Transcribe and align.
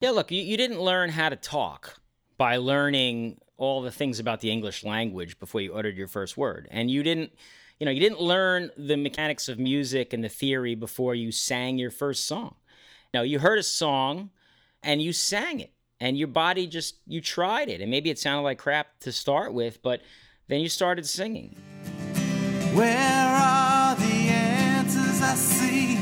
Yeah, 0.00 0.10
look, 0.12 0.30
you, 0.30 0.40
you 0.40 0.56
didn't 0.56 0.80
learn 0.80 1.10
how 1.10 1.28
to 1.28 1.36
talk 1.36 2.00
by 2.38 2.56
learning 2.56 3.38
all 3.58 3.82
the 3.82 3.90
things 3.90 4.18
about 4.18 4.40
the 4.40 4.50
English 4.50 4.82
language 4.82 5.38
before 5.38 5.60
you 5.60 5.74
uttered 5.74 5.96
your 5.96 6.08
first 6.08 6.38
word. 6.38 6.66
And 6.70 6.90
you 6.90 7.02
didn't, 7.02 7.32
you 7.78 7.84
know, 7.84 7.90
you 7.90 8.00
didn't 8.00 8.20
learn 8.20 8.70
the 8.78 8.96
mechanics 8.96 9.50
of 9.50 9.58
music 9.58 10.14
and 10.14 10.24
the 10.24 10.30
theory 10.30 10.74
before 10.74 11.14
you 11.14 11.30
sang 11.30 11.76
your 11.76 11.90
first 11.90 12.24
song. 12.24 12.54
No, 13.12 13.20
you 13.20 13.38
heard 13.38 13.58
a 13.58 13.62
song 13.62 14.30
and 14.82 15.02
you 15.02 15.12
sang 15.12 15.60
it. 15.60 15.72
And 16.02 16.16
your 16.16 16.28
body 16.28 16.66
just 16.66 16.96
you 17.06 17.20
tried 17.20 17.68
it. 17.68 17.82
And 17.82 17.90
maybe 17.90 18.08
it 18.08 18.18
sounded 18.18 18.40
like 18.40 18.56
crap 18.56 19.00
to 19.00 19.12
start 19.12 19.52
with, 19.52 19.82
but 19.82 20.00
then 20.48 20.62
you 20.62 20.70
started 20.70 21.06
singing. 21.06 21.56
Where 22.72 23.36
are 23.36 23.94
the 23.96 24.04
answers 24.06 25.20
I 25.20 25.34
see? 25.34 25.96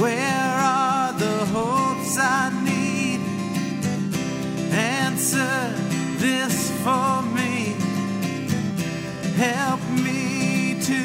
Where 0.00 0.51
I 2.18 2.50
need? 2.64 3.20
Answer 4.72 5.74
this 6.18 6.70
for 6.82 7.22
me. 7.22 7.74
Help 9.36 9.80
me 9.90 10.80
to 10.82 11.04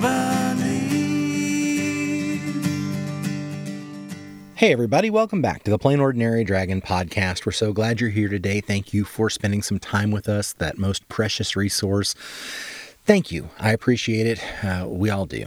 believe. 0.00 0.40
Hey, 4.54 4.72
everybody, 4.72 5.10
welcome 5.10 5.40
back 5.40 5.62
to 5.64 5.70
the 5.70 5.78
Plain 5.78 6.00
Ordinary 6.00 6.44
Dragon 6.44 6.80
podcast. 6.80 7.46
We're 7.46 7.52
so 7.52 7.72
glad 7.72 8.00
you're 8.00 8.10
here 8.10 8.28
today. 8.28 8.60
Thank 8.60 8.92
you 8.92 9.04
for 9.04 9.30
spending 9.30 9.62
some 9.62 9.78
time 9.78 10.10
with 10.10 10.28
us, 10.28 10.52
that 10.54 10.78
most 10.78 11.08
precious 11.08 11.56
resource. 11.56 12.14
Thank 13.04 13.32
you. 13.32 13.50
I 13.58 13.72
appreciate 13.72 14.26
it. 14.26 14.64
Uh, 14.64 14.86
we 14.88 15.10
all 15.10 15.26
do. 15.26 15.46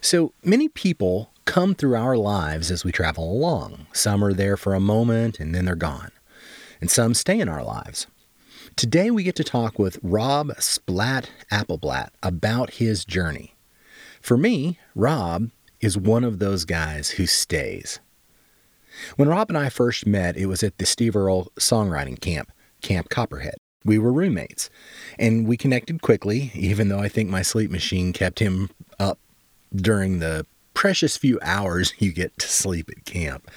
So 0.00 0.32
many 0.42 0.68
people 0.68 1.30
come 1.48 1.74
through 1.74 1.96
our 1.96 2.14
lives 2.14 2.70
as 2.70 2.84
we 2.84 2.92
travel 2.92 3.32
along. 3.32 3.86
Some 3.94 4.22
are 4.22 4.34
there 4.34 4.58
for 4.58 4.74
a 4.74 4.80
moment 4.80 5.40
and 5.40 5.54
then 5.54 5.64
they're 5.64 5.74
gone, 5.74 6.10
and 6.78 6.90
some 6.90 7.14
stay 7.14 7.40
in 7.40 7.48
our 7.48 7.64
lives. 7.64 8.06
Today, 8.76 9.10
we 9.10 9.22
get 9.22 9.34
to 9.36 9.44
talk 9.44 9.78
with 9.78 9.98
Rob 10.02 10.52
Splat 10.60 11.30
Appleblatt 11.50 12.10
about 12.22 12.74
his 12.74 13.02
journey. 13.02 13.54
For 14.20 14.36
me, 14.36 14.78
Rob 14.94 15.50
is 15.80 15.96
one 15.96 16.22
of 16.22 16.38
those 16.38 16.66
guys 16.66 17.12
who 17.12 17.26
stays. 17.26 17.98
When 19.16 19.28
Rob 19.28 19.48
and 19.48 19.56
I 19.56 19.70
first 19.70 20.06
met, 20.06 20.36
it 20.36 20.46
was 20.46 20.62
at 20.62 20.76
the 20.76 20.84
Steve 20.84 21.16
Earle 21.16 21.50
songwriting 21.58 22.20
camp, 22.20 22.52
Camp 22.82 23.08
Copperhead. 23.08 23.56
We 23.86 23.98
were 23.98 24.12
roommates, 24.12 24.68
and 25.18 25.48
we 25.48 25.56
connected 25.56 26.02
quickly, 26.02 26.52
even 26.54 26.88
though 26.88 27.00
I 27.00 27.08
think 27.08 27.30
my 27.30 27.40
sleep 27.40 27.70
machine 27.70 28.12
kept 28.12 28.38
him 28.38 28.68
up 29.00 29.18
during 29.74 30.18
the 30.18 30.44
precious 30.78 31.16
few 31.16 31.40
hours 31.42 31.92
you 31.98 32.12
get 32.12 32.38
to 32.38 32.46
sleep 32.46 32.88
at 32.88 33.04
camp. 33.04 33.50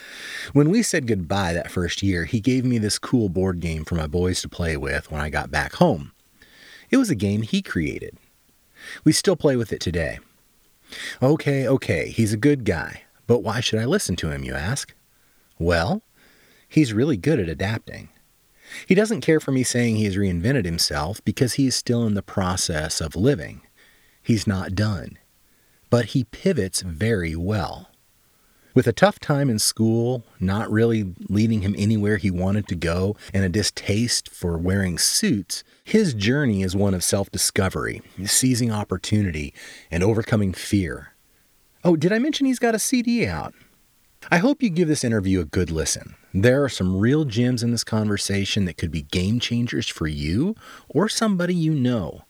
When 0.54 0.72
we 0.72 0.82
said 0.82 1.06
goodbye 1.06 1.54
that 1.54 1.70
first 1.70 2.02
year, 2.02 2.26
he 2.26 2.40
gave 2.40 2.66
me 2.66 2.80
this 2.80 2.98
cool 2.98 3.30
board 3.30 3.60
game 3.60 3.86
for 3.86 3.94
my 3.94 4.08
boys 4.08 4.42
to 4.42 4.50
play 4.50 4.76
with 4.76 5.12
when 5.12 5.22
I 5.22 5.30
got 5.30 5.52
back 5.52 5.74
home. 5.76 6.14
It 6.90 6.98
was 6.98 7.12
a 7.12 7.16
game 7.16 7.44
he 7.44 7.62
created. 7.62 8.18
We 9.04 9.12
still 9.12 9.36
play 9.36 9.56
with 9.56 9.72
it 9.72 9.80
today. 9.82 10.18
Okay, 11.22 11.68
okay, 11.68 12.10
he's 12.10 12.34
a 12.34 12.38
good 12.38 12.66
guy, 12.66 13.04
but 13.28 13.44
why 13.44 13.60
should 13.60 13.78
I 13.78 13.86
listen 13.86 14.16
to 14.16 14.32
him, 14.32 14.44
you 14.44 14.56
ask? 14.56 14.92
Well, 15.60 16.02
he's 16.68 16.92
really 16.92 17.18
good 17.18 17.40
at 17.40 17.50
adapting. 17.50 18.10
He 18.88 18.96
doesn't 18.96 19.22
care 19.22 19.40
for 19.40 19.52
me 19.52 19.62
saying 19.62 19.98
he 19.98 20.06
has 20.06 20.18
reinvented 20.18 20.66
himself 20.66 21.24
because 21.24 21.54
he 21.54 21.68
is 21.68 21.76
still 21.76 22.04
in 22.08 22.16
the 22.16 22.24
process 22.24 23.00
of 23.00 23.16
living. 23.16 23.62
He's 24.24 24.48
not 24.48 24.74
done. 24.74 25.20
But 25.92 26.06
he 26.06 26.24
pivots 26.24 26.82
very 26.82 27.36
well. 27.36 27.92
With 28.74 28.88
a 28.88 28.94
tough 28.94 29.20
time 29.20 29.50
in 29.50 29.60
school, 29.60 30.24
not 30.40 30.72
really 30.72 31.14
leading 31.28 31.62
him 31.62 31.76
anywhere 31.78 32.16
he 32.16 32.32
wanted 32.32 32.70
to 32.70 32.76
go, 32.76 33.18
and 33.34 33.44
a 33.44 33.50
distaste 33.50 34.30
for 34.30 34.58
wearing 34.58 34.98
suits, 34.98 35.66
his 35.84 36.14
journey 36.14 36.64
is 36.64 36.74
one 36.74 36.94
of 36.94 37.04
self 37.04 37.30
discovery, 37.30 38.02
seizing 38.24 38.72
opportunity, 38.72 39.54
and 39.92 40.02
overcoming 40.02 40.54
fear. 40.54 41.14
Oh, 41.84 41.98
did 41.98 42.14
I 42.14 42.20
mention 42.20 42.46
he's 42.46 42.60
got 42.60 42.76
a 42.76 42.80
CD 42.80 43.28
out? 43.28 43.54
I 44.32 44.38
hope 44.38 44.64
you 44.64 44.70
give 44.70 44.88
this 44.88 45.04
interview 45.04 45.42
a 45.42 45.46
good 45.46 45.72
listen. 45.72 46.16
There 46.34 46.64
are 46.64 46.70
some 46.70 46.96
real 46.96 47.26
gems 47.26 47.64
in 47.64 47.72
this 47.72 47.84
conversation 47.84 48.64
that 48.64 48.78
could 48.78 48.92
be 48.92 49.02
game 49.02 49.42
changers 49.42 49.90
for 49.90 50.08
you 50.08 50.56
or 50.88 51.10
somebody 51.10 51.56
you 51.56 51.74
know. 51.74 52.22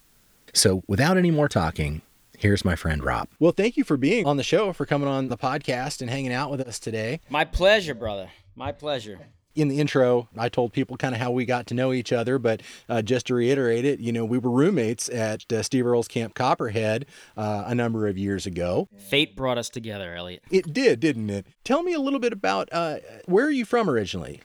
So, 0.54 0.84
without 0.88 1.18
any 1.18 1.30
more 1.30 1.48
talking, 1.48 2.02
here's 2.42 2.66
my 2.66 2.76
friend 2.76 3.04
Rob. 3.04 3.30
Well, 3.40 3.52
thank 3.52 3.78
you 3.78 3.84
for 3.84 3.98
being 3.98 4.26
on 4.26 4.38
the 4.38 4.44
show, 4.44 4.74
for 4.74 4.86
coming 4.86 5.08
on 5.08 5.30
the 5.30 5.38
podcast 5.38 6.02
and 6.02 6.10
hanging 6.10 6.34
out 6.34 6.52
with 6.52 6.62
us 6.62 6.80
today. 6.80 7.22
My 7.30 7.46
pleasure, 7.46 7.94
brother. 7.94 8.30
My 8.56 8.72
pleasure. 8.72 9.20
In 9.54 9.68
the 9.68 9.82
intro, 9.82 10.30
I 10.38 10.48
told 10.48 10.72
people 10.72 10.96
kind 10.96 11.14
of 11.14 11.20
how 11.20 11.32
we 11.32 11.44
got 11.44 11.68
to 11.68 11.74
know 11.74 11.92
each 11.92 12.14
other, 12.14 12.40
but 12.40 12.62
uh, 12.88 13.02
just 13.02 13.28
to 13.28 13.36
reiterate 13.36 13.84
it, 13.84 14.00
you 14.00 14.14
know, 14.14 14.24
we 14.24 14.38
were 14.38 14.50
roommates 14.50 15.10
at 15.10 15.52
uh, 15.52 15.62
Steve 15.62 15.86
Earle's 15.86 16.08
Camp 16.08 16.36
Copperhead 16.36 17.06
uh, 17.36 17.66
a 17.68 17.76
number 17.76 18.08
of 18.08 18.18
years 18.18 18.46
ago. 18.46 18.88
Fate 18.98 19.36
brought 19.36 19.58
us 19.58 19.68
together, 19.68 20.16
Elliot. 20.16 20.42
It 20.50 20.72
did, 20.72 21.02
didn't 21.02 21.30
it? 21.30 21.48
Tell 21.66 21.84
me 21.84 21.94
a 21.94 22.00
little 22.00 22.20
bit 22.20 22.32
about 22.32 22.70
uh, 22.72 23.00
where 23.26 23.46
are 23.46 23.52
you 23.52 23.66
from 23.66 23.90
originally? 23.90 24.42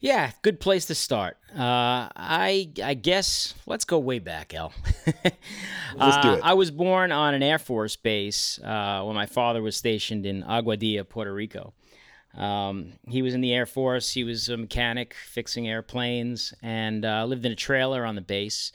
Yeah, 0.00 0.30
good 0.42 0.60
place 0.60 0.86
to 0.86 0.94
start. 0.94 1.38
Uh, 1.52 2.08
I 2.14 2.70
I 2.84 2.94
guess 2.94 3.54
let's 3.66 3.84
go 3.84 3.98
way 3.98 4.20
back, 4.20 4.54
El. 4.54 4.72
Let's 5.96 6.16
do 6.18 6.28
Uh, 6.28 6.34
it. 6.36 6.40
I 6.44 6.54
was 6.54 6.70
born 6.70 7.10
on 7.10 7.34
an 7.34 7.42
Air 7.42 7.58
Force 7.58 7.96
base 7.96 8.60
uh, 8.62 9.02
when 9.02 9.16
my 9.16 9.26
father 9.26 9.60
was 9.60 9.76
stationed 9.76 10.24
in 10.26 10.42
Aguadilla, 10.44 11.08
Puerto 11.08 11.32
Rico. 11.32 11.72
Um, 12.36 12.92
he 13.08 13.22
was 13.22 13.34
in 13.34 13.40
the 13.40 13.52
Air 13.52 13.66
Force. 13.66 14.12
He 14.12 14.22
was 14.22 14.48
a 14.48 14.56
mechanic 14.56 15.14
fixing 15.14 15.66
airplanes 15.68 16.54
and 16.62 17.04
uh, 17.04 17.24
lived 17.24 17.44
in 17.44 17.50
a 17.50 17.56
trailer 17.56 18.04
on 18.04 18.14
the 18.14 18.20
base. 18.20 18.70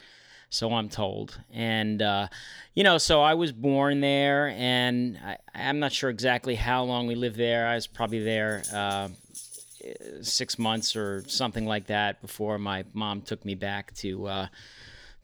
So 0.50 0.74
I'm 0.74 0.90
told. 0.90 1.40
And, 1.54 2.02
uh, 2.02 2.28
you 2.74 2.84
know, 2.84 2.98
so 2.98 3.22
I 3.22 3.34
was 3.36 3.52
born 3.52 4.02
there, 4.02 4.50
and 4.50 5.18
I, 5.24 5.38
I'm 5.56 5.80
not 5.80 5.92
sure 5.94 6.10
exactly 6.12 6.56
how 6.56 6.84
long 6.84 7.08
we 7.08 7.16
lived 7.16 7.38
there. 7.38 7.66
I 7.68 7.76
was 7.76 7.88
probably 7.88 8.24
there 8.24 8.62
uh, 8.74 9.08
six 10.22 10.58
months 10.58 10.96
or 10.96 11.24
something 11.28 11.66
like 11.66 11.88
that 11.88 12.22
before 12.22 12.58
my 12.58 12.86
mom 12.94 13.22
took 13.22 13.44
me 13.46 13.56
back 13.56 13.94
to 13.96 14.28
uh, 14.28 14.48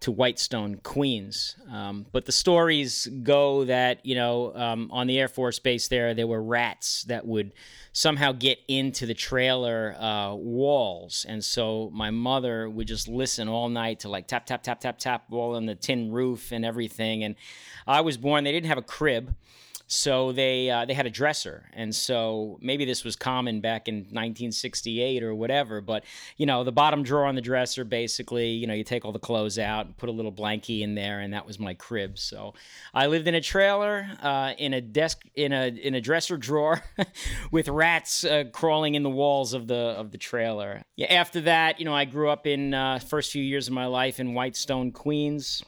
to 0.01 0.11
Whitestone, 0.13 0.75
Queens. 0.75 1.57
Um, 1.69 2.05
but 2.13 2.25
the 2.25 2.31
stories 2.31 3.07
go 3.21 3.65
that 3.65 4.05
you 4.05 4.15
know 4.15 4.55
um, 4.55 4.89
on 4.91 5.07
the 5.07 5.19
Air 5.19 5.27
Force 5.27 5.59
Base 5.59 5.87
there, 5.87 6.13
there 6.13 6.27
were 6.27 6.41
rats 6.41 7.03
that 7.03 7.25
would 7.25 7.53
somehow 7.91 8.31
get 8.31 8.59
into 8.67 9.05
the 9.05 9.13
trailer 9.13 9.95
uh, 9.99 10.33
walls, 10.33 11.25
and 11.27 11.43
so 11.43 11.89
my 11.93 12.11
mother 12.11 12.69
would 12.69 12.87
just 12.87 13.07
listen 13.07 13.49
all 13.49 13.67
night 13.67 14.01
to 14.01 14.09
like 14.09 14.27
tap 14.27 14.45
tap 14.45 14.63
tap 14.63 14.79
tap 14.79 14.99
tap 14.99 15.25
all 15.31 15.55
on 15.55 15.65
the 15.65 15.75
tin 15.75 16.11
roof 16.11 16.51
and 16.51 16.63
everything. 16.63 17.23
And 17.23 17.35
I 17.85 18.01
was 18.01 18.17
born; 18.17 18.43
they 18.43 18.51
didn't 18.51 18.67
have 18.67 18.77
a 18.77 18.83
crib. 18.83 19.35
So 19.91 20.31
they 20.31 20.69
uh, 20.69 20.85
they 20.85 20.93
had 20.93 21.07
a 21.07 21.09
dresser, 21.09 21.67
and 21.73 21.95
so 21.95 22.59
maybe 22.61 22.85
this 22.85 23.03
was 23.03 23.15
common 23.15 23.59
back 23.59 23.87
in 23.87 23.95
1968 23.95 25.23
or 25.23 25.33
whatever. 25.33 25.81
But 25.81 26.03
you 26.37 26.45
know, 26.45 26.63
the 26.63 26.71
bottom 26.71 27.01
drawer 27.01 27.25
on 27.25 27.33
the 27.33 27.41
dresser, 27.41 27.83
basically, 27.83 28.49
you 28.49 28.67
know, 28.67 28.75
you 28.75 28.83
take 28.83 29.03
all 29.03 29.11
the 29.11 29.17
clothes 29.17 29.57
out 29.57 29.87
and 29.87 29.97
put 29.97 30.07
a 30.07 30.11
little 30.11 30.31
blankie 30.31 30.81
in 30.81 30.93
there, 30.93 31.21
and 31.21 31.33
that 31.33 31.47
was 31.47 31.57
my 31.57 31.73
crib. 31.73 32.19
So 32.19 32.53
I 32.93 33.07
lived 33.07 33.27
in 33.27 33.33
a 33.33 33.41
trailer, 33.41 34.07
uh, 34.21 34.53
in 34.59 34.75
a 34.75 34.81
desk, 34.81 35.23
in 35.33 35.51
a 35.53 35.65
in 35.69 35.95
a 35.95 36.01
dresser 36.01 36.37
drawer, 36.37 36.83
with 37.51 37.67
rats 37.67 38.23
uh, 38.23 38.43
crawling 38.53 38.93
in 38.93 39.01
the 39.01 39.09
walls 39.09 39.55
of 39.55 39.65
the 39.65 39.95
of 39.97 40.11
the 40.11 40.19
trailer. 40.19 40.83
Yeah. 40.97 41.11
After 41.11 41.41
that, 41.41 41.79
you 41.79 41.85
know, 41.85 41.95
I 41.95 42.05
grew 42.05 42.29
up 42.29 42.45
in 42.45 42.75
uh, 42.75 42.99
first 42.99 43.31
few 43.31 43.43
years 43.43 43.67
of 43.67 43.73
my 43.73 43.87
life 43.87 44.19
in 44.19 44.35
Whitestone, 44.35 44.91
Queens. 44.91 45.63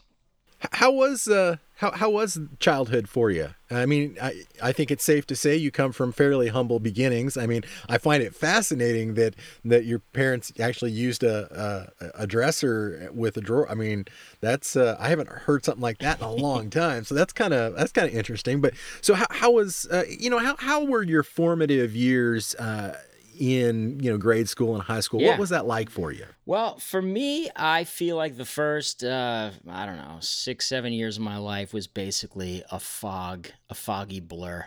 How 0.72 0.92
was 0.92 1.28
uh 1.28 1.56
how 1.82 1.90
how 1.92 2.12
was 2.12 2.40
childhood 2.60 3.10
for 3.10 3.32
you? 3.32 3.56
I 3.72 3.88
mean, 3.88 4.16
I 4.22 4.44
I 4.62 4.72
think 4.72 4.92
it's 4.92 5.04
safe 5.04 5.26
to 5.28 5.36
say 5.36 5.56
you 5.56 5.72
come 5.72 5.92
from 5.92 6.12
fairly 6.12 6.50
humble 6.50 6.80
beginnings. 6.80 7.38
I 7.38 7.48
mean, 7.48 7.64
I 7.90 7.98
find 7.98 8.22
it 8.22 8.36
fascinating 8.36 9.16
that 9.16 9.36
that 9.66 9.86
your 9.86 9.98
parents 9.98 10.54
actually 10.60 10.92
used 10.92 11.24
a 11.24 11.90
a, 12.00 12.24
a 12.24 12.28
dresser 12.28 13.10
with 13.12 13.36
a 13.36 13.42
drawer. 13.42 13.70
I 13.70 13.74
mean, 13.74 14.06
that's 14.42 14.76
uh, 14.76 14.96
I 15.00 15.10
haven't 15.10 15.30
heard 15.30 15.66
something 15.66 15.82
like 15.82 15.98
that 16.00 16.20
in 16.20 16.24
a 16.24 16.32
long 16.32 16.70
time. 16.84 17.04
So 17.04 17.16
that's 17.16 17.34
kind 17.34 17.52
of 17.54 17.76
that's 17.76 17.92
kind 17.92 18.08
of 18.08 18.14
interesting. 18.14 18.62
But 18.62 18.76
so 19.02 19.16
how 19.16 19.26
how 19.32 19.52
was 19.52 19.88
uh, 19.90 20.04
you 20.08 20.30
know 20.30 20.38
how 20.38 20.56
how 20.60 20.84
were 20.84 21.02
your 21.02 21.24
formative 21.24 21.96
years 21.96 22.54
uh, 22.56 22.96
in 23.38 24.00
you 24.00 24.12
know 24.12 24.18
grade 24.18 24.50
school 24.50 24.76
and 24.76 24.84
high 24.84 25.00
school? 25.00 25.22
Yeah. 25.22 25.30
What 25.30 25.40
was 25.40 25.50
that 25.50 25.66
like 25.66 25.90
for 25.90 26.12
you? 26.12 26.26
Well, 26.46 26.78
for 26.80 27.02
me, 27.02 27.50
I 27.56 27.84
feel 27.84 28.18
like 28.18 28.38
the 28.38 28.46
first, 28.46 29.04
uh, 29.04 29.52
I 29.70 29.86
don't 29.86 29.98
know, 29.98 30.18
six, 30.20 30.68
seven 30.68 30.94
years 30.94 31.18
of 31.18 31.24
my 31.24 31.38
life 31.38 31.74
was 31.74 31.88
basically 31.88 32.64
a 32.72 32.80
fog, 32.80 33.48
a 33.70 33.74
foggy 33.74 34.20
blur. 34.20 34.66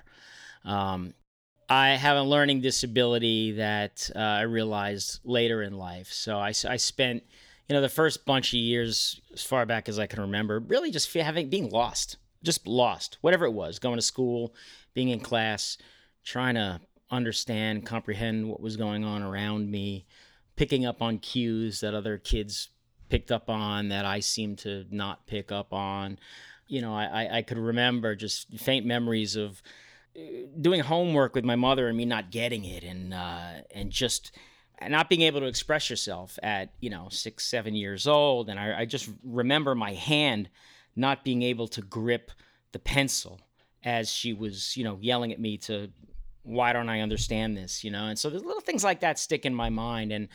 Um, 0.64 1.14
I 1.68 1.90
have 1.90 2.16
a 2.16 2.22
learning 2.22 2.60
disability 2.60 3.52
that 3.52 4.10
uh, 4.14 4.18
I 4.18 4.42
realized 4.42 5.20
later 5.24 5.62
in 5.62 5.76
life. 5.78 6.12
So 6.12 6.38
I, 6.38 6.48
I 6.48 6.76
spent, 6.76 7.22
you 7.68 7.74
know, 7.74 7.80
the 7.80 7.88
first 7.88 8.26
bunch 8.26 8.52
of 8.52 8.58
years, 8.58 9.20
as 9.32 9.42
far 9.42 9.64
back 9.66 9.88
as 9.88 9.98
I 9.98 10.06
can 10.06 10.20
remember, 10.20 10.60
really 10.60 10.90
just 10.90 11.12
having 11.12 11.48
being 11.48 11.70
lost, 11.70 12.18
just 12.42 12.66
lost, 12.66 13.18
whatever 13.22 13.46
it 13.46 13.52
was, 13.52 13.78
going 13.78 13.96
to 13.96 14.02
school, 14.02 14.54
being 14.94 15.08
in 15.08 15.20
class, 15.20 15.78
trying 16.22 16.54
to 16.54 16.80
understand, 17.14 17.86
comprehend 17.86 18.48
what 18.48 18.60
was 18.60 18.76
going 18.76 19.04
on 19.04 19.22
around 19.22 19.70
me, 19.70 20.06
picking 20.56 20.84
up 20.84 21.02
on 21.02 21.18
cues 21.18 21.80
that 21.80 21.94
other 21.94 22.18
kids 22.18 22.68
picked 23.08 23.30
up 23.30 23.48
on 23.48 23.88
that 23.88 24.04
I 24.04 24.20
seemed 24.20 24.58
to 24.58 24.84
not 24.90 25.26
pick 25.26 25.52
up 25.52 25.72
on. 25.72 26.18
You 26.66 26.80
know, 26.80 26.94
I, 26.94 27.38
I 27.38 27.42
could 27.42 27.58
remember 27.58 28.14
just 28.14 28.58
faint 28.58 28.86
memories 28.86 29.36
of 29.36 29.62
uh, 30.16 30.20
doing 30.60 30.80
homework 30.80 31.34
with 31.34 31.44
my 31.44 31.56
mother 31.56 31.88
and 31.88 31.96
me 31.96 32.04
not 32.04 32.30
getting 32.30 32.64
it 32.64 32.84
and 32.84 33.12
uh, 33.12 33.62
and 33.74 33.90
just 33.90 34.32
not 34.88 35.08
being 35.08 35.22
able 35.22 35.40
to 35.40 35.46
express 35.46 35.90
yourself 35.90 36.38
at 36.42 36.72
you 36.80 36.90
know 36.90 37.08
six 37.10 37.44
seven 37.46 37.74
years 37.74 38.06
old 38.06 38.48
and 38.48 38.58
I, 38.58 38.80
I 38.80 38.84
just 38.84 39.10
remember 39.22 39.74
my 39.74 39.92
hand 39.92 40.48
not 40.96 41.24
being 41.24 41.42
able 41.42 41.68
to 41.68 41.82
grip 41.82 42.30
the 42.72 42.78
pencil 42.78 43.40
as 43.84 44.10
she 44.10 44.32
was 44.32 44.76
you 44.76 44.84
know 44.84 44.98
yelling 45.00 45.32
at 45.32 45.40
me 45.40 45.56
to 45.58 45.90
why 46.44 46.72
don't 46.72 46.88
I 46.88 47.00
understand 47.00 47.56
this 47.56 47.82
you 47.82 47.90
know 47.90 48.06
and 48.06 48.18
so 48.18 48.30
there's 48.30 48.44
little 48.44 48.60
things 48.60 48.84
like 48.84 49.00
that 49.00 49.18
stick 49.18 49.44
in 49.44 49.54
my 49.54 49.70
mind 49.70 50.12
and 50.12 50.28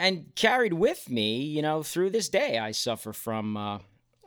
and 0.00 0.34
carried 0.34 0.72
with 0.72 1.10
me, 1.10 1.42
you 1.42 1.60
know, 1.60 1.82
through 1.82 2.10
this 2.10 2.28
day. 2.30 2.58
I 2.58 2.72
suffer 2.72 3.12
from 3.12 3.56
uh, 3.56 3.78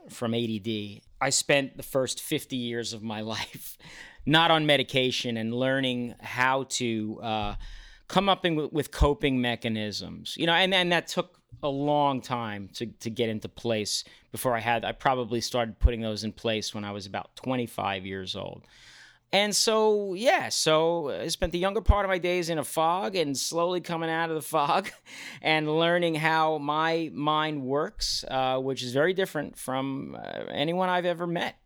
from 0.08 0.34
ADD. 0.34 1.00
I 1.20 1.30
spent 1.30 1.76
the 1.76 1.82
first 1.82 2.20
50 2.20 2.56
years 2.56 2.92
of 2.92 3.02
my 3.02 3.20
life 3.34 3.76
not 4.26 4.50
on 4.50 4.66
medication 4.66 5.36
and 5.36 5.52
learning 5.52 6.14
how 6.20 6.64
to 6.64 7.20
uh, 7.22 7.54
come 8.08 8.28
up 8.28 8.46
in, 8.46 8.70
with 8.72 8.90
coping 8.90 9.40
mechanisms. 9.40 10.34
You 10.38 10.46
know, 10.46 10.54
and 10.54 10.72
and 10.72 10.92
that 10.92 11.08
took 11.08 11.40
a 11.62 11.68
long 11.68 12.20
time 12.20 12.68
to 12.74 12.86
to 12.86 13.10
get 13.10 13.28
into 13.28 13.48
place 13.48 14.04
before 14.30 14.56
I 14.56 14.60
had. 14.60 14.84
I 14.84 14.92
probably 14.92 15.40
started 15.40 15.78
putting 15.80 16.00
those 16.00 16.22
in 16.22 16.32
place 16.32 16.72
when 16.72 16.84
I 16.84 16.92
was 16.92 17.06
about 17.06 17.34
25 17.36 18.06
years 18.06 18.36
old. 18.36 18.62
And 19.34 19.54
so, 19.54 20.14
yeah, 20.14 20.48
so 20.48 21.10
I 21.10 21.26
spent 21.26 21.50
the 21.50 21.58
younger 21.58 21.80
part 21.80 22.04
of 22.04 22.08
my 22.08 22.18
days 22.18 22.50
in 22.50 22.58
a 22.58 22.62
fog 22.62 23.16
and 23.16 23.36
slowly 23.36 23.80
coming 23.80 24.08
out 24.08 24.30
of 24.30 24.36
the 24.36 24.42
fog 24.42 24.88
and 25.42 25.68
learning 25.76 26.14
how 26.14 26.58
my 26.58 27.10
mind 27.12 27.60
works, 27.64 28.24
uh, 28.30 28.58
which 28.58 28.84
is 28.84 28.92
very 28.92 29.12
different 29.12 29.58
from 29.58 30.16
uh, 30.16 30.44
anyone 30.52 30.88
I've 30.88 31.04
ever 31.04 31.26
met. 31.26 31.56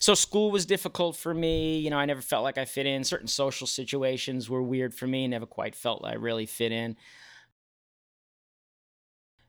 So, 0.00 0.14
school 0.14 0.50
was 0.50 0.66
difficult 0.66 1.14
for 1.14 1.32
me. 1.32 1.78
You 1.78 1.90
know, 1.90 1.96
I 1.96 2.06
never 2.06 2.20
felt 2.20 2.42
like 2.42 2.58
I 2.58 2.64
fit 2.64 2.86
in. 2.86 3.04
Certain 3.04 3.28
social 3.28 3.68
situations 3.68 4.50
were 4.50 4.60
weird 4.60 4.92
for 4.92 5.06
me, 5.06 5.28
never 5.28 5.46
quite 5.46 5.76
felt 5.76 6.02
like 6.02 6.14
I 6.14 6.16
really 6.16 6.46
fit 6.46 6.72
in. 6.72 6.96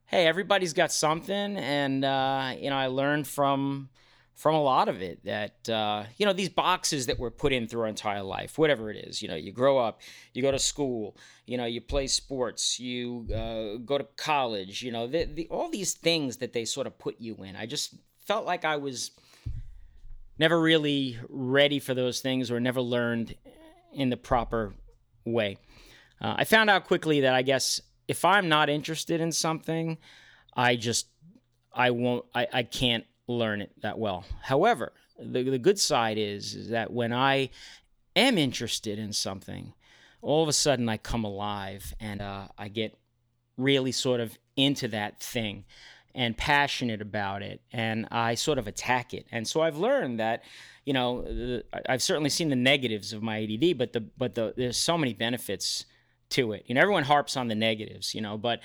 Hey, 0.05 0.27
everybody's 0.27 0.73
got 0.73 0.91
something. 0.91 1.57
And, 1.57 2.05
uh, 2.05 2.53
you 2.55 2.69
know, 2.69 2.77
I 2.77 2.85
learned 2.85 3.27
from 3.27 3.89
from 4.35 4.55
a 4.55 4.61
lot 4.61 4.89
of 4.89 5.01
it 5.01 5.23
that 5.23 5.69
uh, 5.69 6.03
you 6.17 6.25
know 6.25 6.33
these 6.33 6.49
boxes 6.49 7.05
that 7.05 7.19
we're 7.19 7.31
put 7.31 7.53
in 7.53 7.67
through 7.67 7.81
our 7.81 7.87
entire 7.87 8.23
life 8.23 8.57
whatever 8.57 8.89
it 8.89 8.97
is 8.97 9.21
you 9.21 9.27
know 9.27 9.35
you 9.35 9.51
grow 9.51 9.77
up 9.77 10.01
you 10.33 10.41
go 10.41 10.51
to 10.51 10.59
school 10.59 11.15
you 11.45 11.57
know 11.57 11.65
you 11.65 11.79
play 11.79 12.07
sports 12.07 12.79
you 12.79 13.27
uh, 13.33 13.77
go 13.85 13.97
to 13.97 14.07
college 14.17 14.81
you 14.81 14.91
know 14.91 15.07
the, 15.07 15.25
the, 15.25 15.47
all 15.49 15.69
these 15.69 15.93
things 15.93 16.37
that 16.37 16.53
they 16.53 16.65
sort 16.65 16.87
of 16.87 16.97
put 16.97 17.19
you 17.19 17.35
in. 17.43 17.55
I 17.55 17.65
just 17.65 17.95
felt 18.25 18.45
like 18.45 18.65
i 18.65 18.77
was 18.77 19.11
never 20.39 20.59
really 20.59 21.17
ready 21.29 21.79
for 21.79 21.93
those 21.93 22.21
things 22.21 22.49
or 22.49 22.59
never 22.59 22.81
learned 22.81 23.35
in 23.93 24.09
the 24.09 24.17
proper 24.17 24.73
way. 25.25 25.57
Uh, 26.21 26.35
i 26.37 26.43
found 26.43 26.69
out 26.69 26.85
quickly 26.85 27.21
that 27.21 27.33
i 27.33 27.41
guess 27.41 27.81
if 28.07 28.25
i'm 28.25 28.49
not 28.49 28.69
interested 28.69 29.21
in 29.21 29.31
something 29.31 29.97
i 30.55 30.75
just 30.75 31.07
i 31.73 31.91
won't 31.91 32.25
i, 32.33 32.47
I 32.51 32.63
can't 32.63 33.05
learn 33.27 33.61
it 33.61 33.71
that 33.81 33.97
well. 33.97 34.25
However, 34.41 34.93
the, 35.19 35.43
the 35.43 35.59
good 35.59 35.79
side 35.79 36.17
is, 36.17 36.55
is 36.55 36.69
that 36.69 36.91
when 36.91 37.13
I 37.13 37.49
am 38.15 38.37
interested 38.37 38.99
in 38.99 39.13
something, 39.13 39.73
all 40.21 40.43
of 40.43 40.49
a 40.49 40.53
sudden 40.53 40.89
I 40.89 40.97
come 40.97 41.23
alive 41.23 41.93
and 41.99 42.21
uh, 42.21 42.47
I 42.57 42.67
get 42.69 42.97
really 43.57 43.91
sort 43.91 44.19
of 44.19 44.37
into 44.55 44.87
that 44.89 45.21
thing 45.21 45.65
and 46.15 46.37
passionate 46.37 47.01
about 47.01 47.41
it 47.41 47.61
and 47.71 48.07
I 48.11 48.35
sort 48.35 48.57
of 48.57 48.67
attack 48.67 49.13
it. 49.13 49.25
And 49.31 49.47
so 49.47 49.61
I've 49.61 49.77
learned 49.77 50.19
that 50.19 50.43
you 50.85 50.93
know 50.93 51.61
I've 51.87 52.01
certainly 52.01 52.29
seen 52.29 52.49
the 52.49 52.55
negatives 52.55 53.13
of 53.13 53.23
my 53.23 53.43
ADD 53.43 53.77
but 53.77 53.93
the 53.93 54.01
but 54.01 54.35
the 54.35 54.53
there's 54.55 54.77
so 54.77 54.97
many 54.97 55.13
benefits 55.13 55.85
to 56.31 56.53
it. 56.53 56.63
You 56.67 56.75
know 56.75 56.81
everyone 56.81 57.03
harps 57.03 57.35
on 57.35 57.47
the 57.47 57.55
negatives, 57.55 58.13
you 58.13 58.21
know, 58.21 58.37
but 58.37 58.59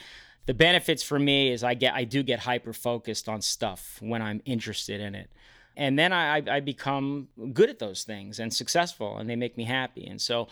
the 0.48 0.54
benefits 0.54 1.02
for 1.02 1.18
me 1.18 1.52
is 1.52 1.62
I 1.62 1.74
get 1.74 1.92
I 1.92 2.04
do 2.04 2.22
get 2.22 2.40
hyper 2.40 2.72
focused 2.72 3.28
on 3.28 3.42
stuff 3.42 3.98
when 4.00 4.22
I'm 4.22 4.40
interested 4.46 4.98
in 4.98 5.14
it. 5.14 5.30
And 5.76 5.98
then 5.98 6.10
I, 6.10 6.42
I 6.50 6.60
become 6.60 7.28
good 7.52 7.68
at 7.68 7.78
those 7.78 8.02
things 8.02 8.40
and 8.40 8.52
successful, 8.52 9.18
and 9.18 9.28
they 9.28 9.36
make 9.36 9.58
me 9.58 9.64
happy. 9.64 10.06
And 10.06 10.18
so, 10.18 10.48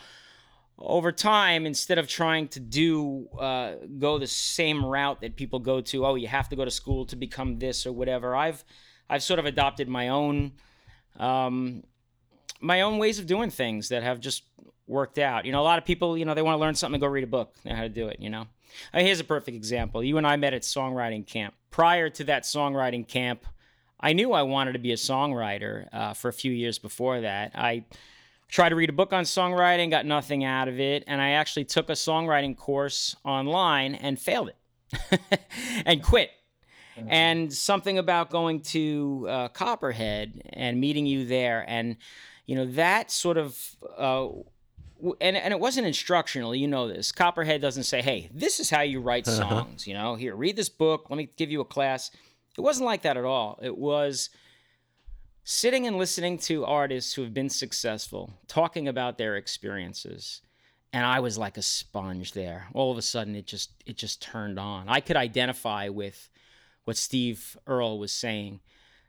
over 0.77 1.11
time, 1.11 1.65
instead 1.65 1.97
of 1.97 2.07
trying 2.07 2.47
to 2.49 2.59
do 2.59 3.27
uh, 3.39 3.71
go 3.97 4.19
the 4.19 4.27
same 4.27 4.85
route 4.85 5.21
that 5.21 5.35
people 5.35 5.57
go 5.57 5.81
to, 5.81 6.05
oh, 6.05 6.13
you 6.13 6.27
have 6.27 6.47
to 6.49 6.55
go 6.55 6.63
to 6.63 6.69
school 6.69 7.07
to 7.07 7.15
become 7.15 7.57
this 7.57 7.87
or 7.87 7.91
whatever. 7.91 8.35
I've 8.35 8.63
I've 9.09 9.23
sort 9.23 9.39
of 9.39 9.47
adopted 9.47 9.89
my 9.89 10.09
own 10.09 10.51
um, 11.17 11.83
my 12.61 12.81
own 12.81 12.99
ways 12.99 13.17
of 13.17 13.25
doing 13.25 13.49
things 13.49 13.89
that 13.89 14.03
have 14.03 14.19
just 14.19 14.43
worked 14.85 15.17
out. 15.17 15.45
You 15.45 15.53
know, 15.53 15.61
a 15.61 15.67
lot 15.71 15.79
of 15.79 15.85
people, 15.85 16.19
you 16.19 16.25
know, 16.25 16.35
they 16.35 16.43
want 16.43 16.53
to 16.53 16.61
learn 16.61 16.75
something, 16.75 17.01
go 17.01 17.07
read 17.07 17.23
a 17.23 17.27
book, 17.27 17.55
know 17.65 17.73
how 17.73 17.81
to 17.81 17.89
do 17.89 18.09
it, 18.09 18.19
you 18.19 18.29
know. 18.29 18.45
Uh, 18.93 18.99
here's 18.99 19.19
a 19.19 19.23
perfect 19.23 19.55
example. 19.55 20.03
You 20.03 20.17
and 20.17 20.27
I 20.27 20.35
met 20.35 20.53
at 20.53 20.61
songwriting 20.61 21.25
camp. 21.25 21.53
Prior 21.71 22.09
to 22.09 22.23
that 22.25 22.43
songwriting 22.43 23.07
camp, 23.07 23.45
I 23.99 24.13
knew 24.13 24.33
I 24.33 24.43
wanted 24.43 24.73
to 24.73 24.79
be 24.79 24.91
a 24.91 24.97
songwriter 24.97 25.87
uh, 25.91 26.13
for 26.13 26.29
a 26.29 26.33
few 26.33 26.51
years 26.51 26.77
before 26.77 27.21
that. 27.21 27.51
I 27.55 27.85
tried 28.47 28.69
to 28.69 28.75
read 28.75 28.89
a 28.89 28.93
book 28.93 29.13
on 29.13 29.23
songwriting, 29.23 29.89
got 29.89 30.05
nothing 30.05 30.43
out 30.43 30.67
of 30.67 30.79
it, 30.79 31.03
and 31.07 31.21
I 31.21 31.31
actually 31.31 31.65
took 31.65 31.89
a 31.89 31.93
songwriting 31.93 32.55
course 32.55 33.15
online 33.25 33.95
and 33.95 34.19
failed 34.19 34.49
it 34.49 35.19
and 35.85 36.03
quit. 36.03 36.31
And 37.07 37.53
something 37.53 37.99
about 37.99 38.31
going 38.31 38.61
to 38.61 39.27
uh, 39.29 39.47
Copperhead 39.49 40.41
and 40.49 40.81
meeting 40.81 41.05
you 41.05 41.27
there, 41.27 41.63
and 41.67 41.97
you 42.47 42.55
know 42.55 42.65
that 42.71 43.11
sort 43.11 43.37
of 43.37 43.55
uh, 43.95 44.29
and, 45.21 45.37
and 45.37 45.53
it 45.53 45.59
wasn't 45.59 45.87
instructional 45.87 46.55
you 46.55 46.67
know 46.67 46.87
this. 46.87 47.11
Copperhead 47.11 47.61
doesn't 47.61 47.83
say 47.83 48.01
hey 48.01 48.29
this 48.33 48.59
is 48.59 48.69
how 48.69 48.81
you 48.81 48.99
write 48.99 49.27
uh-huh. 49.27 49.49
songs 49.49 49.87
you 49.87 49.93
know? 49.93 50.15
Here 50.15 50.35
read 50.35 50.55
this 50.55 50.69
book. 50.69 51.09
Let 51.09 51.17
me 51.17 51.29
give 51.37 51.51
you 51.51 51.61
a 51.61 51.65
class. 51.65 52.11
It 52.57 52.61
wasn't 52.61 52.85
like 52.85 53.03
that 53.03 53.17
at 53.17 53.25
all. 53.25 53.59
It 53.61 53.77
was 53.77 54.29
sitting 55.43 55.87
and 55.87 55.97
listening 55.97 56.37
to 56.37 56.65
artists 56.65 57.13
who 57.13 57.21
have 57.21 57.33
been 57.33 57.49
successful 57.49 58.33
talking 58.47 58.87
about 58.87 59.17
their 59.17 59.37
experiences 59.37 60.41
and 60.91 61.05
i 61.05 61.19
was 61.19 61.37
like 61.37 61.57
a 61.57 61.61
sponge 61.61 62.33
there. 62.33 62.67
All 62.73 62.91
of 62.91 62.97
a 62.97 63.01
sudden 63.01 63.35
it 63.35 63.45
just 63.45 63.71
it 63.85 63.97
just 63.97 64.21
turned 64.21 64.59
on. 64.59 64.89
I 64.89 64.99
could 64.99 65.15
identify 65.15 65.89
with 65.89 66.29
what 66.85 66.97
steve 66.97 67.57
earle 67.67 67.99
was 67.99 68.11
saying. 68.11 68.61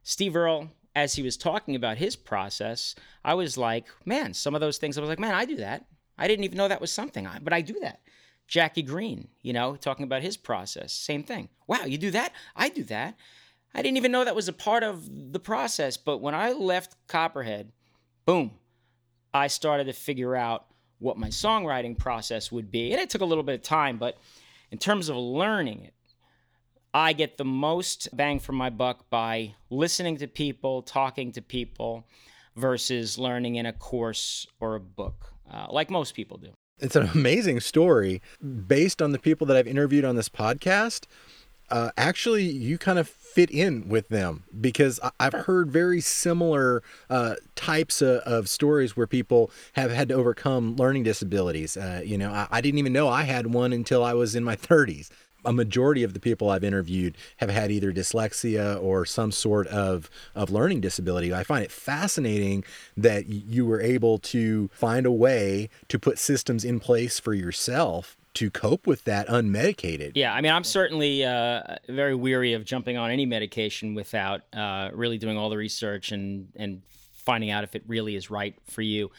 Steve 0.03 0.37
earle 0.37 0.71
as 0.99 1.15
he 1.15 1.23
was 1.23 1.37
talking 1.37 1.77
about 1.77 1.97
his 1.97 2.17
process, 2.17 2.97
I 3.25 3.35
was 3.35 3.57
like, 3.57 3.87
man, 4.05 4.35
some 4.35 4.57
of 4.57 4.61
those 4.61 4.79
things, 4.79 4.99
I 4.99 5.01
was 5.01 5.09
like, 5.09 5.21
man, 5.21 5.35
I 5.35 5.45
do 5.45 5.57
that. 5.57 5.87
I 6.19 6.27
didn't 6.27 6.45
even 6.45 6.59
know 6.59 6.67
that 6.67 6.81
was 6.81 6.91
something, 6.91 7.29
but 7.43 7.53
I 7.53 7.61
do 7.61 7.79
that. 7.81 8.01
Jackie 8.49 8.83
Greene, 8.83 9.29
you 9.41 9.53
know, 9.53 9.77
talking 9.77 10.03
about 10.03 10.23
his 10.23 10.37
process, 10.37 10.93
same 10.93 11.23
thing. 11.23 11.51
Wow, 11.69 11.85
you 11.85 11.99
do 11.99 12.11
that? 12.11 12.33
I 12.57 12.69
do 12.69 12.83
that. 12.85 13.17
I 13.75 13.83
didn't 13.83 13.99
even 13.99 14.11
know 14.11 14.25
that 14.25 14.35
was 14.35 14.49
a 14.49 14.53
part 14.53 14.83
of 14.83 15.33
the 15.33 15.39
process. 15.39 15.97
But 15.97 16.19
when 16.19 16.35
I 16.35 16.51
left 16.53 16.97
Copperhead, 17.07 17.71
boom, 18.25 18.53
I 19.33 19.47
started 19.47 19.85
to 19.85 19.93
figure 19.93 20.35
out 20.35 20.67
what 20.99 21.17
my 21.17 21.29
songwriting 21.29 21.97
process 21.97 22.51
would 22.51 22.73
be. 22.73 22.91
And 22.93 23.01
it 23.01 23.11
took 23.11 23.21
a 23.21 23.27
little 23.27 23.45
bit 23.45 23.55
of 23.55 23.63
time, 23.63 23.99
but 23.99 24.19
in 24.73 24.79
terms 24.79 25.09
of 25.09 25.17
learning 25.17 25.85
it, 25.85 25.95
I 26.99 27.13
get 27.13 27.39
the 27.39 27.45
most 27.45 28.09
bang 28.13 28.41
for 28.41 28.51
my 28.51 28.71
buck 28.71 29.09
by 29.09 29.55
listening 29.71 30.17
to 30.17 30.27
people, 30.27 30.83
talking 30.83 31.31
to 31.31 31.41
people, 31.41 32.09
versus 32.57 33.17
learning 33.17 33.55
in 33.55 33.67
a 33.67 33.73
course 33.73 34.49
or 34.59 34.75
a 34.75 34.81
book, 34.81 35.33
uh, 35.49 35.69
like 35.71 35.91
most 35.91 36.17
people 36.17 36.39
do. 36.39 36.51
It's 36.81 36.97
an 36.97 37.09
amazing 37.15 37.61
story 37.61 38.21
based 38.67 39.01
on 39.01 39.13
the 39.13 39.19
people 39.21 39.47
that 39.47 39.57
I've 39.57 39.69
interviewed 39.69 40.05
on 40.05 40.17
this 40.17 40.29
podcast. 40.29 41.05
Uh, 41.71 41.93
actually, 41.97 42.43
you 42.45 42.79
kind 42.79 42.99
of 42.99 43.09
fit 43.09 43.51
in 43.51 43.89
with 43.89 44.09
them 44.09 44.43
because 44.61 44.99
I've 45.21 45.35
heard 45.35 45.71
very 45.71 46.01
similar 46.01 46.83
uh, 47.09 47.37
types 47.55 48.03
of, 48.03 48.23
of, 48.23 48.49
stories 48.49 48.97
where 48.97 49.07
people 49.07 49.51
have 49.75 49.91
had 49.91 50.09
to 50.09 50.15
overcome 50.15 50.77
learning 50.77 51.03
disabilities. 51.03 51.77
Uh, 51.77 52.01
you 52.03 52.17
know, 52.17 52.33
I, 52.33 52.49
I, 52.51 52.61
didn't 52.63 52.79
even 52.79 52.95
know 52.95 53.09
I 53.09 53.25
had 53.25 53.53
one 53.53 53.75
until 53.75 54.03
I 54.03 54.15
was 54.15 54.35
in 54.35 54.45
my 54.45 54.57
30s 54.57 55.11
a 55.45 55.53
majority 55.53 56.03
of 56.03 56.15
the 56.15 56.21
people 56.21 56.51
I've 56.51 56.65
interviewed 56.65 57.17
have 57.39 57.51
had 57.51 57.71
either 57.71 57.93
dyslexia 57.93 58.83
or 58.83 59.05
some 59.05 59.33
sort 59.33 59.67
of, 59.69 60.11
of 60.35 60.51
learning 60.51 60.81
disability. 60.81 61.33
I 61.33 61.45
find 61.45 61.65
it 61.65 61.73
fascinating 61.73 62.65
that 62.97 63.27
you 63.27 63.65
were 63.65 63.81
able 63.81 64.19
to 64.19 64.69
find 64.73 65.07
a 65.07 65.13
way 65.13 65.71
to 65.89 65.99
put 65.99 66.19
systems 66.19 66.65
in 66.65 66.81
place 66.81 67.19
for 67.21 67.35
yourself 67.35 68.17
to 68.35 68.51
cope 68.51 68.87
with 68.87 69.05
that 69.05 69.27
unmedicated. 69.27 70.13
Yeah, 70.15 70.33
I 70.33 70.41
mean, 70.41 70.53
I'm 70.53 70.65
certainly 70.65 71.25
uh, 71.25 71.77
very 71.89 72.15
weary 72.15 72.53
of 72.53 72.65
jumping 72.65 72.97
on 72.97 73.11
any 73.11 73.27
medication 73.27 73.95
without 73.95 74.43
uh, 74.53 74.91
really 74.93 75.19
doing 75.19 75.37
all 75.37 75.51
the 75.51 75.57
research 75.57 76.13
and 76.13 76.49
and 76.55 76.83
finding 77.29 77.51
out 77.51 77.63
if 77.63 77.75
it 77.75 77.83
really 77.87 78.17
is 78.17 78.31
right 78.31 78.55
for 78.71 78.81
you. 78.81 79.11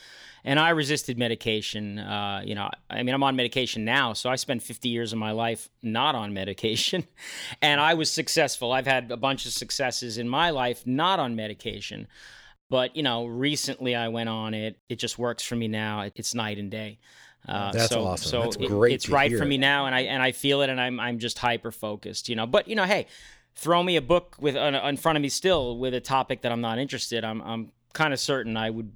And 0.44 0.60
I 0.60 0.70
resisted 0.70 1.20
medication. 1.20 2.00
Uh, 2.00 2.42
you 2.44 2.56
know, 2.56 2.68
I 2.90 3.04
mean, 3.04 3.14
I'm 3.14 3.22
on 3.22 3.36
medication 3.36 3.86
now, 3.86 4.14
so 4.14 4.32
I 4.32 4.36
spent 4.36 4.64
50 4.64 4.90
years 4.90 5.14
of 5.14 5.20
my 5.20 5.30
life 5.30 5.70
not 5.84 6.16
on 6.16 6.34
medication, 6.34 7.06
and 7.62 7.80
I 7.80 7.94
was 7.94 8.10
successful. 8.12 8.72
I've 8.72 8.88
had 8.88 9.12
a 9.12 9.18
bunch 9.18 9.46
of 9.46 9.52
successes 9.52 10.18
in 10.18 10.28
my 10.28 10.50
life 10.50 10.88
not 10.88 11.20
on 11.20 11.36
medication. 11.36 12.08
But 12.68 12.96
you 12.96 13.04
know, 13.04 13.26
recently 13.28 13.96
I 13.96 14.08
went 14.08 14.30
on 14.30 14.56
it. 14.56 14.80
It 14.90 14.98
just 14.98 15.20
works 15.20 15.44
for 15.44 15.56
me 15.56 15.68
now. 15.68 16.10
It's 16.16 16.34
night 16.34 16.58
and 16.58 16.72
day. 16.72 16.98
Uh, 17.48 17.72
That's 17.72 17.90
so, 17.90 18.06
awesome. 18.06 18.30
So 18.30 18.42
That's 18.42 18.56
it- 18.56 18.68
great 18.68 18.94
it's 18.94 19.10
right 19.10 19.30
here. 19.30 19.40
for 19.40 19.46
me 19.46 19.58
now, 19.58 19.86
and 19.86 19.94
I 19.94 20.02
and 20.02 20.24
I 20.24 20.32
feel 20.32 20.62
it, 20.64 20.70
and 20.72 20.82
I'm 20.82 21.00
I'm 21.00 21.20
just 21.20 21.38
hyper 21.38 21.72
focused, 21.72 22.28
you 22.28 22.36
know. 22.36 22.48
But 22.48 22.68
you 22.68 22.76
know, 22.76 22.86
hey, 22.86 23.06
throw 23.56 23.84
me 23.84 23.98
a 23.98 24.02
book 24.02 24.36
with 24.40 24.56
uh, 24.56 24.82
in 24.86 24.98
front 24.98 25.18
of 25.18 25.22
me 25.22 25.30
still 25.30 25.78
with 25.78 25.94
a 25.94 26.00
topic 26.00 26.42
that 26.42 26.52
I'm 26.52 26.62
not 26.62 26.80
interested. 26.80 27.24
I'm 27.24 27.42
I'm 27.42 27.72
kind 27.94 28.14
of 28.14 28.20
certain 28.20 28.58
I 28.58 28.70
would. 28.70 28.92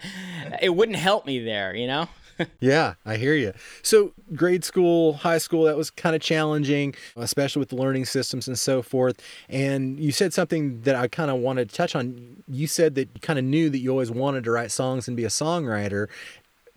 it 0.62 0.74
wouldn't 0.74 0.98
help 0.98 1.26
me 1.26 1.38
there, 1.38 1.74
you 1.74 1.86
know. 1.86 2.08
Yeah, 2.60 2.94
I 3.04 3.16
hear 3.16 3.34
you. 3.34 3.52
So, 3.82 4.12
grade 4.34 4.64
school, 4.64 5.14
high 5.14 5.38
school, 5.38 5.64
that 5.64 5.76
was 5.76 5.90
kind 5.90 6.16
of 6.16 6.22
challenging, 6.22 6.94
especially 7.16 7.60
with 7.60 7.68
the 7.68 7.76
learning 7.76 8.06
systems 8.06 8.48
and 8.48 8.58
so 8.58 8.82
forth. 8.82 9.20
And 9.48 9.98
you 10.00 10.12
said 10.12 10.32
something 10.32 10.80
that 10.82 10.94
I 10.94 11.08
kind 11.08 11.30
of 11.30 11.38
wanted 11.38 11.68
to 11.68 11.74
touch 11.74 11.94
on. 11.94 12.42
You 12.48 12.66
said 12.66 12.94
that 12.96 13.08
you 13.14 13.20
kind 13.20 13.38
of 13.38 13.44
knew 13.44 13.70
that 13.70 13.78
you 13.78 13.90
always 13.90 14.10
wanted 14.10 14.44
to 14.44 14.50
write 14.50 14.70
songs 14.72 15.06
and 15.06 15.16
be 15.16 15.24
a 15.24 15.28
songwriter. 15.28 16.08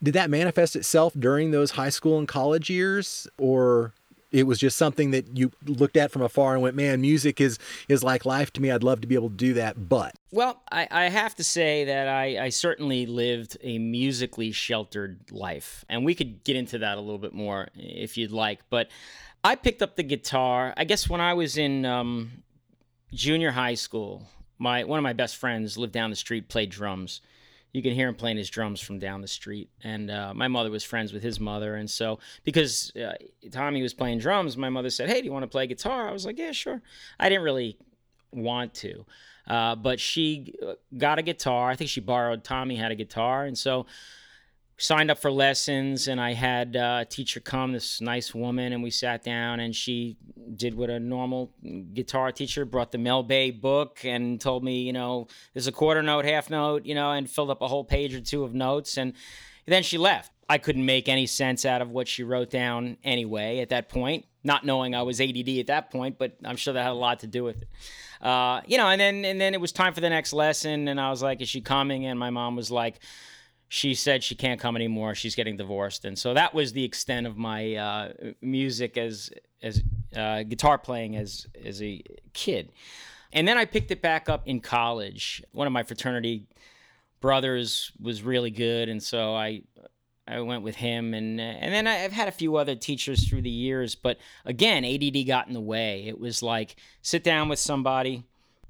Did 0.02 0.14
that 0.14 0.30
manifest 0.30 0.76
itself 0.76 1.14
during 1.18 1.52
those 1.52 1.72
high 1.72 1.90
school 1.90 2.20
and 2.20 2.28
college 2.28 2.70
years, 2.70 3.28
or 3.40 3.94
it 4.31 4.43
was 4.43 4.60
just 4.60 4.77
something 4.77 5.12
that 5.12 5.38
you 5.38 5.51
looked 5.65 5.96
at 5.96 6.12
from 6.12 6.22
afar 6.22 6.53
and 6.53 6.62
went, 6.62 6.75
"Man, 6.75 7.01
music 7.01 7.39
is 7.39 7.57
is 7.88 8.03
like 8.03 8.25
life 8.25 8.51
to 8.53 8.62
me. 8.62 8.72
I'd 8.72 8.84
love 8.84 9.01
to 9.01 9.07
be 9.07 9.15
able 9.15 9.29
to 9.29 9.36
do 9.36 9.53
that." 9.53 9.88
But 9.88 10.15
Well, 10.31 10.62
I, 10.72 10.88
I 10.91 11.10
have 11.10 11.36
to 11.36 11.43
say 11.43 11.86
that 11.86 12.07
I, 12.07 12.46
I 12.46 12.50
certainly 12.50 13.05
lived 13.05 13.57
a 13.62 13.77
musically 13.77 14.51
sheltered 14.51 15.31
life. 15.31 15.86
And 15.88 16.03
we 16.03 16.15
could 16.15 16.43
get 16.43 16.55
into 16.55 16.79
that 16.79 16.98
a 16.98 17.01
little 17.01 17.19
bit 17.19 17.34
more 17.34 17.69
if 17.75 18.17
you'd 18.17 18.31
like. 18.31 18.60
But 18.69 18.89
I 19.43 19.55
picked 19.55 19.81
up 19.81 19.96
the 19.96 20.03
guitar, 20.03 20.74
I 20.75 20.84
guess, 20.84 21.10
when 21.10 21.22
I 21.22 21.34
was 21.34 21.57
in 21.57 21.86
um, 21.86 22.43
junior 23.13 23.51
high 23.51 23.75
school. 23.75 24.27
My 24.57 24.84
One 24.84 25.00
of 25.00 25.03
my 25.03 25.13
best 25.13 25.38
friends 25.38 25.77
lived 25.77 25.93
down 25.93 26.10
the 26.10 26.15
street, 26.15 26.50
played 26.50 26.69
drums. 26.69 27.22
You 27.77 27.84
can 27.84 27.93
hear 27.93 28.07
him 28.07 28.15
playing 28.15 28.38
his 28.38 28.50
drums 28.50 28.81
from 28.81 28.98
down 28.98 29.22
the 29.22 29.27
street. 29.27 29.69
And 29.84 30.10
uh, 30.10 30.34
my 30.34 30.48
mother 30.48 30.72
was 30.72 30.84
friends 30.84 31.13
with 31.13 31.22
his 31.22 31.39
mother. 31.39 31.75
And 31.75 31.88
so, 31.88 32.17
because 32.43 32.91
uh, 32.96 33.13
Tommy 33.51 33.84
was 33.84 33.93
playing 33.93 34.17
drums, 34.17 34.57
my 34.57 34.69
mother 34.69 34.89
said, 34.89 35.10
Hey, 35.10 35.19
do 35.22 35.25
you 35.25 35.31
want 35.31 35.43
to 35.43 35.48
play 35.48 35.67
guitar? 35.67 36.10
I 36.10 36.12
was 36.12 36.25
like, 36.25 36.39
Yeah, 36.39 36.53
sure. 36.53 36.81
I 37.19 37.29
didn't 37.29 37.43
really 37.43 37.77
want 38.31 38.74
to. 38.75 39.05
Uh, 39.48 39.75
but 39.75 40.00
she 40.00 40.55
uh, 40.65 40.74
got 40.98 41.19
a 41.19 41.22
guitar. 41.22 41.69
I 41.69 41.75
think 41.75 41.91
she 41.91 42.01
borrowed 42.01 42.43
Tommy 42.43 42.75
had 42.75 42.91
a 42.91 42.96
guitar, 42.96 43.46
and 43.46 43.57
so 43.57 43.86
signed 44.77 45.10
up 45.10 45.17
for 45.17 45.31
lessons. 45.31 46.07
And 46.07 46.22
I 46.22 46.34
had 46.34 46.75
uh, 46.75 47.00
a 47.01 47.05
teacher 47.05 47.39
come, 47.39 47.74
this 47.74 48.00
nice 48.00 48.34
woman, 48.34 48.74
and 48.74 48.84
we 48.84 48.91
sat 48.91 49.24
down, 49.24 49.60
and 49.60 49.75
she 49.75 50.17
did 50.55 50.75
what 50.75 50.89
a 50.89 51.00
normal 51.00 51.51
guitar 51.93 52.31
teacher 52.31 52.65
brought 52.65 52.91
the 52.91 52.98
Mel 52.98 53.24
Bay 53.24 53.51
book 53.51 54.00
and 54.03 54.39
told 54.39 54.63
me, 54.63 54.81
you 54.81 54.93
know, 54.93 55.27
there's 55.53 55.67
a 55.67 55.72
quarter 55.72 56.01
note, 56.01 56.25
half 56.25 56.50
note, 56.50 56.86
you 56.86 56.96
know, 56.96 57.12
and 57.12 57.29
filled 57.29 57.50
up 57.50 57.62
a 57.62 57.67
whole 57.67 57.84
page 57.84 58.13
or 58.13 58.22
two 58.22 58.43
of 58.43 58.53
notes, 58.53 58.98
and 58.98 59.13
then 59.65 59.84
she 59.84 59.98
left. 59.98 60.31
I 60.50 60.57
couldn't 60.60 60.86
make 60.86 61.10
any 61.10 61.25
sense 61.25 61.65
out 61.65 61.81
of 61.81 61.89
what 61.89 62.07
she 62.07 62.24
wrote 62.24 62.50
down 62.50 62.96
anyway 63.03 63.60
at 63.60 63.69
that 63.69 63.89
point, 63.89 64.25
not 64.46 64.65
knowing 64.65 64.96
I 64.96 65.01
was 65.01 65.19
ADD 65.19 65.50
at 65.60 65.67
that 65.67 65.91
point, 65.91 66.17
but 66.17 66.38
I'm 66.46 66.55
sure 66.55 66.74
that 66.74 66.81
had 66.81 66.91
a 66.91 66.93
lot 66.93 67.19
to 67.19 67.27
do 67.27 67.43
with 67.43 67.63
it. 67.63 67.67
Uh, 68.25 68.62
you 68.65 68.77
know, 68.77 68.88
and 68.88 69.00
then 69.00 69.25
and 69.25 69.41
then 69.41 69.53
it 69.53 69.60
was 69.60 69.74
time 69.74 69.93
for 69.93 70.00
the 70.00 70.10
next 70.10 70.31
lesson, 70.31 70.88
and 70.88 71.01
I 71.01 71.10
was 71.10 71.22
like, 71.22 71.41
"Is 71.41 71.50
she 71.50 71.62
coming?" 71.62 72.05
And 72.05 72.17
my 72.17 72.29
mom 72.29 72.55
was 72.55 72.72
like, 72.72 73.00
"She 73.67 73.93
said 73.93 74.24
she 74.24 74.36
can't 74.36 74.59
come 74.59 74.75
anymore. 74.75 75.15
She's 75.15 75.36
getting 75.36 75.57
divorced." 75.57 76.05
And 76.05 76.17
so 76.17 76.33
that 76.33 76.53
was 76.53 76.74
the 76.74 76.83
extent 76.83 77.27
of 77.27 77.38
my 77.38 77.75
uh, 77.75 78.13
music 78.41 78.97
as 78.97 79.31
as 79.62 79.81
uh, 80.15 80.43
guitar 80.43 80.77
playing 80.77 81.15
as 81.15 81.47
as 81.63 81.81
a 81.81 82.01
kid. 82.33 82.71
And 83.33 83.47
then 83.47 83.57
I 83.57 83.65
picked 83.65 83.91
it 83.91 84.01
back 84.01 84.29
up 84.29 84.47
in 84.47 84.62
college. 84.62 85.43
One 85.51 85.67
of 85.67 85.74
my 85.74 85.83
fraternity 85.83 86.47
brothers 87.19 87.91
was 88.00 88.24
really 88.24 88.51
good, 88.51 88.89
and 88.89 89.01
so 89.01 89.36
I 89.36 89.63
I 90.27 90.41
went 90.41 90.63
with 90.63 90.75
him, 90.75 91.13
and 91.13 91.39
and 91.39 91.74
then 91.74 91.88
I've 91.88 92.12
had 92.12 92.27
a 92.27 92.31
few 92.31 92.57
other 92.57 92.75
teachers 92.75 93.27
through 93.27 93.43
the 93.43 93.50
years, 93.50 93.95
but 93.95 94.17
again, 94.45 94.83
ADD 94.83 95.25
got 95.25 95.47
in 95.47 95.53
the 95.53 95.62
way. 95.62 96.05
It 96.07 96.19
was 96.19 96.43
like 96.43 96.75
sit 97.01 97.24
down 97.24 97.47
with 97.50 97.59
somebody, 97.59 98.24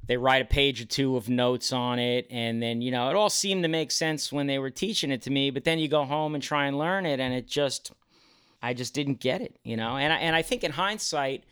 they 0.08 0.18
write 0.18 0.42
a 0.42 0.46
page 0.46 0.82
or 0.82 0.86
two 0.86 1.18
of 1.18 1.30
notes 1.30 1.72
on 1.72 2.00
it, 2.00 2.28
and 2.30 2.62
then 2.62 2.82
you 2.82 2.92
know 2.92 3.10
it 3.10 3.16
all 3.16 3.30
seemed 3.30 3.64
to 3.64 3.70
make 3.70 3.92
sense 3.92 4.32
when 4.32 4.48
they 4.48 4.60
were 4.60 4.70
teaching 4.70 5.12
it 5.12 5.22
to 5.24 5.30
me, 5.30 5.52
but 5.52 5.64
then 5.64 5.80
you 5.80 5.88
go 5.88 6.06
home 6.06 6.34
and 6.34 6.44
try 6.44 6.66
and 6.66 6.78
learn 6.78 7.06
it, 7.06 7.20
and 7.20 7.34
it 7.34 7.48
just 7.48 7.92
I 8.62 8.74
just 8.74 8.94
didn't 8.94 9.20
get 9.20 9.42
it, 9.42 9.60
you 9.64 9.78
know. 9.78 9.98
And 9.98 10.12
I, 10.12 10.18
and 10.18 10.36
I 10.36 10.42
think 10.42 10.64
in 10.64 10.72
hindsight, 10.72 11.44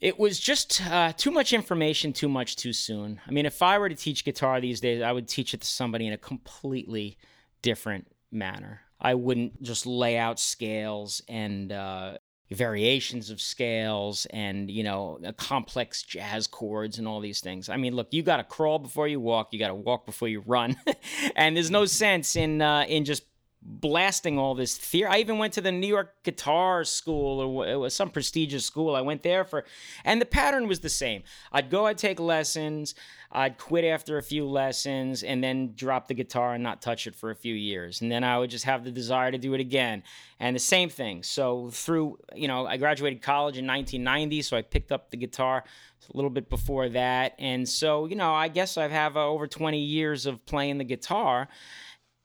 it 0.00 0.18
was 0.18 0.38
just 0.38 0.82
uh, 0.86 1.12
too 1.12 1.30
much 1.30 1.52
information, 1.52 2.12
too 2.12 2.28
much 2.28 2.56
too 2.56 2.72
soon. 2.72 3.20
I 3.26 3.30
mean, 3.30 3.46
if 3.46 3.62
I 3.62 3.78
were 3.78 3.88
to 3.88 3.94
teach 3.94 4.24
guitar 4.24 4.60
these 4.60 4.80
days, 4.80 5.02
I 5.02 5.12
would 5.12 5.28
teach 5.28 5.54
it 5.54 5.60
to 5.60 5.66
somebody 5.66 6.06
in 6.06 6.12
a 6.12 6.18
completely 6.18 7.18
different 7.62 8.08
manner. 8.30 8.82
I 9.00 9.14
wouldn't 9.14 9.62
just 9.62 9.86
lay 9.86 10.16
out 10.16 10.38
scales 10.38 11.22
and 11.28 11.72
uh, 11.72 12.18
variations 12.50 13.30
of 13.30 13.40
scales 13.40 14.26
and 14.30 14.70
you 14.70 14.82
know 14.82 15.18
uh, 15.26 15.32
complex 15.32 16.02
jazz 16.02 16.46
chords 16.46 16.98
and 16.98 17.08
all 17.08 17.20
these 17.20 17.40
things. 17.40 17.68
I 17.68 17.76
mean, 17.76 17.94
look, 17.94 18.08
you 18.12 18.22
got 18.22 18.38
to 18.38 18.44
crawl 18.44 18.78
before 18.78 19.08
you 19.08 19.20
walk. 19.20 19.52
You 19.52 19.58
got 19.58 19.68
to 19.68 19.74
walk 19.74 20.06
before 20.06 20.28
you 20.28 20.42
run, 20.46 20.76
and 21.36 21.56
there's 21.56 21.70
no 21.70 21.84
sense 21.84 22.36
in 22.36 22.60
uh, 22.60 22.84
in 22.88 23.04
just 23.04 23.24
blasting 23.64 24.38
all 24.38 24.54
this 24.54 24.76
theory. 24.76 25.08
I 25.08 25.18
even 25.18 25.38
went 25.38 25.52
to 25.54 25.60
the 25.60 25.70
New 25.70 25.86
York 25.86 26.22
Guitar 26.24 26.84
School 26.84 27.40
or 27.40 27.66
it 27.66 27.76
was 27.76 27.94
some 27.94 28.10
prestigious 28.10 28.64
school. 28.64 28.96
I 28.96 29.00
went 29.00 29.22
there 29.22 29.44
for, 29.44 29.64
and 30.04 30.20
the 30.20 30.26
pattern 30.26 30.66
was 30.66 30.80
the 30.80 30.88
same. 30.88 31.22
I'd 31.52 31.70
go, 31.70 31.86
I'd 31.86 31.98
take 31.98 32.18
lessons, 32.18 32.94
I'd 33.30 33.58
quit 33.58 33.84
after 33.84 34.18
a 34.18 34.22
few 34.22 34.46
lessons, 34.48 35.22
and 35.22 35.42
then 35.42 35.74
drop 35.74 36.08
the 36.08 36.14
guitar 36.14 36.54
and 36.54 36.62
not 36.62 36.82
touch 36.82 37.06
it 37.06 37.14
for 37.14 37.30
a 37.30 37.36
few 37.36 37.54
years. 37.54 38.00
And 38.00 38.10
then 38.10 38.24
I 38.24 38.38
would 38.38 38.50
just 38.50 38.64
have 38.64 38.84
the 38.84 38.90
desire 38.90 39.30
to 39.30 39.38
do 39.38 39.54
it 39.54 39.60
again. 39.60 40.02
And 40.40 40.56
the 40.56 40.60
same 40.60 40.88
thing. 40.88 41.22
So 41.22 41.70
through, 41.70 42.18
you 42.34 42.48
know, 42.48 42.66
I 42.66 42.76
graduated 42.76 43.22
college 43.22 43.58
in 43.58 43.66
1990, 43.66 44.42
so 44.42 44.56
I 44.56 44.62
picked 44.62 44.90
up 44.90 45.10
the 45.10 45.16
guitar 45.16 45.64
a 46.12 46.16
little 46.16 46.30
bit 46.30 46.50
before 46.50 46.88
that. 46.90 47.34
And 47.38 47.68
so, 47.68 48.06
you 48.06 48.16
know, 48.16 48.34
I 48.34 48.48
guess 48.48 48.76
I 48.76 48.88
have 48.88 49.16
uh, 49.16 49.24
over 49.26 49.46
20 49.46 49.78
years 49.78 50.26
of 50.26 50.44
playing 50.46 50.78
the 50.78 50.84
guitar 50.84 51.48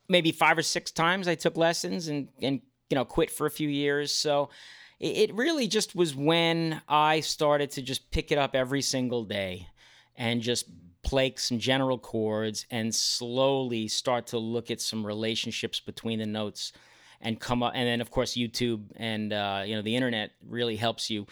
maybe 0.08 0.32
five 0.32 0.58
or 0.58 0.62
six 0.62 0.90
times 0.90 1.28
I 1.28 1.34
took 1.34 1.56
lessons 1.56 2.08
and 2.08 2.28
and 2.40 2.60
you 2.90 2.94
know 2.94 3.04
quit 3.04 3.30
for 3.30 3.46
a 3.46 3.50
few 3.50 3.68
years. 3.68 4.14
So 4.14 4.50
it, 5.00 5.32
really 5.34 5.68
just 5.68 5.94
was 5.94 6.16
when 6.16 6.82
I 6.88 7.20
started 7.20 7.70
to 7.72 7.82
just 7.82 8.10
pick 8.10 8.32
it 8.32 8.38
up 8.38 8.56
every 8.56 8.82
single 8.82 9.22
day 9.24 9.68
and 10.16 10.42
just 10.42 10.66
play 11.02 11.32
some 11.36 11.60
general 11.60 11.98
chords 11.98 12.66
and 12.70 12.92
slowly 12.92 13.86
start 13.86 14.26
to 14.28 14.38
look 14.38 14.72
at 14.72 14.80
some 14.80 15.06
relationships 15.06 15.78
between 15.78 16.18
the 16.18 16.26
notes 16.26 16.72
and 17.20 17.38
come 17.38 17.62
up 17.62 17.72
and 17.76 17.86
then 17.86 18.00
of 18.00 18.10
course 18.10 18.34
YouTube 18.34 18.82
and 18.96 19.32
uh, 19.32 19.62
you 19.64 19.76
know 19.76 19.82
the 19.82 19.94
internet 19.94 20.32
really 20.44 20.76
helps 20.76 21.10
you 21.10 21.26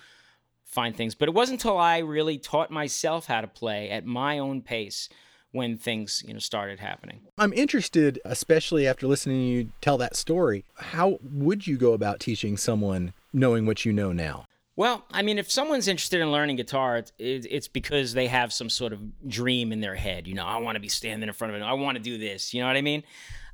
find 0.64 0.96
things. 0.96 1.14
But 1.14 1.28
it 1.28 1.34
wasn't 1.34 1.60
until 1.60 1.78
I 1.78 1.98
really 1.98 2.38
taught 2.38 2.70
myself 2.70 3.26
how 3.26 3.40
to 3.40 3.48
play 3.48 3.90
at 3.90 4.04
my 4.04 4.38
own 4.38 4.62
pace 4.62 5.08
when 5.52 5.76
things 5.76 6.22
you 6.26 6.34
know 6.34 6.38
started 6.38 6.80
happening. 6.80 7.20
I'm 7.38 7.52
interested, 7.52 8.20
especially 8.24 8.86
after 8.86 9.06
listening 9.06 9.38
to 9.38 9.44
you 9.44 9.72
tell 9.80 9.98
that 9.98 10.16
story. 10.16 10.64
How 10.76 11.18
would 11.22 11.66
you 11.66 11.76
go 11.76 11.92
about 11.92 12.20
teaching 12.20 12.56
someone 12.56 13.12
knowing 13.32 13.66
what 13.66 13.84
you 13.84 13.92
know 13.92 14.12
now? 14.12 14.46
Well, 14.76 15.06
I 15.10 15.22
mean, 15.22 15.38
if 15.38 15.50
someone's 15.50 15.88
interested 15.88 16.20
in 16.20 16.30
learning 16.30 16.56
guitar, 16.56 16.98
it's, 16.98 17.12
it's 17.18 17.66
because 17.66 18.12
they 18.12 18.26
have 18.26 18.52
some 18.52 18.68
sort 18.68 18.92
of 18.92 19.00
dream 19.26 19.72
in 19.72 19.80
their 19.80 19.94
head. 19.94 20.26
You 20.26 20.34
know, 20.34 20.44
I 20.44 20.58
want 20.58 20.76
to 20.76 20.80
be 20.80 20.88
standing 20.88 21.26
in 21.26 21.32
front 21.32 21.54
of 21.54 21.60
it. 21.60 21.64
I 21.64 21.72
want 21.72 21.96
to 21.96 22.02
do 22.02 22.18
this. 22.18 22.52
You 22.52 22.60
know 22.60 22.66
what 22.66 22.76
I 22.76 22.82
mean? 22.82 23.02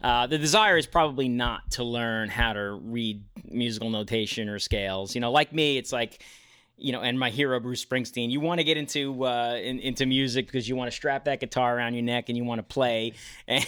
Uh, 0.02 0.26
the 0.26 0.36
desire 0.36 0.76
is 0.76 0.86
probably 0.86 1.28
not 1.28 1.70
to 1.72 1.84
learn 1.84 2.28
how 2.28 2.54
to 2.54 2.72
read 2.72 3.22
musical 3.44 3.88
notation 3.88 4.48
or 4.48 4.58
scales. 4.58 5.14
You 5.14 5.20
know, 5.20 5.30
like 5.30 5.52
me, 5.52 5.78
it's 5.78 5.92
like, 5.92 6.24
you 6.82 6.92
know, 6.92 7.00
and 7.00 7.18
my 7.18 7.30
hero 7.30 7.60
Bruce 7.60 7.84
Springsteen. 7.84 8.30
You 8.30 8.40
want 8.40 8.58
to 8.58 8.64
get 8.64 8.76
into 8.76 9.24
uh, 9.24 9.58
in, 9.62 9.78
into 9.78 10.04
music 10.06 10.46
because 10.46 10.68
you 10.68 10.76
want 10.76 10.90
to 10.90 10.94
strap 10.94 11.24
that 11.24 11.40
guitar 11.40 11.76
around 11.76 11.94
your 11.94 12.02
neck 12.02 12.28
and 12.28 12.36
you 12.36 12.44
want 12.44 12.58
to 12.58 12.62
play, 12.62 13.12
and, 13.48 13.64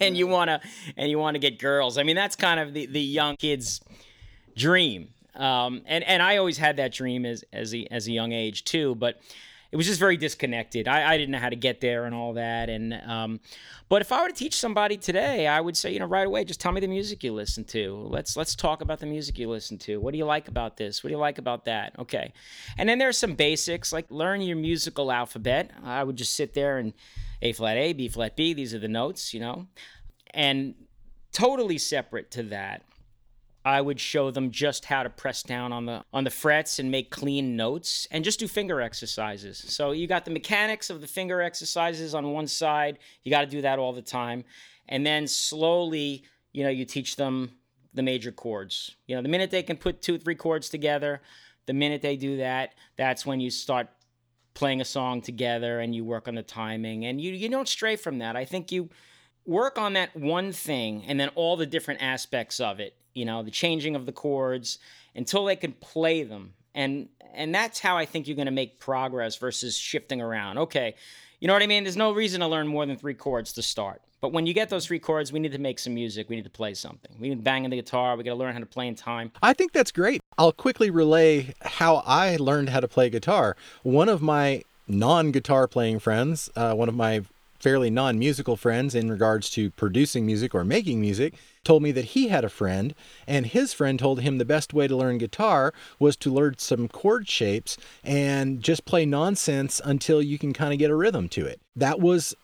and 0.00 0.16
you 0.16 0.26
want 0.26 0.48
to 0.48 0.60
and 0.96 1.10
you 1.10 1.18
want 1.18 1.34
to 1.34 1.38
get 1.38 1.58
girls. 1.58 1.98
I 1.98 2.02
mean, 2.02 2.16
that's 2.16 2.36
kind 2.36 2.60
of 2.60 2.72
the 2.72 2.86
the 2.86 3.00
young 3.00 3.36
kids 3.36 3.80
dream. 4.56 5.08
Um, 5.34 5.82
and 5.86 6.04
and 6.04 6.22
I 6.22 6.36
always 6.36 6.58
had 6.58 6.76
that 6.76 6.92
dream 6.92 7.26
as 7.26 7.44
as 7.52 7.74
a 7.74 7.86
as 7.90 8.06
a 8.06 8.12
young 8.12 8.32
age 8.32 8.64
too, 8.64 8.94
but 8.94 9.20
it 9.74 9.76
was 9.76 9.86
just 9.86 9.98
very 9.98 10.16
disconnected. 10.16 10.86
I, 10.86 11.14
I 11.14 11.18
didn't 11.18 11.32
know 11.32 11.40
how 11.40 11.48
to 11.48 11.56
get 11.56 11.80
there 11.80 12.04
and 12.04 12.14
all 12.14 12.34
that. 12.34 12.70
And 12.70 12.94
um, 12.94 13.40
but 13.88 14.02
if 14.02 14.12
I 14.12 14.22
were 14.22 14.28
to 14.28 14.32
teach 14.32 14.56
somebody 14.56 14.96
today, 14.96 15.48
I 15.48 15.60
would 15.60 15.76
say 15.76 15.92
you 15.92 15.98
know 15.98 16.06
right 16.06 16.28
away, 16.28 16.44
just 16.44 16.60
tell 16.60 16.70
me 16.70 16.80
the 16.80 16.86
music 16.86 17.24
you 17.24 17.32
listen 17.32 17.64
to. 17.64 18.06
Let's 18.08 18.36
let's 18.36 18.54
talk 18.54 18.82
about 18.82 19.00
the 19.00 19.06
music 19.06 19.36
you 19.36 19.50
listen 19.50 19.76
to. 19.78 19.96
What 19.96 20.12
do 20.12 20.18
you 20.18 20.26
like 20.26 20.46
about 20.46 20.76
this? 20.76 21.02
What 21.02 21.08
do 21.08 21.14
you 21.14 21.18
like 21.18 21.38
about 21.38 21.64
that? 21.64 21.98
Okay, 21.98 22.32
and 22.78 22.88
then 22.88 22.98
there's 22.98 23.18
some 23.18 23.34
basics 23.34 23.92
like 23.92 24.06
learn 24.10 24.42
your 24.42 24.56
musical 24.56 25.10
alphabet. 25.10 25.72
I 25.82 26.04
would 26.04 26.14
just 26.14 26.36
sit 26.36 26.54
there 26.54 26.78
and 26.78 26.92
A 27.42 27.50
flat 27.52 27.76
A, 27.76 27.94
B 27.94 28.06
flat 28.08 28.36
B. 28.36 28.54
These 28.54 28.74
are 28.74 28.78
the 28.78 28.86
notes, 28.86 29.34
you 29.34 29.40
know. 29.40 29.66
And 30.32 30.76
totally 31.32 31.78
separate 31.78 32.30
to 32.30 32.44
that, 32.44 32.84
I 33.64 33.80
would 33.80 33.98
show 33.98 34.30
them 34.30 34.50
just 34.50 34.84
how 34.84 35.02
to 35.02 35.10
press 35.10 35.42
down 35.42 35.72
on 35.72 35.86
the 35.86 36.04
on 36.12 36.24
the 36.24 36.30
frets 36.30 36.78
and 36.78 36.90
make 36.90 37.10
clean 37.10 37.56
notes 37.56 38.06
and 38.10 38.22
just 38.22 38.38
do 38.38 38.46
finger 38.46 38.80
exercises. 38.80 39.64
So 39.68 39.92
you 39.92 40.06
got 40.06 40.26
the 40.26 40.30
mechanics 40.30 40.90
of 40.90 41.00
the 41.00 41.06
finger 41.06 41.40
exercises 41.40 42.14
on 42.14 42.32
one 42.32 42.46
side. 42.46 42.98
You 43.22 43.30
got 43.30 43.40
to 43.40 43.46
do 43.46 43.62
that 43.62 43.78
all 43.78 43.92
the 43.92 44.02
time. 44.02 44.44
And 44.88 45.06
then 45.06 45.26
slowly, 45.26 46.24
you 46.52 46.62
know, 46.62 46.70
you 46.70 46.84
teach 46.84 47.16
them 47.16 47.52
the 47.94 48.02
major 48.02 48.32
chords. 48.32 48.96
You 49.06 49.16
know, 49.16 49.22
the 49.22 49.28
minute 49.28 49.50
they 49.50 49.62
can 49.62 49.76
put 49.76 50.02
two, 50.02 50.18
three 50.18 50.34
chords 50.34 50.68
together, 50.68 51.22
the 51.66 51.72
minute 51.72 52.02
they 52.02 52.16
do 52.16 52.36
that, 52.38 52.74
that's 52.96 53.24
when 53.24 53.40
you 53.40 53.50
start 53.50 53.88
playing 54.52 54.80
a 54.80 54.84
song 54.84 55.20
together 55.20 55.80
and 55.80 55.94
you 55.94 56.04
work 56.04 56.28
on 56.28 56.34
the 56.34 56.42
timing 56.42 57.04
and 57.04 57.20
you 57.20 57.32
you 57.32 57.48
don't 57.48 57.68
stray 57.68 57.96
from 57.96 58.18
that. 58.18 58.36
I 58.36 58.44
think 58.44 58.70
you 58.70 58.88
work 59.46 59.78
on 59.78 59.94
that 59.94 60.16
one 60.16 60.52
thing 60.52 61.04
and 61.06 61.18
then 61.18 61.28
all 61.34 61.56
the 61.56 61.66
different 61.66 62.02
aspects 62.02 62.60
of 62.60 62.80
it, 62.80 62.96
you 63.14 63.24
know, 63.24 63.42
the 63.42 63.50
changing 63.50 63.96
of 63.96 64.06
the 64.06 64.12
chords 64.12 64.78
until 65.14 65.44
they 65.44 65.56
can 65.56 65.72
play 65.72 66.22
them. 66.22 66.54
And 66.74 67.08
and 67.34 67.54
that's 67.54 67.80
how 67.80 67.96
I 67.96 68.06
think 68.06 68.28
you're 68.28 68.36
going 68.36 68.46
to 68.46 68.52
make 68.52 68.78
progress 68.78 69.36
versus 69.36 69.76
shifting 69.76 70.20
around. 70.20 70.58
Okay, 70.58 70.94
you 71.40 71.48
know 71.48 71.54
what 71.54 71.62
I 71.62 71.66
mean? 71.66 71.84
There's 71.84 71.96
no 71.96 72.12
reason 72.12 72.40
to 72.40 72.46
learn 72.46 72.68
more 72.68 72.86
than 72.86 72.96
3 72.96 73.14
chords 73.14 73.52
to 73.54 73.62
start. 73.62 74.02
But 74.24 74.32
when 74.32 74.46
you 74.46 74.54
get 74.54 74.70
those 74.70 74.86
three 74.86 74.98
chords, 74.98 75.32
we 75.32 75.38
need 75.38 75.52
to 75.52 75.58
make 75.58 75.78
some 75.78 75.92
music. 75.92 76.30
We 76.30 76.36
need 76.36 76.44
to 76.44 76.50
play 76.50 76.72
something. 76.72 77.12
We 77.20 77.28
need 77.28 77.34
to 77.34 77.42
bang 77.42 77.64
on 77.64 77.70
the 77.70 77.76
guitar. 77.76 78.16
We 78.16 78.24
got 78.24 78.30
to 78.30 78.36
learn 78.36 78.54
how 78.54 78.60
to 78.60 78.64
play 78.64 78.88
in 78.88 78.94
time. 78.94 79.30
I 79.42 79.52
think 79.52 79.72
that's 79.72 79.92
great. 79.92 80.22
I'll 80.38 80.50
quickly 80.50 80.88
relay 80.88 81.52
how 81.60 81.96
I 82.06 82.36
learned 82.36 82.70
how 82.70 82.80
to 82.80 82.88
play 82.88 83.10
guitar. 83.10 83.54
One 83.82 84.08
of 84.08 84.22
my 84.22 84.62
non 84.88 85.30
guitar 85.30 85.68
playing 85.68 85.98
friends, 85.98 86.48
uh, 86.56 86.72
one 86.72 86.88
of 86.88 86.94
my 86.94 87.22
fairly 87.58 87.90
non 87.90 88.18
musical 88.18 88.56
friends 88.56 88.94
in 88.94 89.10
regards 89.10 89.50
to 89.50 89.70
producing 89.70 90.26
music 90.26 90.54
or 90.54 90.64
making 90.64 91.00
music, 91.00 91.34
told 91.64 91.82
me 91.82 91.92
that 91.92 92.06
he 92.06 92.28
had 92.28 92.44
a 92.44 92.48
friend, 92.48 92.94
and 93.26 93.46
his 93.46 93.72
friend 93.72 93.98
told 93.98 94.20
him 94.20 94.38
the 94.38 94.44
best 94.44 94.74
way 94.74 94.86
to 94.86 94.96
learn 94.96 95.18
guitar 95.18 95.72
was 95.98 96.16
to 96.16 96.32
learn 96.32 96.56
some 96.58 96.88
chord 96.88 97.28
shapes 97.28 97.76
and 98.02 98.62
just 98.62 98.84
play 98.84 99.06
nonsense 99.06 99.80
until 99.84 100.20
you 100.22 100.38
can 100.38 100.52
kind 100.52 100.72
of 100.72 100.78
get 100.78 100.90
a 100.90 100.94
rhythm 100.94 101.28
to 101.30 101.46
it. 101.46 101.60
That 101.74 102.00
was 102.00 102.34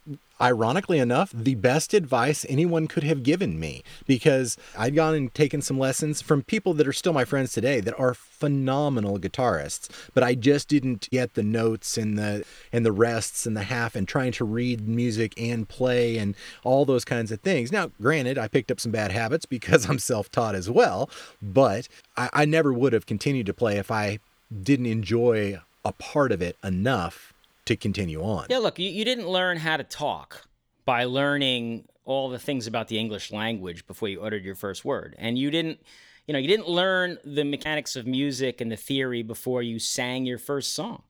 ironically 0.40 0.98
enough, 0.98 1.30
the 1.32 1.54
best 1.54 1.92
advice 1.94 2.46
anyone 2.48 2.86
could 2.86 3.04
have 3.04 3.22
given 3.22 3.58
me 3.60 3.82
because 4.06 4.56
I'd 4.76 4.94
gone 4.94 5.14
and 5.14 5.34
taken 5.34 5.62
some 5.62 5.78
lessons 5.78 6.22
from 6.22 6.42
people 6.42 6.74
that 6.74 6.88
are 6.88 6.92
still 6.92 7.12
my 7.12 7.24
friends 7.24 7.52
today 7.52 7.80
that 7.80 7.98
are 7.98 8.14
phenomenal 8.14 9.18
guitarists, 9.18 9.88
but 10.14 10.22
I 10.22 10.34
just 10.34 10.68
didn't 10.68 11.10
get 11.10 11.34
the 11.34 11.42
notes 11.42 11.98
and 11.98 12.18
the 12.18 12.44
and 12.72 12.86
the 12.86 12.92
rests 12.92 13.46
and 13.46 13.56
the 13.56 13.64
half 13.64 13.94
and 13.94 14.08
trying 14.08 14.32
to 14.32 14.44
read 14.44 14.88
music 14.88 15.34
and 15.36 15.68
play 15.68 16.16
and 16.16 16.34
all 16.64 16.84
those 16.84 17.04
kinds 17.04 17.30
of 17.30 17.40
things. 17.40 17.70
Now, 17.70 17.90
granted, 18.00 18.38
I 18.38 18.48
picked 18.48 18.70
up 18.70 18.80
some 18.80 18.92
bad 18.92 19.12
habits 19.12 19.46
because 19.46 19.86
I'm 19.90 19.98
self-taught 19.98 20.54
as 20.54 20.70
well, 20.70 21.10
but 21.42 21.88
I, 22.16 22.30
I 22.32 22.44
never 22.44 22.72
would 22.72 22.92
have 22.92 23.06
continued 23.06 23.46
to 23.46 23.54
play 23.54 23.76
if 23.76 23.90
I 23.90 24.18
didn't 24.62 24.86
enjoy 24.86 25.60
a 25.84 25.92
part 25.92 26.32
of 26.32 26.42
it 26.42 26.56
enough 26.62 27.32
to 27.70 27.76
continue 27.76 28.22
on. 28.22 28.46
Yeah, 28.50 28.58
look, 28.58 28.78
you, 28.78 28.90
you 28.90 29.04
didn't 29.04 29.28
learn 29.28 29.56
how 29.56 29.76
to 29.76 29.84
talk 29.84 30.46
by 30.84 31.04
learning 31.04 31.86
all 32.04 32.28
the 32.28 32.38
things 32.38 32.66
about 32.66 32.88
the 32.88 32.98
English 32.98 33.30
language 33.30 33.86
before 33.86 34.08
you 34.08 34.20
uttered 34.22 34.44
your 34.44 34.56
first 34.56 34.84
word. 34.84 35.14
And 35.18 35.38
you 35.38 35.50
didn't, 35.50 35.80
you 36.26 36.32
know, 36.32 36.38
you 36.38 36.48
didn't 36.48 36.68
learn 36.68 37.18
the 37.24 37.44
mechanics 37.44 37.94
of 37.94 38.06
music 38.06 38.60
and 38.60 38.72
the 38.72 38.76
theory 38.76 39.22
before 39.22 39.62
you 39.62 39.78
sang 39.78 40.26
your 40.26 40.38
first 40.38 40.72
song. 40.74 41.04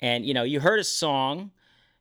And, 0.00 0.26
you 0.26 0.34
know, 0.34 0.42
you 0.42 0.60
heard 0.60 0.78
a 0.78 0.84
song 0.84 1.52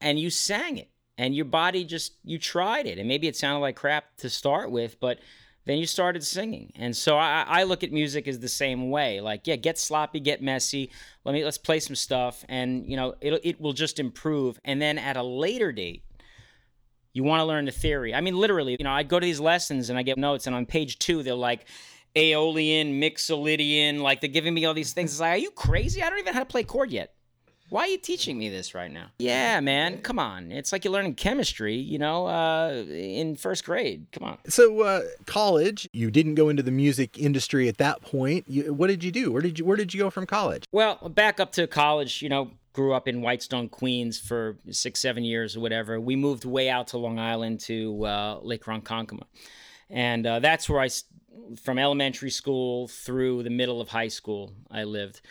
and 0.02 0.20
you 0.20 0.30
sang 0.30 0.78
it 0.78 0.90
and 1.18 1.34
your 1.34 1.46
body 1.46 1.86
just, 1.86 2.14
you 2.26 2.38
tried 2.38 2.86
it. 2.88 2.98
And 2.98 3.08
maybe 3.08 3.28
it 3.28 3.38
sounded 3.38 3.60
like 3.60 3.78
crap 3.78 4.18
to 4.18 4.30
start 4.30 4.70
with, 4.70 5.00
but 5.00 5.20
then 5.66 5.78
you 5.78 5.86
started 5.86 6.24
singing. 6.24 6.72
And 6.76 6.96
so 6.96 7.18
I, 7.18 7.46
I 7.48 7.64
look 7.64 7.84
at 7.84 7.92
music 7.92 8.28
as 8.28 8.40
the 8.40 8.50
same 8.50 8.90
way. 8.90 9.22
Like, 9.22 9.48
yeah, 9.48 9.56
get 9.56 9.78
sloppy, 9.78 10.20
get 10.20 10.42
messy. 10.42 10.92
Let 11.24 11.34
me 11.34 11.44
let's 11.44 11.58
play 11.58 11.80
some 11.80 11.96
stuff, 11.96 12.44
and 12.50 12.86
you 12.90 12.98
know 12.98 13.16
it 13.22 13.40
it 13.44 13.62
will 13.62 13.74
just 13.74 14.00
improve. 14.00 14.60
And 14.66 14.82
then 14.82 14.98
at 14.98 15.18
a 15.18 15.24
later 15.24 15.72
date, 15.72 16.04
you 17.14 17.24
want 17.24 17.40
to 17.40 17.46
learn 17.46 17.66
the 17.66 17.72
theory. 17.72 18.14
I 18.14 18.22
mean, 18.22 18.38
literally, 18.38 18.76
you 18.78 18.84
know, 18.84 18.92
I 18.92 19.04
go 19.04 19.20
to 19.20 19.26
these 19.26 19.40
lessons 19.40 19.90
and 19.90 19.98
I 19.98 20.04
get 20.04 20.18
notes, 20.18 20.48
and 20.48 20.56
on 20.56 20.66
page 20.66 21.00
two 21.00 21.24
they're 21.24 21.34
like. 21.34 21.68
Aeolian, 22.16 23.02
Mixolydian, 23.02 24.00
like 24.00 24.22
they're 24.22 24.30
giving 24.30 24.54
me 24.54 24.66
all 24.66 24.76
these 24.76 24.94
things. 24.94 25.10
It's 25.14 25.20
like, 25.20 25.34
are 25.34 25.38
you 25.38 25.50
crazy? 25.50 26.04
I 26.04 26.12
don't 26.12 26.20
even 26.20 26.28
know 26.28 26.34
how 26.34 26.42
to 26.42 26.46
play 26.46 26.64
chord 26.64 26.92
yet. 26.92 27.16
Why 27.74 27.86
are 27.86 27.88
you 27.88 27.98
teaching 27.98 28.38
me 28.38 28.50
this 28.50 28.76
right 28.76 28.92
now? 28.92 29.08
Yeah, 29.18 29.60
man, 29.60 29.98
come 30.04 30.20
on. 30.20 30.52
It's 30.52 30.72
like 30.72 30.86
you're 30.86 30.94
learning 30.94 31.16
chemistry, 31.16 31.74
you 31.74 31.98
know, 31.98 32.28
uh, 32.28 32.86
in 32.88 33.36
first 33.36 33.66
grade. 33.66 34.06
Come 34.12 34.28
on. 34.28 34.38
So, 34.48 34.82
uh, 34.82 35.02
college, 35.26 35.90
you 35.92 36.12
didn't 36.12 36.36
go 36.36 36.50
into 36.50 36.62
the 36.62 36.70
music 36.70 37.18
industry 37.18 37.68
at 37.68 37.78
that 37.78 38.04
point. 38.04 38.46
You, 38.48 38.76
what 38.76 38.90
did 38.92 39.04
you 39.04 39.12
do? 39.12 39.32
Where 39.32 39.42
did 39.42 39.58
you 39.58 39.66
Where 39.66 39.76
did 39.76 39.92
you 39.92 40.00
go 40.00 40.12
from 40.12 40.28
college? 40.28 40.66
Well, 40.72 40.98
back 41.10 41.40
up 41.40 41.52
to 41.54 41.66
college, 41.66 42.22
you 42.22 42.30
know, 42.30 42.52
grew 42.74 42.94
up 42.94 43.08
in 43.08 43.24
Whitestone, 43.24 43.70
Queens 43.70 44.20
for 44.20 44.60
six, 44.70 45.00
seven 45.00 45.24
years 45.24 45.58
or 45.58 45.60
whatever. 45.60 46.00
We 46.00 46.16
moved 46.16 46.46
way 46.46 46.70
out 46.70 46.90
to 46.90 47.00
Long 47.00 47.18
Island 47.18 47.60
to 47.62 48.06
uh, 48.06 48.40
Lake 48.44 48.66
Ronkonkoma. 48.66 49.24
And 49.90 50.28
uh, 50.28 50.38
that's 50.42 50.70
where 50.70 50.80
I, 50.80 50.90
from 51.60 51.80
elementary 51.80 52.30
school 52.30 52.88
through 52.88 53.42
the 53.42 53.50
middle 53.50 53.82
of 53.82 53.90
high 53.90 54.10
school, 54.10 54.54
I 54.70 54.84
lived 54.84 55.22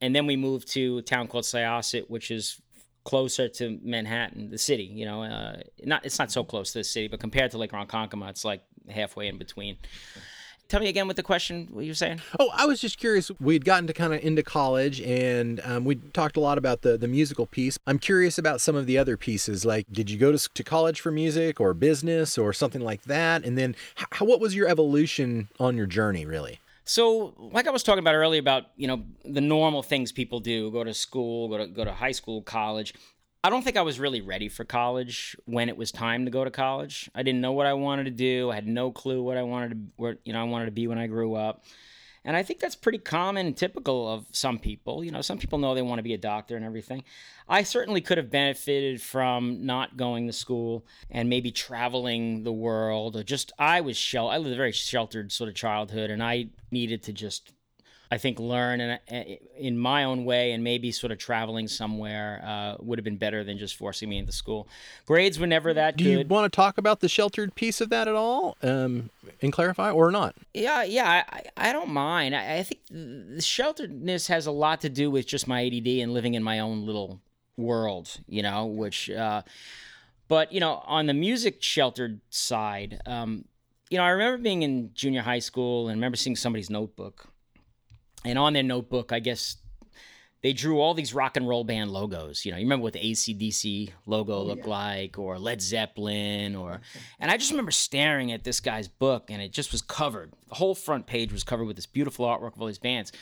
and 0.00 0.14
then 0.14 0.26
we 0.26 0.36
moved 0.36 0.68
to 0.72 0.98
a 0.98 1.02
town 1.02 1.26
called 1.28 1.44
Syosset, 1.44 2.08
which 2.08 2.30
is 2.30 2.60
closer 3.04 3.48
to 3.48 3.78
Manhattan, 3.82 4.50
the 4.50 4.58
city. 4.58 4.84
You 4.84 5.06
know, 5.06 5.22
uh, 5.22 5.56
not 5.84 6.04
it's 6.04 6.18
not 6.18 6.30
so 6.30 6.44
close 6.44 6.72
to 6.72 6.78
the 6.78 6.84
city, 6.84 7.08
but 7.08 7.20
compared 7.20 7.50
to 7.52 7.58
Lake 7.58 7.72
Ronkonkoma, 7.72 8.30
it's 8.30 8.44
like 8.44 8.62
halfway 8.88 9.28
in 9.28 9.38
between. 9.38 9.76
Tell 10.68 10.78
me 10.78 10.88
again 10.88 11.08
what 11.08 11.16
the 11.16 11.24
question 11.24 11.66
what 11.72 11.84
you 11.84 11.90
were 11.90 11.96
saying. 11.96 12.20
Oh, 12.38 12.48
I 12.54 12.64
was 12.64 12.80
just 12.80 12.96
curious. 12.98 13.28
We'd 13.40 13.64
gotten 13.64 13.88
to 13.88 13.92
kind 13.92 14.14
of 14.14 14.22
into 14.22 14.44
college, 14.44 15.00
and 15.00 15.60
um, 15.64 15.84
we 15.84 15.96
talked 15.96 16.36
a 16.36 16.40
lot 16.40 16.58
about 16.58 16.82
the 16.82 16.96
the 16.96 17.08
musical 17.08 17.46
piece. 17.46 17.76
I'm 17.88 17.98
curious 17.98 18.38
about 18.38 18.60
some 18.60 18.76
of 18.76 18.86
the 18.86 18.96
other 18.96 19.16
pieces. 19.16 19.64
Like, 19.64 19.86
did 19.90 20.08
you 20.08 20.16
go 20.16 20.30
to, 20.30 20.48
to 20.48 20.62
college 20.62 21.00
for 21.00 21.10
music 21.10 21.60
or 21.60 21.74
business 21.74 22.38
or 22.38 22.52
something 22.52 22.82
like 22.82 23.02
that? 23.02 23.44
And 23.44 23.58
then, 23.58 23.74
how, 24.12 24.26
what 24.26 24.40
was 24.40 24.54
your 24.54 24.68
evolution 24.68 25.48
on 25.58 25.76
your 25.76 25.86
journey, 25.86 26.24
really? 26.24 26.60
So, 26.90 27.34
like 27.38 27.68
I 27.68 27.70
was 27.70 27.84
talking 27.84 28.00
about 28.00 28.16
earlier 28.16 28.40
about, 28.40 28.64
you 28.74 28.88
know, 28.88 29.04
the 29.24 29.40
normal 29.40 29.80
things 29.80 30.10
people 30.10 30.40
do, 30.40 30.72
go 30.72 30.82
to 30.82 30.92
school, 30.92 31.46
go 31.46 31.58
to 31.58 31.68
go 31.68 31.84
to 31.84 31.92
high 31.92 32.10
school, 32.10 32.42
college. 32.42 32.94
I 33.44 33.50
don't 33.50 33.62
think 33.62 33.76
I 33.76 33.82
was 33.82 34.00
really 34.00 34.20
ready 34.20 34.48
for 34.48 34.64
college 34.64 35.36
when 35.44 35.68
it 35.68 35.76
was 35.76 35.92
time 35.92 36.24
to 36.24 36.32
go 36.32 36.42
to 36.42 36.50
college. 36.50 37.08
I 37.14 37.22
didn't 37.22 37.42
know 37.42 37.52
what 37.52 37.66
I 37.66 37.74
wanted 37.74 38.06
to 38.06 38.10
do. 38.10 38.50
I 38.50 38.56
had 38.56 38.66
no 38.66 38.90
clue 38.90 39.22
what 39.22 39.36
I 39.36 39.44
wanted 39.44 39.70
to 39.70 39.76
where, 39.98 40.16
you 40.24 40.32
know, 40.32 40.40
I 40.40 40.42
wanted 40.42 40.64
to 40.64 40.72
be 40.72 40.88
when 40.88 40.98
I 40.98 41.06
grew 41.06 41.36
up. 41.36 41.64
And 42.24 42.36
I 42.36 42.42
think 42.42 42.60
that's 42.60 42.76
pretty 42.76 42.98
common 42.98 43.46
and 43.46 43.56
typical 43.56 44.06
of 44.12 44.26
some 44.32 44.58
people. 44.58 45.02
You 45.02 45.10
know, 45.10 45.22
some 45.22 45.38
people 45.38 45.58
know 45.58 45.74
they 45.74 45.82
want 45.82 45.98
to 45.98 46.02
be 46.02 46.14
a 46.14 46.18
doctor 46.18 46.54
and 46.54 46.64
everything. 46.64 47.02
I 47.48 47.62
certainly 47.62 48.00
could 48.00 48.18
have 48.18 48.30
benefited 48.30 49.00
from 49.00 49.64
not 49.64 49.96
going 49.96 50.26
to 50.26 50.32
school 50.32 50.86
and 51.10 51.28
maybe 51.28 51.50
traveling 51.50 52.44
the 52.44 52.52
world 52.52 53.16
or 53.16 53.22
just 53.22 53.52
I 53.58 53.80
was 53.80 53.96
shel 53.96 54.28
I 54.28 54.36
lived 54.36 54.54
a 54.54 54.56
very 54.56 54.72
sheltered 54.72 55.32
sort 55.32 55.48
of 55.48 55.56
childhood 55.56 56.10
and 56.10 56.22
I 56.22 56.50
needed 56.70 57.02
to 57.04 57.12
just 57.12 57.52
I 58.12 58.18
think 58.18 58.40
learn 58.40 58.80
in, 58.80 58.98
in 59.56 59.78
my 59.78 60.02
own 60.02 60.24
way 60.24 60.50
and 60.50 60.64
maybe 60.64 60.90
sort 60.90 61.12
of 61.12 61.18
traveling 61.18 61.68
somewhere 61.68 62.42
uh, 62.44 62.76
would 62.80 62.98
have 62.98 63.04
been 63.04 63.16
better 63.16 63.44
than 63.44 63.56
just 63.56 63.76
forcing 63.76 64.08
me 64.08 64.18
into 64.18 64.32
school. 64.32 64.66
Grades 65.06 65.38
were 65.38 65.46
never 65.46 65.72
that 65.74 65.96
Do 65.96 66.04
good. 66.04 66.10
Do 66.10 66.18
you 66.18 66.24
want 66.26 66.52
to 66.52 66.56
talk 66.56 66.76
about 66.76 67.00
the 67.00 67.08
sheltered 67.08 67.54
piece 67.54 67.80
of 67.80 67.88
that 67.90 68.08
at 68.08 68.16
all 68.16 68.56
um, 68.62 69.10
and 69.40 69.52
clarify 69.52 69.92
or 69.92 70.10
not? 70.10 70.34
Yeah, 70.52 70.82
yeah, 70.82 71.22
I, 71.30 71.42
I 71.56 71.72
don't 71.72 71.90
mind. 71.90 72.34
I, 72.34 72.58
I 72.58 72.62
think 72.64 72.80
the 72.90 73.40
shelteredness 73.40 74.26
has 74.26 74.46
a 74.46 74.52
lot 74.52 74.80
to 74.80 74.88
do 74.88 75.08
with 75.08 75.26
just 75.26 75.46
my 75.46 75.64
ADD 75.64 75.86
and 75.86 76.12
living 76.12 76.34
in 76.34 76.42
my 76.42 76.58
own 76.58 76.84
little 76.84 77.20
world, 77.56 78.18
you 78.26 78.42
know, 78.42 78.66
which, 78.66 79.08
uh, 79.08 79.42
but, 80.26 80.52
you 80.52 80.58
know, 80.58 80.82
on 80.86 81.06
the 81.06 81.14
music 81.14 81.62
sheltered 81.62 82.20
side, 82.28 83.00
um, 83.06 83.44
you 83.88 83.98
know, 83.98 84.04
I 84.04 84.10
remember 84.10 84.38
being 84.38 84.62
in 84.62 84.90
junior 84.94 85.22
high 85.22 85.38
school 85.38 85.88
and 85.88 85.92
I 85.92 85.94
remember 85.94 86.16
seeing 86.16 86.36
somebody's 86.36 86.70
notebook 86.70 87.29
and 88.24 88.38
on 88.38 88.52
their 88.52 88.62
notebook, 88.62 89.12
I 89.12 89.20
guess 89.20 89.56
they 90.42 90.52
drew 90.52 90.80
all 90.80 90.94
these 90.94 91.12
rock 91.12 91.36
and 91.36 91.46
roll 91.46 91.64
band 91.64 91.90
logos. 91.90 92.44
You 92.44 92.52
know, 92.52 92.58
you 92.58 92.64
remember 92.64 92.84
what 92.84 92.94
the 92.94 93.00
ACDC 93.00 93.90
logo 94.06 94.36
oh, 94.36 94.42
looked 94.42 94.64
yeah. 94.64 94.70
like, 94.70 95.18
or 95.18 95.38
Led 95.38 95.60
Zeppelin, 95.60 96.56
or. 96.56 96.80
And 97.20 97.30
I 97.30 97.36
just 97.36 97.50
remember 97.50 97.70
staring 97.70 98.32
at 98.32 98.44
this 98.44 98.60
guy's 98.60 98.88
book, 98.88 99.30
and 99.30 99.42
it 99.42 99.52
just 99.52 99.72
was 99.72 99.82
covered. 99.82 100.32
The 100.48 100.54
whole 100.54 100.74
front 100.74 101.06
page 101.06 101.32
was 101.32 101.44
covered 101.44 101.66
with 101.66 101.76
this 101.76 101.86
beautiful 101.86 102.24
artwork 102.24 102.54
of 102.54 102.60
all 102.60 102.66
these 102.66 102.78
bands, 102.78 103.12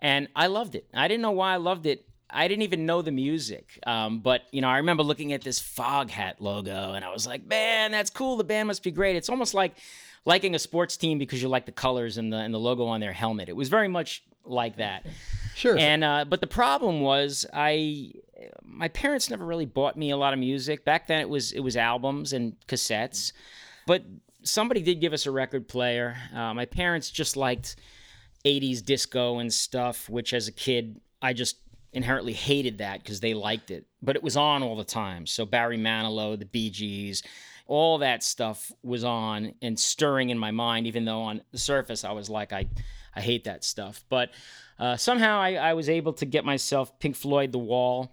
and 0.00 0.28
I 0.36 0.46
loved 0.46 0.76
it. 0.76 0.86
I 0.94 1.08
didn't 1.08 1.22
know 1.22 1.32
why 1.32 1.52
I 1.54 1.56
loved 1.56 1.86
it. 1.86 2.04
I 2.30 2.46
didn't 2.46 2.62
even 2.62 2.86
know 2.86 3.02
the 3.02 3.10
music, 3.10 3.80
um, 3.86 4.20
but 4.20 4.42
you 4.52 4.60
know, 4.60 4.68
I 4.68 4.76
remember 4.76 5.02
looking 5.02 5.32
at 5.32 5.42
this 5.42 5.60
Foghat 5.60 6.34
logo, 6.38 6.92
and 6.92 7.04
I 7.04 7.10
was 7.10 7.26
like, 7.26 7.44
"Man, 7.46 7.90
that's 7.90 8.10
cool. 8.10 8.36
The 8.36 8.44
band 8.44 8.68
must 8.68 8.84
be 8.84 8.92
great." 8.92 9.16
It's 9.16 9.28
almost 9.28 9.54
like 9.54 9.74
liking 10.24 10.54
a 10.54 10.58
sports 10.58 10.96
team 10.96 11.18
because 11.18 11.42
you 11.42 11.48
like 11.48 11.66
the 11.66 11.72
colors 11.72 12.18
and 12.18 12.32
the 12.32 12.36
and 12.36 12.54
the 12.54 12.60
logo 12.60 12.86
on 12.86 13.00
their 13.00 13.12
helmet. 13.12 13.48
It 13.48 13.56
was 13.56 13.68
very 13.68 13.88
much 13.88 14.22
like 14.48 14.76
that. 14.76 15.06
Sure. 15.54 15.76
And 15.76 16.04
uh, 16.04 16.24
but 16.24 16.40
the 16.40 16.46
problem 16.46 17.00
was 17.00 17.46
I 17.52 18.12
my 18.62 18.88
parents 18.88 19.30
never 19.30 19.44
really 19.44 19.66
bought 19.66 19.96
me 19.96 20.10
a 20.10 20.16
lot 20.16 20.32
of 20.32 20.38
music. 20.38 20.84
Back 20.84 21.06
then, 21.06 21.20
it 21.20 21.28
was 21.28 21.52
it 21.52 21.60
was 21.60 21.76
albums 21.76 22.32
and 22.32 22.56
cassettes, 22.66 23.32
but 23.86 24.04
somebody 24.42 24.82
did 24.82 25.00
give 25.00 25.12
us 25.12 25.26
a 25.26 25.30
record 25.30 25.68
player. 25.68 26.16
Uh, 26.34 26.54
my 26.54 26.64
parents 26.64 27.10
just 27.10 27.36
liked 27.36 27.76
80s 28.44 28.84
disco 28.84 29.38
and 29.38 29.52
stuff, 29.52 30.08
which 30.08 30.32
as 30.32 30.48
a 30.48 30.52
kid, 30.52 31.00
I 31.20 31.32
just 31.32 31.56
inherently 31.92 32.32
hated 32.32 32.78
that 32.78 33.00
because 33.00 33.20
they 33.20 33.34
liked 33.34 33.70
it. 33.70 33.86
But 34.02 34.16
it 34.16 34.22
was 34.22 34.36
on 34.36 34.62
all 34.62 34.76
the 34.76 34.84
time. 34.84 35.26
So 35.26 35.44
Barry 35.44 35.78
Manilow, 35.78 36.38
the 36.38 36.44
Bee 36.44 36.70
Gees, 36.70 37.22
all 37.66 37.98
that 37.98 38.22
stuff 38.22 38.72
was 38.82 39.04
on 39.04 39.54
and 39.60 39.78
stirring 39.78 40.30
in 40.30 40.38
my 40.38 40.50
mind, 40.50 40.86
even 40.86 41.04
though 41.04 41.20
on 41.22 41.42
the 41.50 41.58
surface 41.58 42.04
I 42.04 42.12
was 42.12 42.30
like, 42.30 42.52
I, 42.52 42.66
I 43.18 43.20
hate 43.20 43.44
that 43.44 43.64
stuff. 43.64 44.04
But 44.08 44.30
uh, 44.78 44.96
somehow 44.96 45.40
I, 45.40 45.54
I 45.54 45.74
was 45.74 45.88
able 45.88 46.12
to 46.14 46.24
get 46.24 46.44
myself 46.44 46.96
Pink 47.00 47.16
Floyd 47.16 47.50
The 47.50 47.58
Wall, 47.58 48.12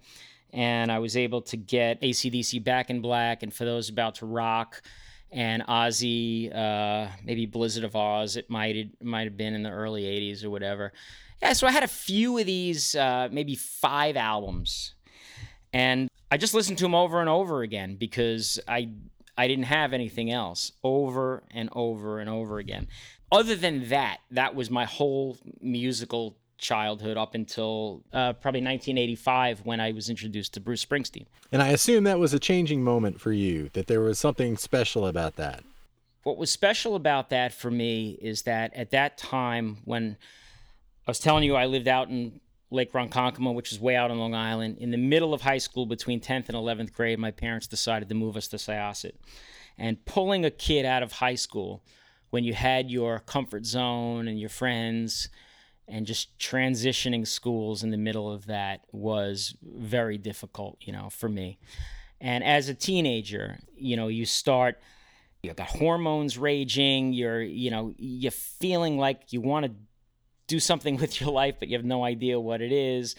and 0.52 0.90
I 0.90 0.98
was 0.98 1.16
able 1.16 1.42
to 1.42 1.56
get 1.56 2.00
ACDC 2.02 2.62
Back 2.64 2.90
in 2.90 3.00
Black, 3.00 3.44
and 3.44 3.54
for 3.54 3.64
those 3.64 3.88
about 3.88 4.16
to 4.16 4.26
rock, 4.26 4.82
and 5.30 5.62
Ozzy, 5.66 6.54
uh, 6.54 7.08
maybe 7.24 7.46
Blizzard 7.46 7.84
of 7.84 7.92
Ozz, 7.92 8.36
it 8.36 8.50
might 8.50 8.90
might 9.00 9.24
have 9.24 9.36
been 9.36 9.54
in 9.54 9.62
the 9.62 9.70
early 9.70 10.02
'80s 10.02 10.44
or 10.44 10.50
whatever. 10.50 10.92
Yeah, 11.40 11.52
so 11.52 11.66
I 11.66 11.70
had 11.70 11.84
a 11.84 11.88
few 11.88 12.38
of 12.38 12.46
these, 12.46 12.94
uh, 12.96 13.28
maybe 13.30 13.54
five 13.54 14.16
albums, 14.16 14.94
and 15.72 16.10
I 16.32 16.36
just 16.36 16.54
listened 16.54 16.78
to 16.78 16.84
them 16.84 16.94
over 16.94 17.20
and 17.20 17.28
over 17.28 17.62
again 17.62 17.94
because 17.94 18.58
I 18.66 18.88
I 19.38 19.46
didn't 19.48 19.66
have 19.66 19.92
anything 19.92 20.32
else 20.32 20.72
over 20.82 21.44
and 21.50 21.68
over 21.72 22.18
and 22.18 22.30
over 22.30 22.58
again. 22.58 22.88
Other 23.32 23.56
than 23.56 23.88
that, 23.88 24.18
that 24.30 24.54
was 24.54 24.70
my 24.70 24.84
whole 24.84 25.38
musical 25.60 26.36
childhood 26.58 27.16
up 27.16 27.34
until 27.34 28.02
uh, 28.12 28.32
probably 28.34 28.60
1985 28.62 29.60
when 29.64 29.80
I 29.80 29.92
was 29.92 30.08
introduced 30.08 30.54
to 30.54 30.60
Bruce 30.60 30.84
Springsteen. 30.84 31.26
And 31.52 31.62
I 31.62 31.68
assume 31.68 32.04
that 32.04 32.18
was 32.18 32.32
a 32.32 32.38
changing 32.38 32.82
moment 32.82 33.20
for 33.20 33.32
you, 33.32 33.70
that 33.74 33.88
there 33.88 34.00
was 34.00 34.18
something 34.18 34.56
special 34.56 35.06
about 35.06 35.36
that. 35.36 35.64
What 36.22 36.38
was 36.38 36.50
special 36.50 36.96
about 36.96 37.30
that 37.30 37.52
for 37.52 37.70
me 37.70 38.18
is 38.20 38.42
that 38.42 38.74
at 38.74 38.90
that 38.90 39.18
time 39.18 39.78
when 39.84 40.16
I 41.06 41.10
was 41.10 41.20
telling 41.20 41.44
you 41.44 41.54
I 41.54 41.66
lived 41.66 41.88
out 41.88 42.08
in 42.08 42.40
Lake 42.70 42.92
Ronkonkoma, 42.92 43.54
which 43.54 43.72
is 43.72 43.80
way 43.80 43.94
out 43.94 44.10
on 44.10 44.18
Long 44.18 44.34
Island. 44.34 44.78
In 44.78 44.90
the 44.90 44.96
middle 44.96 45.32
of 45.32 45.42
high 45.42 45.58
school, 45.58 45.86
between 45.86 46.20
10th 46.20 46.48
and 46.48 46.56
11th 46.56 46.92
grade, 46.92 47.18
my 47.18 47.30
parents 47.30 47.68
decided 47.68 48.08
to 48.08 48.14
move 48.14 48.36
us 48.36 48.48
to 48.48 48.56
Syosset. 48.56 49.12
And 49.78 50.04
pulling 50.04 50.44
a 50.44 50.50
kid 50.50 50.84
out 50.84 51.02
of 51.02 51.12
high 51.12 51.34
school 51.36 51.82
when 52.30 52.44
you 52.44 52.54
had 52.54 52.90
your 52.90 53.20
comfort 53.20 53.66
zone 53.66 54.28
and 54.28 54.38
your 54.38 54.48
friends 54.48 55.28
and 55.88 56.06
just 56.06 56.36
transitioning 56.38 57.26
schools 57.26 57.82
in 57.82 57.90
the 57.90 57.96
middle 57.96 58.32
of 58.32 58.46
that 58.46 58.80
was 58.92 59.54
very 59.62 60.18
difficult, 60.18 60.76
you 60.80 60.92
know, 60.92 61.08
for 61.10 61.28
me. 61.28 61.58
And 62.20 62.42
as 62.42 62.68
a 62.68 62.74
teenager, 62.74 63.58
you 63.76 63.96
know, 63.96 64.08
you 64.08 64.26
start 64.26 64.78
you 65.46 65.54
got 65.54 65.68
hormones 65.68 66.36
raging, 66.36 67.12
you're, 67.12 67.42
you 67.42 67.70
know, 67.70 67.94
you're 67.96 68.32
feeling 68.32 68.98
like 68.98 69.32
you 69.32 69.40
want 69.40 69.66
to 69.66 69.72
do 70.46 70.60
something 70.60 70.96
with 71.00 71.20
your 71.20 71.30
life, 71.30 71.56
but 71.58 71.68
you 71.68 71.76
have 71.76 71.84
no 71.84 72.04
idea 72.04 72.38
what 72.38 72.60
it 72.60 72.72
is. 72.72 73.14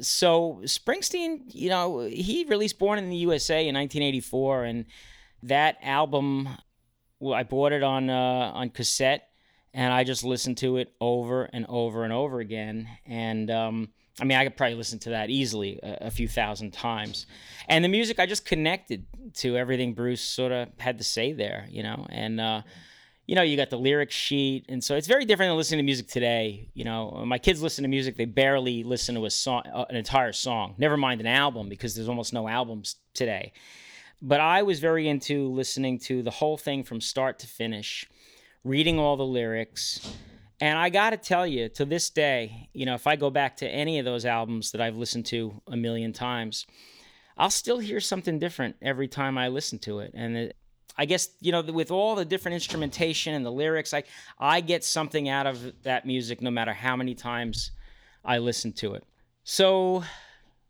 So 0.00 0.60
Springsteen, 0.64 1.42
you 1.48 1.70
know, 1.70 2.00
he 2.00 2.44
released 2.44 2.78
Born 2.78 2.98
in 2.98 3.08
the 3.08 3.16
USA 3.16 3.66
in 3.66 3.74
1984, 3.74 4.64
and 4.64 4.84
that 5.42 5.78
album, 5.82 6.48
well, 7.20 7.34
I 7.34 7.42
bought 7.42 7.72
it 7.72 7.82
on 7.82 8.10
uh, 8.10 8.52
on 8.54 8.70
cassette, 8.70 9.28
and 9.72 9.92
I 9.92 10.04
just 10.04 10.24
listened 10.24 10.58
to 10.58 10.76
it 10.78 10.92
over 11.00 11.44
and 11.44 11.66
over 11.68 12.04
and 12.04 12.12
over 12.12 12.40
again. 12.40 12.88
And 13.06 13.50
um, 13.50 13.88
I 14.20 14.24
mean, 14.24 14.38
I 14.38 14.44
could 14.44 14.56
probably 14.56 14.76
listen 14.76 14.98
to 15.00 15.10
that 15.10 15.30
easily 15.30 15.80
a, 15.82 16.06
a 16.06 16.10
few 16.10 16.28
thousand 16.28 16.72
times. 16.72 17.26
And 17.68 17.84
the 17.84 17.88
music, 17.88 18.18
I 18.18 18.26
just 18.26 18.44
connected 18.44 19.06
to 19.34 19.56
everything 19.56 19.94
Bruce 19.94 20.22
sort 20.22 20.52
of 20.52 20.68
had 20.78 20.98
to 20.98 21.04
say 21.04 21.32
there, 21.32 21.66
you 21.70 21.82
know, 21.82 22.06
and. 22.08 22.40
Uh, 22.40 22.62
you 23.26 23.34
know, 23.34 23.42
you 23.42 23.56
got 23.56 23.70
the 23.70 23.78
lyric 23.78 24.12
sheet, 24.12 24.66
and 24.68 24.82
so 24.82 24.94
it's 24.94 25.08
very 25.08 25.24
different 25.24 25.50
than 25.50 25.56
listening 25.56 25.78
to 25.78 25.84
music 25.84 26.06
today. 26.06 26.68
You 26.74 26.84
know, 26.84 27.24
my 27.26 27.38
kids 27.38 27.60
listen 27.60 27.82
to 27.82 27.88
music; 27.88 28.16
they 28.16 28.24
barely 28.24 28.84
listen 28.84 29.16
to 29.16 29.24
a 29.24 29.30
song, 29.30 29.64
uh, 29.74 29.84
an 29.90 29.96
entire 29.96 30.32
song. 30.32 30.76
Never 30.78 30.96
mind 30.96 31.20
an 31.20 31.26
album, 31.26 31.68
because 31.68 31.96
there's 31.96 32.08
almost 32.08 32.32
no 32.32 32.46
albums 32.46 32.94
today. 33.14 33.52
But 34.22 34.40
I 34.40 34.62
was 34.62 34.80
very 34.80 35.08
into 35.08 35.48
listening 35.52 35.98
to 36.00 36.22
the 36.22 36.30
whole 36.30 36.56
thing 36.56 36.84
from 36.84 37.00
start 37.00 37.38
to 37.40 37.46
finish, 37.46 38.06
reading 38.64 38.98
all 38.98 39.16
the 39.16 39.26
lyrics. 39.26 40.14
And 40.60 40.78
I 40.78 40.88
got 40.88 41.10
to 41.10 41.18
tell 41.18 41.46
you, 41.46 41.68
to 41.70 41.84
this 41.84 42.08
day, 42.08 42.70
you 42.72 42.86
know, 42.86 42.94
if 42.94 43.06
I 43.06 43.16
go 43.16 43.28
back 43.28 43.58
to 43.58 43.68
any 43.68 43.98
of 43.98 44.04
those 44.04 44.24
albums 44.24 44.72
that 44.72 44.80
I've 44.80 44.96
listened 44.96 45.26
to 45.26 45.60
a 45.66 45.76
million 45.76 46.12
times, 46.12 46.66
I'll 47.36 47.50
still 47.50 47.78
hear 47.78 48.00
something 48.00 48.38
different 48.38 48.76
every 48.80 49.08
time 49.08 49.36
I 49.36 49.48
listen 49.48 49.78
to 49.80 49.98
it. 49.98 50.12
And 50.14 50.36
it, 50.36 50.56
I 50.98 51.04
guess 51.04 51.28
you 51.40 51.52
know 51.52 51.60
with 51.60 51.90
all 51.90 52.14
the 52.14 52.24
different 52.24 52.54
instrumentation 52.54 53.34
and 53.34 53.44
the 53.44 53.52
lyrics, 53.52 53.92
I 53.92 54.04
I 54.38 54.62
get 54.62 54.82
something 54.82 55.28
out 55.28 55.46
of 55.46 55.82
that 55.82 56.06
music 56.06 56.40
no 56.40 56.50
matter 56.50 56.72
how 56.72 56.96
many 56.96 57.14
times 57.14 57.72
I 58.24 58.38
listen 58.38 58.72
to 58.74 58.94
it. 58.94 59.04
So, 59.44 60.02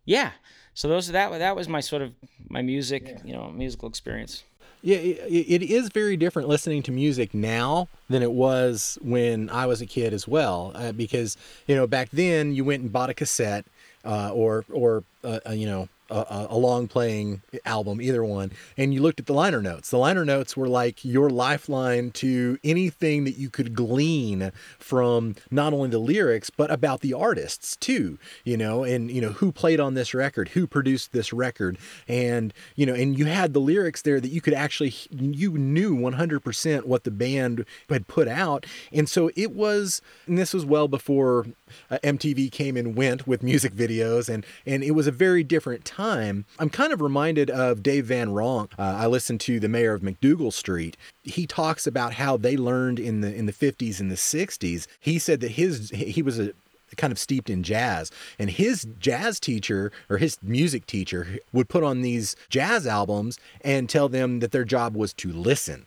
yeah. 0.04 0.32
So 0.76 0.88
those 0.88 1.08
that 1.08 1.30
that 1.30 1.56
was 1.56 1.68
my 1.68 1.80
sort 1.80 2.02
of 2.02 2.12
my 2.50 2.60
music, 2.60 3.04
yeah. 3.06 3.18
you 3.24 3.32
know, 3.32 3.48
musical 3.48 3.88
experience. 3.88 4.44
Yeah, 4.82 4.98
it, 4.98 5.62
it 5.62 5.62
is 5.62 5.88
very 5.88 6.18
different 6.18 6.48
listening 6.48 6.82
to 6.82 6.92
music 6.92 7.32
now 7.32 7.88
than 8.10 8.22
it 8.22 8.30
was 8.30 8.98
when 9.00 9.48
I 9.48 9.64
was 9.64 9.80
a 9.80 9.86
kid 9.86 10.12
as 10.12 10.28
well. 10.28 10.72
Uh, 10.74 10.92
because 10.92 11.38
you 11.66 11.74
know 11.74 11.86
back 11.86 12.10
then 12.10 12.54
you 12.54 12.62
went 12.62 12.82
and 12.82 12.92
bought 12.92 13.08
a 13.08 13.14
cassette 13.14 13.64
uh, 14.04 14.30
or 14.34 14.66
or 14.70 15.02
uh, 15.24 15.40
uh 15.48 15.52
you 15.52 15.66
know 15.66 15.88
a, 16.10 16.46
a, 16.50 16.56
long 16.56 16.88
playing 16.88 17.42
album, 17.64 18.00
either 18.00 18.24
one, 18.24 18.52
and 18.76 18.94
you 18.94 19.02
looked 19.02 19.20
at 19.20 19.26
the 19.26 19.32
liner 19.32 19.60
notes. 19.60 19.90
The 19.90 19.98
liner 19.98 20.24
notes 20.24 20.56
were 20.56 20.68
like 20.68 21.04
your 21.04 21.30
lifeline 21.30 22.10
to 22.12 22.58
anything 22.62 23.24
that 23.24 23.36
you 23.36 23.50
could 23.50 23.74
glean 23.74 24.52
from 24.78 25.34
not 25.50 25.72
only 25.72 25.90
the 25.90 25.98
lyrics 25.98 26.50
but 26.50 26.70
about 26.70 27.00
the 27.00 27.12
artists 27.12 27.76
too. 27.76 28.18
You 28.44 28.56
know, 28.56 28.84
and 28.84 29.10
you 29.10 29.20
know 29.20 29.30
who 29.30 29.52
played 29.52 29.80
on 29.80 29.94
this 29.94 30.14
record, 30.14 30.50
who 30.50 30.66
produced 30.66 31.12
this 31.12 31.32
record, 31.32 31.78
and 32.06 32.54
you 32.76 32.86
know, 32.86 32.94
and 32.94 33.18
you 33.18 33.26
had 33.26 33.52
the 33.52 33.60
lyrics 33.60 34.02
there 34.02 34.20
that 34.20 34.30
you 34.30 34.40
could 34.40 34.54
actually 34.54 34.94
you 35.10 35.52
knew 35.52 35.96
100% 35.96 36.84
what 36.84 37.04
the 37.04 37.10
band 37.10 37.64
had 37.88 38.06
put 38.06 38.28
out, 38.28 38.66
and 38.92 39.08
so 39.08 39.30
it 39.34 39.52
was. 39.52 40.00
And 40.26 40.38
this 40.38 40.52
was 40.52 40.64
well 40.64 40.88
before 40.88 41.46
uh, 41.90 41.98
MTV 42.02 42.50
came 42.50 42.76
and 42.76 42.96
went 42.96 43.26
with 43.26 43.42
music 43.42 43.74
videos, 43.74 44.28
and 44.28 44.44
and 44.64 44.84
it 44.84 44.92
was 44.92 45.06
a 45.06 45.12
very 45.12 45.42
different 45.42 45.84
time. 45.84 45.95
I'm 46.58 46.70
kind 46.70 46.92
of 46.92 47.00
reminded 47.00 47.50
of 47.50 47.82
Dave 47.82 48.06
Van 48.06 48.28
Ronk. 48.30 48.72
Uh, 48.78 48.82
I 48.82 49.06
listened 49.06 49.40
to 49.42 49.58
the 49.58 49.68
mayor 49.68 49.94
of 49.94 50.02
MacDougal 50.02 50.52
Street. 50.52 50.96
He 51.22 51.46
talks 51.46 51.86
about 51.86 52.14
how 52.14 52.36
they 52.36 52.56
learned 52.56 52.98
in 52.98 53.20
the 53.20 53.34
in 53.34 53.46
the 53.46 53.52
50s 53.52 54.00
and 54.00 54.10
the 54.10 54.16
60s. 54.16 54.86
He 55.00 55.18
said 55.18 55.40
that 55.40 55.52
his 55.52 55.90
he 55.90 56.22
was 56.22 56.38
a 56.38 56.52
kind 56.96 57.12
of 57.12 57.18
steeped 57.18 57.50
in 57.50 57.62
jazz. 57.62 58.10
And 58.38 58.50
his 58.50 58.86
jazz 58.98 59.40
teacher 59.40 59.90
or 60.08 60.18
his 60.18 60.38
music 60.42 60.86
teacher 60.86 61.38
would 61.52 61.68
put 61.68 61.82
on 61.82 62.02
these 62.02 62.36
jazz 62.48 62.86
albums 62.86 63.38
and 63.62 63.88
tell 63.88 64.08
them 64.08 64.40
that 64.40 64.52
their 64.52 64.64
job 64.64 64.96
was 64.96 65.12
to 65.14 65.32
listen. 65.32 65.86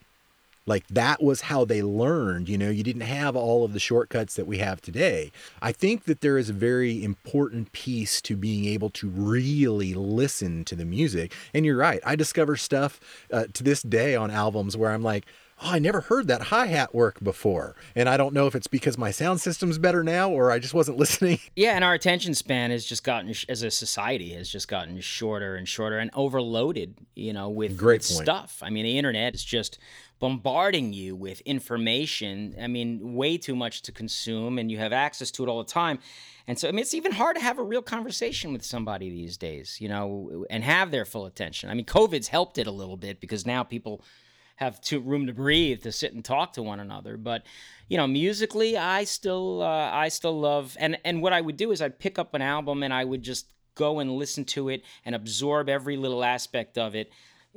Like 0.69 0.88
that 0.89 1.23
was 1.23 1.41
how 1.41 1.65
they 1.65 1.82
learned, 1.82 2.47
you 2.47 2.58
know, 2.58 2.69
you 2.69 2.84
didn't 2.84 3.01
have 3.01 3.36
all 3.36 3.65
of 3.65 3.73
the 3.73 3.79
shortcuts 3.79 4.36
that 4.36 4.45
we 4.45 4.60
have 4.60 4.82
today. 4.82 5.32
I 5.63 5.71
think 5.71 6.03
that 6.03 6.21
there 6.21 6.38
is 6.38 6.51
a 6.51 6.53
very 6.53 7.03
important 7.03 7.71
piece 7.71 8.21
to 8.21 8.38
being 8.38 8.65
able 8.65 8.91
to 8.91 9.10
really 9.10 9.95
listen 9.95 10.63
to 10.65 10.75
the 10.75 10.86
music. 10.86 11.34
And 11.55 11.65
you're 11.65 11.75
right, 11.75 11.99
I 12.05 12.15
discover 12.15 12.55
stuff 12.55 12.99
uh, 13.34 13.45
to 13.51 13.63
this 13.63 13.82
day 13.82 14.15
on 14.15 14.29
albums 14.29 14.77
where 14.77 14.91
I'm 14.91 15.01
like, 15.01 15.25
oh, 15.62 15.71
I 15.71 15.79
never 15.79 16.01
heard 16.01 16.27
that 16.27 16.43
hi 16.43 16.67
hat 16.67 16.93
work 16.93 17.21
before. 17.21 17.75
And 17.95 18.08
I 18.08 18.17
don't 18.17 18.34
know 18.34 18.47
if 18.47 18.55
it's 18.55 18.67
because 18.67 18.97
my 18.97 19.12
sound 19.12 19.41
system's 19.41 19.77
better 19.77 20.03
now 20.03 20.29
or 20.29 20.51
I 20.51 20.60
just 20.60 20.73
wasn't 20.73 20.97
listening. 20.99 21.39
Yeah, 21.55 21.71
and 21.71 21.84
our 21.84 21.93
attention 21.93 22.34
span 22.34 22.71
has 22.71 22.86
just 22.86 23.03
gotten, 23.03 23.34
as 23.49 23.63
a 23.63 23.71
society, 23.71 24.34
has 24.34 24.49
just 24.49 24.67
gotten 24.67 24.99
shorter 25.01 25.55
and 25.55 25.67
shorter 25.67 25.97
and 25.97 26.12
overloaded, 26.13 26.95
you 27.15 27.34
know, 27.34 27.49
with, 27.49 27.77
Great 27.77 28.01
with 28.01 28.05
stuff. 28.05 28.60
I 28.62 28.69
mean, 28.69 28.86
the 28.86 28.97
internet 28.97 29.34
is 29.34 29.43
just 29.43 29.79
bombarding 30.19 30.93
you 30.93 31.15
with 31.15 31.41
information. 31.41 32.55
I 32.62 32.67
mean, 32.67 33.13
way 33.13 33.38
too 33.38 33.55
much 33.55 33.82
to 33.84 33.91
consume, 33.91 34.60
and 34.60 34.71
you 34.71 34.77
have 34.77 34.93
access 34.93 35.32
to 35.32 35.43
it 35.43 35.49
all 35.49 35.63
the 35.63 35.71
time. 35.71 35.99
And 36.47 36.58
so, 36.58 36.67
I 36.67 36.71
mean, 36.71 36.82
it's 36.82 36.93
even 36.93 37.12
hard 37.12 37.36
to 37.36 37.41
have 37.41 37.60
a 37.60 37.63
real 37.63 37.82
conversation 37.82 38.51
with 38.51 38.63
somebody 38.63 39.10
these 39.10 39.38
days, 39.38 39.79
you 39.79 39.88
know, 39.88 40.45
and 40.49 40.63
have 40.63 40.91
their 40.91 41.05
full 41.05 41.25
attention. 41.25 41.69
I 41.69 41.73
mean, 41.73 41.86
COVID's 41.86 42.27
helped 42.27 42.58
it 42.58 42.67
a 42.67 42.71
little 42.71 42.97
bit 42.97 43.21
because 43.21 43.45
now 43.45 43.63
people 43.63 44.03
have 44.60 44.82
too 44.82 44.99
room 44.99 45.25
to 45.25 45.34
breathe 45.34 45.84
to 45.84 45.91
sit 45.91 46.13
and 46.13 46.25
talk 46.25 46.51
to 46.53 46.62
one 46.62 46.82
another. 46.82 47.15
But 47.15 47.43
you 47.88 47.95
know, 47.95 48.08
musically, 48.08 48.77
I 48.77 49.05
still 49.05 49.62
uh, 49.62 49.89
I 49.91 50.10
still 50.10 50.38
love 50.38 50.75
and 50.79 50.97
and 51.05 51.21
what 51.21 51.32
I 51.32 51.39
would 51.39 51.55
do 51.55 51.71
is 51.71 51.82
I'd 51.82 51.97
pick 51.97 52.19
up 52.19 52.34
an 52.34 52.41
album 52.41 52.84
and 52.84 52.93
I 52.93 53.05
would 53.05 53.23
just 53.23 53.53
go 53.75 53.99
and 53.99 54.17
listen 54.17 54.43
to 54.43 54.67
it 54.67 54.84
and 55.05 55.15
absorb 55.15 55.69
every 55.69 55.95
little 55.95 56.23
aspect 56.23 56.77
of 56.77 56.93
it, 56.93 57.10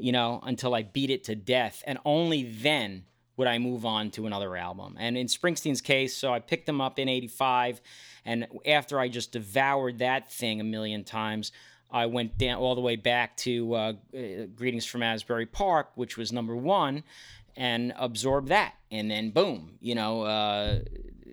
you 0.02 0.12
know, 0.12 0.40
until 0.42 0.74
I 0.74 0.82
beat 0.82 1.10
it 1.10 1.24
to 1.24 1.34
death, 1.34 1.82
and 1.86 1.98
only 2.04 2.42
then 2.42 3.04
would 3.36 3.48
I 3.48 3.58
move 3.58 3.86
on 3.86 4.10
to 4.12 4.26
another 4.26 4.56
album. 4.56 4.96
And 4.98 5.16
in 5.16 5.26
Springsteen's 5.26 5.80
case, 5.80 6.16
so 6.16 6.32
I 6.32 6.38
picked 6.40 6.66
them 6.66 6.80
up 6.80 6.98
in 6.98 7.08
'85, 7.08 7.80
and 8.24 8.46
after 8.66 9.00
I 9.00 9.08
just 9.08 9.32
devoured 9.32 9.98
that 9.98 10.30
thing 10.32 10.60
a 10.60 10.64
million 10.64 11.04
times. 11.04 11.52
I 11.94 12.06
went 12.06 12.38
down 12.38 12.56
all 12.56 12.74
the 12.74 12.80
way 12.80 12.96
back 12.96 13.36
to 13.38 13.74
uh, 13.74 13.92
uh, 14.16 14.46
Greetings 14.54 14.86
from 14.86 15.02
Asbury 15.02 15.44
Park, 15.44 15.90
which 15.94 16.16
was 16.16 16.32
number 16.32 16.56
one, 16.56 17.04
and 17.54 17.92
absorbed 17.98 18.48
that. 18.48 18.72
And 18.90 19.10
then 19.10 19.28
boom, 19.28 19.76
you 19.78 19.94
know, 19.94 20.22
uh, 20.22 20.80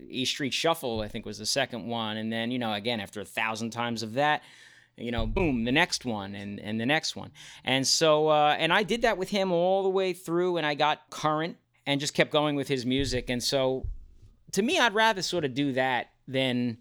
East 0.10 0.34
Street 0.34 0.54
Shuffle, 0.54 1.02
I 1.02 1.08
think 1.08 1.26
was 1.26 1.38
the 1.38 1.46
second 1.46 1.88
one. 1.88 2.18
And 2.18 2.32
then, 2.32 2.52
you 2.52 2.60
know, 2.60 2.74
again, 2.74 3.00
after 3.00 3.22
a 3.22 3.26
thousand 3.26 3.70
times 3.70 4.04
of 4.04 4.16
that, 4.16 4.44
you 5.00 5.12
know, 5.12 5.26
boom, 5.26 5.64
the 5.64 5.72
next 5.72 6.06
one 6.06 6.36
and, 6.36 6.60
and 6.60 6.80
the 6.80 6.86
next 6.86 7.16
one. 7.16 7.32
And 7.64 7.88
so, 7.88 8.28
uh, 8.28 8.56
and 8.58 8.72
I 8.74 8.84
did 8.84 9.04
that 9.04 9.18
with 9.18 9.30
him 9.30 9.52
all 9.52 9.84
the 9.84 9.90
way 9.90 10.14
through 10.14 10.58
and 10.58 10.66
I 10.66 10.76
got 10.76 11.10
current 11.10 11.58
and 11.86 12.00
just 12.00 12.14
kept 12.14 12.32
going 12.32 12.56
with 12.56 12.68
his 12.68 12.86
music. 12.86 13.30
And 13.30 13.42
so 13.42 13.86
to 14.52 14.62
me, 14.62 14.80
I'd 14.80 14.94
rather 14.94 15.22
sort 15.22 15.46
of 15.46 15.54
do 15.54 15.74
that 15.74 16.12
than 16.28 16.78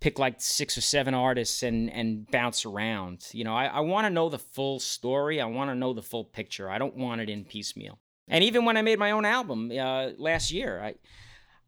pick 0.00 0.18
like 0.18 0.40
six 0.40 0.76
or 0.76 0.82
seven 0.82 1.14
artists 1.14 1.62
and 1.62 1.90
and 1.90 2.30
bounce 2.30 2.64
around. 2.64 3.26
You 3.32 3.44
know, 3.44 3.54
I, 3.54 3.66
I 3.66 3.80
want 3.80 4.04
to 4.06 4.10
know 4.10 4.28
the 4.28 4.38
full 4.38 4.78
story. 4.78 5.40
I 5.40 5.46
want 5.46 5.70
to 5.70 5.74
know 5.74 5.92
the 5.92 6.02
full 6.02 6.24
picture. 6.24 6.70
I 6.70 6.78
don't 6.78 6.96
want 6.96 7.20
it 7.20 7.30
in 7.30 7.44
piecemeal. 7.44 7.98
And 8.28 8.42
even 8.42 8.64
when 8.64 8.76
I 8.76 8.82
made 8.82 8.98
my 8.98 9.12
own 9.12 9.24
album 9.24 9.70
uh, 9.70 10.10
last 10.18 10.50
year, 10.50 10.82
I 10.82 10.94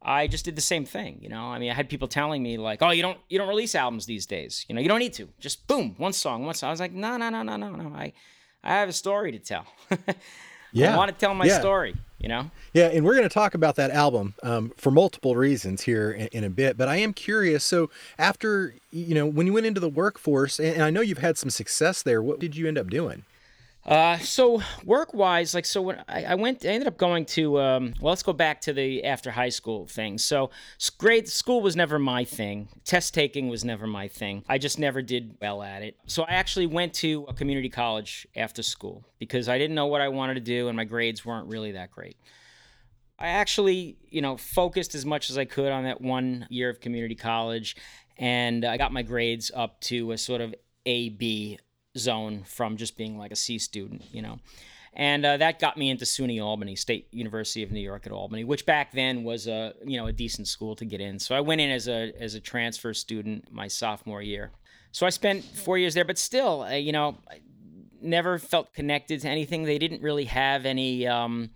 I 0.00 0.26
just 0.28 0.44
did 0.44 0.54
the 0.56 0.60
same 0.62 0.84
thing. 0.84 1.18
You 1.20 1.28
know, 1.28 1.42
I 1.46 1.58
mean, 1.58 1.70
I 1.70 1.74
had 1.74 1.88
people 1.88 2.06
telling 2.08 2.42
me 2.42 2.56
like, 2.56 2.82
"Oh, 2.82 2.90
you 2.90 3.02
don't 3.02 3.18
you 3.28 3.38
don't 3.38 3.48
release 3.48 3.74
albums 3.74 4.06
these 4.06 4.26
days. 4.26 4.64
You 4.68 4.74
know, 4.74 4.80
you 4.80 4.88
don't 4.88 5.00
need 5.00 5.14
to. 5.14 5.28
Just 5.40 5.66
boom, 5.66 5.94
one 5.98 6.12
song, 6.12 6.44
one 6.46 6.54
song." 6.54 6.68
I 6.68 6.70
was 6.70 6.80
like, 6.80 6.92
"No, 6.92 7.16
no, 7.16 7.28
no, 7.30 7.42
no, 7.42 7.56
no, 7.56 7.70
no. 7.70 7.94
I 7.94 8.12
I 8.62 8.74
have 8.74 8.88
a 8.88 8.92
story 8.92 9.32
to 9.32 9.38
tell. 9.38 9.66
Yeah. 10.70 10.92
I 10.92 10.96
want 10.98 11.10
to 11.10 11.16
tell 11.16 11.32
my 11.34 11.46
Yeah. 11.46 11.60
story." 11.60 11.94
You 12.18 12.28
know. 12.28 12.50
Yeah, 12.74 12.88
and 12.88 13.04
we're 13.04 13.14
going 13.14 13.28
to 13.28 13.32
talk 13.32 13.54
about 13.54 13.76
that 13.76 13.90
album 13.90 14.34
um, 14.42 14.72
for 14.76 14.90
multiple 14.90 15.34
reasons 15.34 15.82
here 15.82 16.10
in, 16.10 16.26
in 16.28 16.44
a 16.44 16.50
bit. 16.50 16.76
But 16.76 16.88
I 16.88 16.96
am 16.96 17.14
curious. 17.14 17.64
So, 17.64 17.90
after 18.18 18.74
you 18.90 19.14
know, 19.14 19.24
when 19.26 19.46
you 19.46 19.52
went 19.54 19.64
into 19.66 19.80
the 19.80 19.88
workforce, 19.88 20.58
and, 20.58 20.74
and 20.74 20.82
I 20.82 20.90
know 20.90 21.00
you've 21.00 21.18
had 21.18 21.38
some 21.38 21.48
success 21.48 22.02
there, 22.02 22.20
what 22.22 22.38
did 22.38 22.54
you 22.56 22.68
end 22.68 22.76
up 22.76 22.90
doing? 22.90 23.24
Uh, 23.88 24.18
so 24.18 24.60
work 24.84 25.14
wise, 25.14 25.54
like 25.54 25.64
so 25.64 25.80
when 25.80 26.04
I, 26.06 26.24
I 26.24 26.34
went, 26.34 26.62
I 26.62 26.68
ended 26.68 26.86
up 26.86 26.98
going 26.98 27.24
to. 27.24 27.58
Um, 27.58 27.94
well, 28.02 28.10
let's 28.10 28.22
go 28.22 28.34
back 28.34 28.60
to 28.62 28.74
the 28.74 29.02
after 29.02 29.30
high 29.30 29.48
school 29.48 29.86
thing. 29.86 30.18
So 30.18 30.50
grade 30.98 31.26
school 31.26 31.62
was 31.62 31.74
never 31.74 31.98
my 31.98 32.24
thing. 32.24 32.68
Test 32.84 33.14
taking 33.14 33.48
was 33.48 33.64
never 33.64 33.86
my 33.86 34.06
thing. 34.06 34.44
I 34.46 34.58
just 34.58 34.78
never 34.78 35.00
did 35.00 35.38
well 35.40 35.62
at 35.62 35.82
it. 35.82 35.96
So 36.04 36.24
I 36.24 36.32
actually 36.32 36.66
went 36.66 36.92
to 36.94 37.24
a 37.28 37.32
community 37.32 37.70
college 37.70 38.28
after 38.36 38.62
school 38.62 39.06
because 39.18 39.48
I 39.48 39.56
didn't 39.56 39.74
know 39.74 39.86
what 39.86 40.02
I 40.02 40.08
wanted 40.08 40.34
to 40.34 40.40
do, 40.40 40.68
and 40.68 40.76
my 40.76 40.84
grades 40.84 41.24
weren't 41.24 41.48
really 41.48 41.72
that 41.72 41.90
great. 41.90 42.18
I 43.18 43.28
actually, 43.28 43.96
you 44.10 44.20
know, 44.20 44.36
focused 44.36 44.94
as 44.94 45.06
much 45.06 45.30
as 45.30 45.38
I 45.38 45.46
could 45.46 45.72
on 45.72 45.84
that 45.84 46.02
one 46.02 46.46
year 46.50 46.68
of 46.68 46.80
community 46.80 47.14
college, 47.14 47.74
and 48.18 48.66
I 48.66 48.76
got 48.76 48.92
my 48.92 49.00
grades 49.00 49.50
up 49.54 49.80
to 49.82 50.12
a 50.12 50.18
sort 50.18 50.42
of 50.42 50.54
A 50.84 51.08
B 51.08 51.58
zone 51.96 52.42
from 52.44 52.76
just 52.76 52.96
being 52.96 53.18
like 53.18 53.32
a 53.32 53.36
C 53.36 53.58
student, 53.58 54.04
you 54.12 54.22
know. 54.22 54.38
And 54.94 55.24
uh, 55.24 55.36
that 55.36 55.60
got 55.60 55.76
me 55.76 55.90
into 55.90 56.04
SUNY 56.04 56.42
Albany, 56.42 56.74
State 56.74 57.06
University 57.12 57.62
of 57.62 57.70
New 57.70 57.80
York 57.80 58.06
at 58.06 58.12
Albany, 58.12 58.44
which 58.44 58.66
back 58.66 58.92
then 58.92 59.22
was 59.22 59.46
a 59.46 59.74
you 59.84 59.96
know 59.96 60.06
a 60.06 60.12
decent 60.12 60.48
school 60.48 60.74
to 60.76 60.84
get 60.84 61.00
in. 61.00 61.18
So 61.18 61.34
I 61.34 61.40
went 61.40 61.60
in 61.60 61.70
as 61.70 61.88
a 61.88 62.12
as 62.18 62.34
a 62.34 62.40
transfer 62.40 62.92
student 62.94 63.52
my 63.52 63.68
sophomore 63.68 64.22
year. 64.22 64.50
So 64.90 65.06
I 65.06 65.10
spent 65.10 65.44
four 65.44 65.78
years 65.78 65.94
there, 65.94 66.04
but 66.04 66.18
still, 66.18 66.62
uh, 66.62 66.70
you 66.70 66.92
know, 66.92 67.18
I 67.30 67.40
never 68.00 68.38
felt 68.38 68.72
connected 68.72 69.20
to 69.20 69.28
anything. 69.28 69.64
They 69.64 69.78
didn't 69.78 70.02
really 70.02 70.24
have 70.24 70.66
any. 70.66 71.06
Um, 71.06 71.50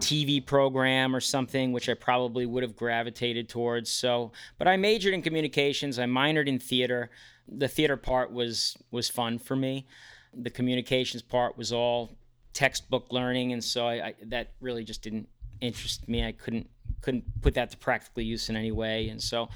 TV 0.00 0.44
program 0.44 1.14
or 1.14 1.20
something, 1.20 1.70
which 1.70 1.88
I 1.88 1.94
probably 1.94 2.46
would 2.46 2.64
have 2.64 2.74
gravitated 2.74 3.48
towards. 3.48 3.90
So, 3.90 4.32
but 4.58 4.66
I 4.66 4.76
majored 4.76 5.14
in 5.14 5.22
communications. 5.22 6.00
I 6.00 6.04
minored 6.04 6.48
in 6.48 6.58
theater. 6.58 7.10
The 7.48 7.68
theater 7.68 7.96
part 7.96 8.32
was 8.32 8.76
was 8.90 9.08
fun 9.08 9.38
for 9.38 9.56
me. 9.56 9.86
The 10.32 10.50
communications 10.50 11.22
part 11.22 11.56
was 11.56 11.72
all 11.72 12.16
textbook 12.52 13.06
learning, 13.10 13.52
and 13.52 13.62
so 13.62 13.86
I, 13.86 14.06
I 14.06 14.14
that 14.26 14.52
really 14.60 14.84
just 14.84 15.02
didn't 15.02 15.28
interest 15.60 16.08
me. 16.08 16.24
I 16.24 16.32
couldn't 16.32 16.68
couldn't 17.00 17.42
put 17.42 17.54
that 17.54 17.70
to 17.70 17.76
practical 17.76 18.22
use 18.22 18.48
in 18.48 18.56
any 18.56 18.72
way, 18.72 19.08
and 19.08 19.22
so. 19.22 19.48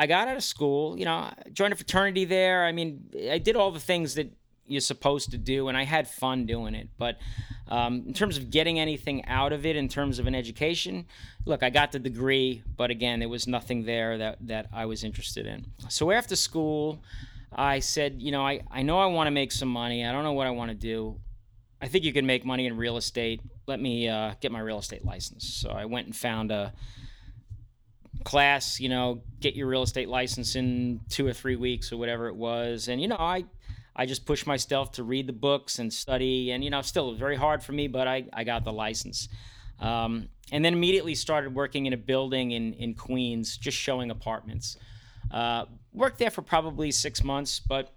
I 0.00 0.06
got 0.06 0.28
out 0.28 0.36
of 0.36 0.44
school, 0.44 0.96
you 0.96 1.04
know, 1.04 1.28
joined 1.52 1.72
a 1.72 1.76
fraternity 1.76 2.24
there. 2.24 2.64
I 2.64 2.70
mean, 2.70 3.10
I 3.32 3.38
did 3.38 3.56
all 3.56 3.72
the 3.72 3.80
things 3.80 4.14
that 4.14 4.30
you're 4.68 4.80
supposed 4.80 5.30
to 5.30 5.38
do, 5.38 5.68
and 5.68 5.76
I 5.76 5.84
had 5.84 6.08
fun 6.08 6.46
doing 6.46 6.74
it. 6.74 6.88
But 6.98 7.18
um, 7.68 8.04
in 8.06 8.14
terms 8.14 8.36
of 8.36 8.50
getting 8.50 8.78
anything 8.78 9.24
out 9.26 9.52
of 9.52 9.66
it, 9.66 9.76
in 9.76 9.88
terms 9.88 10.18
of 10.18 10.26
an 10.26 10.34
education, 10.34 11.06
look, 11.44 11.62
I 11.62 11.70
got 11.70 11.92
the 11.92 11.98
degree, 11.98 12.62
but 12.76 12.90
again, 12.90 13.18
there 13.18 13.28
was 13.28 13.46
nothing 13.46 13.84
there 13.84 14.18
that, 14.18 14.38
that 14.46 14.66
I 14.72 14.86
was 14.86 15.04
interested 15.04 15.46
in. 15.46 15.66
So 15.88 16.10
after 16.10 16.36
school, 16.36 17.02
I 17.52 17.80
said, 17.80 18.20
you 18.20 18.30
know, 18.30 18.46
I, 18.46 18.60
I 18.70 18.82
know 18.82 18.98
I 18.98 19.06
want 19.06 19.26
to 19.26 19.30
make 19.30 19.52
some 19.52 19.68
money. 19.68 20.04
I 20.04 20.12
don't 20.12 20.24
know 20.24 20.32
what 20.32 20.46
I 20.46 20.50
want 20.50 20.70
to 20.70 20.76
do. 20.76 21.18
I 21.80 21.88
think 21.88 22.04
you 22.04 22.12
can 22.12 22.26
make 22.26 22.44
money 22.44 22.66
in 22.66 22.76
real 22.76 22.96
estate. 22.96 23.40
Let 23.66 23.80
me 23.80 24.08
uh, 24.08 24.34
get 24.40 24.50
my 24.52 24.60
real 24.60 24.78
estate 24.78 25.04
license. 25.04 25.46
So 25.46 25.70
I 25.70 25.84
went 25.84 26.06
and 26.06 26.16
found 26.16 26.50
a 26.50 26.72
class, 28.24 28.80
you 28.80 28.88
know, 28.88 29.22
get 29.40 29.54
your 29.54 29.68
real 29.68 29.82
estate 29.82 30.08
license 30.08 30.56
in 30.56 31.00
two 31.08 31.26
or 31.26 31.32
three 31.32 31.56
weeks 31.56 31.92
or 31.92 31.96
whatever 31.96 32.28
it 32.28 32.34
was. 32.34 32.88
And, 32.88 33.00
you 33.00 33.08
know, 33.08 33.16
I, 33.18 33.44
I 33.98 34.06
just 34.06 34.24
pushed 34.24 34.46
myself 34.46 34.92
to 34.92 35.02
read 35.02 35.26
the 35.26 35.32
books 35.32 35.80
and 35.80 35.92
study. 35.92 36.52
And, 36.52 36.62
you 36.62 36.70
know, 36.70 36.80
still 36.82 37.14
very 37.14 37.36
hard 37.36 37.62
for 37.64 37.72
me, 37.72 37.88
but 37.88 38.06
I, 38.06 38.24
I 38.32 38.44
got 38.44 38.64
the 38.64 38.72
license. 38.72 39.28
Um, 39.80 40.28
and 40.52 40.64
then 40.64 40.72
immediately 40.72 41.16
started 41.16 41.52
working 41.52 41.86
in 41.86 41.92
a 41.92 41.96
building 41.96 42.52
in, 42.52 42.72
in 42.74 42.94
Queens, 42.94 43.56
just 43.56 43.76
showing 43.76 44.10
apartments. 44.12 44.76
Uh, 45.32 45.64
worked 45.92 46.18
there 46.18 46.30
for 46.30 46.42
probably 46.42 46.92
six 46.92 47.24
months, 47.24 47.60
but 47.60 47.92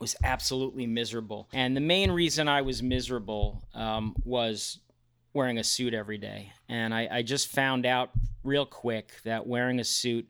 was 0.00 0.16
absolutely 0.24 0.86
miserable. 0.86 1.48
And 1.52 1.76
the 1.76 1.80
main 1.80 2.10
reason 2.10 2.48
I 2.48 2.62
was 2.62 2.82
miserable 2.82 3.62
um, 3.74 4.14
was 4.24 4.80
wearing 5.34 5.58
a 5.58 5.64
suit 5.64 5.94
every 5.94 6.18
day. 6.18 6.50
And 6.68 6.94
I, 6.94 7.08
I 7.10 7.22
just 7.22 7.48
found 7.48 7.84
out 7.84 8.10
real 8.42 8.66
quick 8.66 9.12
that 9.24 9.46
wearing 9.46 9.80
a 9.80 9.84
suit, 9.84 10.28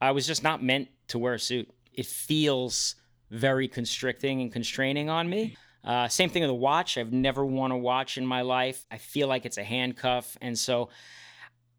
I 0.00 0.12
was 0.12 0.26
just 0.26 0.42
not 0.42 0.62
meant 0.62 0.88
to 1.08 1.18
wear 1.18 1.34
a 1.34 1.38
suit. 1.38 1.68
It 1.92 2.06
feels 2.06 2.94
very 3.30 3.68
constricting 3.68 4.40
and 4.40 4.52
constraining 4.52 5.08
on 5.08 5.28
me. 5.28 5.56
Uh, 5.84 6.08
same 6.08 6.28
thing 6.28 6.42
with 6.42 6.50
a 6.50 6.54
watch. 6.54 6.98
I've 6.98 7.12
never 7.12 7.44
worn 7.44 7.70
a 7.70 7.78
watch 7.78 8.18
in 8.18 8.26
my 8.26 8.42
life. 8.42 8.84
I 8.90 8.98
feel 8.98 9.28
like 9.28 9.46
it's 9.46 9.58
a 9.58 9.64
handcuff. 9.64 10.36
And 10.40 10.58
so 10.58 10.90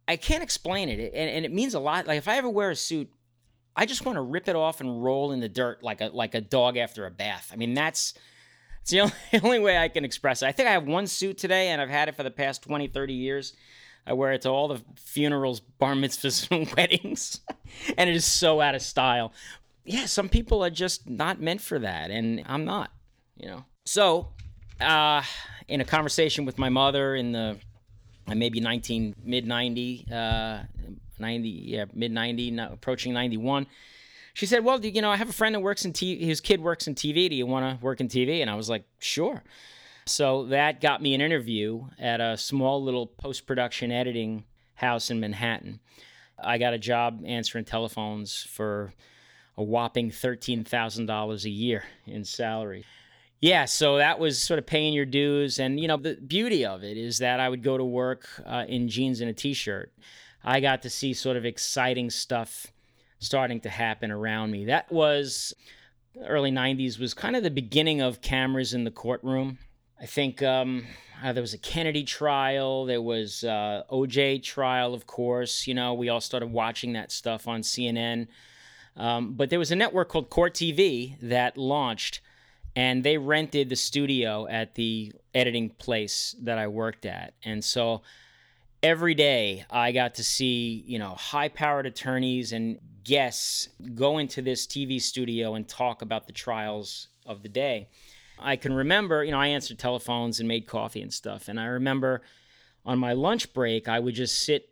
I 0.07 0.15
can't 0.15 0.41
explain 0.41 0.89
it. 0.89 1.12
And, 1.13 1.29
and 1.29 1.45
it 1.45 1.53
means 1.53 1.73
a 1.73 1.79
lot. 1.79 2.07
Like 2.07 2.17
if 2.17 2.27
I 2.27 2.38
ever 2.38 2.49
wear 2.49 2.71
a 2.71 2.75
suit, 2.75 3.09
I 3.75 3.85
just 3.85 4.05
want 4.05 4.15
to 4.15 4.21
rip 4.21 4.47
it 4.47 4.55
off 4.55 4.81
and 4.81 5.03
roll 5.03 5.31
in 5.31 5.39
the 5.39 5.49
dirt 5.49 5.83
like 5.83 6.01
a 6.01 6.07
like 6.07 6.35
a 6.35 6.41
dog 6.41 6.75
after 6.75 7.05
a 7.05 7.12
bath. 7.12 7.51
I 7.53 7.55
mean, 7.55 7.73
that's 7.73 8.13
it's 8.81 8.91
the 8.91 8.99
only, 9.01 9.13
only 9.43 9.59
way 9.59 9.77
I 9.77 9.88
can 9.88 10.03
express 10.03 10.41
it. 10.41 10.47
I 10.47 10.51
think 10.51 10.67
I 10.67 10.71
have 10.71 10.85
one 10.85 11.07
suit 11.07 11.38
today, 11.38 11.69
and 11.69 11.81
I've 11.81 11.89
had 11.89 12.09
it 12.09 12.15
for 12.15 12.23
the 12.23 12.31
past 12.31 12.63
20, 12.63 12.88
30 12.88 13.13
years. 13.13 13.53
I 14.07 14.13
wear 14.13 14.31
it 14.31 14.41
to 14.41 14.49
all 14.49 14.67
the 14.67 14.81
funerals, 14.95 15.59
bar 15.59 15.93
mitzvahs, 15.93 16.49
and 16.55 16.73
weddings, 16.75 17.41
and 17.97 18.09
it 18.09 18.15
is 18.15 18.25
so 18.25 18.59
out 18.59 18.75
of 18.75 18.81
style. 18.81 19.33
Yeah, 19.85 20.05
some 20.05 20.29
people 20.29 20.63
are 20.63 20.69
just 20.69 21.09
not 21.09 21.41
meant 21.41 21.61
for 21.61 21.79
that, 21.79 22.11
and 22.11 22.43
I'm 22.45 22.65
not, 22.65 22.91
you 23.37 23.47
know. 23.47 23.65
So, 23.85 24.29
uh, 24.79 25.23
in 25.67 25.81
a 25.81 25.85
conversation 25.85 26.45
with 26.45 26.57
my 26.57 26.69
mother 26.69 27.15
in 27.15 27.31
the 27.31 27.57
uh, 28.27 28.35
maybe 28.35 28.59
19 28.59 29.15
mid 29.23 29.47
90 29.47 30.05
uh 30.11 30.59
90 31.17 31.49
yeah 31.49 31.85
mid 31.93 32.11
90 32.11 32.51
no- 32.51 32.69
approaching 32.71 33.11
91 33.11 33.65
she 34.35 34.45
said 34.45 34.63
well 34.63 34.83
you 34.85 35.01
know 35.01 35.09
i 35.09 35.15
have 35.15 35.29
a 35.29 35.33
friend 35.33 35.55
that 35.55 35.61
works 35.61 35.83
in 35.83 35.93
tv 35.93 36.21
his 36.21 36.39
kid 36.39 36.61
works 36.61 36.87
in 36.87 36.93
tv 36.93 37.27
do 37.27 37.35
you 37.35 37.47
want 37.47 37.65
to 37.79 37.83
work 37.83 37.99
in 37.99 38.07
tv 38.07 38.41
and 38.41 38.49
i 38.49 38.55
was 38.55 38.69
like 38.69 38.83
sure. 38.99 39.43
So 40.09 40.45
that 40.45 40.81
got 40.81 41.03
me 41.03 41.13
an 41.13 41.21
interview 41.21 41.85
at 41.99 42.19
a 42.19 42.35
small 42.35 42.83
little 42.83 43.05
post-production 43.05 43.91
editing 43.91 44.43
house 44.73 45.11
in 45.11 45.19
manhattan. 45.19 45.79
I 46.43 46.57
got 46.57 46.73
a 46.73 46.79
job 46.79 47.21
answering 47.27 47.65
telephones 47.65 48.41
for 48.49 48.91
a 49.59 49.63
whopping 49.63 50.09
$13000 50.09 51.45
a 51.45 51.49
year 51.49 51.83
in 52.07 52.23
salary 52.23 52.85
yeah, 53.41 53.65
so 53.65 53.97
that 53.97 54.19
was 54.19 54.41
sort 54.41 54.59
of 54.59 54.65
paying 54.65 54.93
your 54.93 55.05
dues. 55.05 55.59
And, 55.59 55.79
you 55.79 55.87
know, 55.87 55.97
the 55.97 56.15
beauty 56.15 56.65
of 56.65 56.83
it 56.83 56.97
is 56.97 57.19
that 57.19 57.39
I 57.39 57.47
would 57.47 57.63
go 57.63 57.77
to 57.77 57.85
work 57.85 58.27
uh, 58.45 58.65
in 58.67 58.89
jeans 58.89 59.21
and 59.21 59.29
a 59.29 59.33
t 59.33 59.53
shirt. 59.53 59.93
I 60.43 60.59
got 60.59 60.81
to 60.83 60.89
see 60.89 61.13
sort 61.13 61.37
of 61.37 61.45
exciting 61.45 62.09
stuff 62.09 62.67
starting 63.19 63.61
to 63.61 63.69
happen 63.69 64.11
around 64.11 64.51
me. 64.51 64.65
That 64.65 64.91
was 64.91 65.53
early 66.25 66.51
90s, 66.51 66.99
was 66.99 67.13
kind 67.13 67.35
of 67.35 67.43
the 67.43 67.51
beginning 67.51 68.01
of 68.01 68.21
cameras 68.21 68.73
in 68.73 68.83
the 68.83 68.91
courtroom. 68.91 69.57
I 70.01 70.05
think 70.05 70.41
um, 70.41 70.85
uh, 71.23 71.33
there 71.33 71.41
was 71.41 71.53
a 71.53 71.57
Kennedy 71.57 72.03
trial, 72.03 72.85
there 72.85 73.01
was 73.01 73.43
uh, 73.43 73.83
OJ 73.89 74.43
trial, 74.43 74.93
of 74.93 75.07
course. 75.07 75.67
You 75.67 75.73
know, 75.73 75.93
we 75.93 76.09
all 76.09 76.21
started 76.21 76.47
watching 76.47 76.93
that 76.93 77.11
stuff 77.11 77.47
on 77.47 77.61
CNN. 77.61 78.27
Um, 78.99 79.33
but 79.33 79.49
there 79.49 79.59
was 79.59 79.71
a 79.71 79.75
network 79.75 80.09
called 80.09 80.29
Court 80.29 80.53
TV 80.53 81.15
that 81.21 81.57
launched 81.57 82.19
and 82.75 83.03
they 83.03 83.17
rented 83.17 83.69
the 83.69 83.75
studio 83.75 84.47
at 84.47 84.75
the 84.75 85.13
editing 85.33 85.69
place 85.69 86.35
that 86.41 86.57
I 86.57 86.67
worked 86.67 87.05
at. 87.05 87.33
And 87.43 87.63
so 87.63 88.01
every 88.83 89.15
day 89.15 89.65
I 89.69 89.91
got 89.91 90.15
to 90.15 90.23
see, 90.23 90.83
you 90.85 90.99
know, 90.99 91.15
high-powered 91.15 91.85
attorneys 91.85 92.51
and 92.51 92.77
guests 93.03 93.69
go 93.95 94.17
into 94.17 94.41
this 94.41 94.67
TV 94.67 95.01
studio 95.01 95.55
and 95.55 95.67
talk 95.67 96.01
about 96.01 96.27
the 96.27 96.33
trials 96.33 97.07
of 97.25 97.41
the 97.41 97.49
day. 97.49 97.88
I 98.38 98.55
can 98.55 98.73
remember, 98.73 99.23
you 99.23 99.31
know, 99.31 99.39
I 99.39 99.47
answered 99.47 99.79
telephones 99.79 100.39
and 100.39 100.47
made 100.47 100.67
coffee 100.67 101.01
and 101.01 101.13
stuff. 101.13 101.47
And 101.47 101.59
I 101.59 101.65
remember 101.65 102.21
on 102.85 102.99
my 102.99 103.13
lunch 103.13 103.53
break, 103.53 103.88
I 103.88 103.99
would 103.99 104.15
just 104.15 104.41
sit 104.41 104.68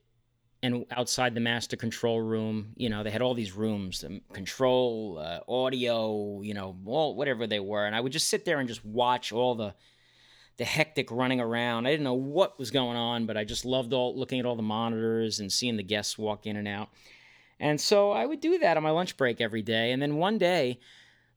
and 0.67 0.85
outside 0.91 1.33
the 1.33 1.41
master 1.41 1.75
control 1.75 2.21
room, 2.21 2.73
you 2.75 2.89
know, 2.89 3.01
they 3.03 3.09
had 3.09 3.21
all 3.21 3.33
these 3.33 3.53
rooms, 3.53 4.03
um, 4.03 4.21
control, 4.33 5.17
uh, 5.19 5.39
audio, 5.47 6.41
you 6.41 6.53
know, 6.53 6.75
all 6.85 7.15
whatever 7.15 7.47
they 7.47 7.59
were, 7.59 7.85
and 7.85 7.95
I 7.95 8.01
would 8.01 8.11
just 8.11 8.27
sit 8.27 8.45
there 8.45 8.59
and 8.59 8.67
just 8.67 8.85
watch 8.85 9.31
all 9.31 9.55
the 9.55 9.73
the 10.57 10.65
hectic 10.65 11.11
running 11.11 11.39
around. 11.39 11.85
I 11.85 11.91
didn't 11.91 12.03
know 12.03 12.15
what 12.15 12.57
was 12.57 12.71
going 12.71 12.97
on, 12.97 13.27
but 13.27 13.37
I 13.37 13.43
just 13.43 13.63
loved 13.63 13.93
all 13.93 14.17
looking 14.17 14.39
at 14.39 14.45
all 14.45 14.55
the 14.55 14.63
monitors 14.63 15.39
and 15.39 15.51
seeing 15.51 15.77
the 15.77 15.83
guests 15.83 16.17
walk 16.17 16.47
in 16.47 16.57
and 16.57 16.67
out. 16.67 16.89
And 17.59 17.79
so 17.79 18.11
I 18.11 18.25
would 18.25 18.41
do 18.41 18.57
that 18.59 18.75
on 18.75 18.81
my 18.81 18.89
lunch 18.89 19.17
break 19.17 19.39
every 19.39 19.61
day. 19.61 19.91
And 19.91 20.01
then 20.01 20.15
one 20.15 20.39
day, 20.39 20.79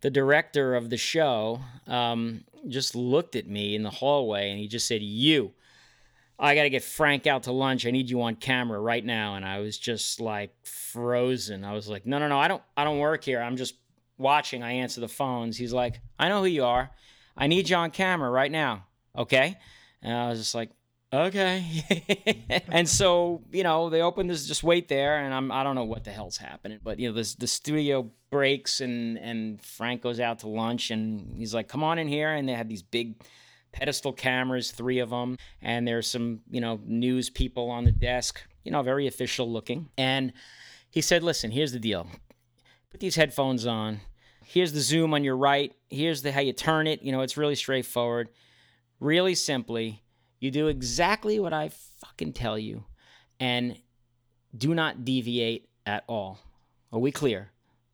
the 0.00 0.10
director 0.10 0.74
of 0.74 0.88
the 0.88 0.96
show 0.96 1.60
um, 1.86 2.44
just 2.66 2.94
looked 2.94 3.36
at 3.36 3.46
me 3.46 3.74
in 3.74 3.82
the 3.82 3.90
hallway 3.90 4.50
and 4.50 4.58
he 4.58 4.68
just 4.68 4.86
said, 4.86 5.02
"You." 5.02 5.52
I 6.40 6.54
got 6.54 6.62
to 6.62 6.70
get 6.70 6.82
Frank 6.82 7.26
out 7.26 7.42
to 7.44 7.52
lunch. 7.52 7.86
I 7.86 7.90
need 7.90 8.08
you 8.08 8.22
on 8.22 8.34
camera 8.34 8.80
right 8.80 9.04
now. 9.04 9.34
And 9.34 9.44
I 9.44 9.60
was 9.60 9.76
just 9.76 10.20
like 10.20 10.54
frozen. 10.64 11.64
I 11.64 11.74
was 11.74 11.86
like, 11.86 12.06
no, 12.06 12.18
no, 12.18 12.28
no, 12.28 12.38
I 12.38 12.48
don't, 12.48 12.62
I 12.76 12.84
don't 12.84 12.98
work 12.98 13.24
here. 13.24 13.42
I'm 13.42 13.56
just 13.56 13.74
watching. 14.16 14.62
I 14.62 14.72
answer 14.72 15.02
the 15.02 15.08
phones. 15.08 15.58
He's 15.58 15.72
like, 15.72 16.00
I 16.18 16.28
know 16.28 16.40
who 16.40 16.46
you 16.46 16.64
are. 16.64 16.90
I 17.36 17.46
need 17.46 17.68
you 17.68 17.76
on 17.76 17.90
camera 17.90 18.30
right 18.30 18.50
now. 18.50 18.86
Okay. 19.16 19.58
And 20.02 20.14
I 20.14 20.30
was 20.30 20.38
just 20.38 20.54
like, 20.54 20.70
okay. 21.12 22.62
and 22.68 22.88
so, 22.88 23.42
you 23.52 23.62
know, 23.62 23.90
they 23.90 24.00
open 24.00 24.26
this, 24.26 24.46
just 24.46 24.62
wait 24.62 24.88
there. 24.88 25.18
And 25.18 25.34
I'm, 25.34 25.52
I 25.52 25.62
don't 25.62 25.74
know 25.74 25.84
what 25.84 26.04
the 26.04 26.10
hell's 26.10 26.38
happening, 26.38 26.80
but 26.82 26.98
you 26.98 27.10
know, 27.10 27.14
this, 27.14 27.34
the 27.34 27.46
studio 27.46 28.10
breaks 28.30 28.80
and, 28.80 29.18
and 29.18 29.60
Frank 29.60 30.00
goes 30.00 30.20
out 30.20 30.38
to 30.40 30.48
lunch 30.48 30.90
and 30.90 31.36
he's 31.36 31.52
like, 31.52 31.68
come 31.68 31.84
on 31.84 31.98
in 31.98 32.08
here. 32.08 32.30
And 32.30 32.48
they 32.48 32.54
had 32.54 32.68
these 32.68 32.82
big, 32.82 33.22
pedestal 33.72 34.12
cameras, 34.12 34.70
three 34.70 34.98
of 34.98 35.10
them, 35.10 35.36
and 35.62 35.86
there's 35.86 36.08
some, 36.08 36.40
you 36.50 36.60
know, 36.60 36.80
news 36.84 37.30
people 37.30 37.70
on 37.70 37.84
the 37.84 37.92
desk, 37.92 38.42
you 38.64 38.70
know, 38.72 38.82
very 38.82 39.06
official 39.06 39.50
looking. 39.50 39.88
And 39.96 40.32
he 40.90 41.00
said, 41.00 41.22
"Listen, 41.22 41.50
here's 41.50 41.72
the 41.72 41.78
deal. 41.78 42.06
Put 42.90 43.00
these 43.00 43.16
headphones 43.16 43.66
on. 43.66 44.00
Here's 44.44 44.72
the 44.72 44.80
zoom 44.80 45.14
on 45.14 45.22
your 45.22 45.36
right. 45.36 45.74
Here's 45.88 46.22
the 46.22 46.32
how 46.32 46.40
you 46.40 46.52
turn 46.52 46.86
it. 46.86 47.02
You 47.02 47.12
know, 47.12 47.20
it's 47.20 47.36
really 47.36 47.54
straightforward. 47.54 48.28
Really 48.98 49.34
simply, 49.34 50.02
you 50.40 50.50
do 50.50 50.68
exactly 50.68 51.38
what 51.38 51.52
I 51.52 51.70
fucking 52.00 52.32
tell 52.32 52.58
you 52.58 52.84
and 53.38 53.78
do 54.56 54.74
not 54.74 55.04
deviate 55.04 55.68
at 55.86 56.04
all. 56.08 56.38
Are 56.92 56.98
we 56.98 57.12
clear?" 57.12 57.50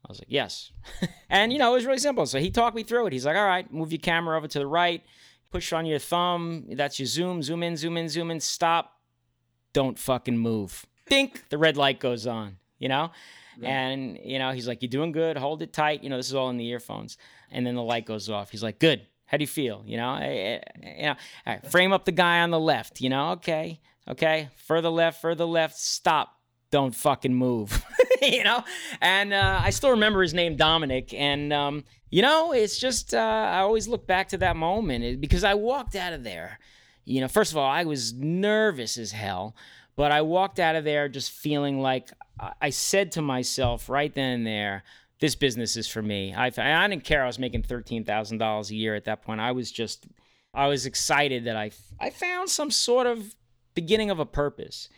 I 0.06 0.12
was 0.12 0.20
like, 0.20 0.28
yes. 0.30 0.70
and, 1.28 1.52
you 1.52 1.58
know, 1.58 1.72
it 1.72 1.74
was 1.74 1.84
really 1.86 1.98
simple. 1.98 2.26
So 2.26 2.38
he 2.38 2.50
talked 2.50 2.76
me 2.76 2.84
through 2.84 3.06
it. 3.06 3.12
He's 3.12 3.26
like, 3.26 3.36
all 3.36 3.44
right, 3.44 3.70
move 3.72 3.90
your 3.90 3.98
camera 3.98 4.36
over 4.36 4.46
to 4.46 4.58
the 4.60 4.66
right 4.66 5.02
push 5.50 5.72
on 5.72 5.87
your 5.87 5.98
thumb. 5.98 6.66
That's 6.72 6.98
your 6.98 7.06
zoom. 7.06 7.42
Zoom 7.42 7.62
in, 7.62 7.76
zoom 7.76 7.96
in, 7.96 8.09
zoom 8.09 8.30
in. 8.30 8.40
Stop. 8.40 9.00
Don't 9.72 9.98
fucking 9.98 10.38
move. 10.38 10.87
Think 11.06 11.48
the 11.50 11.59
red 11.59 11.76
light 11.76 12.00
goes 12.00 12.26
on, 12.26 12.56
you 12.78 12.88
know? 12.88 13.11
Right. 13.59 13.68
And, 13.68 14.18
you 14.22 14.38
know, 14.38 14.52
he's 14.52 14.66
like, 14.68 14.82
You're 14.82 14.90
doing 14.90 15.12
good. 15.12 15.37
Hold 15.37 15.62
it 15.62 15.72
tight. 15.72 16.02
You 16.02 16.11
know, 16.11 16.16
this 16.16 16.28
is 16.28 16.35
all 16.35 16.50
in 16.50 16.56
the 16.56 16.66
earphones. 16.68 17.16
And 17.50 17.66
then 17.66 17.74
the 17.74 17.82
light 17.82 18.06
goes 18.06 18.28
off. 18.28 18.50
He's 18.50 18.62
like, 18.62 18.78
Good. 18.78 19.06
How 19.26 19.37
do 19.37 19.42
you 19.42 19.48
feel? 19.48 19.82
You 19.85 19.96
know, 19.96 20.09
I, 20.09 20.24
I, 20.24 20.88
you 20.96 21.02
know, 21.02 21.16
right, 21.46 21.66
frame 21.70 21.92
up 21.92 22.04
the 22.04 22.12
guy 22.12 22.40
on 22.40 22.50
the 22.50 22.61
left. 22.61 23.00
You 23.00 23.11
know, 23.11 23.32
okay, 23.32 23.80
okay, 24.09 24.50
further 24.56 24.88
left, 24.88 25.20
further 25.20 25.44
left. 25.44 25.76
Stop. 25.76 26.36
Don't 26.70 26.94
fucking 26.94 27.35
move. 27.35 27.85
you 28.22 28.44
know, 28.44 28.64
and 29.00 29.33
uh, 29.33 29.61
I 29.62 29.70
still 29.70 29.90
remember 29.90 30.22
his 30.22 30.35
name, 30.35 30.57
Dominic, 30.57 31.14
and 31.14 31.52
um, 31.52 31.85
you 32.11 32.22
know, 32.22 32.52
it's 32.52 32.79
just 32.79 33.14
uh, 33.14 33.18
I 33.18 33.61
always 33.61 33.88
look 33.88 34.07
back 34.07 34.29
to 34.29 34.38
that 34.38 34.57
moment 34.57 35.20
because 35.20 35.44
I 35.44 35.55
walked 35.55 35.94
out 35.94 36.12
of 36.12 36.24
there. 36.24 36.59
You 37.05 37.20
know, 37.20 37.29
first 37.29 37.52
of 37.52 37.59
all, 37.59 37.70
I 37.70 37.85
was 37.85 38.12
nervous 38.14 38.98
as 38.98 39.12
hell, 39.12 39.55
but 39.94 40.11
I 40.11 40.22
walked 40.22 40.59
out 40.59 40.76
of 40.76 40.85
there 40.85 41.09
just 41.09 41.31
feeling 41.31 41.81
like 41.81 42.11
I 42.61 42.70
said 42.70 43.12
to 43.12 43.22
myself 43.22 43.88
right 43.88 44.12
then 44.12 44.33
and 44.33 44.46
there, 44.46 44.83
"This 45.20 45.35
business 45.35 45.76
is 45.76 45.88
for 45.88 46.02
me." 46.02 46.35
I 46.35 46.46
I 46.46 46.88
didn't 46.88 47.05
care. 47.05 47.22
I 47.22 47.26
was 47.26 47.38
making 47.38 47.62
thirteen 47.62 48.05
thousand 48.05 48.38
dollars 48.38 48.70
a 48.70 48.76
year 48.76 48.94
at 48.94 49.05
that 49.05 49.22
point. 49.22 49.40
I 49.40 49.52
was 49.52 49.70
just 49.70 50.07
I 50.52 50.66
was 50.66 50.87
excited 50.87 51.44
that 51.44 51.57
I 51.57 51.70
I 52.00 52.11
found 52.11 52.50
some 52.50 52.70
sort 52.70 53.07
of 53.07 53.35
beginning 53.74 54.11
of 54.11 54.18
a 54.18 54.26
purpose. 54.26 54.88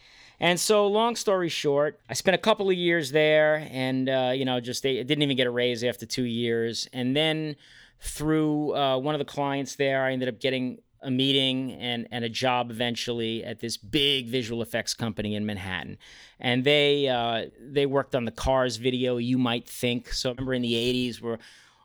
And 0.40 0.59
so, 0.59 0.87
long 0.87 1.16
story 1.16 1.48
short, 1.48 2.01
I 2.09 2.14
spent 2.14 2.35
a 2.37 2.38
couple 2.38 2.70
of 2.70 2.77
years 2.77 3.11
there, 3.11 3.68
and 3.70 4.09
uh, 4.09 4.33
you 4.35 4.44
know, 4.44 4.61
just 4.61 4.83
they 4.83 5.03
didn't 5.03 5.22
even 5.22 5.37
get 5.37 5.46
a 5.46 5.51
raise 5.51 5.83
after 5.83 6.07
two 6.07 6.24
years. 6.24 6.88
And 6.92 7.16
then 7.16 7.57
through 8.01 8.74
uh, 8.77 8.98
one 8.98 9.14
of 9.14 9.18
the 9.18 9.24
clients 9.24 9.74
there, 9.74 10.05
I 10.05 10.12
ended 10.12 10.29
up 10.29 10.38
getting 10.38 10.79
a 11.03 11.11
meeting 11.11 11.72
and, 11.72 12.09
and 12.11 12.24
a 12.24 12.29
job 12.29 12.70
eventually 12.70 13.44
at 13.44 13.61
this 13.61 13.77
big 13.77 14.27
visual 14.27 14.62
effects 14.62 14.94
company 14.94 15.35
in 15.35 15.46
Manhattan, 15.46 15.98
and 16.38 16.62
they 16.62 17.09
uh, 17.09 17.46
they 17.61 17.87
worked 17.87 18.14
on 18.14 18.24
the 18.24 18.31
Cars 18.31 18.77
video. 18.77 19.16
You 19.16 19.38
might 19.38 19.68
think 19.68 20.12
so. 20.12 20.31
remember 20.31 20.55
in 20.55 20.62
the 20.62 20.74
'80s 20.74 21.20
where 21.20 21.38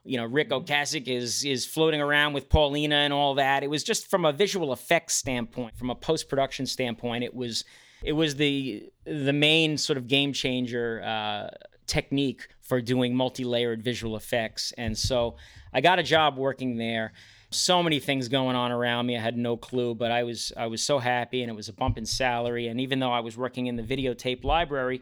you 0.04 0.18
know 0.18 0.26
Ric 0.26 0.50
Ocasek 0.50 1.08
is 1.08 1.44
is 1.44 1.66
floating 1.66 2.02
around 2.02 2.34
with 2.34 2.50
Paulina 2.50 2.98
and 2.98 3.14
all 3.14 3.34
that. 3.36 3.64
It 3.64 3.70
was 3.70 3.84
just 3.84 4.08
from 4.12 4.26
a 4.26 4.32
visual 4.32 4.74
effects 4.74 5.16
standpoint, 5.16 5.76
from 5.76 5.90
a 5.90 5.96
post 5.96 6.30
production 6.30 6.68
standpoint, 6.68 7.24
it 7.24 7.34
was 7.34 7.66
it 8.04 8.14
was 8.14 8.36
the 8.36 8.90
the 9.06 9.34
main 9.34 9.78
sort 9.78 9.98
of 9.98 10.08
game 10.08 10.34
changer 10.34 11.02
uh, 11.04 11.50
technique 11.88 12.48
for 12.62 12.82
doing 12.82 13.16
multi-layered 13.16 13.84
visual 13.84 14.16
effects. 14.16 14.74
And 14.78 14.98
so 14.98 15.36
I 15.74 15.82
got 15.82 16.00
a 16.00 16.04
job 16.04 16.38
working 16.38 16.78
there. 16.78 17.14
So 17.50 17.84
many 17.84 18.00
things 18.00 18.30
going 18.30 18.56
on 18.56 18.72
around 18.72 19.06
me. 19.06 19.18
I 19.18 19.22
had 19.22 19.38
no 19.38 19.58
clue, 19.58 19.94
but 19.94 20.12
I 20.12 20.24
was 20.24 20.52
I 20.58 20.68
was 20.68 20.82
so 20.82 21.00
happy, 21.00 21.44
and 21.44 21.52
it 21.52 21.56
was 21.56 21.70
a 21.70 21.74
bump 21.74 21.98
in 21.98 22.06
salary. 22.06 22.68
And 22.68 22.82
even 22.82 23.00
though 23.00 23.12
I 23.12 23.20
was 23.20 23.38
working 23.38 23.68
in 23.68 23.76
the 23.76 23.84
videotape 23.84 24.44
library, 24.44 25.02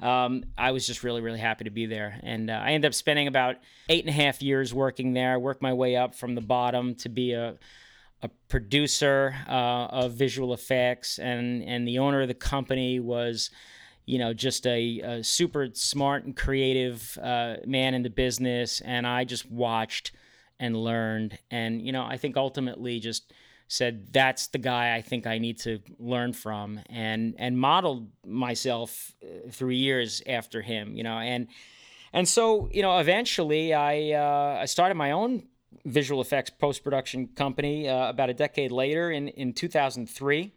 um, 0.00 0.44
I 0.56 0.72
was 0.72 0.86
just 0.86 1.02
really, 1.02 1.22
really 1.22 1.38
happy 1.38 1.64
to 1.64 1.70
be 1.70 1.86
there. 1.86 2.20
And 2.22 2.50
uh, 2.50 2.54
I 2.54 2.72
ended 2.72 2.90
up 2.90 2.94
spending 2.94 3.26
about 3.26 3.56
eight 3.88 4.04
and 4.04 4.10
a 4.10 4.12
half 4.12 4.42
years 4.42 4.74
working 4.74 5.14
there. 5.14 5.32
I 5.32 5.36
worked 5.38 5.62
my 5.62 5.72
way 5.72 5.96
up 5.96 6.14
from 6.14 6.34
the 6.34 6.40
bottom 6.42 6.94
to 6.96 7.08
be 7.08 7.32
a 7.32 7.54
a 8.22 8.28
producer 8.48 9.34
uh, 9.48 9.86
of 9.90 10.12
visual 10.12 10.52
effects, 10.52 11.18
and 11.18 11.62
and 11.62 11.86
the 11.86 11.98
owner 11.98 12.22
of 12.22 12.28
the 12.28 12.34
company 12.34 12.98
was, 12.98 13.50
you 14.06 14.18
know, 14.18 14.32
just 14.32 14.66
a, 14.66 15.00
a 15.00 15.24
super 15.24 15.68
smart 15.72 16.24
and 16.24 16.36
creative 16.36 17.16
uh, 17.22 17.56
man 17.64 17.94
in 17.94 18.02
the 18.02 18.10
business. 18.10 18.80
And 18.80 19.06
I 19.06 19.24
just 19.24 19.50
watched 19.50 20.12
and 20.58 20.76
learned, 20.76 21.38
and 21.50 21.80
you 21.80 21.92
know, 21.92 22.04
I 22.04 22.16
think 22.16 22.36
ultimately 22.36 22.98
just 22.98 23.32
said 23.68 24.12
that's 24.12 24.48
the 24.48 24.58
guy 24.58 24.96
I 24.96 25.02
think 25.02 25.26
I 25.26 25.38
need 25.38 25.58
to 25.60 25.78
learn 25.98 26.32
from, 26.32 26.80
and 26.90 27.34
and 27.38 27.56
modeled 27.58 28.08
myself 28.26 29.14
uh, 29.22 29.50
through 29.50 29.70
years 29.70 30.22
after 30.26 30.60
him, 30.60 30.96
you 30.96 31.04
know, 31.04 31.18
and 31.18 31.46
and 32.12 32.26
so 32.26 32.68
you 32.72 32.82
know, 32.82 32.98
eventually 32.98 33.74
I 33.74 34.12
uh, 34.12 34.58
I 34.60 34.64
started 34.64 34.96
my 34.96 35.12
own 35.12 35.44
visual 35.84 36.20
effects 36.20 36.50
post 36.50 36.84
production 36.84 37.28
company 37.28 37.88
uh, 37.88 38.08
about 38.08 38.30
a 38.30 38.34
decade 38.34 38.72
later 38.72 39.10
in, 39.10 39.28
in 39.28 39.52
2003, 39.52 40.52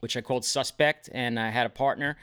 which 0.00 0.16
I 0.16 0.20
called 0.20 0.44
Suspect. 0.44 1.08
And 1.12 1.38
I 1.38 1.50
had 1.50 1.66
a 1.66 1.70
partner 1.70 2.16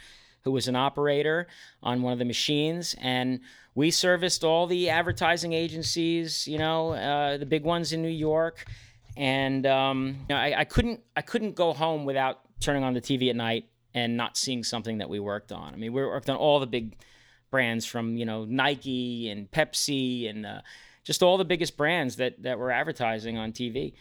who 0.43 0.51
was 0.51 0.67
an 0.67 0.75
operator 0.75 1.47
on 1.83 2.01
one 2.01 2.13
of 2.13 2.19
the 2.19 2.25
machines. 2.25 2.95
And 3.01 3.41
we 3.75 3.91
serviced 3.91 4.43
all 4.43 4.65
the 4.65 4.89
advertising 4.89 5.53
agencies, 5.53 6.47
you 6.47 6.57
know, 6.57 6.93
uh, 6.93 7.37
the 7.37 7.45
big 7.45 7.63
ones 7.63 7.91
in 7.93 8.01
New 8.01 8.07
York. 8.07 8.65
And 9.17 9.65
um, 9.65 10.15
you 10.29 10.35
know, 10.35 10.41
I, 10.41 10.59
I 10.59 10.63
couldn't 10.63 11.01
I 11.15 11.21
couldn't 11.21 11.55
go 11.55 11.73
home 11.73 12.05
without 12.05 12.41
turning 12.59 12.83
on 12.83 12.93
the 12.93 13.01
TV 13.01 13.29
at 13.29 13.35
night 13.35 13.65
and 13.93 14.15
not 14.15 14.37
seeing 14.37 14.63
something 14.63 14.99
that 14.99 15.09
we 15.09 15.19
worked 15.19 15.51
on. 15.51 15.73
I 15.73 15.77
mean, 15.77 15.91
we 15.91 16.03
worked 16.03 16.29
on 16.29 16.37
all 16.37 16.59
the 16.59 16.67
big 16.67 16.95
brands 17.49 17.85
from 17.85 18.15
you 18.15 18.25
know 18.25 18.45
Nike 18.45 19.29
and 19.29 19.49
Pepsi 19.51 20.29
and 20.29 20.45
uh, 20.45 20.61
just 21.07 21.23
all 21.23 21.37
the 21.37 21.45
biggest 21.45 21.77
brands 21.77 22.17
that 22.17 22.43
that 22.43 22.59
were 22.59 22.69
advertising 22.69 23.37
on 23.37 23.53
TV. 23.53 23.93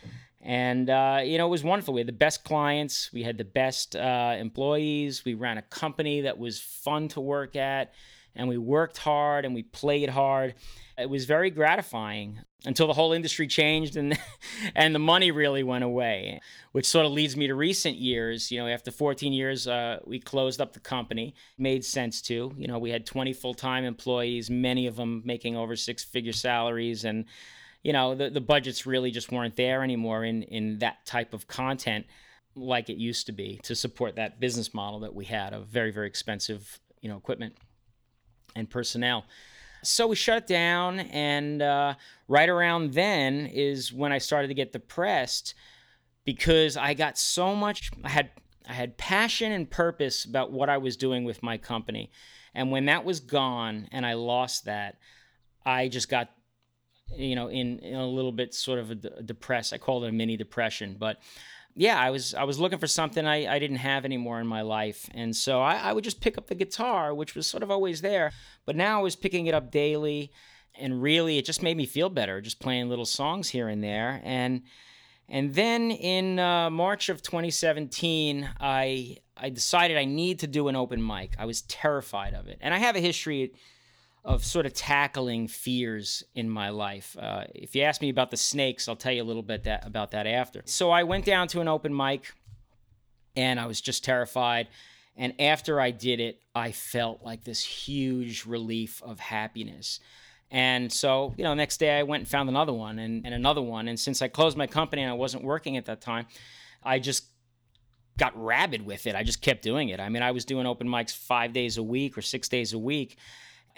And 0.43 0.91
uh, 0.91 1.21
you 1.25 1.39
know, 1.39 1.47
it 1.47 1.51
was 1.51 1.65
wonderful. 1.65 1.95
We 1.95 2.01
had 2.01 2.09
the 2.09 2.13
best 2.13 2.45
clients, 2.45 3.11
we 3.13 3.23
had 3.23 3.39
the 3.39 3.45
best 3.45 3.97
uh, 3.97 4.35
employees. 4.39 5.25
We 5.25 5.35
ran 5.35 5.57
a 5.57 5.63
company 5.63 6.23
that 6.23 6.37
was 6.37 6.61
fun 6.61 7.09
to 7.09 7.21
work 7.21 7.55
at, 7.57 7.95
and 8.35 8.49
we 8.49 8.59
worked 8.59 8.99
hard 8.99 9.45
and 9.45 9.55
we 9.55 9.63
played 9.63 10.11
hard. 10.11 10.55
It 10.99 11.11
was 11.11 11.27
very 11.27 11.51
gratifying 11.51 12.39
until 12.65 12.87
the 12.87 12.95
whole 12.95 13.13
industry 13.13 13.47
changed 13.47 13.97
and 13.97 14.19
and 14.75 14.95
the 14.95 14.99
money 14.99 15.31
really 15.31 15.63
went 15.63 15.85
away, 15.85 16.41
which 16.73 16.87
sort 16.87 17.07
of 17.07 17.13
leads 17.13 17.37
me 17.37 17.47
to 17.47 17.55
recent 17.55 17.97
years. 17.97 18.51
You 18.51 18.61
know, 18.61 18.69
after 18.69 18.91
14 18.91 19.33
years, 19.33 19.69
uh, 19.69 20.01
we 20.05 20.19
closed 20.19 20.61
up 20.61 20.73
the 20.73 20.81
company. 20.81 21.35
Made 21.59 21.85
sense 21.85 22.23
to. 22.23 22.55
You 22.57 22.67
know, 22.67 22.79
we 22.79 22.91
had 22.91 23.05
20 23.05 23.33
full 23.35 23.55
time 23.55 23.85
employees, 23.85 24.51
many 24.51 24.87
of 24.87 24.97
them 24.97 25.23
making 25.25 25.57
over 25.57 25.77
six 25.77 26.03
figure 26.03 26.33
salaries, 26.33 27.05
and 27.05 27.27
you 27.83 27.93
know 27.93 28.15
the 28.15 28.31
the 28.31 28.41
budgets 28.41 28.87
really 28.87 29.11
just 29.11 29.31
weren't 29.31 29.57
there 29.57 29.83
anymore 29.83 30.25
in 30.25 30.43
in 30.43 30.79
that 30.79 31.05
type 31.07 31.35
of 31.35 31.47
content 31.47 32.07
like 32.57 32.89
it 32.89 32.97
used 32.97 33.27
to 33.27 33.33
be 33.33 33.61
to 33.63 33.75
support 33.75 34.17
that 34.17 34.41
business 34.41 34.73
model 34.73 35.01
that 35.01 35.15
we 35.15 35.27
had 35.27 35.53
of 35.53 35.67
very 35.67 35.91
very 35.91 36.07
expensive 36.07 36.81
you 37.01 37.09
know 37.09 37.17
equipment 37.17 37.55
and 38.57 38.69
personnel. 38.69 39.25
So 39.87 40.07
we 40.07 40.17
shut 40.17 40.39
it 40.39 40.47
down, 40.47 41.01
and 41.01 41.63
uh, 41.63 41.95
right 42.29 42.49
around 42.49 42.93
then 42.93 43.47
is 43.47 43.93
when 43.93 44.13
I 44.13 44.19
started 44.19 44.49
to 44.49 44.55
get 44.55 44.73
depressed 44.73 45.55
because 46.25 46.77
I 46.77 46.95
got 46.95 47.17
so 47.19 47.55
much. 47.55 47.91
I 48.05 48.09
had 48.09 48.31
I 48.69 48.73
had 48.73 48.99
passion 48.99 49.53
and 49.53 49.71
purpose 49.71 50.25
about 50.25 50.53
what 50.53 50.69
I 50.69 50.79
was 50.79 50.97
doing 50.97 51.25
with 51.25 51.43
my 51.43 51.57
company, 51.57 52.11
and 52.55 52.71
when 52.71 52.87
that 52.87 53.05
was 53.05 53.21
gone 53.21 53.89
and 53.93 54.05
I 54.05 54.15
lost 54.15 54.65
that, 54.65 54.99
I 55.65 55.89
just 55.89 56.09
got 56.09 56.31
you 57.17 57.37
know 57.37 57.49
in, 57.49 57.79
in 57.79 57.95
a 57.95 58.07
little 58.07 58.33
bit 58.33 58.55
sort 58.55 58.79
of 58.79 58.91
a, 58.91 58.95
depressed. 58.95 59.73
I 59.73 59.79
called 59.79 60.05
it 60.05 60.09
a 60.09 60.13
mini 60.13 60.37
depression, 60.37 60.97
but 60.99 61.19
yeah, 61.79 62.01
I 62.01 62.11
was 62.11 62.35
I 62.35 62.45
was 62.45 62.59
looking 62.59 62.79
for 62.79 62.87
something 62.87 63.27
I, 63.27 63.55
I 63.55 63.59
didn't 63.59 63.77
have 63.77 64.07
anymore 64.07 64.41
in 64.41 64.47
my 64.47 64.63
life, 64.63 65.11
and 65.13 65.37
so 65.37 65.61
I, 65.61 65.77
I 65.77 65.93
would 65.93 66.05
just 66.05 66.23
pick 66.23 66.39
up 66.39 66.47
the 66.47 66.55
guitar, 66.55 67.15
which 67.15 67.35
was 67.35 67.47
sort 67.47 67.63
of 67.63 67.71
always 67.71 68.01
there, 68.01 68.33
but 68.65 68.77
now 68.77 68.99
I 68.99 69.03
was 69.03 69.15
picking 69.15 69.47
it 69.47 69.55
up 69.55 69.71
daily, 69.71 70.33
and 70.75 71.03
really 71.03 71.37
it 71.37 71.45
just 71.45 71.63
made 71.63 71.77
me 71.77 71.85
feel 71.85 72.09
better, 72.09 72.41
just 72.41 72.61
playing 72.61 72.89
little 72.89 73.05
songs 73.05 73.51
here 73.51 73.69
and 73.69 73.85
there, 73.85 74.23
and 74.25 74.63
and 75.29 75.55
then 75.55 75.91
in 75.91 76.39
uh, 76.39 76.71
March 76.71 77.11
of 77.11 77.21
2017, 77.21 78.49
I 78.59 79.19
I 79.37 79.51
decided 79.51 79.99
I 79.99 80.07
need 80.07 80.39
to 80.41 80.47
do 80.47 80.69
an 80.69 80.77
open 80.77 81.07
mic. 81.07 81.35
I 81.39 81.45
was 81.45 81.61
terrified 81.63 82.33
of 82.33 82.49
it, 82.49 82.57
and 82.63 82.73
I 82.73 82.79
have 82.79 82.97
a 82.97 83.01
history 83.01 83.53
of 84.27 84.45
sort 84.45 84.67
of 84.67 84.75
tackling 84.75 85.47
fears 85.47 86.25
in 86.35 86.51
my 86.51 86.69
life. 86.69 87.17
Uh, 87.19 87.45
if 87.55 87.77
you 87.77 87.83
ask 87.83 88.03
me 88.03 88.09
about 88.09 88.33
the 88.33 88.37
snakes, 88.37 88.89
I'll 88.89 88.97
tell 88.97 89.13
you 89.13 89.23
a 89.23 89.25
little 89.25 89.43
bit 89.43 89.63
that, 89.65 89.87
about 89.87 90.11
that 90.11 90.27
after. 90.27 90.63
So 90.65 90.91
I 90.91 91.05
went 91.05 91.25
down 91.25 91.47
to 91.49 91.61
an 91.61 91.69
open 91.69 91.97
mic 91.97 92.35
and 93.37 93.61
I 93.61 93.67
was 93.67 93.81
just 93.81 94.03
terrified. 94.03 94.67
And 95.17 95.41
after 95.41 95.81
I 95.81 95.93
did 95.93 96.19
it, 96.19 96.41
I 96.57 96.73
felt 96.73 97.23
like 97.23 97.45
this 97.45 97.63
huge 97.63 98.47
relief 98.47 99.01
of 99.05 99.21
happiness. 99.21 100.01
And 100.51 100.93
so, 100.93 101.33
you 101.39 101.45
know, 101.45 101.55
next 101.55 101.77
day 101.77 101.97
I 101.97 102.03
went 102.03 102.23
and 102.23 102.29
found 102.29 102.49
another 102.49 102.73
one 102.73 102.99
and, 102.99 103.25
and 103.25 103.33
another 103.33 103.63
one. 103.63 103.87
And 103.87 103.99
since 103.99 104.23
I 104.23 104.29
closed 104.29 104.57
my 104.57 104.67
company 104.67 105.03
and 105.03 105.11
I 105.11 105.15
wasn't 105.15 105.45
working 105.45 105.77
at 105.77 105.85
that 105.85 106.01
time, 106.01 106.27
I 106.83 106.99
just 106.99 107.27
got 108.19 108.37
rabid 108.37 108.85
with 108.85 109.07
it. 109.07 109.15
I 109.15 109.23
just 109.23 109.41
kept 109.41 109.63
doing 109.63 109.91
it. 109.91 110.01
I 110.01 110.09
mean, 110.09 110.25
I 110.25 110.33
was 110.33 110.45
doing 110.45 110.67
open 110.67 110.89
mics 110.89 111.17
five 111.17 111.53
days 111.53 111.79
a 111.79 111.83
week 111.83 112.19
or 112.19 112.23
six 112.23 112.49
days 112.49 112.73
a 112.73 112.79
week 112.79 113.19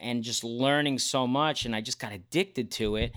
and 0.00 0.22
just 0.22 0.44
learning 0.44 0.98
so 0.98 1.26
much. 1.26 1.64
And 1.64 1.74
I 1.74 1.80
just 1.80 1.98
got 1.98 2.12
addicted 2.12 2.70
to 2.72 2.96
it. 2.96 3.12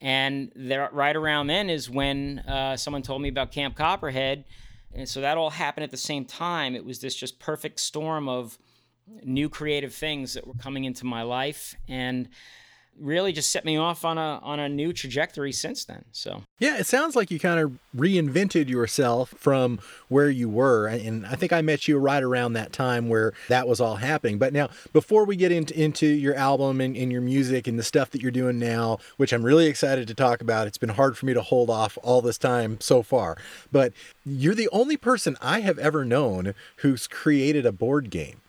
And 0.00 0.50
there, 0.56 0.88
right 0.92 1.14
around 1.14 1.48
then 1.48 1.68
is 1.68 1.90
when 1.90 2.40
uh, 2.40 2.76
someone 2.76 3.02
told 3.02 3.20
me 3.20 3.28
about 3.28 3.52
Camp 3.52 3.76
Copperhead. 3.76 4.44
And 4.92 5.08
so 5.08 5.20
that 5.20 5.36
all 5.36 5.50
happened 5.50 5.84
at 5.84 5.90
the 5.90 5.96
same 5.96 6.24
time. 6.24 6.74
It 6.74 6.84
was 6.84 7.00
this 7.00 7.14
just 7.14 7.38
perfect 7.38 7.80
storm 7.80 8.28
of 8.28 8.58
new 9.22 9.48
creative 9.48 9.94
things 9.94 10.34
that 10.34 10.46
were 10.46 10.54
coming 10.54 10.84
into 10.84 11.04
my 11.04 11.22
life. 11.22 11.74
And 11.88 12.28
really 13.00 13.32
just 13.32 13.50
set 13.50 13.64
me 13.64 13.76
off 13.76 14.04
on 14.04 14.18
a 14.18 14.40
on 14.42 14.60
a 14.60 14.68
new 14.68 14.92
trajectory 14.92 15.52
since 15.52 15.84
then. 15.84 16.04
So 16.12 16.44
yeah, 16.58 16.78
it 16.78 16.86
sounds 16.86 17.16
like 17.16 17.30
you 17.30 17.38
kind 17.38 17.60
of 17.60 17.78
reinvented 17.96 18.68
yourself 18.68 19.30
from 19.36 19.80
where 20.08 20.30
you 20.30 20.48
were, 20.48 20.86
and 20.86 21.26
I 21.26 21.34
think 21.34 21.52
I 21.52 21.62
met 21.62 21.88
you 21.88 21.98
right 21.98 22.22
around 22.22 22.52
that 22.52 22.72
time 22.72 23.08
where 23.08 23.32
that 23.48 23.66
was 23.66 23.80
all 23.80 23.96
happening. 23.96 24.38
But 24.38 24.52
now, 24.52 24.68
before 24.92 25.24
we 25.24 25.36
get 25.36 25.52
into 25.52 25.78
into 25.80 26.06
your 26.06 26.34
album 26.34 26.80
and, 26.80 26.96
and 26.96 27.10
your 27.10 27.22
music 27.22 27.66
and 27.66 27.78
the 27.78 27.82
stuff 27.82 28.10
that 28.10 28.20
you're 28.20 28.30
doing 28.30 28.58
now, 28.58 28.98
which 29.16 29.32
I'm 29.32 29.42
really 29.42 29.66
excited 29.66 30.06
to 30.08 30.14
talk 30.14 30.40
about, 30.40 30.66
it's 30.66 30.78
been 30.78 30.90
hard 30.90 31.16
for 31.16 31.26
me 31.26 31.34
to 31.34 31.42
hold 31.42 31.70
off 31.70 31.98
all 32.02 32.20
this 32.22 32.38
time 32.38 32.78
so 32.80 33.02
far. 33.02 33.36
But 33.72 33.92
you're 34.24 34.54
the 34.54 34.68
only 34.72 34.96
person 34.96 35.36
I 35.40 35.60
have 35.60 35.78
ever 35.78 36.04
known 36.04 36.54
who's 36.76 37.06
created 37.06 37.66
a 37.66 37.72
board 37.72 38.10
game 38.10 38.40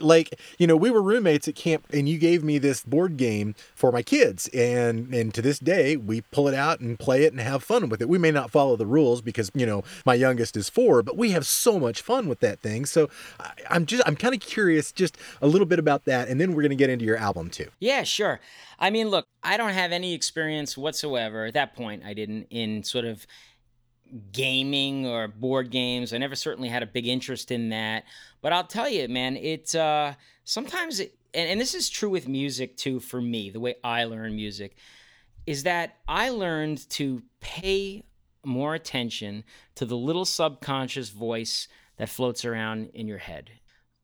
like 0.00 0.38
you 0.58 0.66
know 0.66 0.76
we 0.76 0.90
were 0.90 1.02
roommates 1.02 1.48
at 1.48 1.54
camp 1.54 1.86
and 1.92 2.08
you 2.08 2.18
gave 2.18 2.42
me 2.42 2.58
this 2.58 2.82
board 2.82 3.16
game 3.16 3.54
for 3.74 3.92
my 3.92 4.02
kids. 4.02 4.48
And 4.48 5.12
and 5.14 5.32
to 5.34 5.42
this 5.42 5.58
day 5.58 5.96
we 5.96 6.22
pull 6.22 6.48
it 6.48 6.54
out 6.54 6.80
and 6.80 6.98
play 6.98 7.24
it 7.24 7.32
and 7.32 7.40
have 7.40 7.62
fun 7.62 7.88
with 7.88 8.00
it. 8.00 8.08
We 8.08 8.18
may 8.18 8.30
not 8.30 8.50
follow 8.50 8.76
the 8.76 8.86
rules 8.86 9.20
because 9.20 9.50
you 9.54 9.66
know 9.66 9.84
my 10.04 10.14
youngest 10.14 10.56
is 10.56 10.68
four 10.68 11.02
but 11.02 11.16
we 11.16 11.30
have 11.32 11.46
so 11.46 11.78
much 11.78 12.00
fun 12.02 12.28
with 12.28 12.40
that 12.40 12.60
thing. 12.60 12.86
So 12.86 13.08
I, 13.40 13.52
i'm 13.70 13.86
just 13.86 14.02
i'm 14.06 14.16
kind 14.16 14.34
of 14.34 14.40
curious 14.40 14.92
just 14.92 15.16
a 15.40 15.46
little 15.46 15.66
bit 15.66 15.78
about 15.78 16.04
that. 16.04 16.28
And 16.28 16.40
then 16.40 16.54
we're 16.54 16.62
going 16.62 16.70
to 16.70 16.76
get 16.76 16.90
into 16.90 17.04
your 17.04 17.16
album 17.16 17.50
too. 17.50 17.68
Yeah 17.80 18.02
sure. 18.02 18.40
I 18.78 18.90
mean 18.90 19.08
look 19.08 19.26
i 19.42 19.56
don't 19.56 19.72
have 19.72 19.92
any 19.92 20.14
experience 20.14 20.76
whatsoever 20.76 21.46
at 21.46 21.54
that 21.54 21.74
point. 21.74 22.02
I 22.04 22.14
didn't 22.14 22.46
in 22.50 22.82
sort 22.82 23.04
of 23.04 23.26
gaming 24.32 25.06
or 25.06 25.28
board 25.28 25.70
games. 25.70 26.12
I 26.12 26.18
never 26.18 26.36
certainly 26.36 26.68
had 26.68 26.82
a 26.82 26.86
big 26.86 27.06
interest 27.06 27.50
in 27.50 27.70
that. 27.70 28.04
But 28.40 28.52
I'll 28.52 28.66
tell 28.66 28.88
you, 28.88 29.08
man, 29.08 29.36
it 29.36 29.74
uh, 29.74 30.14
sometimes, 30.44 31.00
it, 31.00 31.16
and, 31.32 31.48
and 31.50 31.60
this 31.60 31.74
is 31.74 31.88
true 31.88 32.10
with 32.10 32.28
music 32.28 32.76
too 32.76 33.00
for 33.00 33.20
me, 33.20 33.50
the 33.50 33.60
way 33.60 33.76
I 33.82 34.04
learn 34.04 34.36
music, 34.36 34.76
is 35.46 35.64
that 35.64 35.96
I 36.08 36.30
learned 36.30 36.88
to 36.90 37.22
pay 37.40 38.04
more 38.44 38.74
attention 38.74 39.44
to 39.74 39.84
the 39.84 39.96
little 39.96 40.24
subconscious 40.24 41.08
voice 41.10 41.68
that 41.96 42.08
floats 42.08 42.44
around 42.44 42.90
in 42.94 43.08
your 43.08 43.18
head. 43.18 43.50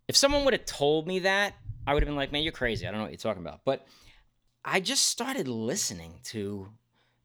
If 0.08 0.16
someone 0.16 0.44
would 0.44 0.54
have 0.54 0.64
told 0.64 1.06
me 1.06 1.20
that, 1.20 1.54
I 1.86 1.94
would 1.94 2.02
have 2.02 2.08
been 2.08 2.16
like, 2.16 2.32
man, 2.32 2.42
you're 2.42 2.52
crazy. 2.52 2.86
I 2.86 2.90
don't 2.90 2.98
know 2.98 3.04
what 3.04 3.12
you're 3.12 3.18
talking 3.18 3.42
about. 3.42 3.60
But 3.64 3.86
I 4.64 4.80
just 4.80 5.06
started 5.06 5.48
listening 5.48 6.20
to 6.24 6.68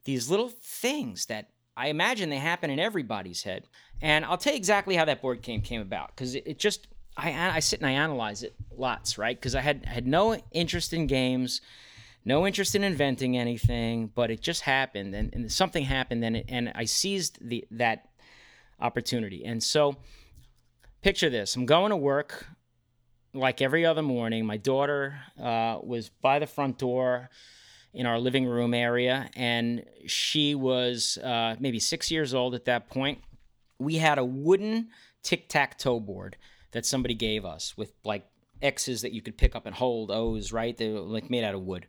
these 0.05 0.29
little 0.29 0.49
things 0.49 1.25
that 1.27 1.49
I 1.78 1.88
imagine 1.88 2.30
they 2.30 2.38
happen 2.38 2.69
in 2.69 2.80
everybody's 2.80 3.43
head. 3.43 3.67
And 4.01 4.26
I'll 4.26 4.38
tell 4.38 4.53
you 4.53 4.57
exactly 4.57 4.95
how 4.95 5.05
that 5.05 5.21
board 5.21 5.41
game 5.41 5.61
came 5.61 5.82
about 5.82 6.15
because 6.15 6.36
it, 6.36 6.43
it, 6.45 6.59
just 6.59 6.88
I 7.17 7.55
I 7.55 7.59
sit 7.59 7.80
and 7.80 7.88
I 7.88 7.91
analyze 7.91 8.43
it 8.43 8.55
lots, 8.76 9.17
right? 9.17 9.38
Because 9.38 9.55
I 9.55 9.61
had 9.61 9.86
had 9.86 10.05
no 10.07 10.36
interest 10.51 10.93
in 10.93 11.07
games, 11.07 11.61
no 12.23 12.45
interest 12.45 12.76
in 12.76 12.84
inventing 12.84 13.38
anything, 13.38 14.11
but 14.13 14.32
it 14.32 14.41
just 14.41 14.61
happened, 14.61 15.15
and, 15.15 15.34
and 15.34 15.51
something 15.51 15.86
happened, 15.86 16.23
and 16.26 16.38
it, 16.38 16.45
and 16.49 16.71
I 16.76 16.86
seized 16.86 17.38
the 17.41 17.65
that 17.71 18.09
opportunity. 18.80 19.45
And 19.45 19.63
so, 19.63 19.95
picture 21.01 21.30
this: 21.30 21.55
I'm 21.55 21.65
going 21.65 21.91
to 21.91 21.97
work 21.97 22.47
like 23.34 23.61
every 23.61 23.86
other 23.86 24.01
morning. 24.01 24.45
My 24.45 24.57
daughter 24.57 25.19
uh, 25.41 25.80
was 25.82 26.09
by 26.09 26.39
the 26.39 26.47
front 26.47 26.78
door 26.78 27.30
in 27.95 28.05
our 28.05 28.19
living 28.19 28.45
room 28.45 28.73
area, 28.73 29.29
and 29.35 29.83
she 30.05 30.53
was 30.53 31.17
uh, 31.23 31.55
maybe 31.59 31.79
six 31.79 32.11
years 32.11 32.33
old 32.33 32.53
at 32.53 32.65
that 32.65 32.89
point. 32.89 33.19
We 33.79 33.95
had 33.95 34.17
a 34.17 34.25
wooden 34.25 34.89
tic 35.23 35.47
tac 35.49 35.77
toe 35.77 35.99
board 35.99 36.37
that 36.71 36.85
somebody 36.85 37.15
gave 37.15 37.45
us 37.45 37.77
with 37.77 37.93
like 38.03 38.27
X's 38.61 39.01
that 39.01 39.13
you 39.13 39.21
could 39.21 39.37
pick 39.37 39.55
up 39.55 39.65
and 39.65 39.73
hold, 39.73 40.11
O's, 40.11 40.51
right? 40.51 40.75
They 40.75 40.91
were 40.91 40.99
like 40.99 41.29
made 41.29 41.43
out 41.43 41.55
of 41.55 41.61
wood. 41.61 41.87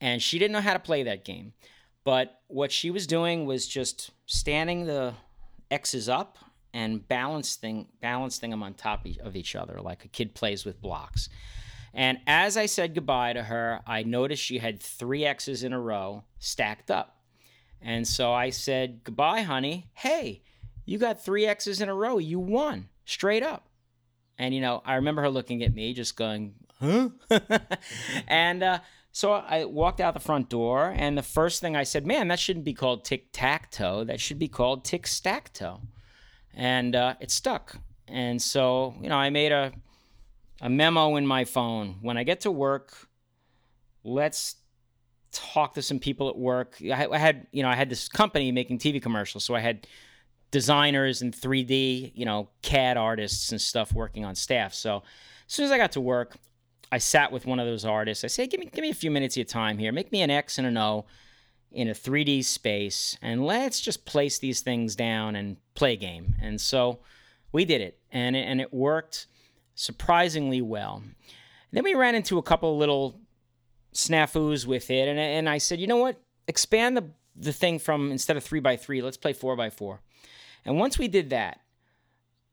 And 0.00 0.22
she 0.22 0.38
didn't 0.38 0.52
know 0.52 0.60
how 0.60 0.72
to 0.72 0.78
play 0.78 1.02
that 1.04 1.24
game. 1.24 1.52
But 2.02 2.40
what 2.48 2.72
she 2.72 2.90
was 2.90 3.06
doing 3.06 3.46
was 3.46 3.66
just 3.66 4.10
standing 4.26 4.86
the 4.86 5.14
X's 5.70 6.08
up 6.08 6.38
and 6.72 7.06
balancing 7.06 7.88
balancing 8.00 8.50
them 8.50 8.62
on 8.62 8.74
top 8.74 9.06
of 9.22 9.34
each 9.34 9.56
other 9.56 9.80
like 9.80 10.04
a 10.04 10.08
kid 10.08 10.34
plays 10.34 10.64
with 10.64 10.80
blocks. 10.80 11.28
And 11.96 12.18
as 12.26 12.58
I 12.58 12.66
said 12.66 12.94
goodbye 12.94 13.32
to 13.32 13.42
her, 13.44 13.80
I 13.86 14.02
noticed 14.02 14.42
she 14.42 14.58
had 14.58 14.80
three 14.80 15.24
X's 15.24 15.64
in 15.64 15.72
a 15.72 15.80
row 15.80 16.24
stacked 16.38 16.90
up. 16.90 17.16
And 17.80 18.06
so 18.06 18.34
I 18.34 18.50
said, 18.50 19.00
Goodbye, 19.02 19.40
honey. 19.40 19.88
Hey, 19.94 20.42
you 20.84 20.98
got 20.98 21.24
three 21.24 21.46
X's 21.46 21.80
in 21.80 21.88
a 21.88 21.94
row. 21.94 22.18
You 22.18 22.38
won 22.38 22.90
straight 23.06 23.42
up. 23.42 23.70
And, 24.38 24.54
you 24.54 24.60
know, 24.60 24.82
I 24.84 24.96
remember 24.96 25.22
her 25.22 25.30
looking 25.30 25.62
at 25.62 25.74
me, 25.74 25.94
just 25.94 26.16
going, 26.16 26.54
Huh? 26.78 27.08
and 28.28 28.62
uh, 28.62 28.80
so 29.10 29.32
I 29.32 29.64
walked 29.64 30.02
out 30.02 30.12
the 30.12 30.20
front 30.20 30.50
door, 30.50 30.92
and 30.94 31.16
the 31.16 31.22
first 31.22 31.62
thing 31.62 31.74
I 31.76 31.84
said, 31.84 32.06
Man, 32.06 32.28
that 32.28 32.38
shouldn't 32.38 32.66
be 32.66 32.74
called 32.74 33.06
tic 33.06 33.28
tac 33.32 33.70
toe. 33.70 34.04
That 34.04 34.20
should 34.20 34.38
be 34.38 34.48
called 34.48 34.84
tic 34.84 35.06
stack 35.06 35.54
toe. 35.54 35.80
And 36.52 36.94
uh, 36.94 37.14
it 37.20 37.30
stuck. 37.30 37.78
And 38.06 38.40
so, 38.42 38.94
you 39.00 39.08
know, 39.08 39.16
I 39.16 39.30
made 39.30 39.52
a 39.52 39.72
a 40.60 40.70
memo 40.70 41.16
in 41.16 41.26
my 41.26 41.44
phone. 41.44 41.96
When 42.00 42.16
I 42.16 42.24
get 42.24 42.40
to 42.42 42.50
work, 42.50 43.08
let's 44.04 44.56
talk 45.32 45.74
to 45.74 45.82
some 45.82 45.98
people 45.98 46.28
at 46.28 46.36
work. 46.36 46.78
I, 46.82 47.18
had, 47.18 47.46
you 47.52 47.62
know, 47.62 47.68
I 47.68 47.74
had 47.74 47.90
this 47.90 48.08
company 48.08 48.52
making 48.52 48.78
TV 48.78 49.02
commercials, 49.02 49.44
so 49.44 49.54
I 49.54 49.60
had 49.60 49.86
designers 50.50 51.22
and 51.22 51.34
3D, 51.34 52.12
you 52.14 52.24
know, 52.24 52.48
CAD 52.62 52.96
artists 52.96 53.50
and 53.52 53.60
stuff 53.60 53.92
working 53.92 54.24
on 54.24 54.34
staff. 54.34 54.72
So 54.72 55.02
as 55.46 55.52
soon 55.52 55.66
as 55.66 55.72
I 55.72 55.76
got 55.76 55.92
to 55.92 56.00
work, 56.00 56.36
I 56.90 56.98
sat 56.98 57.32
with 57.32 57.46
one 57.46 57.58
of 57.58 57.66
those 57.66 57.84
artists. 57.84 58.24
I 58.24 58.28
said, 58.28 58.48
"Give 58.50 58.60
me, 58.60 58.66
give 58.66 58.82
me 58.82 58.90
a 58.90 58.94
few 58.94 59.10
minutes 59.10 59.34
of 59.34 59.38
your 59.38 59.44
time 59.46 59.76
here. 59.76 59.92
Make 59.92 60.12
me 60.12 60.22
an 60.22 60.30
X 60.30 60.56
and 60.56 60.66
an 60.66 60.76
O 60.76 61.04
in 61.72 61.88
a 61.88 61.94
3D 61.94 62.44
space, 62.44 63.18
and 63.20 63.44
let's 63.44 63.80
just 63.80 64.04
place 64.04 64.38
these 64.38 64.60
things 64.60 64.94
down 64.94 65.34
and 65.34 65.56
play 65.74 65.94
a 65.94 65.96
game." 65.96 66.36
And 66.40 66.60
so 66.60 67.00
we 67.50 67.64
did 67.64 67.80
it, 67.80 67.98
and 68.12 68.36
it, 68.36 68.42
and 68.42 68.60
it 68.60 68.72
worked 68.72 69.26
surprisingly 69.76 70.60
well. 70.60 71.02
Then 71.70 71.84
we 71.84 71.94
ran 71.94 72.16
into 72.16 72.38
a 72.38 72.42
couple 72.42 72.76
little 72.76 73.20
snafus 73.94 74.66
with 74.66 74.90
it, 74.90 75.06
and, 75.06 75.18
and 75.18 75.48
I 75.48 75.58
said, 75.58 75.78
you 75.78 75.86
know 75.86 75.98
what? 75.98 76.20
Expand 76.48 76.96
the, 76.96 77.10
the 77.36 77.52
thing 77.52 77.78
from 77.78 78.10
instead 78.10 78.36
of 78.36 78.42
three 78.42 78.60
by 78.60 78.76
three, 78.76 79.02
let's 79.02 79.16
play 79.16 79.32
four 79.32 79.54
by 79.54 79.70
four. 79.70 80.00
And 80.64 80.78
once 80.78 80.98
we 80.98 81.06
did 81.06 81.30
that, 81.30 81.60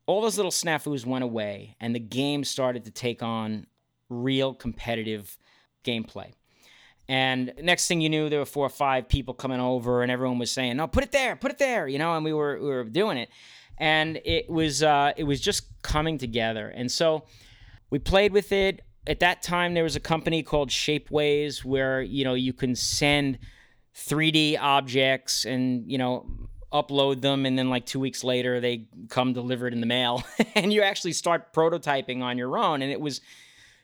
all 0.06 0.20
those 0.20 0.36
little 0.36 0.52
snafus 0.52 1.04
went 1.04 1.24
away, 1.24 1.76
and 1.80 1.94
the 1.94 2.00
game 2.00 2.44
started 2.44 2.84
to 2.84 2.90
take 2.90 3.22
on 3.22 3.66
real 4.08 4.54
competitive 4.54 5.36
gameplay. 5.84 6.32
And 7.08 7.52
next 7.60 7.86
thing 7.86 8.00
you 8.00 8.08
knew, 8.08 8.28
there 8.28 8.38
were 8.38 8.46
four 8.46 8.66
or 8.66 8.70
five 8.70 9.08
people 9.08 9.34
coming 9.34 9.60
over, 9.60 10.02
and 10.02 10.10
everyone 10.10 10.38
was 10.38 10.50
saying, 10.50 10.76
"No, 10.76 10.86
put 10.86 11.04
it 11.04 11.12
there, 11.12 11.36
put 11.36 11.50
it 11.50 11.58
there," 11.58 11.86
you 11.86 11.98
know. 11.98 12.14
And 12.14 12.24
we 12.24 12.32
were 12.32 12.58
we 12.58 12.68
were 12.68 12.84
doing 12.84 13.18
it, 13.18 13.28
and 13.78 14.20
it 14.24 14.48
was 14.48 14.82
uh, 14.82 15.12
it 15.16 15.24
was 15.24 15.40
just 15.40 15.66
coming 15.82 16.18
together. 16.18 16.68
And 16.68 16.90
so 16.90 17.24
we 17.90 17.98
played 17.98 18.32
with 18.32 18.52
it. 18.52 18.82
At 19.06 19.20
that 19.20 19.42
time, 19.42 19.74
there 19.74 19.84
was 19.84 19.96
a 19.96 20.00
company 20.00 20.42
called 20.42 20.70
Shapeways 20.70 21.64
where 21.64 22.00
you 22.00 22.24
know 22.24 22.34
you 22.34 22.52
can 22.52 22.74
send 22.74 23.38
3D 23.96 24.58
objects 24.58 25.44
and 25.44 25.90
you 25.90 25.98
know 25.98 26.26
upload 26.72 27.20
them, 27.20 27.46
and 27.46 27.58
then 27.58 27.70
like 27.70 27.86
two 27.86 28.00
weeks 28.00 28.24
later 28.24 28.60
they 28.60 28.86
come 29.08 29.32
delivered 29.32 29.72
in 29.72 29.80
the 29.80 29.86
mail, 29.86 30.22
and 30.54 30.72
you 30.72 30.82
actually 30.82 31.12
start 31.12 31.52
prototyping 31.52 32.22
on 32.22 32.38
your 32.38 32.56
own. 32.56 32.82
And 32.82 32.90
it 32.90 33.00
was 33.00 33.20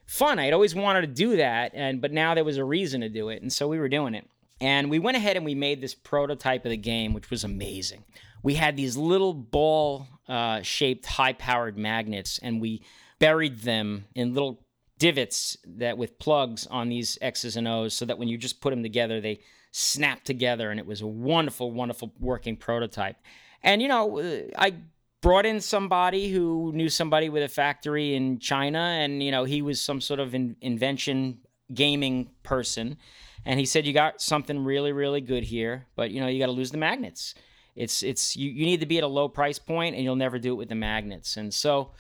fun. 0.07 0.39
I'd 0.39 0.53
always 0.53 0.75
wanted 0.75 1.03
to 1.03 1.07
do 1.07 1.37
that, 1.37 1.73
and 1.75 2.01
but 2.01 2.13
now 2.13 2.35
there 2.35 2.45
was 2.45 2.57
a 2.57 2.65
reason 2.65 3.03
to 3.03 3.09
do 3.09 3.29
it, 3.29 3.43
and 3.43 3.53
so 3.53 3.69
we 3.69 3.79
were 3.79 3.89
doing 3.89 4.15
it. 4.15 4.29
And 4.61 4.91
we 4.91 4.99
went 4.99 5.17
ahead 5.17 5.37
and 5.37 5.45
we 5.45 5.55
made 5.55 5.81
this 5.81 5.95
prototype 5.95 6.65
of 6.65 6.71
the 6.71 6.77
game, 6.77 7.15
which 7.15 7.31
was 7.31 7.45
amazing. 7.45 8.05
We 8.43 8.55
had 8.55 8.77
these 8.77 8.97
little 8.97 9.35
ball 9.35 10.07
uh, 10.29 10.63
shaped, 10.63 11.07
high 11.07 11.33
powered 11.33 11.79
magnets, 11.79 12.39
and 12.43 12.61
we 12.61 12.83
buried 13.19 13.61
them 13.61 14.07
in 14.15 14.35
little 14.35 14.65
divots 14.99 15.57
that 15.65 15.97
with 15.97 16.19
plugs 16.19 16.67
on 16.67 16.89
these 16.89 17.19
X's 17.21 17.57
and 17.57 17.67
O's 17.67 17.95
so 17.95 18.05
that 18.05 18.19
when 18.19 18.29
you 18.29 18.37
just 18.37 18.61
put 18.61 18.71
them 18.71 18.83
together, 18.83 19.21
they 19.21 19.41
snap 19.73 20.25
together. 20.25 20.71
And 20.71 20.79
it 20.79 20.87
was 20.87 21.01
a 21.01 21.07
wonderful, 21.07 21.71
wonderful 21.71 22.13
working 22.19 22.57
prototype. 22.57 23.17
And, 23.63 23.81
you 23.81 23.89
know, 23.89 24.19
uh, 24.19 24.43
I 24.57 24.75
brought 25.21 25.47
in 25.47 25.61
somebody 25.61 26.31
who 26.31 26.73
knew 26.73 26.89
somebody 26.89 27.29
with 27.29 27.43
a 27.43 27.49
factory 27.49 28.15
in 28.15 28.39
China, 28.39 28.79
and 28.79 29.23
you 29.23 29.31
know 29.31 29.45
he 29.45 29.63
was 29.63 29.81
some 29.81 30.01
sort 30.01 30.21
of 30.21 30.35
in, 30.35 30.57
invention 30.61 31.39
gaming 31.73 32.31
person, 32.43 32.97
and 33.45 33.59
he 33.59 33.67
said 33.67 33.87
you 33.87 33.93
got 33.93 34.21
something 34.21 34.65
really 34.65 34.93
really 34.93 35.21
good 35.21 35.45
here, 35.45 35.87
but 35.97 36.11
you 36.11 36.21
know 36.21 36.27
you 36.27 36.39
got 36.39 36.47
to 36.47 36.53
lose 36.53 36.71
the 36.71 36.79
magnets. 36.79 37.35
It's 37.77 38.03
it's 38.03 38.37
you, 38.37 38.51
you 38.51 38.67
need 38.67 38.81
to 38.81 38.87
be 38.87 38.99
at 38.99 39.05
a 39.05 39.09
low 39.09 39.29
price 39.29 39.59
point, 39.59 39.95
and 39.95 40.05
you'll 40.05 40.17
never 40.17 40.39
do 40.39 40.53
it 40.53 40.57
with 40.57 40.69
the 40.69 40.75
magnets. 40.75 41.37
And 41.37 41.53
so, 41.53 41.93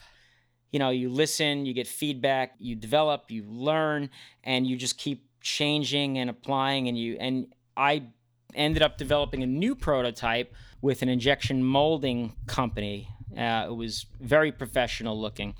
you 0.72 0.78
know, 0.78 0.90
you 0.90 1.08
listen, 1.08 1.64
you 1.64 1.72
get 1.72 1.86
feedback, 1.86 2.54
you 2.58 2.74
develop, 2.74 3.30
you 3.30 3.44
learn, 3.44 4.10
and 4.44 4.66
you 4.66 4.76
just 4.76 4.98
keep 4.98 5.26
changing 5.40 6.18
and 6.18 6.28
applying, 6.28 6.88
and 6.88 6.98
you 6.98 7.16
and 7.20 7.46
I 7.76 8.02
ended 8.54 8.82
up 8.82 8.98
developing 8.98 9.42
a 9.42 9.46
new 9.46 9.74
prototype 9.74 10.54
with 10.82 11.02
an 11.02 11.08
injection 11.08 11.62
molding 11.62 12.34
company. 12.46 13.08
Uh, 13.36 13.66
it 13.68 13.74
was 13.74 14.06
very 14.20 14.50
professional 14.50 15.18
looking. 15.20 15.54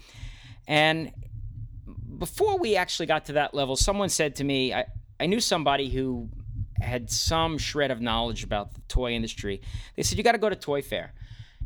And 0.67 1.13
before 2.19 2.59
we 2.59 2.77
actually 2.77 3.07
got 3.07 3.27
to 3.27 3.35
that 3.35 3.55
level, 3.55 3.77
someone 3.77 4.09
said 4.09 4.37
to 4.37 4.45
me, 4.45 4.75
I, 4.75 4.87
I 5.21 5.27
knew 5.27 5.41
somebody 5.41 5.91
who 5.91 6.31
had 6.81 7.11
some 7.11 7.59
shred 7.59 7.91
of 7.91 8.01
knowledge 8.01 8.43
about 8.43 8.75
the 8.75 8.81
toy 8.89 9.13
industry. 9.13 9.61
They 9.95 10.03
said, 10.03 10.17
You 10.17 10.25
got 10.25 10.33
to 10.33 10.39
go 10.39 10.49
to 10.49 10.57
Toy 10.57 10.81
Fair. 10.81 11.13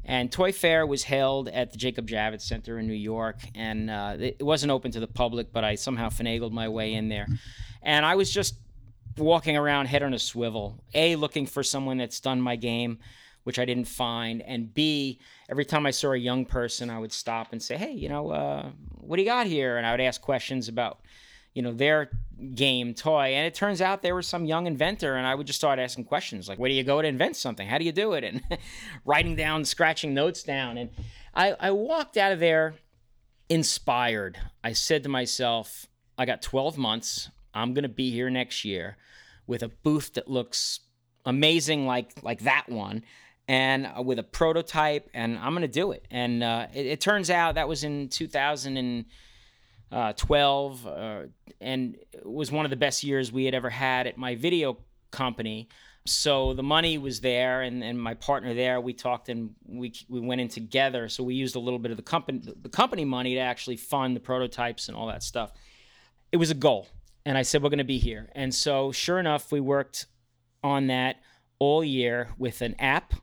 And 0.04 0.30
Toy 0.30 0.52
Fair 0.52 0.86
was 0.86 1.04
held 1.04 1.48
at 1.48 1.70
the 1.70 1.78
Jacob 1.78 2.06
Javits 2.06 2.42
Center 2.42 2.78
in 2.78 2.86
New 2.86 2.92
York, 2.92 3.38
and 3.54 3.88
uh, 3.88 4.16
it 4.18 4.42
wasn't 4.42 4.70
open 4.70 4.90
to 4.90 5.00
the 5.00 5.06
public, 5.06 5.50
but 5.50 5.64
I 5.64 5.76
somehow 5.76 6.10
finagled 6.10 6.52
my 6.52 6.68
way 6.68 6.92
in 6.92 7.08
there. 7.08 7.26
And 7.80 8.04
I 8.04 8.14
was 8.14 8.30
just 8.30 8.56
walking 9.16 9.56
around 9.56 9.86
head 9.86 10.02
on 10.02 10.12
a 10.12 10.18
swivel, 10.18 10.78
A, 10.92 11.16
looking 11.16 11.46
for 11.46 11.62
someone 11.62 11.96
that's 11.96 12.20
done 12.20 12.40
my 12.40 12.56
game, 12.56 12.98
which 13.44 13.58
I 13.58 13.64
didn't 13.64 13.86
find. 13.86 14.42
And 14.42 14.74
B, 14.74 15.20
every 15.48 15.64
time 15.64 15.86
I 15.86 15.90
saw 15.90 16.12
a 16.12 16.16
young 16.16 16.44
person, 16.44 16.90
I 16.90 16.98
would 16.98 17.12
stop 17.12 17.52
and 17.52 17.62
say, 17.62 17.76
hey, 17.76 17.92
you 17.92 18.10
know, 18.10 18.30
uh, 18.30 18.70
what 19.00 19.16
do 19.16 19.22
you 19.22 19.28
got 19.28 19.46
here? 19.46 19.78
And 19.78 19.86
I 19.86 19.92
would 19.92 20.00
ask 20.00 20.20
questions 20.20 20.68
about, 20.68 21.00
you 21.54 21.62
know, 21.62 21.72
their 21.72 22.10
game 22.54 22.94
toy. 22.94 23.34
And 23.34 23.46
it 23.46 23.54
turns 23.54 23.80
out 23.80 24.02
there 24.02 24.14
was 24.14 24.26
some 24.26 24.44
young 24.44 24.66
inventor, 24.66 25.14
and 25.14 25.26
I 25.26 25.34
would 25.34 25.46
just 25.46 25.58
start 25.58 25.78
asking 25.78 26.04
questions 26.04 26.48
like, 26.48 26.58
where 26.58 26.68
do 26.68 26.74
you 26.74 26.84
go 26.84 27.00
to 27.00 27.08
invent 27.08 27.36
something? 27.36 27.66
How 27.66 27.78
do 27.78 27.84
you 27.84 27.92
do 27.92 28.12
it? 28.12 28.24
And 28.24 28.42
writing 29.04 29.36
down, 29.36 29.64
scratching 29.64 30.14
notes 30.14 30.42
down. 30.42 30.76
And 30.76 30.90
I, 31.34 31.54
I 31.58 31.70
walked 31.70 32.16
out 32.16 32.32
of 32.32 32.40
there 32.40 32.74
inspired. 33.48 34.38
I 34.62 34.72
said 34.72 35.02
to 35.04 35.08
myself, 35.08 35.86
I 36.18 36.26
got 36.26 36.42
12 36.42 36.76
months. 36.76 37.30
I'm 37.54 37.72
going 37.72 37.84
to 37.84 37.88
be 37.88 38.10
here 38.10 38.30
next 38.30 38.64
year 38.64 38.96
with 39.46 39.62
a 39.62 39.68
booth 39.68 40.14
that 40.14 40.28
looks 40.28 40.80
amazing 41.26 41.86
like 41.86 42.12
like 42.22 42.40
that 42.40 42.68
one 42.68 43.02
and 43.48 43.86
uh, 43.86 44.02
with 44.02 44.18
a 44.18 44.22
prototype, 44.22 45.08
and 45.12 45.38
I'm 45.38 45.52
gonna 45.52 45.68
do 45.68 45.92
it. 45.92 46.06
And 46.10 46.42
uh, 46.42 46.66
it, 46.72 46.86
it, 46.86 47.00
turns 47.00 47.28
out 47.30 47.56
that 47.56 47.68
was 47.68 47.84
in 47.84 48.08
2012, 48.08 49.06
uh, 49.92 50.12
12, 50.14 50.86
uh, 50.86 51.22
and 51.60 51.96
it 52.12 52.26
was 52.26 52.50
one 52.50 52.64
of 52.66 52.70
the 52.70 52.76
best 52.76 53.04
years 53.04 53.32
we 53.32 53.44
had 53.44 53.54
ever 53.54 53.70
had 53.70 54.06
at 54.06 54.16
my 54.16 54.34
video 54.34 54.78
company. 55.10 55.68
So 56.06 56.52
the 56.52 56.62
money 56.62 56.98
was 56.98 57.20
there, 57.20 57.62
and, 57.62 57.82
and 57.82 57.98
my 58.00 58.14
partner 58.14 58.52
there, 58.52 58.80
we 58.80 58.92
talked 58.92 59.28
and 59.28 59.54
we 59.66 59.94
we 60.08 60.20
went 60.20 60.40
in 60.40 60.48
together. 60.48 61.08
So 61.08 61.24
we 61.24 61.34
used 61.34 61.56
a 61.56 61.58
little 61.58 61.78
bit 61.78 61.90
of 61.90 61.96
the 61.96 62.02
company 62.02 62.42
the 62.60 62.68
company 62.68 63.04
money 63.06 63.34
to 63.34 63.40
actually 63.40 63.76
fund 63.76 64.14
the 64.14 64.20
prototypes 64.20 64.88
and 64.88 64.96
all 64.96 65.06
that 65.06 65.22
stuff. 65.22 65.52
It 66.30 66.36
was 66.36 66.50
a 66.50 66.54
goal, 66.54 66.88
and 67.24 67.38
I 67.38 67.42
said 67.42 67.62
we're 67.62 67.70
going 67.70 67.78
to 67.78 67.84
be 67.84 67.98
here. 67.98 68.28
And 68.34 68.54
so 68.54 68.92
sure 68.92 69.18
enough, 69.18 69.50
we 69.50 69.60
worked 69.60 70.06
on 70.62 70.88
that 70.88 71.16
all 71.58 71.82
year 71.82 72.28
with 72.36 72.60
an 72.60 72.74
app 72.78 73.14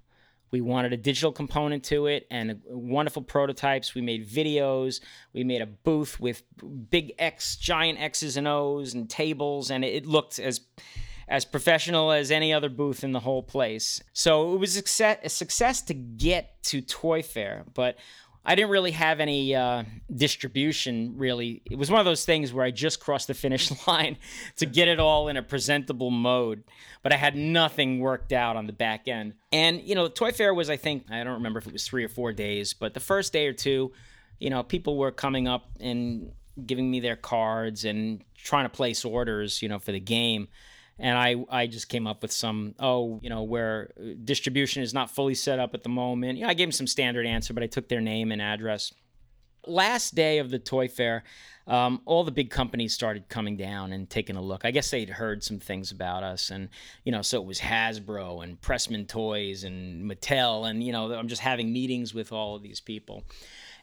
we 0.52 0.62
wanted 0.62 0.94
a 0.94 0.98
digital 0.98 1.32
component 1.32 1.84
to 1.86 2.08
it 2.08 2.28
and 2.30 2.62
wonderful 2.68 3.22
prototypes. 3.22 3.96
We 3.96 4.02
made 4.02 4.30
videos. 4.30 5.00
We 5.34 5.44
made 5.44 5.62
a 5.62 5.66
booth 5.66 6.20
with 6.20 6.44
big 6.90 7.14
X, 7.18 7.56
giant 7.56 8.00
X's 8.00 8.38
and 8.38 8.48
O's 8.48 8.94
and 8.94 9.10
tables, 9.10 9.72
and 9.72 9.84
it 9.84 10.06
looked 10.06 10.40
as 10.40 10.62
as 11.28 11.46
professional 11.46 12.12
as 12.12 12.30
any 12.30 12.52
other 12.52 12.68
booth 12.68 13.06
in 13.06 13.14
the 13.14 13.22
whole 13.22 13.42
place. 13.42 14.04
So 14.12 14.54
it 14.54 14.58
was 14.58 14.76
a 14.76 15.30
success 15.30 15.82
to 15.84 15.94
get 15.94 16.62
to 16.64 16.82
Toy 16.82 17.22
Fair, 17.22 17.64
but 17.74 17.96
I 18.44 18.56
didn't 18.56 18.72
really 18.72 18.92
have 18.92 19.20
any 19.20 19.56
uh, 19.56 19.84
distribution. 20.14 21.14
Really, 21.18 21.62
it 21.70 21.78
was 21.78 21.92
one 21.92 22.00
of 22.00 22.06
those 22.06 22.26
things 22.26 22.52
where 22.52 22.66
I 22.66 22.72
just 22.72 23.00
crossed 23.00 23.28
the 23.28 23.34
finish 23.34 23.72
line 23.88 24.18
to 24.58 24.66
get 24.66 24.88
it 24.88 25.00
all 25.00 25.28
in 25.28 25.38
a 25.38 25.44
presentable 25.44 26.10
mode, 26.10 26.64
but 27.04 27.14
I 27.14 27.18
had 27.18 27.36
nothing 27.36 28.00
worked 28.00 28.34
out 28.34 28.56
on 28.56 28.66
the 28.66 28.74
back 28.74 29.08
end. 29.08 29.34
And 29.52 29.82
you 29.82 29.94
know, 29.94 30.08
Toy 30.08 30.32
Fair 30.32 30.54
was, 30.54 30.70
I 30.70 30.78
think, 30.78 31.06
I 31.12 31.24
don't 31.24 31.34
remember 31.34 31.60
if 31.60 31.68
it 31.68 31.74
was 31.74 31.86
three 31.86 32.04
or 32.04 32.10
four 32.10 32.34
days, 32.34 32.74
but 32.74 32.94
the 32.94 33.00
first 33.00 33.32
day 33.32 33.48
or 33.48 33.54
two, 33.54 33.92
you 34.40 34.50
know, 34.50 34.64
people 34.64 34.98
were 34.98 35.12
coming 35.12 35.48
up 35.48 35.70
and 35.80 36.32
giving 36.66 36.90
me 36.90 37.00
their 37.00 37.16
cards 37.16 37.86
and 37.86 38.24
trying 38.38 38.66
to 38.66 38.70
place 38.70 39.06
orders, 39.06 39.62
you 39.62 39.70
know, 39.70 39.78
for 39.78 39.92
the 39.92 40.00
game 40.00 40.48
and 41.02 41.18
I 41.18 41.36
I 41.50 41.68
just 41.68 41.90
came 41.90 42.08
up 42.08 42.22
with 42.22 42.32
some 42.32 42.76
oh 42.80 43.20
you 43.22 43.30
know 43.30 43.44
where 43.44 43.90
distribution 44.24 44.84
is 44.84 44.94
not 44.94 45.10
fully 45.10 45.34
set 45.34 45.60
up 45.60 45.74
at 45.74 45.84
the 45.84 45.90
moment. 45.90 46.38
You 46.38 46.46
know, 46.46 46.50
I 46.50 46.54
gave 46.54 46.68
them 46.68 46.72
some 46.72 46.88
standard 46.88 47.26
answer, 47.26 47.54
but 47.54 47.64
I 47.64 47.68
took 47.68 47.90
their 47.90 48.02
name 48.02 48.32
and 48.32 48.42
address. 48.42 48.94
Last 49.68 50.16
day 50.16 50.40
of 50.40 50.50
the 50.50 50.58
toy 50.58 50.88
fair, 50.88 51.24
um, 51.68 52.02
all 52.06 52.24
the 52.24 52.32
big 52.32 52.50
companies 52.50 52.94
started 52.94 53.30
coming 53.30 53.58
down 53.58 53.94
and 53.94 54.10
taking 54.10 54.36
a 54.36 54.42
look. 54.42 54.66
I 54.66 54.72
guess 54.72 54.90
they'd 54.90 55.10
heard 55.10 55.44
some 55.44 55.60
things 55.60 55.92
about 55.92 56.24
us, 56.24 56.52
and 56.52 56.70
you 57.04 57.12
know, 57.12 57.22
so 57.22 57.42
it 57.42 57.46
was 57.46 57.60
Hasbro 57.60 58.44
and 58.44 58.62
Pressman 58.62 59.08
Toys 59.08 59.64
and 59.64 60.10
Mattel, 60.10 60.70
and 60.70 60.84
you 60.84 60.92
know, 60.92 61.12
I'm 61.14 61.28
just 61.28 61.42
having 61.42 61.74
meetings 61.74 62.14
with 62.14 62.32
all 62.32 62.56
of 62.56 62.64
these 62.64 62.80
people. 62.80 63.24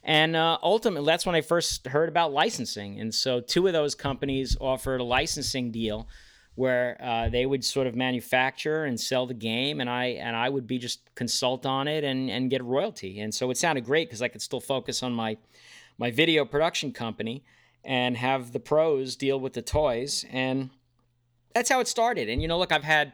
And 0.03 0.37
uh, 0.37 0.57
ultimately, 0.63 1.05
that's 1.05 1.25
when 1.25 1.35
I 1.35 1.41
first 1.41 1.85
heard 1.87 2.07
about 2.07 2.31
licensing. 2.31 3.01
And 3.01 3.13
so, 3.13 3.41
two 3.41 3.67
of 3.67 3.73
those 3.73 3.95
companies 3.95 4.55
offered 4.61 5.01
a 5.01 5.03
licensing 5.03 5.71
deal 5.71 6.07
where 6.55 6.97
uh, 7.01 7.29
they 7.29 7.45
would 7.45 7.63
sort 7.63 7.87
of 7.87 7.95
manufacture 7.95 8.85
and 8.85 8.99
sell 8.99 9.25
the 9.25 9.33
game, 9.33 9.79
and 9.79 9.89
I 9.89 10.05
and 10.05 10.35
I 10.35 10.49
would 10.49 10.67
be 10.67 10.77
just 10.77 11.13
consult 11.15 11.65
on 11.65 11.87
it 11.87 12.03
and 12.03 12.29
and 12.29 12.49
get 12.49 12.63
royalty. 12.63 13.19
And 13.19 13.33
so 13.33 13.49
it 13.49 13.57
sounded 13.57 13.85
great 13.85 14.09
because 14.09 14.21
I 14.21 14.27
could 14.27 14.41
still 14.41 14.59
focus 14.59 15.03
on 15.03 15.13
my 15.13 15.37
my 15.97 16.11
video 16.11 16.45
production 16.45 16.91
company 16.91 17.43
and 17.83 18.17
have 18.17 18.51
the 18.51 18.59
pros 18.59 19.15
deal 19.15 19.39
with 19.39 19.53
the 19.53 19.61
toys, 19.61 20.25
and 20.31 20.69
that's 21.53 21.69
how 21.69 21.79
it 21.79 21.87
started. 21.87 22.29
And 22.29 22.41
you 22.41 22.47
know, 22.47 22.59
look, 22.59 22.71
I've 22.71 22.83
had 22.83 23.13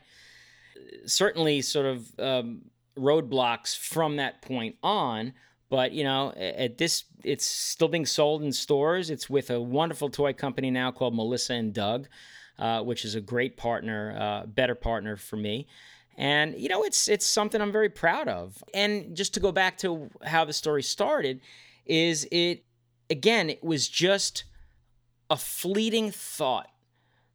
certainly 1.06 1.62
sort 1.62 1.86
of 1.86 2.20
um, 2.20 2.62
roadblocks 2.98 3.78
from 3.78 4.18
that 4.18 4.42
point 4.42 4.76
on 4.82 5.34
but 5.70 5.92
you 5.92 6.04
know 6.04 6.32
at 6.38 6.78
this 6.78 7.06
it's 7.24 7.46
still 7.46 7.88
being 7.88 8.06
sold 8.06 8.44
in 8.44 8.52
stores 8.52 9.10
it's 9.10 9.30
with 9.30 9.50
a 9.50 9.60
wonderful 9.60 10.10
toy 10.10 10.32
company 10.32 10.72
now 10.72 10.92
called 10.92 11.14
melissa 11.16 11.54
and 11.54 11.74
doug 11.74 12.08
uh, 12.58 12.82
which 12.82 13.06
is 13.06 13.16
a 13.16 13.22
great 13.22 13.58
partner, 13.58 14.16
uh, 14.18 14.46
better 14.46 14.76
partner 14.76 15.16
for 15.16 15.38
me. 15.38 15.68
And 16.18 16.56
you 16.58 16.70
know, 16.70 16.84
it's 16.84 17.08
it's 17.08 17.26
something 17.26 17.62
I'm 17.62 17.72
very 17.72 17.90
proud 17.90 18.28
of. 18.28 18.64
And 18.74 19.16
just 19.16 19.34
to 19.34 19.40
go 19.40 19.52
back 19.52 19.78
to 19.80 20.10
how 20.24 20.46
the 20.46 20.54
story 20.54 20.84
started, 20.84 21.42
is 21.86 22.28
it 22.32 22.64
again? 23.10 23.50
It 23.50 23.64
was 23.64 23.88
just 23.88 24.46
a 25.30 25.36
fleeting 25.36 26.12
thought 26.12 26.70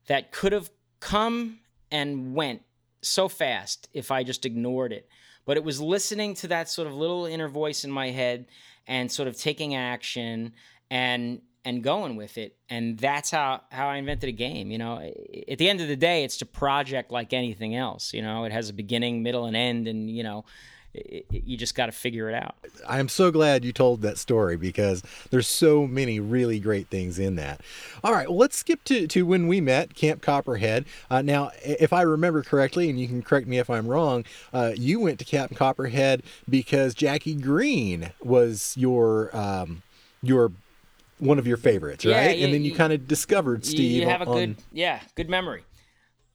that 0.07 0.33
could 0.33 0.53
have 0.53 0.71
come 1.01 1.61
and 1.91 2.35
went 2.35 2.63
so 3.03 3.29
fast 3.29 3.89
if 3.93 4.11
I 4.11 4.23
just 4.23 4.47
ignored 4.47 4.93
it. 4.93 5.09
But 5.45 5.57
it 5.57 5.65
was 5.65 5.81
listening 5.81 6.35
to 6.37 6.49
that 6.49 6.69
sort 6.69 6.87
of 6.87 6.95
little 6.95 7.27
inner 7.27 7.49
voice 7.49 7.85
in 7.85 7.91
my 7.91 8.11
head 8.11 8.47
and 8.87 9.11
sort 9.11 9.29
of 9.29 9.37
taking 9.37 9.75
action 9.75 10.53
and 10.91 11.41
and 11.65 11.83
going 11.83 12.17
with 12.17 12.39
it. 12.39 12.57
And 12.69 12.99
that's 12.99 13.31
how, 13.31 13.63
how 13.71 13.89
I 13.89 13.97
invented 13.97 14.29
a 14.29 14.33
game. 14.33 14.71
You 14.71 14.79
know, 14.79 14.99
at 15.49 15.59
the 15.59 15.69
end 15.69 15.81
of 15.81 15.89
the 15.89 15.97
day, 15.97 16.25
it's 16.25 16.41
a 16.41 16.47
project 16.47 17.11
like 17.11 17.33
anything 17.33 17.77
else. 17.77 18.15
You 18.15 18.23
know, 18.23 18.45
it 18.45 18.53
has 18.53 18.69
a 18.69 18.73
beginning, 18.73 19.23
middle, 19.23 19.45
and 19.45 19.57
end. 19.57 19.87
And, 19.87 20.11
you 20.11 20.23
know, 20.23 20.45
it, 20.95 21.27
it, 21.31 21.45
you 21.45 21.57
just 21.57 21.75
got 21.75 21.87
to 21.87 21.93
figure 21.93 22.29
it 22.29 22.35
out. 22.35 22.57
I'm 22.89 23.09
so 23.09 23.31
glad 23.31 23.65
you 23.65 23.73
told 23.73 24.03
that 24.03 24.19
story 24.19 24.57
because 24.57 25.03
there's 25.31 25.47
so 25.47 25.87
many 25.87 26.19
really 26.19 26.59
great 26.59 26.89
things 26.89 27.19
in 27.19 27.37
that. 27.37 27.61
All 28.03 28.13
right, 28.13 28.29
well, 28.29 28.39
let's 28.39 28.57
skip 28.57 28.83
to, 28.85 29.07
to 29.07 29.23
when 29.25 29.47
we 29.47 29.61
met, 29.61 29.95
Camp 29.95 30.23
Copperhead. 30.23 30.87
Uh, 31.11 31.23
now, 31.23 31.53
if 31.63 31.93
I 31.93 32.03
remember 32.03 32.43
correctly, 32.43 32.91
and 32.91 32.99
you 32.99 33.07
can 33.07 33.23
correct 33.23 33.47
me 33.47 33.59
if 33.59 33.71
I'm 33.71 33.87
wrong, 33.87 34.25
uh, 34.53 34.73
you 34.75 34.99
went 34.99 35.19
to 35.21 35.25
Camp 35.25 35.55
Copperhead 35.55 36.23
because 36.49 36.95
Jackie 36.95 37.35
Greene 37.35 38.13
was 38.21 38.75
your 38.77 39.35
um, 39.37 39.83
your 40.23 40.51
one 41.21 41.39
of 41.39 41.47
your 41.47 41.57
favorites, 41.57 42.05
Yeah, 42.05 42.17
right? 42.27 42.37
you- 42.39 42.45
and 42.45 42.55
then 42.55 42.65
you 42.65 42.71
you- 42.73 42.77
kind 42.77 42.93
of 42.93 43.07
discovered 43.07 43.65
Steve 43.65 43.93
you 44.03 44.07
have 44.07 44.23
a 44.23 44.27
on. 44.27 44.37
good, 44.37 44.57
yeah, 44.73 45.01
good 45.15 45.29
memory. 45.31 45.63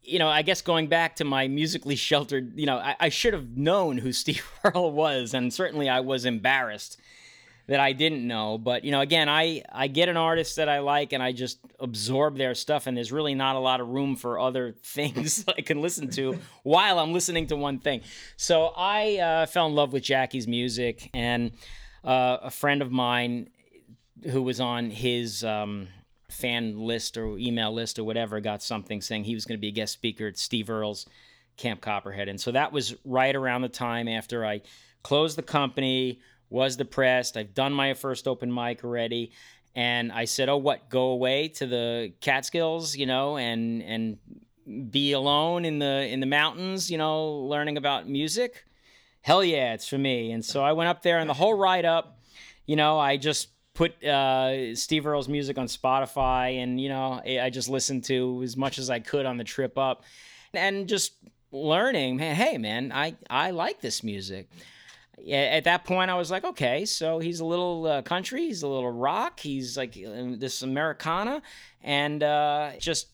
You 0.03 0.19
know, 0.19 0.27
I 0.29 0.43
guess 0.43 0.61
going 0.61 0.88
back 0.88 1.15
to 1.15 1.23
my 1.25 1.47
musically 1.47 1.95
sheltered, 1.95 2.53
you 2.59 2.67
know, 2.67 2.77
I, 2.77 2.95
I 2.99 3.09
should 3.09 3.33
have 3.33 3.57
known 3.57 3.97
who 3.97 4.11
Steve 4.23 4.47
Earle 4.63 4.91
was, 4.91 5.33
and 5.33 5.51
certainly 5.53 5.89
I 5.89 5.99
was 6.01 6.25
embarrassed 6.25 6.99
that 7.67 7.79
I 7.79 7.93
didn't 7.93 8.27
know. 8.27 8.59
But 8.59 8.83
you 8.86 8.91
know, 8.91 9.01
again, 9.01 9.27
I 9.27 9.63
I 9.71 9.88
get 9.88 10.07
an 10.07 10.17
artist 10.17 10.57
that 10.57 10.69
I 10.69 10.77
like, 10.79 11.11
and 11.13 11.23
I 11.23 11.31
just 11.31 11.57
absorb 11.79 12.38
their 12.38 12.53
stuff, 12.53 12.86
and 12.86 12.95
there's 12.95 13.11
really 13.11 13.33
not 13.33 13.55
a 13.55 13.59
lot 13.59 13.81
of 13.81 13.88
room 13.88 14.15
for 14.15 14.38
other 14.39 14.75
things 14.83 15.43
I 15.47 15.61
can 15.61 15.81
listen 15.81 16.07
to 16.11 16.39
while 16.63 16.99
I'm 16.99 17.11
listening 17.11 17.47
to 17.47 17.55
one 17.55 17.79
thing. 17.79 18.01
So 18.38 18.73
I 18.77 19.17
uh, 19.17 19.45
fell 19.47 19.65
in 19.65 19.73
love 19.73 19.91
with 19.91 20.03
Jackie's 20.03 20.47
music, 20.47 21.09
and 21.15 21.49
uh, 22.03 22.38
a 22.43 22.51
friend 22.51 22.83
of 22.83 22.91
mine 22.91 23.49
who 24.24 24.41
was 24.41 24.59
on 24.59 24.89
his 24.89 25.43
um, 25.43 25.88
fan 26.30 26.80
list 26.80 27.18
or 27.18 27.38
email 27.38 27.74
list 27.74 27.99
or 27.99 28.03
whatever 28.03 28.39
got 28.39 28.63
something 28.63 29.01
saying 29.01 29.24
he 29.24 29.36
was 29.36 29.45
going 29.45 29.57
to 29.57 29.61
be 29.61 29.68
a 29.68 29.72
guest 29.72 29.93
speaker 29.93 30.28
at 30.28 30.38
Steve 30.38 30.70
Earle's 30.70 31.05
Camp 31.57 31.82
Copperhead. 31.82 32.28
And 32.28 32.39
so 32.39 32.51
that 32.51 32.72
was 32.72 32.95
right 33.05 33.36
around 33.36 33.61
the 33.61 33.70
time 33.70 34.07
after 34.07 34.45
I 34.45 34.61
closed 35.03 35.38
the 35.38 35.43
company, 35.43 36.20
was 36.49 36.76
depressed. 36.76 37.38
I've 37.38 37.53
done 37.53 37.74
my 37.74 37.93
first 37.93 38.28
open 38.28 38.53
mic 38.53 38.84
already. 38.84 39.32
And 39.76 40.11
I 40.11 40.26
said, 40.26 40.47
"Oh, 40.47 40.57
what? 40.57 40.89
Go 40.89 41.07
away 41.07 41.49
to 41.49 41.68
the 41.68 42.13
Catskills, 42.22 42.95
you 42.95 43.05
know, 43.05 43.38
and 43.38 43.84
and 43.84 44.91
be 44.91 45.11
alone 45.11 45.66
in 45.66 45.80
the 45.80 46.07
in 46.07 46.22
the 46.22 46.26
mountains, 46.26 46.89
you 46.89 46.97
know, 46.97 47.39
learning 47.39 47.76
about 47.76 48.07
music." 48.07 48.63
Hell 49.22 49.43
yeah, 49.43 49.74
it's 49.74 49.88
for 49.88 49.97
me. 49.97 50.32
And 50.32 50.45
so 50.45 50.63
I 50.63 50.72
went 50.72 50.88
up 50.88 51.01
there, 51.01 51.20
and 51.20 51.30
the 51.30 51.34
whole 51.34 51.55
ride 51.55 51.84
up, 51.84 52.20
you 52.66 52.78
know, 52.78 52.97
I 52.97 53.18
just 53.18 53.49
put 53.76 54.03
uh, 54.03 54.73
Steve 54.73 55.05
Earle's 55.05 55.30
music 55.30 55.59
on 55.59 55.67
Spotify, 55.67 56.63
and 56.63 56.82
you 56.82 56.89
know, 56.89 57.21
I 57.23 57.51
just 57.51 57.69
listened 57.69 58.05
to 58.05 58.41
as 58.43 58.57
much 58.57 58.80
as 58.80 58.89
I 58.89 58.99
could 58.99 59.28
on 59.28 59.38
the 59.38 59.43
trip 59.43 59.78
up, 59.78 60.03
and 60.53 60.88
just 60.88 61.13
learning, 61.51 62.15
man. 62.15 62.36
Hey, 62.36 62.57
man, 62.57 62.91
I 62.91 63.15
I 63.30 63.51
like 63.51 63.82
this 63.82 64.03
music. 64.03 64.49
At 65.32 65.63
that 65.63 65.86
point, 65.86 66.11
I 66.11 66.15
was 66.15 66.30
like, 66.30 66.43
okay, 66.43 66.86
so 66.86 67.19
he's 67.19 67.39
a 67.39 67.45
little 67.45 67.88
uh, 67.88 68.01
country, 68.01 68.47
he's 68.47 68.63
a 68.63 68.67
little 68.67 68.91
rock, 68.91 69.39
he's 69.39 69.78
like 69.78 69.97
uh, 69.97 70.36
this 70.38 70.61
Americana, 70.61 71.41
and 71.82 72.21
uh, 72.21 72.71
just 72.80 73.09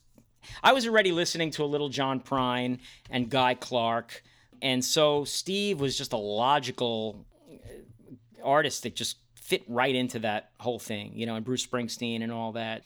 I 0.63 0.73
was 0.73 0.87
already 0.87 1.11
listening 1.11 1.51
to 1.51 1.63
a 1.63 1.65
little 1.65 1.89
John 1.89 2.19
Prine 2.19 2.79
and 3.09 3.29
Guy 3.29 3.53
Clark, 3.55 4.23
and 4.61 4.83
so 4.83 5.25
Steve 5.25 5.79
was 5.79 5.97
just 5.97 6.13
a 6.13 6.17
logical 6.17 7.25
artist 8.43 8.83
that 8.83 8.95
just 8.95 9.17
fit 9.51 9.63
right 9.67 9.93
into 9.93 10.19
that 10.19 10.51
whole 10.61 10.79
thing, 10.79 11.11
you 11.13 11.25
know, 11.25 11.35
and 11.35 11.43
Bruce 11.43 11.67
Springsteen 11.67 12.23
and 12.23 12.31
all 12.31 12.53
that. 12.53 12.83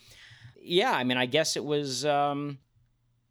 Yeah, 0.59 0.91
I 0.91 1.03
mean, 1.03 1.15
I 1.15 1.27
guess 1.27 1.55
it 1.55 1.63
was 1.63 2.03
um, 2.07 2.57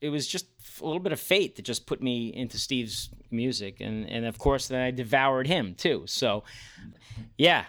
it 0.01 0.09
was 0.09 0.29
just 0.29 0.47
a 0.81 0.85
little 0.85 1.01
bit 1.01 1.11
of 1.11 1.19
fate 1.19 1.57
that 1.57 1.65
just 1.65 1.85
put 1.85 2.01
me 2.01 2.33
into 2.33 2.59
Steve's 2.59 3.11
music, 3.33 3.81
and 3.81 4.09
and 4.09 4.25
of 4.25 4.39
course 4.39 4.69
then 4.69 4.81
I 4.81 4.93
devoured 4.93 5.49
him 5.49 5.75
too. 5.75 6.05
So, 6.07 6.45
yeah. 7.37 7.65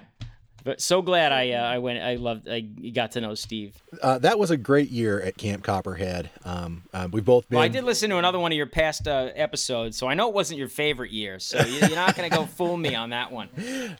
But 0.66 0.82
so 0.82 1.02
glad 1.02 1.32
I 1.32 1.52
uh, 1.52 1.62
I 1.64 1.78
went 1.78 2.02
I 2.04 2.16
loved 2.16 2.50
I 2.50 2.60
got 2.62 3.12
to 3.12 3.22
know 3.22 3.36
Steve. 3.36 3.76
Uh, 4.02 4.18
that 4.18 4.38
was 4.40 4.50
a 4.52 4.58
great 4.58 4.90
year 4.90 5.22
at 5.22 5.38
Camp 5.38 5.64
Copperhead. 5.64 6.32
Um, 6.44 6.84
uh, 6.92 7.08
we've 7.12 7.24
both 7.24 7.48
been. 7.48 7.58
Well, 7.58 7.64
I 7.64 7.68
did 7.70 7.84
listen 7.84 8.10
to 8.10 8.18
another 8.18 8.40
one 8.40 8.52
of 8.52 8.58
your 8.58 8.66
past 8.66 9.08
uh, 9.08 9.30
episodes, 9.36 9.96
so 9.96 10.08
I 10.08 10.16
know 10.16 10.28
it 10.28 10.34
wasn't 10.34 10.58
your 10.58 10.68
favorite 10.68 11.12
year. 11.12 11.40
So 11.40 11.60
you- 11.64 11.80
you're 11.86 11.96
not 11.96 12.16
going 12.16 12.28
to 12.30 12.36
go 12.36 12.46
fool 12.58 12.76
me 12.78 12.96
on 12.96 13.12
that 13.12 13.32
one. 13.32 13.48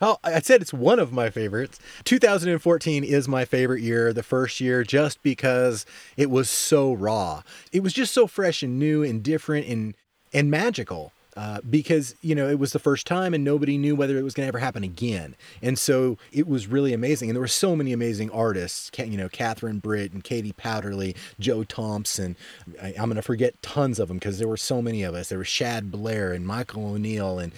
Oh, 0.02 0.18
I 0.24 0.40
said 0.42 0.62
it's 0.64 0.74
one 0.74 0.98
of 0.98 1.14
my 1.14 1.30
favorites. 1.30 1.78
2014 2.04 3.04
is 3.04 3.28
my 3.28 3.46
favorite 3.46 3.82
year, 3.84 4.12
the 4.12 4.24
first 4.24 4.60
year, 4.60 4.84
just 4.84 5.22
because 5.22 5.86
it 6.18 6.32
was 6.32 6.50
so 6.50 6.94
raw. 6.94 7.44
It 7.72 7.84
was 7.84 7.94
just 7.94 8.12
so 8.14 8.26
fresh 8.26 8.64
and 8.64 8.80
new 8.80 9.04
and 9.04 9.22
different 9.22 9.68
and 9.68 9.94
and 10.34 10.50
magical. 10.50 11.14
Uh, 11.36 11.60
because 11.70 12.16
you 12.22 12.34
know 12.34 12.48
it 12.48 12.58
was 12.58 12.72
the 12.72 12.80
first 12.80 13.06
time 13.06 13.34
and 13.34 13.44
nobody 13.44 13.78
knew 13.78 13.94
whether 13.94 14.18
it 14.18 14.24
was 14.24 14.34
going 14.34 14.46
to 14.46 14.48
ever 14.48 14.60
happen 14.60 14.86
again, 14.86 15.36
and 15.62 15.78
so 15.78 16.18
it 16.32 16.48
was 16.48 16.68
really 16.68 16.94
amazing. 16.94 17.30
And 17.30 17.36
there 17.36 17.42
were 17.42 17.48
so 17.48 17.76
many 17.76 17.92
amazing 17.92 18.32
artists, 18.32 18.90
you 18.98 19.18
know, 19.18 19.28
Catherine 19.28 19.80
Britt 19.80 20.14
and 20.14 20.24
Katie 20.24 20.54
Powderly, 20.54 21.14
Joe 21.38 21.66
Thompson. 21.66 22.38
I, 22.82 22.94
I'm 22.98 23.06
going 23.06 23.16
to 23.18 23.22
forget 23.22 23.62
tons 23.62 24.00
of 24.00 24.08
them 24.08 24.18
because 24.18 24.40
there 24.40 24.48
were 24.48 24.56
so 24.56 24.82
many 24.82 25.04
of 25.04 25.14
us. 25.14 25.28
There 25.28 25.38
was 25.38 25.50
Shad 25.50 25.92
Blair 25.92 26.32
and 26.32 26.48
Michael 26.48 26.94
O'Neill 26.94 27.38
and 27.38 27.52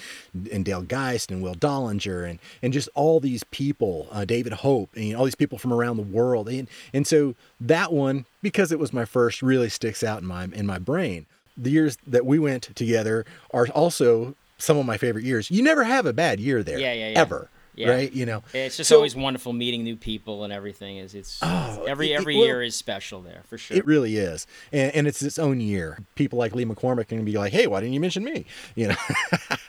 and 0.51 0.65
Dale 0.65 0.81
Geist 0.81 1.31
and 1.31 1.43
Will 1.43 1.53
Dollinger 1.53 2.27
and 2.27 2.39
and 2.63 2.73
just 2.73 2.89
all 2.95 3.19
these 3.19 3.43
people, 3.43 4.07
uh, 4.11 4.25
David 4.25 4.53
Hope, 4.53 4.89
and 4.95 5.15
all 5.15 5.25
these 5.25 5.35
people 5.35 5.59
from 5.59 5.71
around 5.71 5.97
the 5.97 6.03
world. 6.03 6.49
And 6.49 6.67
and 6.93 7.05
so 7.05 7.35
that 7.61 7.93
one, 7.93 8.25
because 8.41 8.71
it 8.71 8.79
was 8.79 8.91
my 8.91 9.05
first, 9.05 9.43
really 9.43 9.69
sticks 9.69 10.03
out 10.03 10.21
in 10.21 10.27
my 10.27 10.45
in 10.45 10.65
my 10.65 10.79
brain. 10.79 11.27
The 11.57 11.71
years 11.71 11.97
that 12.05 12.25
we 12.25 12.39
went 12.39 12.75
together 12.75 13.25
are 13.51 13.67
also 13.69 14.35
some 14.57 14.77
of 14.77 14.85
my 14.85 14.97
favorite 14.97 15.25
years. 15.25 15.49
You 15.51 15.63
never 15.63 15.83
have 15.83 16.05
a 16.05 16.13
bad 16.13 16.39
year 16.39 16.63
there, 16.63 16.79
Yeah, 16.79 16.93
yeah, 16.93 17.09
yeah. 17.09 17.19
ever, 17.19 17.49
Yeah. 17.75 17.89
right? 17.89 18.11
You 18.13 18.25
know, 18.25 18.43
It's 18.53 18.77
just 18.77 18.89
So- 18.89 18.95
always 18.97 19.15
wonderful 19.15 19.53
meeting 19.53 19.83
new 19.83 19.95
people 19.95 20.43
and 20.43 20.51
everything. 20.53 20.97
Is 20.97 21.13
it's, 21.15 21.39
Oh, 21.41 21.83
every 21.87 22.09
it- 22.09 22.11
it- 22.15 22.19
every 22.21 22.35
well- 22.37 22.45
year 22.45 22.61
is 22.63 22.75
special 22.75 23.21
there 23.21 23.41
for 23.49 23.57
sure. 23.57 23.77
It 23.77 23.85
really 23.85 24.17
is, 24.17 24.45
and, 24.71 24.93
and 24.95 25.07
it's 25.07 25.21
its 25.21 25.37
own 25.39 25.59
year. 25.61 25.99
People 26.15 26.39
like 26.39 26.55
Lee 26.55 26.65
McCormick 26.65 27.07
can 27.09 27.23
be 27.25 27.37
like, 27.37 27.53
"Hey, 27.53 27.67
why 27.67 27.79
didn't 27.81 27.93
you 27.93 27.99
mention 27.99 28.23
me?" 28.23 28.45
You 28.75 28.89
know, 28.89 28.95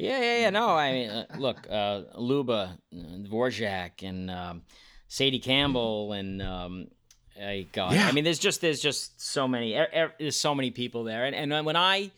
Yeah, 0.00 0.20
yeah, 0.20 0.38
yeah. 0.42 0.50
No, 0.50 0.68
I 0.76 0.92
mean, 0.92 1.10
uh, 1.10 1.26
look, 1.38 1.66
uh, 1.68 2.02
Luba, 2.16 2.78
uh, 2.92 2.96
Dvorak, 2.96 4.02
and 4.08 4.30
um, 4.30 4.62
Sadie 5.08 5.40
Campbell, 5.40 6.12
and 6.12 6.40
um, 6.40 6.86
I 7.40 7.66
God, 7.72 7.92
Yeah. 7.92 8.08
I 8.08 8.12
mean, 8.12 8.24
there's 8.24 8.38
just 8.38 8.60
there's 8.60 8.80
just 8.80 9.20
so 9.20 9.46
many 9.48 9.74
er, 9.74 9.88
er, 9.94 10.12
there's 10.18 10.36
so 10.36 10.54
many 10.54 10.70
people 10.70 11.04
there, 11.04 11.24
and 11.24 11.34
and 11.34 11.66
when 11.66 11.76
I 11.76 12.10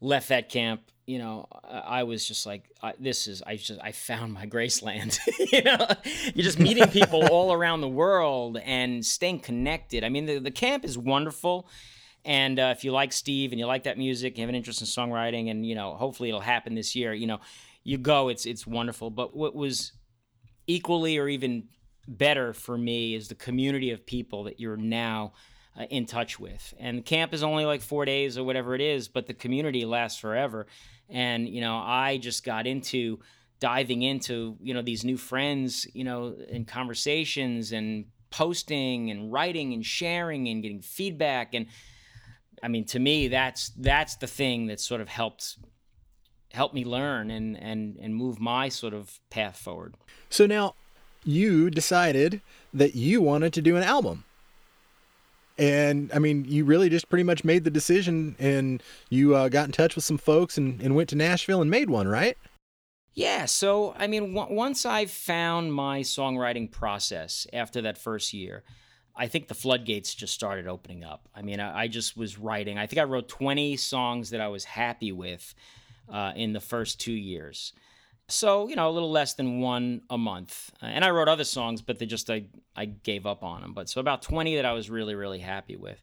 left 0.00 0.28
that 0.28 0.48
camp, 0.48 0.82
you 1.06 1.18
know, 1.18 1.46
I 1.64 2.00
I 2.00 2.02
was 2.04 2.26
just 2.26 2.46
like, 2.46 2.64
I, 2.82 2.94
this 2.98 3.26
is 3.26 3.42
I 3.42 3.56
just 3.56 3.80
I 3.82 3.92
found 3.92 4.32
my 4.32 4.46
Graceland. 4.46 5.18
you 5.52 5.62
know, 5.62 5.86
you're 6.34 6.44
just 6.44 6.58
meeting 6.58 6.88
people 6.88 7.26
all 7.30 7.52
around 7.52 7.80
the 7.80 7.88
world 7.88 8.58
and 8.64 9.04
staying 9.04 9.40
connected. 9.40 10.04
I 10.04 10.08
mean, 10.08 10.26
the 10.26 10.38
the 10.38 10.50
camp 10.50 10.84
is 10.84 10.96
wonderful. 10.96 11.68
And 12.26 12.58
uh, 12.58 12.72
if 12.74 12.84
you 12.84 12.92
like 12.92 13.12
Steve 13.12 13.52
and 13.52 13.58
you 13.58 13.66
like 13.66 13.82
that 13.82 13.98
music, 13.98 14.38
you 14.38 14.42
have 14.42 14.48
an 14.48 14.54
interest 14.54 14.80
in 14.80 14.86
songwriting, 14.86 15.50
and 15.50 15.66
you 15.66 15.74
know, 15.74 15.94
hopefully 15.94 16.30
it'll 16.30 16.40
happen 16.40 16.74
this 16.74 16.96
year. 16.96 17.12
You 17.12 17.26
know, 17.26 17.40
you 17.82 17.98
go, 17.98 18.28
it's 18.28 18.46
it's 18.46 18.66
wonderful. 18.66 19.10
But 19.10 19.36
what 19.36 19.54
was 19.54 19.92
equally 20.66 21.18
or 21.18 21.28
even 21.28 21.68
better 22.06 22.52
for 22.52 22.76
me 22.76 23.14
is 23.14 23.28
the 23.28 23.34
community 23.34 23.90
of 23.90 24.04
people 24.06 24.44
that 24.44 24.60
you're 24.60 24.76
now 24.76 25.32
uh, 25.78 25.84
in 25.84 26.06
touch 26.06 26.38
with. 26.38 26.74
And 26.78 27.04
camp 27.04 27.34
is 27.34 27.42
only 27.42 27.64
like 27.64 27.80
four 27.80 28.04
days 28.04 28.38
or 28.38 28.44
whatever 28.44 28.74
it 28.74 28.80
is, 28.80 29.08
but 29.08 29.26
the 29.26 29.34
community 29.34 29.84
lasts 29.84 30.20
forever. 30.20 30.66
And 31.08 31.48
you 31.48 31.60
know, 31.60 31.76
I 31.76 32.18
just 32.18 32.44
got 32.44 32.66
into 32.66 33.20
diving 33.60 34.02
into 34.02 34.56
you 34.60 34.74
know 34.74 34.82
these 34.82 35.04
new 35.04 35.16
friends, 35.16 35.86
you 35.94 36.04
know, 36.04 36.36
in 36.48 36.64
conversations 36.64 37.72
and 37.72 38.06
posting 38.30 39.10
and 39.10 39.32
writing 39.32 39.72
and 39.72 39.84
sharing 39.84 40.48
and 40.48 40.62
getting 40.62 40.82
feedback 40.82 41.54
and 41.54 41.66
I 42.64 42.68
mean, 42.68 42.86
to 42.86 42.98
me, 42.98 43.28
that's 43.28 43.68
that's 43.76 44.16
the 44.16 44.26
thing 44.26 44.68
that 44.68 44.80
sort 44.80 45.02
of 45.02 45.08
helped 45.08 45.58
help 46.50 46.72
me 46.72 46.84
learn 46.84 47.30
and 47.30 47.58
and 47.58 47.96
and 48.00 48.14
move 48.14 48.40
my 48.40 48.70
sort 48.70 48.94
of 48.94 49.20
path 49.28 49.58
forward. 49.58 49.96
so 50.30 50.46
now 50.46 50.74
you 51.24 51.70
decided 51.70 52.40
that 52.72 52.94
you 52.94 53.20
wanted 53.20 53.52
to 53.54 53.62
do 53.62 53.76
an 53.76 53.82
album. 53.82 54.24
And 55.56 56.10
I 56.12 56.18
mean, 56.18 56.44
you 56.46 56.64
really 56.64 56.88
just 56.88 57.08
pretty 57.08 57.22
much 57.22 57.44
made 57.44 57.64
the 57.64 57.70
decision 57.70 58.34
and 58.38 58.82
you 59.08 59.36
uh, 59.36 59.48
got 59.48 59.66
in 59.66 59.72
touch 59.72 59.94
with 59.94 60.04
some 60.04 60.18
folks 60.18 60.58
and, 60.58 60.80
and 60.80 60.96
went 60.96 61.08
to 61.10 61.16
Nashville 61.16 61.62
and 61.62 61.70
made 61.70 61.88
one, 61.88 62.08
right? 62.08 62.36
Yeah, 63.14 63.44
so 63.44 63.94
I 63.96 64.08
mean, 64.08 64.34
w- 64.34 64.54
once 64.54 64.84
I 64.84 65.06
found 65.06 65.72
my 65.72 66.00
songwriting 66.00 66.70
process 66.70 67.46
after 67.52 67.80
that 67.82 67.96
first 67.96 68.32
year, 68.32 68.64
I 69.14 69.28
think 69.28 69.46
the 69.46 69.54
floodgates 69.54 70.12
just 70.14 70.34
started 70.34 70.66
opening 70.66 71.04
up. 71.04 71.28
I 71.34 71.42
mean, 71.42 71.60
I, 71.60 71.82
I 71.82 71.88
just 71.88 72.16
was 72.16 72.36
writing. 72.36 72.76
I 72.76 72.88
think 72.88 72.98
I 72.98 73.04
wrote 73.04 73.28
20 73.28 73.76
songs 73.76 74.30
that 74.30 74.40
I 74.40 74.48
was 74.48 74.64
happy 74.64 75.12
with 75.12 75.54
uh, 76.12 76.32
in 76.34 76.52
the 76.52 76.60
first 76.60 76.98
two 76.98 77.12
years. 77.12 77.72
So, 78.28 78.68
you 78.68 78.76
know, 78.76 78.88
a 78.88 78.92
little 78.92 79.10
less 79.10 79.34
than 79.34 79.60
one 79.60 80.02
a 80.08 80.16
month. 80.16 80.70
Uh, 80.82 80.86
and 80.86 81.04
I 81.04 81.10
wrote 81.10 81.28
other 81.28 81.44
songs, 81.44 81.82
but 81.82 81.98
they 81.98 82.06
just, 82.06 82.30
I, 82.30 82.46
I 82.74 82.86
gave 82.86 83.26
up 83.26 83.42
on 83.42 83.60
them. 83.60 83.74
But 83.74 83.88
so 83.88 84.00
about 84.00 84.22
20 84.22 84.56
that 84.56 84.64
I 84.64 84.72
was 84.72 84.88
really, 84.88 85.14
really 85.14 85.40
happy 85.40 85.76
with. 85.76 86.00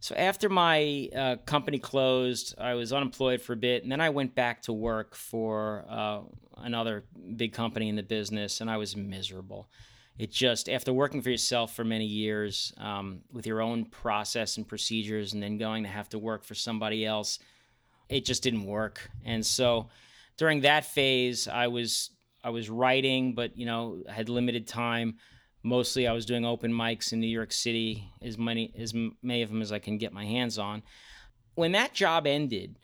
So 0.00 0.14
after 0.14 0.48
my 0.48 1.08
uh, 1.14 1.36
company 1.44 1.80
closed, 1.80 2.54
I 2.58 2.74
was 2.74 2.92
unemployed 2.92 3.42
for 3.42 3.54
a 3.54 3.56
bit, 3.56 3.82
and 3.82 3.90
then 3.90 4.00
I 4.00 4.10
went 4.10 4.34
back 4.34 4.62
to 4.62 4.72
work 4.72 5.16
for 5.16 5.84
uh, 5.88 6.20
another 6.58 7.04
big 7.36 7.52
company 7.52 7.88
in 7.88 7.96
the 7.96 8.04
business, 8.04 8.60
and 8.60 8.70
I 8.70 8.76
was 8.76 8.94
miserable. 8.94 9.68
It 10.16 10.30
just 10.30 10.68
after 10.68 10.92
working 10.92 11.20
for 11.20 11.30
yourself 11.30 11.74
for 11.74 11.84
many 11.84 12.04
years 12.04 12.72
um, 12.78 13.22
with 13.32 13.46
your 13.46 13.60
own 13.60 13.86
process 13.86 14.56
and 14.56 14.66
procedures, 14.68 15.32
and 15.32 15.42
then 15.42 15.58
going 15.58 15.82
to 15.82 15.88
have 15.88 16.08
to 16.10 16.18
work 16.18 16.44
for 16.44 16.54
somebody 16.54 17.04
else, 17.04 17.40
it 18.08 18.24
just 18.24 18.44
didn't 18.44 18.66
work. 18.66 19.10
And 19.24 19.44
so 19.44 19.88
during 20.38 20.62
that 20.62 20.86
phase, 20.86 21.46
I 21.46 21.66
was 21.66 22.10
I 22.42 22.50
was 22.50 22.70
writing, 22.70 23.34
but 23.34 23.56
you 23.58 23.66
know 23.66 24.02
I 24.08 24.12
had 24.12 24.30
limited 24.30 24.66
time 24.66 25.18
mostly 25.62 26.06
I 26.06 26.12
was 26.12 26.26
doing 26.26 26.44
open 26.44 26.72
mics 26.72 27.12
in 27.12 27.20
New 27.20 27.28
York 27.28 27.52
City, 27.52 28.10
as 28.22 28.38
many 28.38 28.72
as 28.78 28.94
many 28.94 29.42
of 29.42 29.50
them 29.50 29.62
as 29.62 29.72
I 29.72 29.78
can 29.78 29.98
get 29.98 30.12
my 30.12 30.24
hands 30.24 30.58
on. 30.58 30.82
When 31.54 31.72
that 31.72 31.92
job 31.92 32.26
ended, 32.26 32.78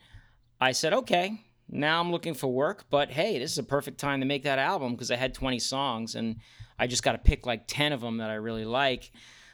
I 0.61 0.73
said, 0.73 0.93
okay, 0.93 1.41
now 1.69 2.01
I'm 2.01 2.11
looking 2.11 2.35
for 2.35 2.49
work, 2.49 2.85
but 2.91 3.11
hey, 3.11 3.39
this 3.39 3.53
is 3.53 3.59
a 3.59 3.65
perfect 3.65 3.99
time 3.99 4.21
to 4.21 4.27
make 4.27 4.43
that 4.45 4.59
album 4.59 4.93
because 4.93 5.11
I 5.11 5.17
had 5.17 5.35
20 5.35 5.59
songs 5.59 6.15
and 6.15 6.37
I 6.79 6.87
just 6.87 7.03
got 7.03 7.13
to 7.13 7.19
pick 7.19 7.47
like 7.47 7.65
10 7.67 7.93
of 7.93 8.01
them 8.01 8.19
that 8.19 8.31
I 8.31 8.35
really 8.35 8.65
like. 8.65 9.11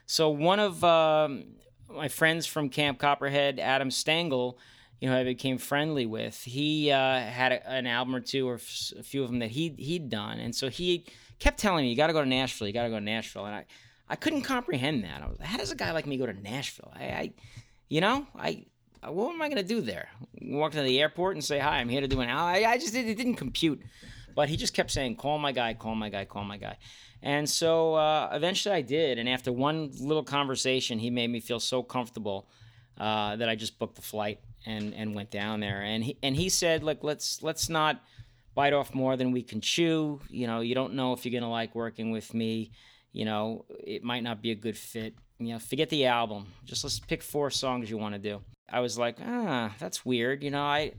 So 0.06 0.30
one 0.30 0.58
of 0.58 0.82
um, 0.82 1.44
my 1.88 2.08
friends 2.08 2.46
from 2.46 2.68
Camp 2.68 2.98
Copperhead, 2.98 3.60
Adam 3.60 3.90
Stengel, 3.90 4.58
you 5.00 5.08
know, 5.08 5.16
I 5.16 5.24
became 5.24 5.56
friendly 5.56 6.04
with. 6.04 6.42
He 6.42 6.90
uh, 6.90 7.20
had 7.20 7.52
a, 7.52 7.70
an 7.70 7.86
album 7.86 8.14
or 8.14 8.20
two 8.20 8.46
or 8.46 8.54
a 8.54 8.58
few 9.02 9.22
of 9.22 9.30
them 9.30 9.38
that 9.38 9.50
he 9.50 9.74
he'd 9.78 10.10
done, 10.10 10.38
and 10.38 10.54
so 10.54 10.68
he 10.68 11.06
kept 11.38 11.58
telling 11.58 11.84
me, 11.84 11.90
"You 11.90 11.96
got 11.96 12.08
to 12.08 12.12
go 12.12 12.22
to 12.22 12.28
Nashville. 12.28 12.66
You 12.66 12.74
got 12.74 12.84
to 12.84 12.90
go 12.90 12.98
to 12.98 13.04
Nashville." 13.04 13.46
And 13.46 13.54
I, 13.54 13.64
I 14.08 14.16
couldn't 14.16 14.42
comprehend 14.42 15.04
that. 15.04 15.22
I 15.22 15.26
was, 15.28 15.38
how 15.40 15.56
does 15.56 15.72
a 15.72 15.76
guy 15.76 15.92
like 15.92 16.06
me 16.06 16.18
go 16.18 16.26
to 16.26 16.34
Nashville? 16.34 16.92
I, 16.94 17.04
I 17.04 17.32
you 17.88 18.00
know, 18.00 18.26
I, 18.36 18.66
what 19.08 19.32
am 19.32 19.40
I 19.40 19.48
gonna 19.48 19.62
do 19.62 19.80
there? 19.80 20.08
Walk 20.42 20.72
to 20.72 20.82
the 20.82 21.00
airport 21.00 21.34
and 21.34 21.44
say 21.44 21.58
hi. 21.58 21.78
I'm 21.78 21.88
here 21.88 22.02
to 22.02 22.08
do 22.08 22.20
an 22.20 22.28
hour. 22.28 22.50
I, 22.50 22.64
I 22.64 22.78
just 22.78 22.94
it 22.94 23.16
didn't 23.16 23.36
compute. 23.36 23.80
But 24.36 24.48
he 24.48 24.56
just 24.56 24.74
kept 24.74 24.90
saying, 24.90 25.16
"Call 25.16 25.38
my 25.38 25.52
guy. 25.52 25.72
Call 25.74 25.94
my 25.94 26.10
guy. 26.10 26.26
Call 26.26 26.44
my 26.44 26.58
guy." 26.58 26.76
And 27.22 27.48
so 27.48 27.94
uh, 27.94 28.30
eventually 28.32 28.74
I 28.74 28.82
did. 28.82 29.18
And 29.18 29.28
after 29.28 29.50
one 29.50 29.90
little 29.98 30.22
conversation, 30.22 30.98
he 30.98 31.10
made 31.10 31.30
me 31.30 31.40
feel 31.40 31.60
so 31.60 31.82
comfortable 31.82 32.48
uh, 32.98 33.36
that 33.36 33.48
I 33.48 33.54
just 33.54 33.78
booked 33.78 33.96
the 33.96 34.02
flight 34.02 34.40
and 34.66 34.94
and 34.94 35.14
went 35.14 35.30
down 35.30 35.60
there. 35.60 35.82
And 35.82 36.04
he 36.04 36.16
and 36.22 36.36
he 36.36 36.48
said, 36.48 36.82
"Look, 36.82 37.02
let's 37.02 37.42
let's 37.42 37.68
not." 37.68 38.02
bite 38.54 38.72
off 38.72 38.94
more 38.94 39.16
than 39.16 39.32
we 39.32 39.42
can 39.42 39.60
chew. 39.60 40.20
You 40.28 40.46
know, 40.46 40.60
you 40.60 40.74
don't 40.74 40.94
know 40.94 41.12
if 41.12 41.24
you're 41.24 41.38
gonna 41.38 41.50
like 41.50 41.74
working 41.74 42.10
with 42.10 42.34
me. 42.34 42.72
You 43.12 43.24
know, 43.24 43.64
it 43.68 44.04
might 44.04 44.22
not 44.22 44.42
be 44.42 44.50
a 44.50 44.54
good 44.54 44.76
fit. 44.76 45.14
You 45.38 45.54
know, 45.54 45.58
forget 45.58 45.88
the 45.88 46.06
album. 46.06 46.46
Just 46.64 46.84
let's 46.84 47.00
pick 47.00 47.22
four 47.22 47.50
songs 47.50 47.90
you 47.90 47.98
want 47.98 48.14
to 48.14 48.20
do. 48.20 48.42
I 48.70 48.80
was 48.80 48.98
like, 48.98 49.16
ah, 49.24 49.74
that's 49.78 50.04
weird. 50.04 50.42
You 50.42 50.50
know, 50.50 50.62
I 50.62 50.92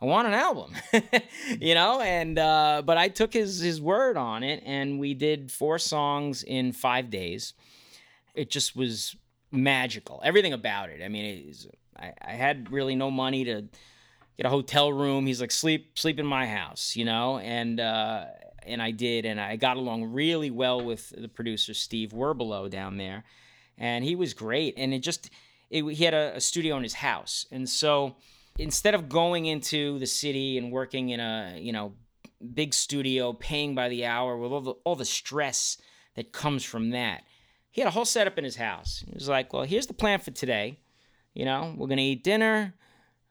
I 0.00 0.04
want 0.04 0.28
an 0.28 0.34
album. 0.34 0.74
you 1.60 1.74
know, 1.74 2.00
and 2.00 2.38
uh, 2.38 2.82
but 2.84 2.98
I 2.98 3.08
took 3.08 3.32
his 3.32 3.60
his 3.60 3.80
word 3.80 4.16
on 4.16 4.42
it, 4.42 4.62
and 4.64 5.00
we 5.00 5.14
did 5.14 5.50
four 5.50 5.78
songs 5.78 6.42
in 6.42 6.72
five 6.72 7.10
days. 7.10 7.54
It 8.34 8.50
just 8.50 8.76
was 8.76 9.16
magical. 9.50 10.20
Everything 10.22 10.52
about 10.52 10.90
it. 10.90 11.02
I 11.02 11.08
mean, 11.08 11.24
it 11.24 11.48
is, 11.48 11.66
I, 11.98 12.12
I 12.20 12.32
had 12.32 12.70
really 12.70 12.94
no 12.94 13.10
money 13.10 13.44
to 13.44 13.64
get 14.36 14.46
a 14.46 14.50
hotel 14.50 14.92
room. 14.92 15.26
He's 15.26 15.40
like, 15.40 15.50
sleep, 15.50 15.98
sleep 15.98 16.18
in 16.18 16.26
my 16.26 16.46
house, 16.46 16.96
you 16.96 17.04
know, 17.04 17.38
and 17.38 17.80
uh, 17.80 18.26
and 18.64 18.82
I 18.82 18.90
did, 18.90 19.24
and 19.24 19.40
I 19.40 19.56
got 19.56 19.76
along 19.76 20.12
really 20.12 20.50
well 20.50 20.80
with 20.80 21.10
the 21.16 21.28
producer 21.28 21.72
Steve 21.72 22.10
Werbelow 22.10 22.68
down 22.68 22.96
there, 22.96 23.24
and 23.78 24.04
he 24.04 24.16
was 24.16 24.34
great. 24.34 24.74
And 24.76 24.92
it 24.92 25.00
just, 25.00 25.30
it, 25.70 25.84
he 25.84 26.04
had 26.04 26.14
a, 26.14 26.36
a 26.36 26.40
studio 26.40 26.76
in 26.76 26.82
his 26.82 26.94
house, 26.94 27.46
and 27.50 27.68
so 27.68 28.16
instead 28.58 28.94
of 28.94 29.08
going 29.08 29.46
into 29.46 29.98
the 29.98 30.06
city 30.06 30.58
and 30.58 30.72
working 30.72 31.10
in 31.10 31.20
a 31.20 31.58
you 31.58 31.72
know 31.72 31.94
big 32.54 32.74
studio, 32.74 33.32
paying 33.32 33.74
by 33.74 33.88
the 33.88 34.04
hour 34.04 34.36
with 34.36 34.52
all 34.52 34.60
the 34.60 34.74
all 34.84 34.96
the 34.96 35.04
stress 35.04 35.78
that 36.14 36.32
comes 36.32 36.64
from 36.64 36.90
that, 36.90 37.22
he 37.70 37.80
had 37.80 37.88
a 37.88 37.92
whole 37.92 38.04
setup 38.04 38.38
in 38.38 38.44
his 38.44 38.56
house. 38.56 39.04
He 39.06 39.14
was 39.14 39.28
like, 39.28 39.52
well, 39.52 39.62
here's 39.62 39.86
the 39.86 39.94
plan 39.94 40.18
for 40.18 40.30
today. 40.30 40.80
You 41.36 41.44
know, 41.44 41.74
we're 41.76 41.88
gonna 41.88 42.02
eat 42.02 42.24
dinner 42.24 42.74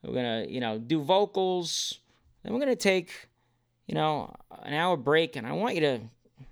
we're 0.06 0.14
gonna, 0.14 0.46
you 0.48 0.60
know, 0.60 0.78
do 0.78 1.02
vocals. 1.02 2.00
Then 2.44 2.54
we're 2.54 2.60
gonna 2.60 2.76
take, 2.76 3.28
you 3.88 3.96
know, 3.96 4.34
an 4.64 4.74
hour 4.74 4.98
break, 4.98 5.36
and 5.36 5.48
I 5.48 5.54
want 5.54 5.76
you 5.76 5.82
to 5.82 6.00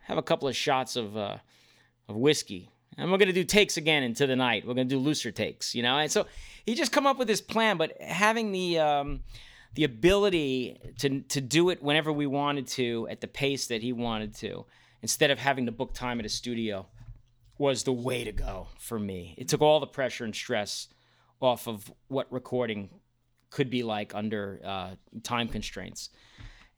have 0.01 0.17
a 0.17 0.21
couple 0.21 0.47
of 0.47 0.55
shots 0.55 0.95
of 0.95 1.15
uh, 1.15 1.37
of 2.07 2.15
whiskey. 2.15 2.69
And 2.97 3.11
we're 3.11 3.17
gonna 3.17 3.33
do 3.33 3.43
takes 3.43 3.77
again 3.77 4.03
into 4.03 4.27
the 4.27 4.35
night. 4.35 4.65
We're 4.65 4.73
gonna 4.73 4.85
do 4.85 4.99
looser 4.99 5.31
takes, 5.31 5.75
you 5.75 5.83
know. 5.83 5.97
And 5.97 6.11
so 6.11 6.25
he 6.65 6.75
just 6.75 6.91
come 6.91 7.05
up 7.05 7.17
with 7.17 7.27
this 7.27 7.41
plan, 7.41 7.77
but 7.77 7.99
having 8.01 8.51
the 8.51 8.79
um, 8.79 9.21
the 9.75 9.83
ability 9.83 10.79
to 10.99 11.21
to 11.21 11.41
do 11.41 11.69
it 11.69 11.81
whenever 11.81 12.11
we 12.11 12.25
wanted 12.25 12.67
to 12.67 13.07
at 13.09 13.21
the 13.21 13.27
pace 13.27 13.67
that 13.67 13.81
he 13.81 13.93
wanted 13.93 14.35
to, 14.35 14.65
instead 15.01 15.31
of 15.31 15.39
having 15.39 15.65
to 15.67 15.71
book 15.71 15.93
time 15.93 16.19
at 16.19 16.25
a 16.25 16.29
studio, 16.29 16.87
was 17.57 17.83
the 17.83 17.93
way 17.93 18.23
to 18.23 18.31
go 18.31 18.67
for 18.79 18.99
me. 18.99 19.35
It 19.37 19.47
took 19.47 19.61
all 19.61 19.79
the 19.79 19.87
pressure 19.87 20.25
and 20.25 20.35
stress 20.35 20.87
off 21.43 21.67
of 21.67 21.91
what 22.07 22.31
recording 22.31 22.89
could 23.49 23.69
be 23.69 23.83
like 23.83 24.15
under 24.15 24.59
uh, 24.63 24.95
time 25.23 25.47
constraints. 25.47 26.09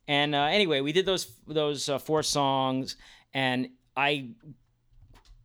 And 0.08 0.34
uh, 0.34 0.44
anyway, 0.44 0.80
we 0.80 0.92
did 0.92 1.06
those 1.06 1.32
those 1.46 1.88
uh, 1.88 1.98
four 1.98 2.22
songs, 2.22 2.96
and 3.34 3.68
I 3.96 4.30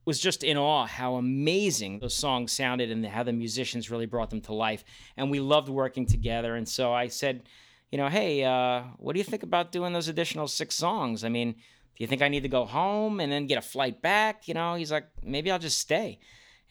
was 0.05 0.19
just 0.19 0.43
in 0.43 0.57
awe 0.57 0.85
how 0.85 1.15
amazing 1.15 1.99
those 1.99 2.15
songs 2.15 2.51
sounded 2.51 2.91
and 2.91 3.05
how 3.05 3.23
the 3.23 3.33
musicians 3.33 3.91
really 3.91 4.05
brought 4.07 4.29
them 4.29 4.41
to 4.41 4.53
life. 4.53 4.83
And 5.15 5.29
we 5.29 5.39
loved 5.39 5.69
working 5.69 6.05
together. 6.05 6.55
And 6.55 6.67
so 6.67 6.91
I 6.91 7.07
said, 7.07 7.43
you 7.91 7.97
know, 7.97 8.07
hey, 8.07 8.43
uh, 8.43 8.83
what 8.97 9.13
do 9.13 9.19
you 9.19 9.23
think 9.23 9.43
about 9.43 9.71
doing 9.71 9.93
those 9.93 10.07
additional 10.07 10.47
six 10.47 10.75
songs? 10.75 11.23
I 11.23 11.29
mean, 11.29 11.53
do 11.53 11.59
you 11.97 12.07
think 12.07 12.21
I 12.21 12.29
need 12.29 12.43
to 12.43 12.49
go 12.49 12.65
home 12.65 13.19
and 13.19 13.31
then 13.31 13.45
get 13.45 13.57
a 13.57 13.61
flight 13.61 14.01
back? 14.01 14.47
You 14.47 14.55
know, 14.55 14.73
he's 14.75 14.91
like, 14.91 15.05
maybe 15.23 15.51
I'll 15.51 15.59
just 15.59 15.77
stay. 15.77 16.19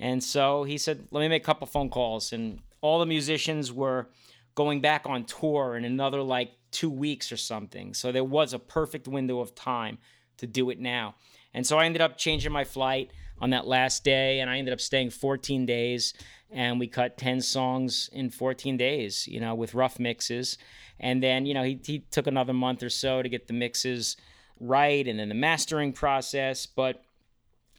And 0.01 0.25
so 0.25 0.65
he 0.65 0.79
said, 0.79 1.07
let 1.11 1.21
me 1.21 1.29
make 1.29 1.43
a 1.43 1.45
couple 1.45 1.67
phone 1.67 1.91
calls. 1.91 2.33
And 2.33 2.61
all 2.81 2.99
the 2.99 3.07
musicians 3.07 3.71
were 3.71 4.09
going 4.55 4.81
back 4.81 5.03
on 5.07 5.25
tour 5.25 5.77
in 5.77 5.85
another 5.85 6.23
like 6.23 6.53
two 6.71 6.91
weeks 6.91 7.31
or 7.31 7.37
something. 7.37 7.93
So 7.93 8.11
there 8.11 8.25
was 8.25 8.55
a 8.55 8.59
perfect 8.59 9.07
window 9.07 9.41
of 9.41 9.55
time 9.55 9.99
to 10.39 10.47
do 10.47 10.71
it 10.71 10.81
now. 10.81 11.17
And 11.53 11.67
so 11.67 11.79
I 11.79 11.85
ended 11.85 12.01
up 12.01 12.17
changing 12.17 12.51
my 12.51 12.65
flight 12.65 13.11
on 13.41 13.51
that 13.51 13.67
last 13.67 14.03
day 14.03 14.41
and 14.41 14.49
I 14.49 14.57
ended 14.57 14.73
up 14.73 14.81
staying 14.81 15.11
14 15.11 15.67
days 15.67 16.15
and 16.51 16.81
we 16.81 16.87
cut 16.87 17.19
10 17.19 17.43
songs 17.43 18.09
in 18.13 18.31
14 18.31 18.77
days, 18.79 19.29
you 19.29 19.39
know, 19.39 19.55
with 19.55 19.75
rough 19.75 19.99
mixes. 19.99 20.57
And 20.99 21.23
then, 21.23 21.45
you 21.45 21.53
know, 21.53 21.63
he, 21.63 21.79
he 21.85 22.01
took 22.11 22.27
another 22.27 22.53
month 22.55 22.83
or 22.83 22.91
so 22.91 23.23
to 23.23 23.29
get 23.29 23.49
the 23.49 23.53
mixes 23.53 24.17
right 24.59 25.07
and 25.07 25.19
then 25.19 25.29
the 25.29 25.35
mastering 25.35 25.93
process. 25.93 26.65
But 26.65 27.03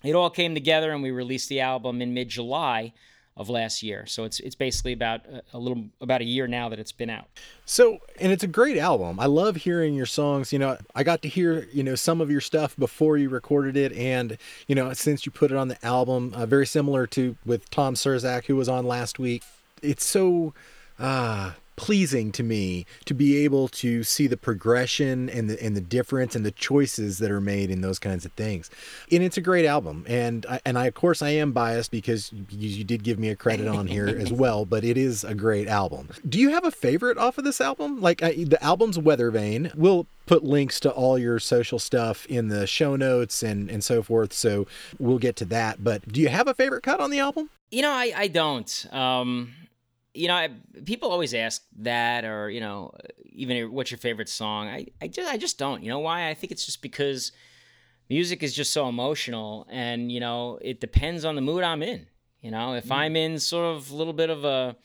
it 0.04 0.14
all 0.14 0.30
came 0.30 0.54
together 0.54 0.92
and 0.92 1.04
we 1.04 1.12
released 1.12 1.50
the 1.50 1.62
album 1.62 2.02
in 2.02 2.14
mid 2.14 2.30
July 2.30 2.94
of 3.38 3.50
last 3.50 3.82
year. 3.82 4.06
So 4.06 4.24
it's 4.24 4.40
it's 4.40 4.56
basically 4.56 4.94
about 4.94 5.22
a 5.54 5.58
little 5.58 5.86
about 6.02 6.22
a 6.22 6.26
year 6.26 6.48
now 6.48 6.70
that 6.70 6.80
it's 6.80 6.92
been 6.92 7.10
out. 7.10 7.28
So 7.66 8.00
and 8.20 8.32
it's 8.32 8.44
a 8.44 8.48
great 8.48 8.78
album. 8.78 9.20
I 9.20 9.26
love 9.26 9.58
hearing 9.58 9.94
your 9.94 10.06
songs. 10.06 10.52
You 10.52 10.60
know, 10.60 10.78
I 10.96 11.04
got 11.04 11.22
to 11.22 11.30
hear 11.30 11.68
you 11.72 11.84
know 11.84 11.96
some 11.96 12.22
of 12.22 12.30
your 12.30 12.42
stuff 12.42 12.76
before 12.78 13.18
you 13.18 13.30
recorded 13.30 13.78
it, 13.78 13.94
and 13.94 14.38
you 14.68 14.76
know 14.76 14.92
since 14.94 15.26
you 15.26 15.32
put 15.32 15.52
it 15.52 15.58
on 15.58 15.70
the 15.70 15.84
album, 15.86 16.34
uh, 16.36 16.46
very 16.46 16.66
similar 16.66 17.08
to 17.08 17.38
with 17.46 17.70
Tom 17.70 17.96
Surzak 17.96 18.46
who 18.46 18.56
was 18.56 18.70
on 18.70 18.86
last 18.86 19.20
week. 19.20 19.44
It's 19.82 20.06
so. 20.06 20.54
Uh, 21.00 21.54
pleasing 21.76 22.32
to 22.32 22.44
me 22.44 22.86
to 23.06 23.14
be 23.14 23.44
able 23.44 23.68
to 23.68 24.04
see 24.04 24.28
the 24.28 24.38
progression 24.38 25.30
and 25.30 25.50
the 25.50 25.64
and 25.64 25.76
the 25.76 25.82
difference 25.82 26.36
and 26.36 26.46
the 26.46 26.52
choices 26.52 27.18
that 27.20 27.32
are 27.32 27.42
made 27.42 27.70
in 27.70 27.82
those 27.82 28.00
kinds 28.00 28.26
of 28.26 28.32
things. 28.34 28.70
And 29.12 29.24
it's 29.24 29.38
a 29.38 29.42
great 29.42 29.66
album. 29.66 30.06
And 30.08 30.46
I, 30.48 30.60
and 30.66 30.78
I 30.78 30.86
of 30.88 30.94
course 30.94 31.22
I 31.22 31.30
am 31.30 31.52
biased 31.52 31.92
because 31.92 32.32
you, 32.32 32.70
you 32.70 32.84
did 32.84 33.04
give 33.04 33.20
me 33.20 33.30
a 33.30 33.36
credit 33.36 33.68
on 33.68 33.88
here 33.88 34.08
as 34.08 34.32
well, 34.44 34.66
but 34.66 34.84
it 34.84 34.98
is 34.98 35.24
a 35.24 35.34
great 35.34 35.68
album. 35.68 36.10
Do 36.28 36.40
you 36.40 36.50
have 36.50 36.66
a 36.66 36.72
favorite 36.72 37.18
off 37.18 37.38
of 37.38 37.44
this 37.44 37.62
album? 37.62 38.02
Like 38.02 38.22
I, 38.22 38.44
the 38.44 38.62
album's 38.64 39.00
Weather 39.00 39.32
Vane. 39.32 39.72
We'll 39.76 40.08
put 40.26 40.44
links 40.44 40.80
to 40.82 40.92
all 40.92 41.18
your 41.18 41.40
social 41.40 41.80
stuff 41.80 42.26
in 42.28 42.48
the 42.48 42.68
show 42.68 42.96
notes 42.96 43.44
and 43.44 43.70
and 43.70 43.84
so 43.84 44.04
forth. 44.04 44.34
So 44.34 44.68
we'll 45.00 45.20
get 45.20 45.36
to 45.38 45.46
that. 45.46 45.84
But 45.84 46.08
do 46.08 46.22
you 46.22 46.30
have 46.30 46.48
a 46.48 46.54
favorite 46.54 46.84
cut 46.84 47.00
on 47.00 47.12
the 47.12 47.20
album? 47.20 47.50
You 47.70 47.82
know, 47.82 47.92
I 47.92 48.14
I 48.16 48.28
don't. 48.28 48.94
Um 48.94 49.54
you 50.14 50.28
know, 50.28 50.36
I, 50.36 50.50
people 50.86 51.10
always 51.10 51.34
ask 51.34 51.64
that, 51.78 52.26
or 52.26 52.50
you 52.50 52.60
know, 52.60 52.94
even 53.26 53.72
what's 53.72 53.92
your 53.92 53.98
favorite 53.98 54.30
song. 54.30 54.68
I, 54.68 54.88
I 55.02 55.08
just, 55.08 55.32
I 55.32 55.38
just 55.38 55.58
don't. 55.58 55.84
You 55.84 55.90
know 55.90 56.00
why? 56.00 56.30
I 56.30 56.34
think 56.34 56.52
it's 56.52 56.66
just 56.66 56.82
because 56.82 57.32
music 58.10 58.44
is 58.44 58.54
just 58.54 58.74
so 58.74 58.88
emotional, 58.88 59.68
and 59.70 60.12
you 60.12 60.20
know, 60.20 60.60
it 60.62 60.80
depends 60.82 61.26
on 61.26 61.36
the 61.36 61.42
mood 61.42 61.64
I'm 61.64 61.84
in. 61.84 62.08
You 62.42 62.52
know, 62.52 62.74
if 62.74 62.88
mm. 62.88 62.96
I'm 62.96 63.16
in 63.16 63.40
sort 63.40 63.76
of 63.76 63.92
a 63.92 63.96
little 63.96 64.14
bit 64.14 64.30
of 64.30 64.44
a 64.44 64.76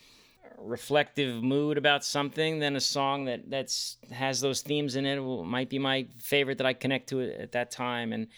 reflective 0.58 1.42
mood 1.42 1.78
about 1.78 2.04
something, 2.04 2.58
then 2.58 2.76
a 2.76 2.80
song 2.80 3.24
that 3.24 3.50
that's 3.50 3.96
has 4.12 4.40
those 4.40 4.60
themes 4.60 4.96
in 4.96 5.06
it 5.06 5.18
will, 5.18 5.44
might 5.44 5.70
be 5.70 5.78
my 5.78 6.06
favorite 6.18 6.58
that 6.58 6.66
I 6.66 6.72
connect 6.72 7.08
to 7.10 7.22
at 7.22 7.52
that 7.52 7.70
time. 7.70 8.12
And 8.12 8.28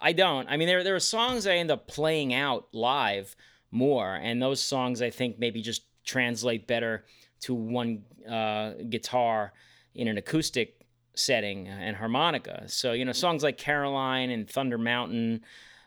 I 0.00 0.12
don't. 0.12 0.48
I 0.48 0.56
mean, 0.56 0.68
there 0.68 0.84
there 0.84 0.94
are 0.94 1.00
songs 1.00 1.46
I 1.46 1.56
end 1.56 1.70
up 1.70 1.88
playing 1.88 2.34
out 2.34 2.68
live 2.72 3.34
more, 3.70 4.14
and 4.14 4.40
those 4.40 4.60
songs 4.60 5.02
I 5.02 5.10
think 5.10 5.38
maybe 5.38 5.62
just 5.62 5.82
translate 6.04 6.66
better 6.66 7.04
to 7.40 7.54
one 7.54 8.04
uh, 8.28 8.72
guitar 8.88 9.52
in 9.94 10.08
an 10.08 10.18
acoustic 10.18 10.82
setting 11.14 11.68
and 11.68 11.96
harmonica. 11.96 12.64
So 12.68 12.92
you 12.92 13.04
know, 13.04 13.12
songs 13.12 13.42
like 13.42 13.58
Caroline 13.58 14.30
and 14.30 14.48
Thunder 14.48 14.78
Mountain 14.78 15.42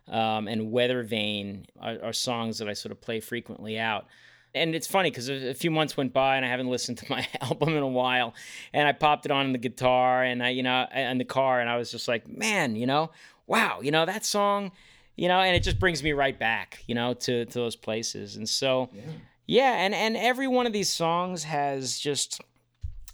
um, 0.08 0.48
and 0.48 0.72
Weather 0.72 1.04
Vane 1.04 1.66
are, 1.80 1.98
are 2.04 2.14
songs 2.14 2.60
that 2.60 2.70
I 2.70 2.74
sort 2.74 2.92
of 2.92 3.02
play 3.02 3.20
frequently 3.20 3.80
out. 3.80 4.06
And 4.54 4.74
it's 4.74 4.88
funny 4.88 5.12
because 5.12 5.28
a 5.28 5.54
few 5.54 5.70
months 5.70 5.98
went 5.98 6.14
by 6.14 6.38
and 6.38 6.46
I 6.46 6.50
haven't 6.50 6.68
listened 6.70 6.98
to 7.00 7.06
my 7.10 7.28
album 7.42 7.70
in 7.70 7.84
a 7.84 7.88
while, 7.88 8.34
and 8.74 8.88
I 8.88 8.94
popped 8.94 9.26
it 9.26 9.32
on 9.32 9.52
the 9.52 9.58
guitar 9.58 10.24
and 10.24 10.44
I, 10.44 10.50
you 10.50 10.64
know, 10.64 10.88
in 10.94 11.18
the 11.18 11.26
car, 11.26 11.60
and 11.60 11.70
I 11.70 11.78
was 11.78 11.92
just 11.92 12.08
like, 12.08 12.28
man, 12.28 12.76
you 12.76 12.86
know, 12.86 13.12
wow, 13.48 13.82
you 13.82 13.92
know 13.92 14.06
that 14.06 14.26
song, 14.26 14.72
you 15.16 15.28
know, 15.28 15.40
and 15.40 15.56
it 15.56 15.64
just 15.64 15.80
brings 15.80 16.02
me 16.02 16.14
right 16.14 16.38
back, 16.38 16.84
you 16.88 16.96
know, 16.96 17.14
to 17.14 17.46
to 17.46 17.54
those 17.54 17.76
places, 17.76 18.38
and 18.38 18.48
so, 18.48 18.90
yeah, 18.94 19.02
yeah 19.46 19.74
and 19.74 19.94
and 19.94 20.18
every 20.18 20.48
one 20.48 20.66
of 20.66 20.74
these 20.74 20.90
songs 20.90 21.44
has 21.44 22.00
just 22.00 22.42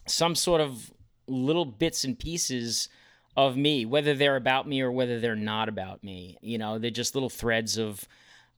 some 0.08 0.36
sort 0.36 0.62
of 0.62 0.92
little 1.28 1.66
bits 1.66 2.04
and 2.04 2.18
pieces 2.18 2.90
of 3.38 3.56
me, 3.56 3.86
whether 3.86 4.14
they're 4.14 4.36
about 4.36 4.68
me 4.68 4.82
or 4.82 4.92
whether 4.92 5.20
they're 5.20 5.36
not 5.36 5.70
about 5.70 6.04
me, 6.04 6.38
you 6.42 6.58
know, 6.58 6.78
they're 6.78 6.92
just 6.92 7.16
little 7.16 7.30
threads 7.30 7.78
of 7.78 8.08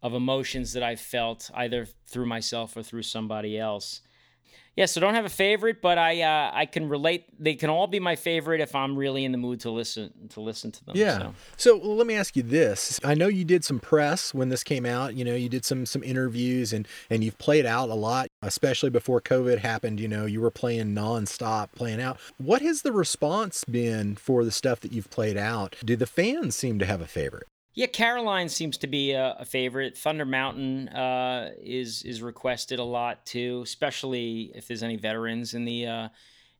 of 0.01 0.13
emotions 0.13 0.73
that 0.73 0.83
I've 0.83 0.99
felt 0.99 1.49
either 1.53 1.87
through 2.07 2.25
myself 2.25 2.75
or 2.75 2.83
through 2.83 3.03
somebody 3.03 3.57
else. 3.57 4.01
Yeah, 4.75 4.87
so 4.87 4.99
don't 4.99 5.13
have 5.13 5.25
a 5.25 5.29
favorite, 5.29 5.83
but 5.83 5.99
I 5.99 6.21
uh, 6.21 6.51
I 6.51 6.65
can 6.65 6.89
relate. 6.89 7.25
They 7.39 7.53
can 7.53 7.69
all 7.69 7.85
be 7.85 7.99
my 7.99 8.15
favorite 8.15 8.59
if 8.59 8.73
I'm 8.73 8.97
really 8.97 9.23
in 9.23 9.31
the 9.31 9.37
mood 9.37 9.59
to 9.61 9.69
listen 9.69 10.11
to 10.29 10.41
listen 10.41 10.71
to 10.71 10.85
them. 10.85 10.95
Yeah. 10.97 11.19
So, 11.57 11.79
so 11.79 11.87
let 11.87 12.07
me 12.07 12.15
ask 12.15 12.35
you 12.35 12.41
this: 12.41 12.99
I 13.03 13.13
know 13.13 13.27
you 13.27 13.45
did 13.45 13.63
some 13.63 13.79
press 13.79 14.33
when 14.33 14.49
this 14.49 14.63
came 14.63 14.85
out. 14.85 15.13
You 15.13 15.25
know, 15.25 15.35
you 15.35 15.47
did 15.47 15.63
some 15.63 15.85
some 15.85 16.01
interviews 16.01 16.73
and 16.73 16.87
and 17.11 17.23
you've 17.23 17.37
played 17.37 17.67
out 17.67 17.89
a 17.89 17.93
lot, 17.93 18.27
especially 18.41 18.89
before 18.89 19.21
COVID 19.21 19.59
happened. 19.59 19.99
You 19.99 20.07
know, 20.07 20.25
you 20.25 20.41
were 20.41 20.51
playing 20.51 20.95
nonstop, 20.95 21.71
playing 21.75 22.01
out. 22.01 22.19
What 22.37 22.63
has 22.63 22.81
the 22.81 22.91
response 22.91 23.63
been 23.65 24.15
for 24.15 24.43
the 24.43 24.51
stuff 24.51 24.79
that 24.79 24.91
you've 24.91 25.11
played 25.11 25.37
out? 25.37 25.75
Do 25.85 25.95
the 25.95 26.07
fans 26.07 26.55
seem 26.55 26.79
to 26.79 26.85
have 26.87 27.01
a 27.01 27.07
favorite? 27.07 27.47
Yeah, 27.75 27.87
Caroline 27.87 28.49
seems 28.49 28.77
to 28.79 28.87
be 28.87 29.11
a, 29.11 29.35
a 29.39 29.45
favorite. 29.45 29.97
Thunder 29.97 30.25
Mountain 30.25 30.89
uh, 30.89 31.51
is 31.59 32.03
is 32.03 32.21
requested 32.21 32.79
a 32.79 32.83
lot 32.83 33.25
too, 33.25 33.61
especially 33.63 34.51
if 34.53 34.67
there's 34.67 34.83
any 34.83 34.95
veterans 34.95 35.53
in 35.53 35.65
the 35.65 35.87
uh, 35.87 36.09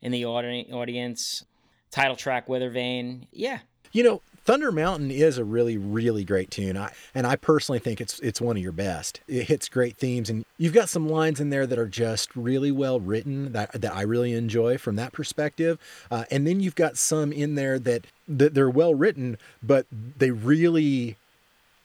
in 0.01 0.11
the 0.11 0.25
audi- 0.25 0.69
audience. 0.71 1.45
Title 1.91 2.15
track, 2.15 2.49
Weather 2.49 2.71
Vane. 2.71 3.27
Yeah. 3.31 3.59
You 3.91 4.01
know, 4.01 4.21
Thunder 4.45 4.71
Mountain 4.71 5.11
is 5.11 5.37
a 5.37 5.43
really, 5.45 5.77
really 5.77 6.25
great 6.25 6.49
tune. 6.51 6.75
I, 6.75 6.91
and 7.15 7.25
I 7.25 7.35
personally 7.35 7.77
think 7.77 8.01
it's 8.01 8.19
it's 8.19 8.41
one 8.41 8.57
of 8.57 8.63
your 8.63 8.71
best. 8.71 9.21
It 9.27 9.43
hits 9.43 9.69
great 9.69 9.95
themes, 9.97 10.29
and 10.29 10.43
you've 10.57 10.73
got 10.73 10.89
some 10.89 11.07
lines 11.07 11.39
in 11.39 11.49
there 11.49 11.65
that 11.67 11.79
are 11.79 11.87
just 11.87 12.35
really 12.35 12.71
well 12.71 12.99
written 12.99 13.53
that 13.53 13.79
that 13.79 13.95
I 13.95 14.01
really 14.01 14.33
enjoy 14.33 14.77
from 14.77 14.95
that 14.97 15.13
perspective. 15.13 15.77
Uh, 16.09 16.25
and 16.29 16.45
then 16.45 16.59
you've 16.59 16.75
got 16.75 16.97
some 16.97 17.31
in 17.31 17.55
there 17.55 17.79
that 17.79 18.05
that 18.27 18.53
they're 18.53 18.69
well 18.69 18.95
written, 18.95 19.37
but 19.61 19.85
they 19.91 20.31
really 20.31 21.17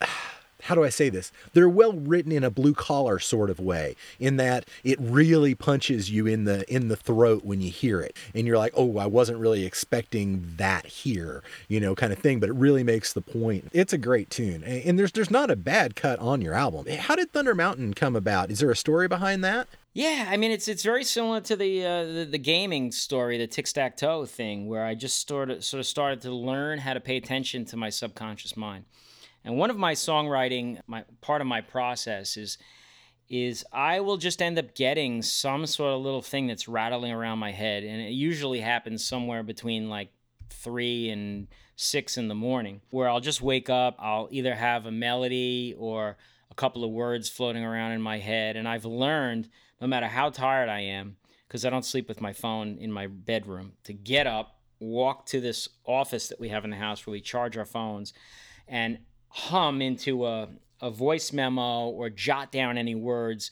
how 0.62 0.74
do 0.74 0.84
I 0.84 0.88
say 0.88 1.08
this? 1.08 1.32
They're 1.52 1.68
well 1.68 1.92
written 1.92 2.32
in 2.32 2.44
a 2.44 2.50
blue 2.50 2.74
collar 2.74 3.18
sort 3.18 3.48
of 3.48 3.60
way, 3.60 3.96
in 4.18 4.36
that 4.36 4.66
it 4.84 4.98
really 5.00 5.54
punches 5.54 6.10
you 6.10 6.26
in 6.26 6.44
the 6.44 6.70
in 6.72 6.88
the 6.88 6.96
throat 6.96 7.44
when 7.44 7.60
you 7.60 7.70
hear 7.70 8.00
it, 8.00 8.16
and 8.34 8.46
you're 8.46 8.58
like, 8.58 8.72
oh, 8.76 8.98
I 8.98 9.06
wasn't 9.06 9.38
really 9.38 9.64
expecting 9.64 10.54
that 10.56 10.86
here, 10.86 11.42
you 11.68 11.80
know, 11.80 11.94
kind 11.94 12.12
of 12.12 12.18
thing. 12.18 12.40
But 12.40 12.50
it 12.50 12.54
really 12.54 12.82
makes 12.82 13.12
the 13.12 13.20
point. 13.20 13.68
It's 13.72 13.92
a 13.92 13.98
great 13.98 14.30
tune, 14.30 14.64
and 14.64 14.98
there's 14.98 15.12
there's 15.12 15.30
not 15.30 15.50
a 15.50 15.56
bad 15.56 15.96
cut 15.96 16.18
on 16.18 16.40
your 16.40 16.54
album. 16.54 16.86
How 16.86 17.16
did 17.16 17.32
Thunder 17.32 17.54
Mountain 17.54 17.94
come 17.94 18.16
about? 18.16 18.50
Is 18.50 18.58
there 18.58 18.70
a 18.70 18.76
story 18.76 19.08
behind 19.08 19.44
that? 19.44 19.68
Yeah, 19.98 20.28
I 20.30 20.36
mean 20.36 20.52
it's 20.52 20.68
it's 20.68 20.84
very 20.84 21.02
similar 21.02 21.40
to 21.40 21.56
the 21.56 21.84
uh, 21.84 22.04
the, 22.04 22.24
the, 22.30 22.38
gaming 22.38 22.92
story, 22.92 23.36
the 23.36 23.48
tic 23.48 23.66
tac 23.66 23.96
toe 23.96 24.26
thing, 24.26 24.68
where 24.68 24.84
I 24.84 24.94
just 24.94 25.18
started 25.18 25.64
sort 25.64 25.80
of 25.80 25.86
started 25.86 26.20
to 26.20 26.30
learn 26.30 26.78
how 26.78 26.92
to 26.92 27.00
pay 27.00 27.16
attention 27.16 27.64
to 27.64 27.76
my 27.76 27.90
subconscious 27.90 28.56
mind. 28.56 28.84
And 29.44 29.58
one 29.58 29.70
of 29.70 29.76
my 29.76 29.94
songwriting, 29.94 30.78
my 30.86 31.02
part 31.20 31.40
of 31.40 31.48
my 31.48 31.62
process 31.62 32.36
is 32.36 32.58
is 33.28 33.64
I 33.72 33.98
will 33.98 34.18
just 34.18 34.40
end 34.40 34.56
up 34.56 34.76
getting 34.76 35.20
some 35.20 35.66
sort 35.66 35.92
of 35.92 36.00
little 36.00 36.22
thing 36.22 36.46
that's 36.46 36.68
rattling 36.68 37.10
around 37.10 37.40
my 37.40 37.50
head, 37.50 37.82
and 37.82 38.00
it 38.00 38.12
usually 38.12 38.60
happens 38.60 39.04
somewhere 39.04 39.42
between 39.42 39.88
like 39.88 40.12
three 40.48 41.10
and 41.10 41.48
six 41.74 42.16
in 42.16 42.28
the 42.28 42.36
morning, 42.36 42.82
where 42.90 43.08
I'll 43.08 43.18
just 43.18 43.42
wake 43.42 43.68
up. 43.68 43.96
I'll 43.98 44.28
either 44.30 44.54
have 44.54 44.86
a 44.86 44.92
melody 44.92 45.74
or 45.76 46.16
a 46.52 46.54
couple 46.54 46.84
of 46.84 46.92
words 46.92 47.28
floating 47.28 47.64
around 47.64 47.90
in 47.90 48.00
my 48.00 48.18
head, 48.18 48.56
and 48.56 48.68
I've 48.68 48.84
learned 48.84 49.48
no 49.80 49.86
matter 49.86 50.06
how 50.06 50.30
tired 50.30 50.68
I 50.68 50.80
am, 50.80 51.16
because 51.46 51.64
I 51.64 51.70
don't 51.70 51.84
sleep 51.84 52.08
with 52.08 52.20
my 52.20 52.32
phone 52.32 52.78
in 52.78 52.92
my 52.92 53.06
bedroom, 53.06 53.72
to 53.84 53.92
get 53.92 54.26
up, 54.26 54.58
walk 54.80 55.26
to 55.26 55.40
this 55.40 55.68
office 55.84 56.28
that 56.28 56.40
we 56.40 56.48
have 56.50 56.64
in 56.64 56.70
the 56.70 56.76
house 56.76 57.06
where 57.06 57.12
we 57.12 57.20
charge 57.20 57.56
our 57.56 57.64
phones, 57.64 58.12
and 58.66 58.98
hum 59.28 59.80
into 59.80 60.26
a, 60.26 60.48
a 60.80 60.90
voice 60.90 61.32
memo 61.32 61.88
or 61.88 62.10
jot 62.10 62.52
down 62.52 62.78
any 62.78 62.94
words. 62.94 63.50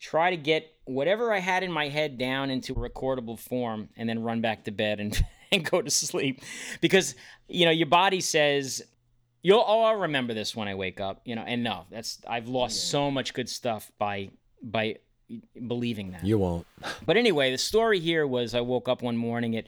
Try 0.00 0.30
to 0.30 0.36
get 0.36 0.72
whatever 0.84 1.32
I 1.32 1.38
had 1.38 1.62
in 1.62 1.70
my 1.70 1.88
head 1.88 2.18
down 2.18 2.50
into 2.50 2.72
a 2.72 2.76
recordable 2.76 3.38
form 3.38 3.88
and 3.96 4.08
then 4.08 4.22
run 4.22 4.40
back 4.40 4.64
to 4.64 4.72
bed 4.72 4.98
and, 4.98 5.24
and 5.52 5.64
go 5.64 5.80
to 5.80 5.90
sleep. 5.90 6.42
Because, 6.80 7.14
you 7.48 7.64
know, 7.64 7.70
your 7.70 7.86
body 7.86 8.20
says, 8.20 8.82
You'll 9.44 9.64
oh, 9.66 9.82
I'll 9.82 9.96
remember 9.96 10.34
this 10.34 10.54
when 10.54 10.68
I 10.68 10.76
wake 10.76 11.00
up, 11.00 11.20
you 11.24 11.34
know, 11.34 11.42
and 11.42 11.64
no, 11.64 11.86
that's 11.90 12.20
I've 12.28 12.46
lost 12.46 12.76
yeah. 12.76 12.90
so 12.90 13.10
much 13.10 13.34
good 13.34 13.48
stuff 13.48 13.90
by 13.98 14.30
by 14.62 14.98
believing 15.66 16.12
that. 16.12 16.24
You 16.24 16.38
won't. 16.38 16.66
But 17.06 17.16
anyway, 17.16 17.50
the 17.50 17.58
story 17.58 17.98
here 17.98 18.26
was 18.26 18.54
I 18.54 18.60
woke 18.60 18.88
up 18.88 19.02
one 19.02 19.16
morning 19.16 19.56
at 19.56 19.66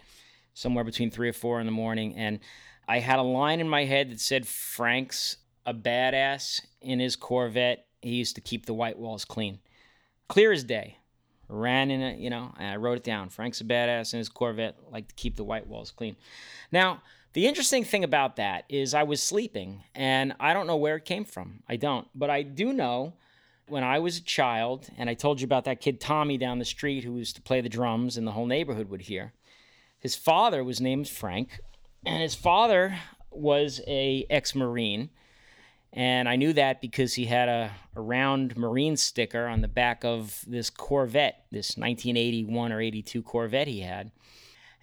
somewhere 0.55 0.85
between 0.85 1.11
three 1.11 1.29
or 1.29 1.33
four 1.33 1.61
in 1.61 1.67
the 1.67 1.73
morning, 1.73 2.15
and 2.17 2.39
I 2.87 3.01
had 3.01 3.19
a 3.19 3.23
line 3.23 3.61
in 3.61 3.69
my 3.69 3.85
head 3.85 4.11
that 4.11 4.21
said 4.21 4.47
Frank's 4.47 5.39
a 5.67 5.75
badass 5.75 6.61
in 6.81 7.01
his 7.01 7.17
Corvette. 7.17 7.87
He 8.03 8.17
used 8.17 8.35
to 8.37 8.41
keep 8.41 8.67
the 8.67 8.75
white 8.75 8.99
walls 8.99 9.25
clean, 9.25 9.59
clear 10.29 10.53
as 10.53 10.65
day. 10.65 10.99
Ran 11.49 11.91
in 11.91 12.01
it, 12.01 12.19
you 12.19 12.31
know, 12.31 12.55
and 12.59 12.69
I 12.69 12.77
wrote 12.77 12.97
it 12.97 13.05
down. 13.05 13.29
Frank's 13.29 13.61
a 13.61 13.65
badass 13.65 14.15
in 14.15 14.19
his 14.19 14.29
Corvette, 14.31 14.77
like 14.91 15.09
to 15.09 15.15
keep 15.15 15.37
the 15.37 15.45
white 15.45 15.67
walls 15.67 15.91
clean. 15.91 16.17
Now, 16.73 17.03
the 17.35 17.47
interesting 17.47 17.85
thing 17.85 18.03
about 18.05 18.37
that 18.37 18.65
is 18.69 18.95
I 18.95 19.03
was 19.03 19.23
sleeping, 19.23 19.83
and 19.95 20.35
I 20.41 20.55
don't 20.55 20.67
know 20.67 20.77
where 20.77 20.97
it 20.97 21.05
came 21.05 21.25
from. 21.25 21.63
I 21.69 21.77
don't, 21.77 22.09
but 22.15 22.31
I 22.31 22.43
do 22.43 22.73
know 22.73 23.15
when 23.67 23.85
I 23.85 23.99
was 23.99 24.19
a 24.19 24.23
child, 24.23 24.89
and 24.99 25.09
I 25.09 25.15
told 25.15 25.41
you 25.41 25.45
about 25.45 25.65
that 25.65 25.81
kid 25.81 26.01
Tommy 26.01 26.39
down 26.39 26.59
the 26.59 26.65
street 26.65 27.05
who 27.05 27.17
used 27.17 27.37
to 27.37 27.43
play 27.43 27.61
the 27.61 27.69
drums, 27.69 28.17
and 28.17 28.27
the 28.27 28.33
whole 28.33 28.47
neighborhood 28.47 28.89
would 28.91 29.03
hear. 29.03 29.33
His 29.99 30.15
father 30.15 30.63
was 30.63 30.81
named 30.81 31.09
Frank, 31.09 31.61
and 32.05 32.23
his 32.23 32.35
father 32.35 32.99
was 33.31 33.81
a 33.87 34.27
ex-marine 34.31 35.11
and 35.97 36.29
I 36.29 36.35
knew 36.35 36.53
that 36.55 36.81
because 36.81 37.15
he 37.15 37.27
had 37.27 37.49
a, 37.49 37.71
a 37.95 38.01
round 38.01 38.57
Marine 38.57 38.97
sticker 38.97 39.47
on 39.47 39.61
the 39.61 39.69
back 39.69 40.05
of 40.05 40.45
this 40.45 40.69
Corvette, 40.69 41.45
this 41.53 41.77
1981 41.77 42.73
or 42.73 42.81
82 42.81 43.23
Corvette 43.23 43.69
he 43.69 43.81
had. 43.81 44.11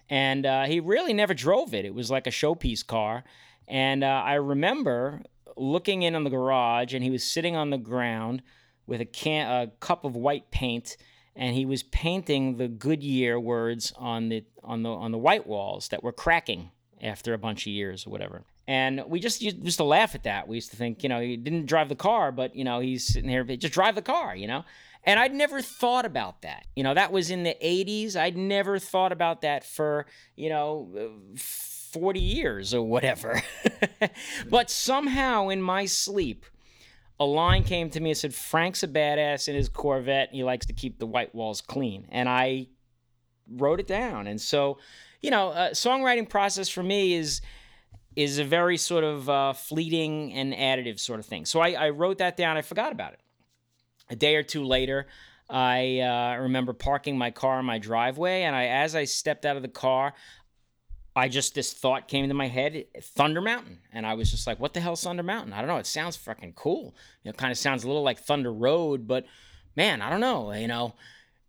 And 0.08 0.46
uh, 0.46 0.64
he 0.64 0.80
really 0.80 1.12
never 1.12 1.34
drove 1.34 1.74
it. 1.74 1.84
It 1.84 1.94
was 1.94 2.10
like 2.10 2.26
a 2.26 2.30
showpiece 2.30 2.84
car. 2.86 3.24
And 3.68 4.02
uh, 4.02 4.22
I 4.24 4.34
remember 4.34 5.20
looking 5.54 6.00
in 6.00 6.14
on 6.14 6.24
the 6.24 6.30
garage, 6.30 6.94
and 6.94 7.04
he 7.04 7.10
was 7.10 7.24
sitting 7.24 7.56
on 7.56 7.68
the 7.68 7.78
ground 7.78 8.42
with 8.86 9.00
a, 9.00 9.04
can- 9.04 9.50
a 9.50 9.66
cup 9.80 10.04
of 10.04 10.16
white 10.16 10.50
paint, 10.50 10.96
and 11.34 11.54
he 11.54 11.64
was 11.64 11.82
painting 11.82 12.56
the 12.56 12.68
Goodyear 12.68 13.40
words 13.40 13.92
on 13.96 14.28
the 14.28 14.44
on 14.62 14.82
the 14.82 14.90
on 14.90 15.12
the 15.12 15.18
white 15.18 15.46
walls 15.46 15.88
that 15.88 16.02
were 16.02 16.12
cracking 16.12 16.70
after 17.02 17.34
a 17.34 17.38
bunch 17.38 17.66
of 17.66 17.72
years 17.72 18.06
or 18.06 18.10
whatever. 18.10 18.44
And 18.68 19.02
we 19.08 19.18
just 19.18 19.42
used 19.42 19.78
to 19.78 19.84
laugh 19.84 20.14
at 20.14 20.22
that. 20.22 20.46
We 20.46 20.56
used 20.56 20.70
to 20.70 20.76
think, 20.76 21.02
you 21.02 21.08
know, 21.08 21.20
he 21.20 21.36
didn't 21.36 21.66
drive 21.66 21.88
the 21.88 21.96
car, 21.96 22.30
but 22.30 22.54
you 22.54 22.64
know, 22.64 22.78
he's 22.80 23.06
sitting 23.06 23.28
here, 23.28 23.42
just 23.44 23.74
drive 23.74 23.94
the 23.94 24.02
car, 24.02 24.36
you 24.36 24.46
know. 24.46 24.64
And 25.04 25.18
I'd 25.18 25.34
never 25.34 25.60
thought 25.60 26.04
about 26.04 26.42
that. 26.42 26.66
You 26.76 26.84
know, 26.84 26.94
that 26.94 27.10
was 27.10 27.30
in 27.30 27.42
the 27.42 27.56
80s. 27.60 28.14
I'd 28.14 28.36
never 28.36 28.78
thought 28.78 29.10
about 29.10 29.40
that 29.40 29.64
for, 29.64 30.06
you 30.36 30.48
know, 30.48 31.12
40 31.36 32.20
years 32.20 32.72
or 32.72 32.82
whatever. 32.82 33.42
but 34.48 34.70
somehow 34.70 35.48
in 35.48 35.60
my 35.60 35.86
sleep, 35.86 36.46
a 37.20 37.24
line 37.24 37.64
came 37.64 37.90
to 37.90 38.00
me 38.00 38.10
and 38.10 38.16
said, 38.16 38.34
Frank's 38.34 38.82
a 38.82 38.88
badass 38.88 39.48
in 39.48 39.54
his 39.54 39.68
Corvette. 39.68 40.30
He 40.32 40.44
likes 40.44 40.66
to 40.66 40.72
keep 40.72 40.98
the 40.98 41.06
white 41.06 41.34
walls 41.34 41.60
clean. 41.60 42.06
And 42.10 42.28
I 42.28 42.68
wrote 43.50 43.80
it 43.80 43.86
down. 43.86 44.26
And 44.26 44.40
so, 44.40 44.78
you 45.20 45.30
know, 45.30 45.50
uh, 45.50 45.70
songwriting 45.70 46.28
process 46.28 46.68
for 46.68 46.82
me 46.82 47.14
is 47.14 47.40
is 48.14 48.38
a 48.38 48.44
very 48.44 48.76
sort 48.76 49.04
of 49.04 49.30
uh, 49.30 49.52
fleeting 49.54 50.34
and 50.34 50.52
additive 50.52 51.00
sort 51.00 51.18
of 51.18 51.24
thing. 51.24 51.46
So 51.46 51.60
I, 51.60 51.70
I, 51.70 51.88
wrote 51.88 52.18
that 52.18 52.36
down. 52.36 52.58
I 52.58 52.62
forgot 52.62 52.92
about 52.92 53.14
it. 53.14 53.20
A 54.10 54.16
day 54.16 54.36
or 54.36 54.42
two 54.42 54.64
later, 54.64 55.06
I 55.48 56.00
uh, 56.00 56.36
remember 56.42 56.74
parking 56.74 57.16
my 57.16 57.30
car 57.30 57.58
in 57.58 57.64
my 57.64 57.78
driveway, 57.78 58.42
and 58.42 58.54
I, 58.54 58.66
as 58.66 58.94
I 58.94 59.04
stepped 59.04 59.46
out 59.46 59.56
of 59.56 59.62
the 59.62 59.68
car, 59.68 60.12
I 61.14 61.28
just 61.28 61.54
this 61.54 61.72
thought 61.72 62.08
came 62.08 62.24
into 62.24 62.34
my 62.34 62.48
head: 62.48 62.86
Thunder 63.00 63.40
Mountain, 63.40 63.80
and 63.92 64.06
I 64.06 64.14
was 64.14 64.30
just 64.30 64.46
like, 64.46 64.58
"What 64.58 64.74
the 64.74 64.80
hell's 64.80 65.02
Thunder 65.02 65.22
Mountain?" 65.22 65.52
I 65.52 65.58
don't 65.58 65.68
know. 65.68 65.76
It 65.76 65.86
sounds 65.86 66.16
fucking 66.16 66.54
cool. 66.54 66.94
You 67.22 67.30
know, 67.30 67.32
kind 67.34 67.52
of 67.52 67.58
sounds 67.58 67.84
a 67.84 67.86
little 67.86 68.02
like 68.02 68.18
Thunder 68.18 68.52
Road, 68.52 69.06
but 69.06 69.26
man, 69.76 70.00
I 70.00 70.08
don't 70.08 70.20
know. 70.20 70.52
You 70.52 70.68
know, 70.68 70.94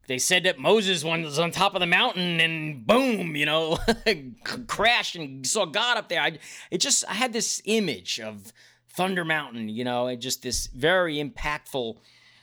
they 0.07 0.17
said 0.17 0.43
that 0.43 0.59
Moses 0.59 1.03
was 1.03 1.39
on 1.39 1.51
top 1.51 1.75
of 1.75 1.79
the 1.79 1.85
mountain 1.85 2.41
and 2.41 2.85
boom, 2.85 3.35
you 3.35 3.45
know, 3.45 3.77
crashed 4.67 5.15
and 5.15 5.47
saw 5.47 5.65
God 5.65 5.97
up 5.97 6.09
there. 6.09 6.21
I 6.21 6.37
it 6.69 6.79
just 6.79 7.05
I 7.07 7.13
had 7.13 7.31
this 7.31 7.61
image 7.65 8.19
of 8.19 8.51
Thunder 8.89 9.23
Mountain, 9.23 9.69
you 9.69 9.83
know, 9.83 10.07
and 10.07 10.21
just 10.21 10.43
this 10.43 10.67
very 10.67 11.23
impactful 11.23 11.97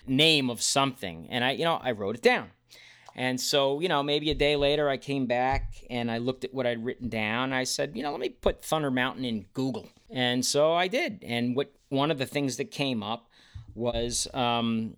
name 0.06 0.48
of 0.48 0.62
something, 0.62 1.26
and 1.30 1.44
I 1.44 1.52
you 1.52 1.64
know 1.64 1.78
I 1.82 1.92
wrote 1.92 2.16
it 2.16 2.22
down. 2.22 2.50
And 3.16 3.40
so, 3.40 3.80
you 3.80 3.88
know, 3.88 4.02
maybe 4.02 4.30
a 4.30 4.34
day 4.34 4.56
later, 4.56 4.88
I 4.88 4.96
came 4.96 5.26
back 5.26 5.74
and 5.90 6.10
I 6.10 6.18
looked 6.18 6.44
at 6.44 6.54
what 6.54 6.66
I'd 6.66 6.84
written 6.84 7.08
down. 7.08 7.52
I 7.52 7.64
said, 7.64 7.92
you 7.96 8.02
know, 8.02 8.10
let 8.10 8.20
me 8.20 8.28
put 8.28 8.64
Thunder 8.64 8.90
Mountain 8.90 9.24
in 9.24 9.46
Google. 9.52 9.88
And 10.10 10.44
so 10.44 10.72
I 10.72 10.88
did. 10.88 11.24
And 11.24 11.56
what 11.56 11.72
one 11.88 12.10
of 12.10 12.18
the 12.18 12.26
things 12.26 12.56
that 12.56 12.70
came 12.70 13.02
up 13.02 13.28
was 13.74 14.28
um, 14.32 14.96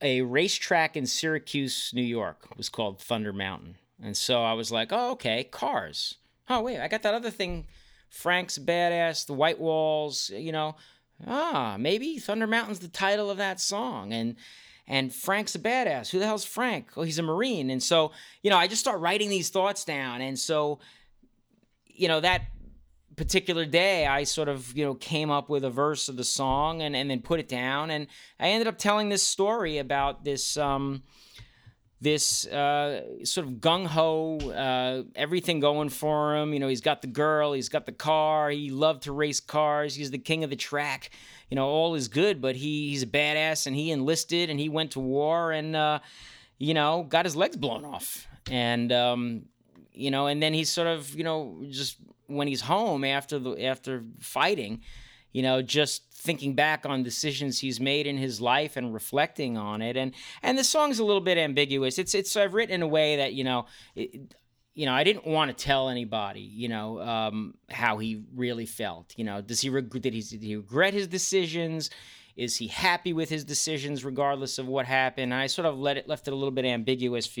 a 0.00 0.22
racetrack 0.22 0.96
in 0.96 1.06
Syracuse, 1.06 1.90
New 1.94 2.02
York, 2.02 2.56
was 2.56 2.68
called 2.68 3.00
Thunder 3.00 3.32
Mountain. 3.32 3.76
And 4.02 4.16
so 4.16 4.42
I 4.42 4.52
was 4.52 4.70
like, 4.70 4.88
oh, 4.92 5.12
okay, 5.12 5.44
cars. 5.44 6.16
Oh, 6.48 6.62
wait, 6.62 6.80
I 6.80 6.88
got 6.88 7.02
that 7.02 7.14
other 7.14 7.30
thing. 7.30 7.66
Frank's 8.08 8.58
badass, 8.58 9.26
the 9.26 9.34
white 9.34 9.58
walls, 9.58 10.30
you 10.34 10.52
know. 10.52 10.76
Ah, 11.26 11.76
maybe 11.78 12.18
Thunder 12.18 12.46
Mountain's 12.46 12.78
the 12.78 12.88
title 12.88 13.28
of 13.28 13.38
that 13.38 13.60
song. 13.60 14.12
And 14.12 14.36
and 14.88 15.14
Frank's 15.14 15.54
a 15.54 15.58
badass. 15.58 16.10
Who 16.10 16.18
the 16.18 16.26
hell's 16.26 16.46
Frank? 16.46 16.88
Oh, 16.96 17.02
he's 17.02 17.18
a 17.18 17.22
Marine. 17.22 17.68
And 17.68 17.82
so, 17.82 18.12
you 18.42 18.50
know, 18.50 18.56
I 18.56 18.66
just 18.66 18.80
start 18.80 19.00
writing 19.00 19.28
these 19.28 19.50
thoughts 19.50 19.84
down. 19.84 20.22
And 20.22 20.38
so, 20.38 20.80
you 21.86 22.08
know, 22.08 22.20
that 22.20 22.46
particular 23.14 23.66
day, 23.66 24.06
I 24.06 24.24
sort 24.24 24.48
of, 24.48 24.74
you 24.74 24.86
know, 24.86 24.94
came 24.94 25.30
up 25.30 25.50
with 25.50 25.64
a 25.64 25.70
verse 25.70 26.08
of 26.08 26.16
the 26.16 26.24
song 26.24 26.80
and, 26.80 26.96
and 26.96 27.10
then 27.10 27.20
put 27.20 27.38
it 27.38 27.48
down. 27.48 27.90
And 27.90 28.06
I 28.40 28.48
ended 28.48 28.66
up 28.66 28.78
telling 28.78 29.10
this 29.10 29.22
story 29.22 29.76
about 29.76 30.24
this, 30.24 30.56
um, 30.56 31.02
this 32.00 32.46
uh, 32.46 33.24
sort 33.24 33.46
of 33.46 33.54
gung 33.54 33.84
ho, 33.84 34.38
uh, 34.38 35.02
everything 35.14 35.60
going 35.60 35.90
for 35.90 36.34
him. 36.34 36.54
You 36.54 36.60
know, 36.60 36.68
he's 36.68 36.80
got 36.80 37.02
the 37.02 37.08
girl, 37.08 37.52
he's 37.52 37.68
got 37.68 37.84
the 37.84 37.92
car, 37.92 38.48
he 38.48 38.70
loved 38.70 39.02
to 39.02 39.12
race 39.12 39.40
cars, 39.40 39.94
he's 39.94 40.10
the 40.10 40.18
king 40.18 40.44
of 40.44 40.50
the 40.50 40.56
track 40.56 41.10
you 41.50 41.54
know, 41.54 41.66
all 41.66 41.94
is 41.94 42.08
good, 42.08 42.40
but 42.40 42.56
he, 42.56 42.90
he's 42.90 43.02
a 43.02 43.06
badass 43.06 43.66
and 43.66 43.74
he 43.74 43.90
enlisted 43.90 44.50
and 44.50 44.60
he 44.60 44.68
went 44.68 44.92
to 44.92 45.00
war 45.00 45.52
and, 45.52 45.74
uh, 45.74 45.98
you 46.58 46.74
know, 46.74 47.06
got 47.08 47.24
his 47.24 47.36
legs 47.36 47.56
blown 47.56 47.84
off. 47.84 48.26
And, 48.50 48.92
um, 48.92 49.42
you 49.92 50.10
know, 50.10 50.26
and 50.26 50.42
then 50.42 50.54
he's 50.54 50.70
sort 50.70 50.88
of, 50.88 51.14
you 51.14 51.24
know, 51.24 51.64
just 51.70 51.96
when 52.26 52.48
he's 52.48 52.60
home 52.60 53.04
after 53.04 53.38
the, 53.38 53.64
after 53.64 54.04
fighting, 54.20 54.82
you 55.32 55.42
know, 55.42 55.62
just 55.62 56.04
thinking 56.12 56.54
back 56.54 56.84
on 56.84 57.02
decisions 57.02 57.60
he's 57.60 57.80
made 57.80 58.06
in 58.06 58.16
his 58.16 58.40
life 58.40 58.76
and 58.76 58.92
reflecting 58.92 59.56
on 59.56 59.80
it. 59.80 59.96
And, 59.96 60.12
and 60.42 60.58
the 60.58 60.64
song's 60.64 60.98
a 60.98 61.04
little 61.04 61.20
bit 61.20 61.38
ambiguous. 61.38 61.98
It's, 61.98 62.14
it's, 62.14 62.36
I've 62.36 62.54
written 62.54 62.74
in 62.74 62.82
a 62.82 62.88
way 62.88 63.16
that, 63.16 63.34
you 63.34 63.44
know, 63.44 63.66
it, 63.94 64.34
you 64.78 64.86
know, 64.86 64.92
I 64.92 65.02
didn't 65.02 65.26
want 65.26 65.48
to 65.50 65.64
tell 65.64 65.88
anybody, 65.88 66.40
you 66.40 66.68
know, 66.68 67.00
um, 67.00 67.54
how 67.68 67.98
he 67.98 68.22
really 68.36 68.64
felt. 68.64 69.12
You 69.16 69.24
know, 69.24 69.40
does 69.40 69.60
he 69.60 69.70
reg- 69.70 69.90
did 69.90 70.14
he, 70.14 70.20
did 70.22 70.40
he 70.40 70.54
regret 70.54 70.94
his 70.94 71.08
decisions? 71.08 71.90
Is 72.36 72.54
he 72.58 72.68
happy 72.68 73.12
with 73.12 73.28
his 73.28 73.44
decisions, 73.44 74.04
regardless 74.04 74.56
of 74.56 74.68
what 74.68 74.86
happened? 74.86 75.32
And 75.32 75.42
I 75.42 75.48
sort 75.48 75.66
of 75.66 75.76
let 75.76 75.96
it 75.96 76.06
left 76.08 76.28
it 76.28 76.30
a 76.30 76.36
little 76.36 76.52
bit 76.52 76.64
ambiguous 76.64 77.26
for 77.26 77.40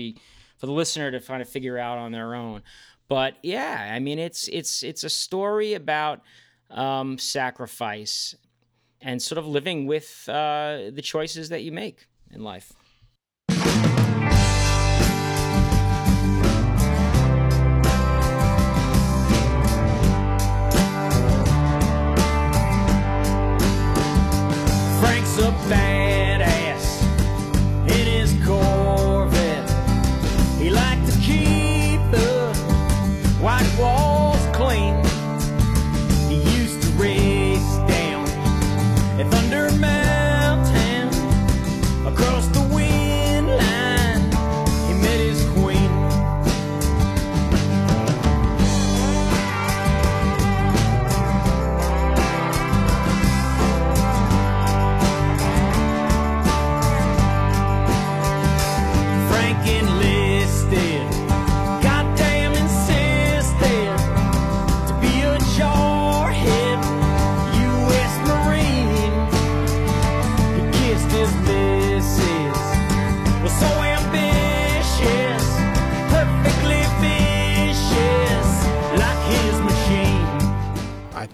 for 0.56 0.66
the 0.66 0.72
listener 0.72 1.12
to 1.12 1.20
kind 1.20 1.40
of 1.40 1.48
figure 1.48 1.78
out 1.78 1.96
on 1.96 2.10
their 2.10 2.34
own. 2.34 2.64
But 3.06 3.36
yeah, 3.44 3.88
I 3.94 4.00
mean, 4.00 4.18
it's 4.18 4.48
it's 4.48 4.82
it's 4.82 5.04
a 5.04 5.08
story 5.08 5.74
about 5.74 6.22
um, 6.70 7.18
sacrifice 7.18 8.34
and 9.00 9.22
sort 9.22 9.38
of 9.38 9.46
living 9.46 9.86
with 9.86 10.28
uh, 10.28 10.90
the 10.90 11.02
choices 11.02 11.50
that 11.50 11.62
you 11.62 11.70
make 11.70 12.08
in 12.32 12.42
life. 12.42 12.72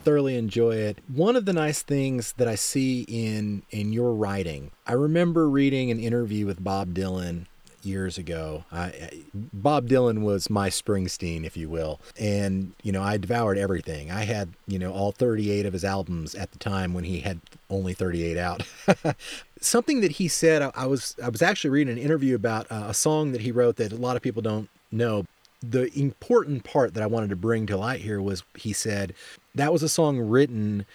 Thoroughly 0.04 0.36
enjoy 0.36 0.76
it. 0.76 0.98
One 1.08 1.36
of 1.36 1.44
the 1.46 1.52
nice 1.52 1.82
things 1.82 2.34
that 2.34 2.48
I 2.48 2.54
see 2.54 3.02
in 3.08 3.62
in 3.70 3.92
your 3.92 4.12
writing, 4.12 4.70
I 4.86 4.92
remember 4.92 5.48
reading 5.48 5.90
an 5.90 5.98
interview 5.98 6.46
with 6.46 6.62
Bob 6.62 6.94
Dylan 6.94 7.46
years 7.84 8.18
ago. 8.18 8.64
I, 8.72 9.22
Bob 9.34 9.88
Dylan 9.88 10.22
was 10.22 10.48
my 10.48 10.68
Springsteen, 10.68 11.44
if 11.44 11.56
you 11.56 11.68
will, 11.68 12.00
and 12.18 12.72
you 12.82 12.92
know 12.92 13.02
I 13.02 13.16
devoured 13.16 13.58
everything. 13.58 14.10
I 14.10 14.24
had 14.24 14.50
you 14.66 14.78
know 14.78 14.92
all 14.92 15.12
38 15.12 15.66
of 15.66 15.72
his 15.72 15.84
albums 15.84 16.34
at 16.34 16.52
the 16.52 16.58
time 16.58 16.94
when 16.94 17.04
he 17.04 17.20
had 17.20 17.40
only 17.70 17.94
38 17.94 18.36
out. 18.36 18.62
Something 19.60 20.00
that 20.00 20.12
he 20.12 20.28
said, 20.28 20.62
I, 20.62 20.70
I 20.74 20.86
was 20.86 21.16
I 21.22 21.28
was 21.28 21.42
actually 21.42 21.70
reading 21.70 21.92
an 21.92 22.02
interview 22.02 22.34
about 22.34 22.70
uh, 22.70 22.86
a 22.88 22.94
song 22.94 23.32
that 23.32 23.42
he 23.42 23.52
wrote 23.52 23.76
that 23.76 23.92
a 23.92 23.96
lot 23.96 24.16
of 24.16 24.22
people 24.22 24.42
don't 24.42 24.68
know. 24.90 25.24
The 25.62 25.90
important 25.98 26.64
part 26.64 26.92
that 26.94 27.02
I 27.02 27.06
wanted 27.06 27.30
to 27.30 27.36
bring 27.36 27.66
to 27.66 27.76
light 27.76 28.02
here 28.02 28.20
was 28.20 28.42
he 28.54 28.74
said 28.74 29.14
that 29.54 29.72
was 29.72 29.82
a 29.82 29.88
song 29.88 30.18
written 30.18 30.86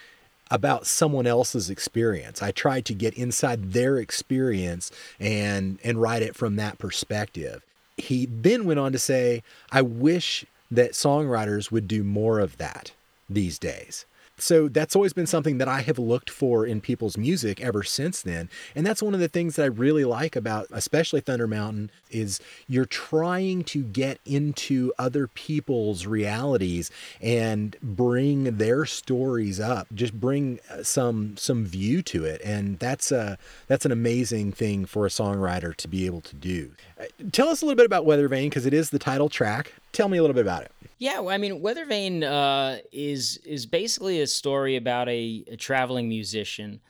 about 0.51 0.87
someone 0.87 1.27
else's 1.27 1.69
experience. 1.69 2.41
I 2.41 2.51
tried 2.51 2.85
to 2.85 2.93
get 2.93 3.13
inside 3.13 3.73
their 3.73 3.97
experience 3.97 4.91
and 5.19 5.79
and 5.83 6.01
write 6.01 6.21
it 6.21 6.35
from 6.35 6.55
that 6.55 6.79
perspective. 6.79 7.61
He 7.97 8.25
then 8.25 8.65
went 8.65 8.79
on 8.79 8.91
to 8.91 8.99
say, 8.99 9.43
"I 9.71 9.81
wish 9.81 10.45
that 10.71 10.93
songwriters 10.93 11.71
would 11.71 11.87
do 11.87 12.03
more 12.03 12.39
of 12.39 12.57
that 12.57 12.91
these 13.29 13.59
days." 13.59 14.05
So 14.41 14.67
that's 14.67 14.95
always 14.95 15.13
been 15.13 15.27
something 15.27 15.57
that 15.57 15.67
I 15.67 15.81
have 15.81 15.99
looked 15.99 16.29
for 16.29 16.65
in 16.65 16.81
people's 16.81 17.17
music 17.17 17.61
ever 17.61 17.83
since 17.83 18.21
then. 18.21 18.49
And 18.75 18.85
that's 18.85 19.01
one 19.01 19.13
of 19.13 19.19
the 19.19 19.27
things 19.27 19.55
that 19.55 19.63
I 19.63 19.67
really 19.67 20.05
like 20.05 20.35
about 20.35 20.67
especially 20.71 21.21
Thunder 21.21 21.47
Mountain 21.47 21.91
is 22.09 22.39
you're 22.67 22.85
trying 22.85 23.63
to 23.65 23.83
get 23.83 24.19
into 24.25 24.91
other 24.97 25.27
people's 25.27 26.05
realities 26.05 26.91
and 27.21 27.75
bring 27.81 28.57
their 28.57 28.85
stories 28.85 29.59
up. 29.59 29.87
Just 29.93 30.19
bring 30.19 30.59
uh, 30.69 30.83
some 30.83 31.37
some 31.37 31.65
view 31.65 32.01
to 32.03 32.25
it 32.25 32.41
and 32.43 32.79
that's 32.79 33.11
a 33.11 33.37
that's 33.67 33.85
an 33.85 33.91
amazing 33.91 34.51
thing 34.51 34.85
for 34.85 35.05
a 35.05 35.09
songwriter 35.09 35.75
to 35.75 35.87
be 35.87 36.05
able 36.05 36.21
to 36.21 36.35
do. 36.35 36.71
Uh, 36.99 37.05
Tell 37.31 37.49
us 37.49 37.61
a 37.61 37.65
little 37.65 37.77
bit 37.77 37.85
about 37.85 38.05
Weather 38.05 38.27
Vane 38.27 38.49
because 38.49 38.65
it 38.65 38.73
is 38.73 38.89
the 38.89 38.99
title 38.99 39.29
track. 39.29 39.73
Tell 39.91 40.07
me 40.07 40.17
a 40.17 40.21
little 40.21 40.33
bit 40.33 40.41
about 40.41 40.63
it. 40.63 40.71
Yeah, 40.99 41.19
well, 41.19 41.33
I 41.33 41.37
mean, 41.37 41.61
Weather 41.61 41.85
Vane 41.85 42.23
uh, 42.23 42.79
is 42.91 43.37
is 43.45 43.65
basically 43.65 44.21
a 44.21 44.27
story 44.27 44.75
about 44.75 45.07
a, 45.07 45.45
a 45.47 45.55
traveling 45.55 46.09
musician 46.09 46.81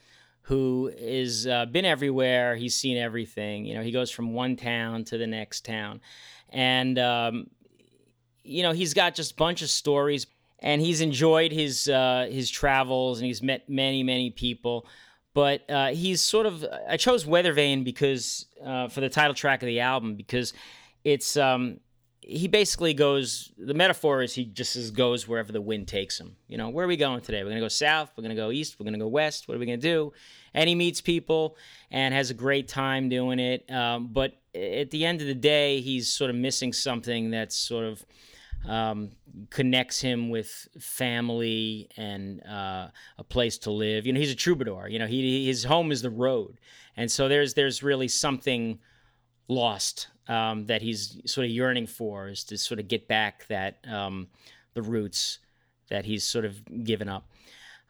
who 0.42 0.90
is 0.96 1.46
uh, 1.46 1.66
been 1.66 1.84
everywhere. 1.84 2.56
He's 2.56 2.74
seen 2.74 2.96
everything. 2.96 3.64
You 3.64 3.74
know, 3.74 3.82
he 3.82 3.92
goes 3.92 4.10
from 4.10 4.32
one 4.32 4.56
town 4.56 5.04
to 5.04 5.18
the 5.18 5.26
next 5.28 5.64
town, 5.64 6.00
and 6.48 6.98
um, 6.98 7.46
you 8.42 8.62
know, 8.64 8.72
he's 8.72 8.94
got 8.94 9.14
just 9.14 9.32
a 9.32 9.36
bunch 9.36 9.62
of 9.62 9.70
stories, 9.70 10.26
and 10.58 10.82
he's 10.82 11.00
enjoyed 11.00 11.52
his 11.52 11.88
uh, 11.88 12.26
his 12.30 12.50
travels, 12.50 13.20
and 13.20 13.26
he's 13.26 13.42
met 13.42 13.68
many 13.68 14.02
many 14.02 14.30
people. 14.30 14.86
but 15.34 15.68
uh, 15.70 15.88
he's 15.88 16.20
sort 16.20 16.46
of. 16.46 16.64
I 16.88 16.96
chose 16.96 17.24
Weather 17.24 17.52
Vane 17.52 17.84
because 17.84 18.46
uh, 18.64 18.88
for 18.88 19.00
the 19.00 19.08
title 19.08 19.34
track 19.34 19.62
of 19.62 19.66
the 19.66 19.80
album 19.80 20.16
because 20.16 20.52
it's 21.04 21.36
um, 21.36 21.78
he 22.22 22.48
basically 22.48 22.94
goes. 22.94 23.50
The 23.56 23.74
metaphor 23.74 24.22
is 24.22 24.34
he 24.34 24.44
just 24.44 24.76
is 24.76 24.90
goes 24.90 25.26
wherever 25.26 25.52
the 25.52 25.60
wind 25.60 25.88
takes 25.88 26.20
him. 26.20 26.36
You 26.48 26.58
know, 26.58 26.68
where 26.68 26.84
are 26.84 26.88
we 26.88 26.96
going 26.96 27.20
today? 27.22 27.42
We're 27.42 27.50
gonna 27.50 27.60
go 27.60 27.68
south. 27.68 28.12
We're 28.16 28.22
gonna 28.22 28.34
go 28.34 28.50
east. 28.50 28.76
We're 28.78 28.84
gonna 28.84 28.98
go 28.98 29.08
west. 29.08 29.48
What 29.48 29.56
are 29.56 29.58
we 29.58 29.66
gonna 29.66 29.78
do? 29.78 30.12
And 30.52 30.68
he 30.68 30.74
meets 30.74 31.00
people 31.00 31.56
and 31.90 32.12
has 32.12 32.30
a 32.30 32.34
great 32.34 32.68
time 32.68 33.08
doing 33.08 33.38
it. 33.38 33.70
Um, 33.70 34.08
but 34.12 34.34
at 34.54 34.90
the 34.90 35.06
end 35.06 35.20
of 35.20 35.28
the 35.28 35.34
day, 35.34 35.80
he's 35.80 36.08
sort 36.08 36.30
of 36.30 36.36
missing 36.36 36.72
something 36.72 37.30
that's 37.30 37.56
sort 37.56 37.84
of 37.84 38.04
um, 38.68 39.12
connects 39.48 40.00
him 40.00 40.28
with 40.28 40.68
family 40.78 41.88
and 41.96 42.44
uh, 42.46 42.88
a 43.18 43.24
place 43.24 43.58
to 43.58 43.70
live. 43.70 44.06
You 44.06 44.12
know, 44.12 44.20
he's 44.20 44.32
a 44.32 44.36
troubadour. 44.36 44.88
You 44.88 44.98
know, 44.98 45.06
he 45.06 45.46
his 45.46 45.64
home 45.64 45.90
is 45.92 46.02
the 46.02 46.10
road, 46.10 46.60
and 46.96 47.10
so 47.10 47.28
there's 47.28 47.54
there's 47.54 47.82
really 47.82 48.08
something 48.08 48.78
lost 49.48 50.08
um, 50.30 50.66
that 50.66 50.80
he's 50.80 51.20
sort 51.26 51.44
of 51.44 51.50
yearning 51.50 51.86
for 51.86 52.28
is 52.28 52.44
to 52.44 52.56
sort 52.56 52.78
of 52.78 52.86
get 52.86 53.08
back 53.08 53.46
that 53.48 53.84
um, 53.90 54.28
the 54.74 54.82
roots 54.82 55.40
that 55.88 56.04
he's 56.04 56.24
sort 56.24 56.44
of 56.44 56.84
given 56.84 57.08
up. 57.08 57.28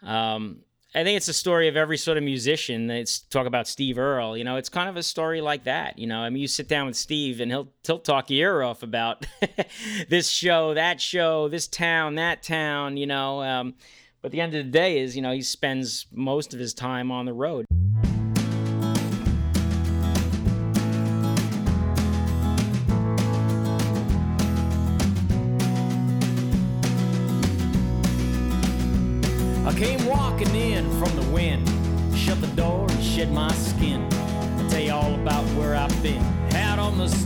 Um, 0.03 0.61
I 0.95 1.05
think 1.05 1.19
it's 1.19 1.29
a 1.29 1.35
story 1.35 1.69
of 1.69 1.77
every 1.77 1.99
sort 1.99 2.17
of 2.17 2.25
musician. 2.25 2.91
It's 2.91 3.21
talk 3.21 3.47
about 3.47 3.69
Steve 3.69 3.99
Earle. 3.99 4.37
You 4.37 4.43
know, 4.43 4.57
it's 4.57 4.71
kind 4.71 4.89
of 4.89 4.97
a 4.97 5.03
story 5.03 5.41
like 5.41 5.65
that. 5.65 5.99
You 5.99 6.07
know, 6.07 6.21
I 6.21 6.31
mean, 6.31 6.41
you 6.41 6.49
sit 6.49 6.67
down 6.67 6.87
with 6.87 6.97
Steve 6.97 7.41
and 7.41 7.51
he'll 7.51 7.69
he'll 7.85 8.01
talk 8.01 8.31
your 8.31 8.57
ear 8.57 8.63
off 8.63 8.83
about 8.83 9.27
this 10.09 10.29
show, 10.31 10.75
that 10.75 11.01
show, 11.01 11.49
this 11.49 11.69
town, 11.69 12.17
that 12.17 12.43
town. 12.43 12.97
You 12.97 13.07
know, 13.07 13.43
um, 13.43 13.75
but 14.23 14.33
the 14.33 14.41
end 14.41 14.55
of 14.55 14.65
the 14.65 14.71
day, 14.71 14.99
is 14.99 15.15
you 15.15 15.23
know 15.23 15.33
he 15.33 15.43
spends 15.43 16.07
most 16.11 16.55
of 16.55 16.59
his 16.59 16.75
time 16.75 17.13
on 17.13 17.27
the 17.27 17.35
road. 17.35 17.67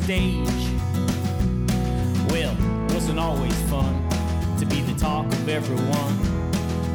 Stage. 0.05 0.69
Well, 2.29 2.55
wasn't 2.91 3.19
always 3.19 3.59
fun 3.71 4.07
to 4.59 4.67
be 4.67 4.83
the 4.83 4.95
talk 4.99 5.25
of 5.25 5.49
everyone, 5.49 6.15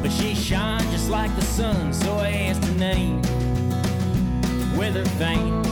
but 0.00 0.12
she 0.12 0.32
shined 0.32 0.88
just 0.92 1.10
like 1.10 1.34
the 1.34 1.42
sun, 1.42 1.92
so 1.92 2.18
I 2.18 2.30
asked 2.30 2.64
her 2.64 2.74
name, 2.74 3.20
Weather 4.76 5.02
Vane. 5.18 5.64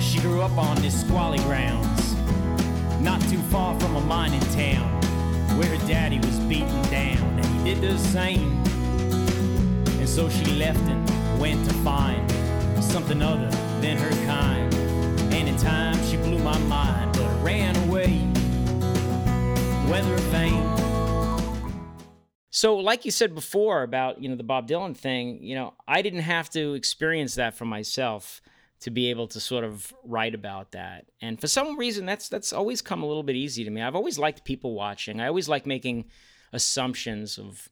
She 0.00 0.18
grew 0.18 0.42
up 0.42 0.58
on 0.58 0.82
Nisqually 0.82 1.38
grounds, 1.44 2.16
not 3.00 3.20
too 3.30 3.38
far 3.52 3.78
from 3.78 3.94
a 3.94 4.00
mining 4.00 4.40
town, 4.50 4.90
where 5.56 5.68
her 5.68 5.86
daddy 5.86 6.18
was 6.18 6.40
beaten 6.40 6.82
down, 6.90 7.38
and 7.38 7.46
he 7.46 7.74
did 7.74 7.80
the 7.80 7.96
same. 7.96 8.73
And 10.04 10.10
so 10.10 10.28
she 10.28 10.44
left 10.56 10.80
and 10.80 11.40
went 11.40 11.66
to 11.66 11.72
find 11.76 12.30
something 12.84 13.22
other 13.22 13.48
than 13.80 13.96
her 13.96 14.10
kind. 14.26 14.74
And 15.32 15.48
in 15.48 15.56
time 15.56 15.96
she 16.04 16.18
blew 16.18 16.38
my 16.40 16.58
mind, 16.58 17.14
but 17.14 17.42
ran 17.42 17.74
away. 17.88 18.10
Weather 19.90 20.14
vane. 20.28 20.60
So, 22.50 22.76
like 22.76 23.06
you 23.06 23.10
said 23.12 23.34
before 23.34 23.82
about 23.82 24.20
you 24.20 24.28
know 24.28 24.36
the 24.36 24.42
Bob 24.42 24.68
Dylan 24.68 24.94
thing, 24.94 25.42
you 25.42 25.54
know, 25.54 25.72
I 25.88 26.02
didn't 26.02 26.20
have 26.20 26.50
to 26.50 26.74
experience 26.74 27.36
that 27.36 27.54
for 27.54 27.64
myself 27.64 28.42
to 28.80 28.90
be 28.90 29.08
able 29.08 29.28
to 29.28 29.40
sort 29.40 29.64
of 29.64 29.90
write 30.04 30.34
about 30.34 30.72
that. 30.72 31.06
And 31.22 31.40
for 31.40 31.46
some 31.46 31.78
reason, 31.78 32.04
that's 32.04 32.28
that's 32.28 32.52
always 32.52 32.82
come 32.82 33.02
a 33.02 33.06
little 33.06 33.22
bit 33.22 33.36
easy 33.36 33.64
to 33.64 33.70
me. 33.70 33.80
I've 33.80 33.96
always 33.96 34.18
liked 34.18 34.44
people 34.44 34.74
watching. 34.74 35.18
I 35.18 35.28
always 35.28 35.48
like 35.48 35.64
making 35.64 36.04
assumptions 36.52 37.38
of 37.38 37.70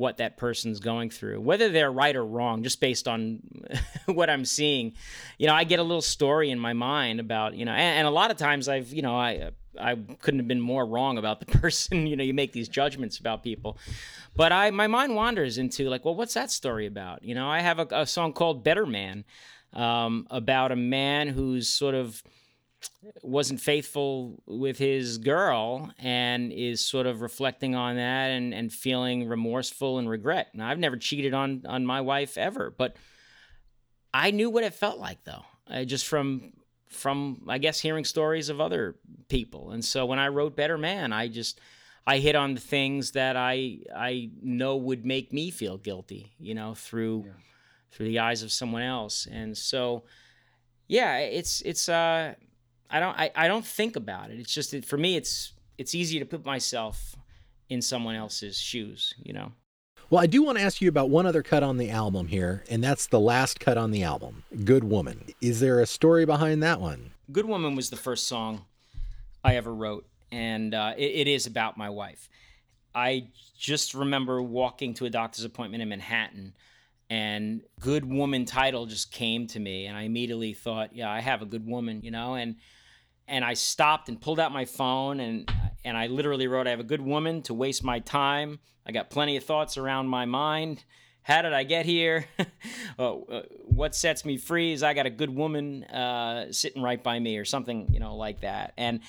what 0.00 0.16
that 0.16 0.38
person's 0.38 0.80
going 0.80 1.10
through, 1.10 1.38
whether 1.42 1.68
they're 1.68 1.92
right 1.92 2.16
or 2.16 2.24
wrong, 2.24 2.62
just 2.62 2.80
based 2.80 3.06
on 3.06 3.40
what 4.06 4.30
I'm 4.30 4.46
seeing. 4.46 4.94
You 5.38 5.46
know, 5.46 5.54
I 5.54 5.64
get 5.64 5.78
a 5.78 5.82
little 5.82 6.00
story 6.00 6.50
in 6.50 6.58
my 6.58 6.72
mind 6.72 7.20
about 7.20 7.54
you 7.54 7.66
know, 7.66 7.72
and, 7.72 7.98
and 7.98 8.06
a 8.06 8.10
lot 8.10 8.30
of 8.30 8.38
times 8.38 8.68
I've 8.68 8.92
you 8.92 9.02
know 9.02 9.14
I. 9.14 9.50
I 9.78 9.94
couldn't 9.94 10.40
have 10.40 10.48
been 10.48 10.60
more 10.60 10.84
wrong 10.84 11.16
about 11.16 11.38
the 11.38 11.46
person. 11.60 12.08
You 12.08 12.16
know, 12.16 12.24
you 12.24 12.34
make 12.34 12.52
these 12.52 12.68
judgments 12.68 13.18
about 13.18 13.44
people, 13.44 13.78
but 14.34 14.50
I 14.50 14.72
my 14.72 14.88
mind 14.88 15.14
wanders 15.14 15.58
into 15.58 15.88
like, 15.88 16.04
well, 16.04 16.16
what's 16.16 16.34
that 16.34 16.50
story 16.50 16.86
about? 16.86 17.22
You 17.22 17.36
know, 17.36 17.48
I 17.48 17.60
have 17.60 17.78
a, 17.78 17.86
a 17.92 18.04
song 18.04 18.32
called 18.32 18.64
"Better 18.64 18.84
Man" 18.84 19.24
um, 19.72 20.26
about 20.28 20.72
a 20.72 20.76
man 20.76 21.28
who's 21.28 21.68
sort 21.68 21.94
of 21.94 22.20
wasn't 23.22 23.60
faithful 23.60 24.42
with 24.46 24.78
his 24.78 25.18
girl 25.18 25.90
and 25.98 26.52
is 26.52 26.80
sort 26.84 27.06
of 27.06 27.22
reflecting 27.22 27.74
on 27.74 27.96
that 27.96 28.28
and, 28.28 28.54
and 28.54 28.72
feeling 28.72 29.26
remorseful 29.28 29.98
and 29.98 30.08
regret. 30.08 30.48
Now, 30.54 30.68
I've 30.68 30.78
never 30.78 30.96
cheated 30.96 31.34
on 31.34 31.64
on 31.66 31.84
my 31.86 32.00
wife 32.00 32.36
ever, 32.38 32.70
but 32.76 32.96
I 34.12 34.30
knew 34.30 34.50
what 34.50 34.64
it 34.64 34.74
felt 34.74 34.98
like 34.98 35.24
though, 35.24 35.44
I, 35.66 35.84
just 35.84 36.06
from 36.06 36.52
from 36.88 37.42
I 37.48 37.58
guess 37.58 37.80
hearing 37.80 38.04
stories 38.04 38.48
of 38.48 38.60
other 38.60 38.96
people. 39.28 39.70
And 39.70 39.84
so 39.84 40.06
when 40.06 40.18
I 40.18 40.28
wrote 40.28 40.56
Better 40.56 40.78
Man, 40.78 41.12
I 41.12 41.28
just 41.28 41.60
I 42.06 42.18
hit 42.18 42.34
on 42.34 42.54
the 42.54 42.60
things 42.60 43.12
that 43.12 43.36
I 43.36 43.78
I 43.94 44.30
know 44.42 44.76
would 44.76 45.04
make 45.06 45.32
me 45.32 45.50
feel 45.50 45.78
guilty, 45.78 46.32
you 46.38 46.54
know, 46.54 46.74
through 46.74 47.26
through 47.92 48.06
the 48.06 48.18
eyes 48.18 48.42
of 48.42 48.52
someone 48.52 48.82
else. 48.82 49.26
And 49.30 49.56
so 49.56 50.04
yeah, 50.88 51.18
it's 51.18 51.62
it's 51.62 51.88
uh 51.88 52.34
I 52.90 53.00
don't 53.00 53.18
I, 53.18 53.30
I 53.34 53.48
don't 53.48 53.64
think 53.64 53.96
about 53.96 54.30
it. 54.30 54.38
It's 54.40 54.52
just 54.52 54.72
that 54.72 54.84
for 54.84 54.96
me 54.98 55.16
it's 55.16 55.52
it's 55.78 55.94
easy 55.94 56.18
to 56.18 56.24
put 56.24 56.44
myself 56.44 57.16
in 57.68 57.80
someone 57.80 58.16
else's 58.16 58.58
shoes, 58.58 59.14
you 59.22 59.32
know. 59.32 59.52
Well, 60.10 60.20
I 60.20 60.26
do 60.26 60.42
want 60.42 60.58
to 60.58 60.64
ask 60.64 60.80
you 60.80 60.88
about 60.88 61.08
one 61.08 61.24
other 61.24 61.42
cut 61.42 61.62
on 61.62 61.76
the 61.76 61.88
album 61.88 62.26
here, 62.26 62.64
and 62.68 62.82
that's 62.82 63.06
the 63.06 63.20
last 63.20 63.60
cut 63.60 63.78
on 63.78 63.92
the 63.92 64.02
album, 64.02 64.42
Good 64.64 64.82
Woman. 64.82 65.26
Is 65.40 65.60
there 65.60 65.80
a 65.80 65.86
story 65.86 66.26
behind 66.26 66.64
that 66.64 66.80
one? 66.80 67.12
Good 67.30 67.46
Woman 67.46 67.76
was 67.76 67.90
the 67.90 67.96
first 67.96 68.26
song 68.26 68.64
I 69.44 69.54
ever 69.54 69.72
wrote, 69.72 70.04
and 70.32 70.74
uh, 70.74 70.94
it, 70.96 71.12
it 71.12 71.28
is 71.28 71.46
about 71.46 71.76
my 71.76 71.90
wife. 71.90 72.28
I 72.92 73.28
just 73.56 73.94
remember 73.94 74.42
walking 74.42 74.94
to 74.94 75.04
a 75.04 75.10
doctor's 75.10 75.44
appointment 75.44 75.80
in 75.80 75.88
Manhattan, 75.88 76.54
and 77.08 77.62
Good 77.78 78.04
Woman 78.04 78.46
title 78.46 78.86
just 78.86 79.12
came 79.12 79.46
to 79.46 79.60
me, 79.60 79.86
and 79.86 79.96
I 79.96 80.02
immediately 80.02 80.54
thought, 80.54 80.92
yeah, 80.92 81.08
I 81.08 81.20
have 81.20 81.40
a 81.40 81.46
good 81.46 81.64
woman, 81.64 82.00
you 82.02 82.10
know, 82.10 82.34
and 82.34 82.56
and 83.30 83.44
I 83.44 83.54
stopped 83.54 84.08
and 84.08 84.20
pulled 84.20 84.40
out 84.40 84.52
my 84.52 84.64
phone 84.64 85.20
and 85.20 85.50
and 85.84 85.96
I 85.96 86.08
literally 86.08 86.46
wrote, 86.46 86.66
I 86.66 86.70
have 86.70 86.80
a 86.80 86.84
good 86.84 87.00
woman 87.00 87.42
to 87.42 87.54
waste 87.54 87.82
my 87.82 88.00
time. 88.00 88.58
I 88.86 88.92
got 88.92 89.08
plenty 89.08 89.38
of 89.38 89.44
thoughts 89.44 89.78
around 89.78 90.08
my 90.08 90.26
mind. 90.26 90.84
How 91.22 91.42
did 91.42 91.52
I 91.52 91.64
get 91.64 91.86
here? 91.86 92.26
oh, 92.98 93.24
uh, 93.30 93.42
what 93.64 93.94
sets 93.94 94.24
me 94.24 94.36
free 94.36 94.72
is 94.72 94.82
I 94.82 94.94
got 94.94 95.06
a 95.06 95.10
good 95.10 95.34
woman 95.34 95.84
uh, 95.84 96.52
sitting 96.52 96.82
right 96.82 97.02
by 97.02 97.18
me, 97.18 97.38
or 97.38 97.44
something, 97.44 97.92
you 97.92 98.00
know, 98.00 98.16
like 98.16 98.40
that. 98.40 98.72
And 98.76 99.00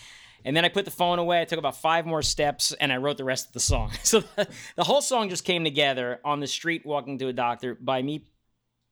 and 0.43 0.57
then 0.57 0.65
I 0.65 0.69
put 0.69 0.85
the 0.85 0.91
phone 0.91 1.19
away. 1.19 1.41
I 1.41 1.45
took 1.45 1.59
about 1.59 1.77
five 1.77 2.05
more 2.05 2.21
steps, 2.21 2.73
and 2.73 2.91
I 2.91 2.97
wrote 2.97 3.17
the 3.17 3.23
rest 3.23 3.47
of 3.47 3.53
the 3.53 3.59
song. 3.59 3.91
So 4.03 4.21
the, 4.21 4.47
the 4.75 4.83
whole 4.83 5.01
song 5.01 5.29
just 5.29 5.45
came 5.45 5.63
together 5.63 6.19
on 6.23 6.39
the 6.39 6.47
street, 6.47 6.85
walking 6.85 7.17
to 7.19 7.27
a 7.27 7.33
doctor, 7.33 7.75
by 7.75 8.01
me 8.01 8.25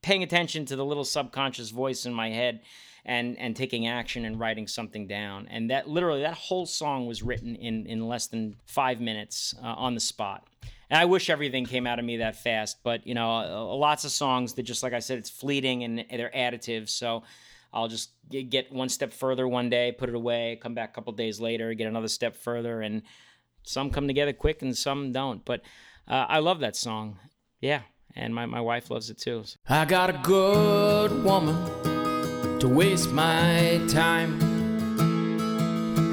paying 0.02 0.24
attention 0.24 0.66
to 0.66 0.76
the 0.76 0.86
little 0.86 1.04
subconscious 1.04 1.72
voice 1.72 2.06
in 2.06 2.14
my 2.14 2.30
head 2.30 2.62
and 3.10 3.40
and 3.40 3.56
taking 3.56 3.88
action 3.88 4.23
and 4.23 4.40
writing 4.40 4.68
something 4.68 5.07
down. 5.07 5.48
And 5.49 5.72
that 5.72 5.90
literally 5.90 6.22
that 6.22 6.36
whole 6.36 6.68
song 6.68 7.07
was 7.07 7.23
written 7.23 7.56
in 7.56 7.88
in 7.88 8.07
less 8.07 8.27
than 8.27 8.56
five 8.68 9.02
minutes 9.02 9.56
uh, 9.61 9.65
on 9.65 9.95
the 9.95 9.99
spot. 9.99 10.48
And 10.91 10.99
i 10.99 11.06
wish 11.06 11.30
everything 11.30 11.65
came 11.65 11.86
out 11.88 11.99
of 11.99 12.06
me 12.06 12.18
that 12.18 12.36
fast 12.36 12.77
but 12.84 13.06
you 13.06 13.15
know 13.15 13.30
uh, 13.30 13.76
lots 13.76 14.06
of 14.06 14.11
songs 14.11 14.53
that 14.53 14.64
just 14.64 14.81
like 14.81 14.94
i 14.94 14.99
said 14.99 15.18
it's 15.18 15.30
fleeting 15.30 15.84
and 15.84 16.06
they're 16.10 16.31
additive. 16.36 16.88
So 16.88 17.23
i'll 17.73 17.88
just 17.88 18.11
get, 18.30 18.72
one 18.72 18.90
step 18.90 19.11
further 19.11 19.48
one 19.48 19.69
day 19.69 19.91
put 19.91 20.10
it 20.10 20.15
away 20.15 20.60
come 20.61 20.76
back 20.76 20.91
a 20.91 20.94
couple 20.94 21.14
days 21.14 21.40
later 21.40 21.73
get 21.73 21.88
another 21.88 22.07
step 22.07 22.36
further 22.36 22.81
and 22.81 23.02
some 23.64 23.90
come 23.90 24.07
together 24.07 24.34
quick 24.34 24.61
and 24.61 24.77
some 24.77 25.11
don't. 25.11 25.44
But 25.44 25.61
uh, 26.07 26.26
i 26.30 26.40
love 26.40 26.60
that 26.60 26.76
song. 26.76 27.18
Yeah 27.60 27.81
and 28.15 28.34
my, 28.34 28.48
my 28.48 28.61
wife 28.61 28.90
loves 28.90 29.11
it 29.11 29.19
too. 29.19 29.44
I 29.68 29.86
got 29.86 30.10
a 30.10 30.19
good 30.23 31.23
woman 31.23 31.99
to 32.60 32.68
waste 32.68 33.11
my 33.11 33.81
time. 33.88 34.38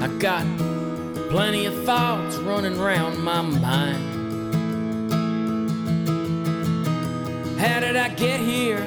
I 0.01 0.07
got 0.17 0.45
plenty 1.29 1.65
of 1.65 1.83
thoughts 1.83 2.37
running 2.37 2.79
round 2.79 3.21
my 3.21 3.41
mind. 3.41 4.13
How 7.59 7.81
did 7.81 7.97
I 7.97 8.07
get 8.09 8.39
here? 8.39 8.81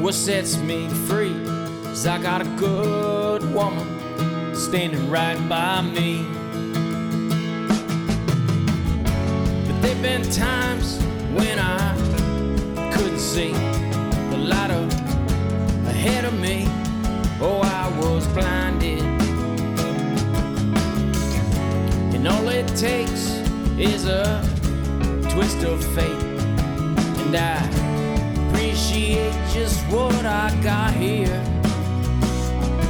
What 0.00 0.14
sets 0.14 0.56
me 0.58 0.88
free 1.08 1.34
is 1.90 2.06
I 2.06 2.22
got 2.22 2.40
a 2.40 2.48
good 2.56 3.42
woman 3.52 4.54
standing 4.54 5.10
right 5.10 5.38
by 5.48 5.82
me. 5.82 6.24
But 9.66 9.82
there've 9.82 10.02
been 10.02 10.22
times 10.30 11.02
when 11.34 11.58
I 11.58 11.96
couldn't 12.92 13.18
see 13.18 13.81
ahead 16.04 16.24
of 16.24 16.34
me. 16.40 16.64
Oh, 17.40 17.60
I 17.62 17.86
was 18.00 18.26
blinded. 18.34 19.02
And 22.12 22.26
all 22.26 22.48
it 22.48 22.66
takes 22.76 23.22
is 23.78 24.06
a 24.06 24.42
twist 25.30 25.62
of 25.62 25.78
fate. 25.94 26.24
And 27.22 27.36
I 27.36 27.58
appreciate 28.48 29.32
just 29.52 29.78
what 29.92 30.26
I 30.26 30.50
got 30.60 30.92
here. 30.92 31.40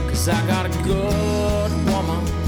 Cause 0.09 0.29
I 0.31 0.47
got 0.47 0.65
a 0.65 0.83
good 0.83 1.71
woman 1.93 2.42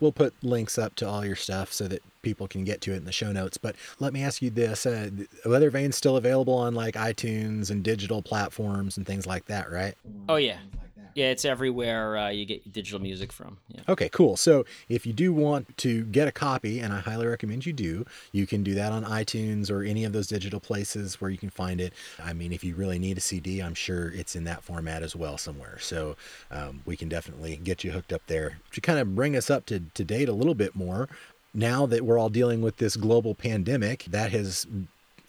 We'll 0.00 0.12
put 0.12 0.34
links 0.42 0.78
up 0.78 0.94
to 0.96 1.08
all 1.08 1.24
your 1.24 1.36
stuff 1.36 1.72
so 1.72 1.86
that 1.88 2.02
people 2.22 2.48
can 2.48 2.64
get 2.64 2.80
to 2.82 2.92
it 2.92 2.96
in 2.96 3.04
the 3.04 3.12
show 3.12 3.32
notes. 3.32 3.58
But 3.58 3.76
let 3.98 4.12
me 4.12 4.22
ask 4.22 4.42
you 4.42 4.50
this: 4.50 4.86
uh, 4.86 5.10
Weather 5.44 5.70
Vane's 5.70 5.96
still 5.96 6.16
available 6.16 6.54
on 6.54 6.74
like 6.74 6.94
iTunes 6.94 7.70
and 7.70 7.82
digital 7.82 8.22
platforms 8.22 8.96
and 8.96 9.06
things 9.06 9.26
like 9.26 9.46
that, 9.46 9.70
right? 9.70 9.94
Oh 10.28 10.36
yeah, 10.36 10.58
yeah. 11.14 11.30
It's 11.30 11.44
everywhere 11.44 12.16
uh, 12.16 12.28
you 12.28 12.44
get 12.44 12.72
digital 12.72 13.00
music 13.00 13.32
from. 13.32 13.58
Yeah. 13.68 13.80
Okay, 13.88 14.08
cool. 14.08 14.36
So 14.36 14.64
if 14.88 15.06
you 15.06 15.12
do 15.12 15.32
want 15.32 15.76
to 15.78 16.04
get 16.04 16.28
a 16.28 16.32
copy, 16.32 16.80
and 16.80 16.92
I 16.92 17.00
highly 17.00 17.26
recommend 17.26 17.66
you 17.66 17.72
do, 17.72 18.04
you 18.32 18.46
can 18.46 18.62
do 18.62 18.74
that 18.74 18.92
on 18.92 19.04
iTunes 19.04 19.70
or 19.70 19.82
any 19.82 20.04
of 20.04 20.12
those 20.12 20.26
digital 20.26 20.60
places 20.60 21.20
where 21.20 21.30
you 21.30 21.38
can 21.38 21.50
find 21.50 21.80
it. 21.80 21.92
I 22.22 22.32
mean, 22.32 22.52
if 22.52 22.64
you 22.64 22.74
really 22.74 22.98
need 22.98 23.18
a 23.18 23.20
CD, 23.20 23.60
I'm 23.60 23.74
sure 23.74 24.10
it's 24.10 24.36
in 24.36 24.44
that 24.44 24.62
format 24.62 25.02
as 25.02 25.14
well 25.16 25.38
somewhere. 25.38 25.78
So 25.80 26.16
um, 26.50 26.82
we 26.84 26.96
can 26.96 27.08
definitely 27.08 27.56
get 27.56 27.84
you 27.84 27.92
hooked 27.92 28.12
up 28.12 28.22
there. 28.26 28.58
To 28.72 28.80
kind 28.80 28.98
of 28.98 29.14
bring 29.14 29.36
us 29.36 29.50
up 29.50 29.66
to, 29.66 29.80
to 29.80 30.04
date 30.04 30.28
a 30.28 30.32
little 30.32 30.54
bit 30.54 30.74
more, 30.74 31.08
now 31.52 31.86
that 31.86 32.04
we're 32.04 32.18
all 32.18 32.28
dealing 32.28 32.62
with 32.62 32.76
this 32.76 32.96
global 32.96 33.34
pandemic, 33.34 34.04
that 34.04 34.30
has 34.32 34.66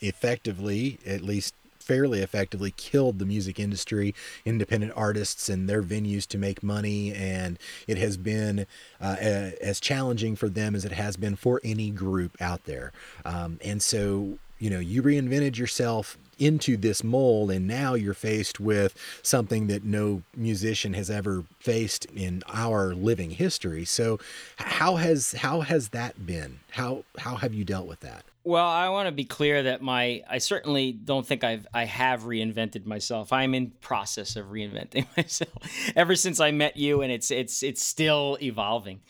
effectively, 0.02 0.99
at 1.06 1.22
least 1.22 1.53
fairly 1.91 2.22
effectively 2.22 2.72
killed 2.77 3.19
the 3.19 3.26
music 3.26 3.59
industry, 3.59 4.15
independent 4.45 4.93
artists 4.95 5.49
and 5.49 5.68
their 5.68 5.84
venues 5.84 6.26
to 6.26 6.38
make 6.38 6.63
money. 6.63 7.13
And 7.13 7.59
it 7.85 7.97
has 7.97 8.15
been 8.15 8.65
uh, 9.01 9.18
a- 9.19 9.53
as 9.61 9.81
challenging 9.81 10.38
for 10.38 10.47
them 10.47 10.73
as 10.73 10.85
it 10.85 10.93
has 10.93 11.18
been 11.18 11.35
for 11.35 11.59
any 11.65 11.89
group 11.89 12.41
out 12.41 12.63
there. 12.63 12.93
Um, 13.26 13.59
and 13.61 13.81
so, 13.81 14.38
you 14.57 14.69
know, 14.69 14.80
you 14.80 15.03
reinvented 15.03 15.57
yourself 15.57 16.18
into 16.39 16.77
this 16.77 17.03
mold 17.03 17.51
and 17.51 17.68
now 17.68 17.93
you're 17.93 18.13
faced 18.13 18.61
with 18.61 18.95
something 19.22 19.68
that 19.68 19.84
no 19.84 20.23
musician 20.34 20.93
has 20.93 21.09
ever 21.09 21.43
faced 21.59 22.05
in 22.05 22.41
our 22.47 22.95
living 22.95 23.31
history. 23.31 23.84
So 23.84 24.18
how 24.55 24.95
has 24.95 25.34
how 25.34 25.59
has 25.59 25.89
that 25.89 26.26
been? 26.26 26.61
How 26.72 27.03
how 27.18 27.35
have 27.35 27.53
you 27.53 27.65
dealt 27.65 27.85
with 27.85 27.99
that? 27.99 28.23
Well, 28.43 28.68
I 28.68 28.89
want 28.89 29.07
to 29.07 29.11
be 29.11 29.26
clear 29.26 29.63
that 29.63 29.84
my 29.84 30.23
I 30.27 30.39
certainly 30.39 30.91
don't 30.91 31.26
think 31.26 31.43
I've 31.43 31.68
I 31.73 31.85
have 31.85 32.23
reinvented 32.23 32.85
myself. 32.85 33.31
I'm 33.31 33.53
in 33.53 33.72
process 33.81 34.35
of 34.35 34.47
reinventing 34.47 35.05
myself 35.18 35.53
ever 35.95 36.15
since 36.15 36.39
I 36.39 36.51
met 36.51 36.76
you, 36.76 37.01
and 37.01 37.11
it's 37.11 37.30
it's 37.30 37.61
it's 37.61 37.84
still 37.84 38.38
evolving. 38.41 39.01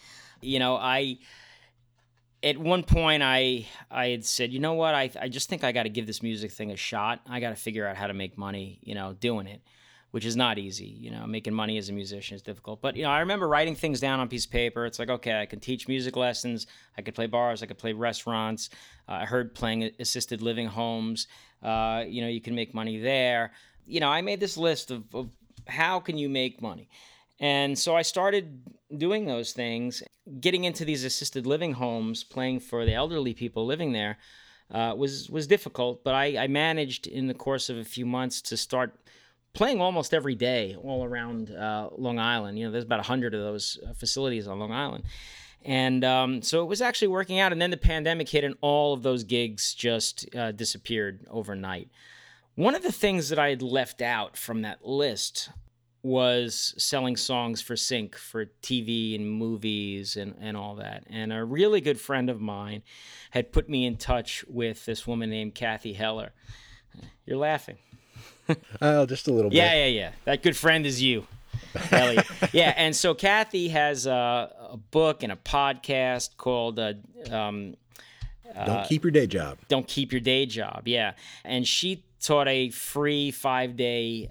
You 0.41 0.59
know, 0.59 0.75
I 0.75 1.19
at 2.43 2.57
one 2.57 2.83
point 2.83 3.23
I 3.23 3.67
I 3.89 4.07
had 4.07 4.25
said, 4.25 4.51
you 4.51 4.59
know 4.59 4.73
what, 4.73 4.95
I 4.95 5.09
I 5.19 5.29
just 5.29 5.47
think 5.47 5.63
I 5.63 5.71
got 5.71 5.83
to 5.83 5.89
give 5.89 6.07
this 6.07 6.21
music 6.21 6.51
thing 6.51 6.71
a 6.71 6.77
shot. 6.77 7.21
I 7.29 7.39
got 7.39 7.51
to 7.51 7.55
figure 7.55 7.87
out 7.87 7.95
how 7.95 8.07
to 8.07 8.13
make 8.13 8.37
money, 8.37 8.79
you 8.83 8.95
know, 8.95 9.13
doing 9.13 9.47
it, 9.47 9.61
which 10.11 10.25
is 10.25 10.35
not 10.35 10.57
easy. 10.57 10.85
You 10.85 11.11
know, 11.11 11.25
making 11.25 11.53
money 11.53 11.77
as 11.77 11.89
a 11.89 11.93
musician 11.93 12.35
is 12.35 12.41
difficult. 12.41 12.81
But 12.81 12.95
you 12.95 13.03
know, 13.03 13.09
I 13.09 13.19
remember 13.21 13.47
writing 13.47 13.75
things 13.75 13.99
down 13.99 14.19
on 14.19 14.27
piece 14.27 14.45
of 14.45 14.51
paper. 14.51 14.85
It's 14.85 14.99
like, 14.99 15.09
okay, 15.09 15.41
I 15.41 15.45
can 15.45 15.59
teach 15.59 15.87
music 15.87 16.15
lessons. 16.15 16.67
I 16.97 17.01
could 17.01 17.15
play 17.15 17.27
bars. 17.27 17.63
I 17.63 17.65
could 17.65 17.77
play 17.77 17.93
restaurants. 17.93 18.69
Uh, 19.07 19.13
I 19.13 19.25
heard 19.25 19.55
playing 19.55 19.89
assisted 19.99 20.41
living 20.41 20.67
homes. 20.67 21.27
Uh, 21.63 22.03
you 22.07 22.21
know, 22.21 22.27
you 22.27 22.41
can 22.41 22.55
make 22.55 22.73
money 22.73 22.99
there. 22.99 23.51
You 23.87 23.99
know, 23.99 24.09
I 24.09 24.21
made 24.21 24.39
this 24.39 24.57
list 24.57 24.91
of, 24.91 25.03
of 25.13 25.29
how 25.67 25.99
can 25.99 26.17
you 26.17 26.29
make 26.29 26.61
money. 26.61 26.89
And 27.39 27.77
so 27.77 27.95
I 27.95 28.03
started 28.03 28.61
doing 28.95 29.25
those 29.25 29.53
things, 29.53 30.03
getting 30.39 30.63
into 30.65 30.85
these 30.85 31.03
assisted 31.03 31.47
living 31.47 31.73
homes, 31.73 32.23
playing 32.23 32.59
for 32.59 32.85
the 32.85 32.93
elderly 32.93 33.33
people 33.33 33.65
living 33.65 33.93
there. 33.93 34.17
Uh, 34.71 34.93
was 34.95 35.29
was 35.29 35.47
difficult, 35.47 36.01
but 36.01 36.13
I, 36.13 36.43
I 36.43 36.47
managed 36.47 37.05
in 37.05 37.27
the 37.27 37.33
course 37.33 37.69
of 37.69 37.75
a 37.75 37.83
few 37.83 38.05
months 38.05 38.41
to 38.43 38.55
start 38.55 39.00
playing 39.53 39.81
almost 39.81 40.13
every 40.13 40.35
day 40.35 40.75
all 40.81 41.03
around 41.03 41.51
uh, 41.51 41.89
Long 41.97 42.19
Island. 42.19 42.57
You 42.57 42.65
know, 42.65 42.71
there's 42.71 42.83
about 42.83 42.99
a 42.99 43.03
hundred 43.03 43.33
of 43.33 43.41
those 43.41 43.79
uh, 43.85 43.93
facilities 43.93 44.47
on 44.47 44.59
Long 44.59 44.71
Island, 44.71 45.03
and 45.63 46.03
um, 46.03 46.41
so 46.41 46.61
it 46.61 46.67
was 46.67 46.81
actually 46.81 47.09
working 47.09 47.39
out. 47.39 47.51
And 47.51 47.61
then 47.61 47.71
the 47.71 47.77
pandemic 47.77 48.29
hit, 48.29 48.43
and 48.43 48.55
all 48.61 48.93
of 48.93 49.03
those 49.03 49.23
gigs 49.23 49.73
just 49.73 50.33
uh, 50.35 50.51
disappeared 50.51 51.25
overnight. 51.29 51.89
One 52.55 52.75
of 52.75 52.83
the 52.83 52.91
things 52.91 53.29
that 53.29 53.39
I 53.39 53.49
had 53.49 53.61
left 53.61 54.01
out 54.01 54.37
from 54.37 54.61
that 54.63 54.85
list 54.85 55.49
was 56.03 56.73
selling 56.77 57.15
songs 57.15 57.61
for 57.61 57.75
sync 57.75 58.15
for 58.15 58.47
TV 58.63 59.15
and 59.15 59.29
movies 59.29 60.15
and, 60.15 60.35
and 60.41 60.57
all 60.57 60.75
that. 60.75 61.03
And 61.07 61.31
a 61.31 61.43
really 61.43 61.79
good 61.79 61.99
friend 61.99 62.29
of 62.29 62.41
mine 62.41 62.81
had 63.29 63.51
put 63.51 63.69
me 63.69 63.85
in 63.85 63.97
touch 63.97 64.43
with 64.47 64.85
this 64.85 65.05
woman 65.05 65.29
named 65.29 65.53
Cathy 65.53 65.93
Heller. 65.93 66.31
You're 67.25 67.37
laughing. 67.37 67.77
Oh, 68.81 69.05
just 69.05 69.27
a 69.27 69.33
little 69.33 69.53
Yeah, 69.53 69.71
bit. 69.71 69.77
yeah, 69.77 69.85
yeah. 69.85 69.99
Yeah. 70.01 70.11
That 70.25 70.43
good 70.43 70.57
friend 70.57 70.85
is 70.85 71.01
you. 71.01 71.25
Elliot. 71.91 72.25
yeah, 72.53 72.73
and 72.75 72.95
so 72.95 73.13
Cathy 73.13 73.69
has 73.69 74.05
a, 74.05 74.51
a 74.71 74.77
book 74.77 75.23
and 75.23 75.31
a 75.31 75.35
podcast 75.35 76.35
called 76.37 76.79
uh, 76.79 76.93
um, 77.29 77.75
Don't 78.65 78.87
keep 78.87 79.03
your 79.03 79.11
day 79.11 79.27
job. 79.27 79.57
Don't 79.69 79.87
Keep 79.87 80.11
Your 80.11 80.21
Day 80.21 80.45
Job. 80.45 80.83
Yeah. 80.87 81.13
And 81.45 81.65
she 81.67 82.03
taught 82.21 82.47
a 82.47 82.69
free 82.71 83.31
five 83.31 83.75
day 83.77 84.29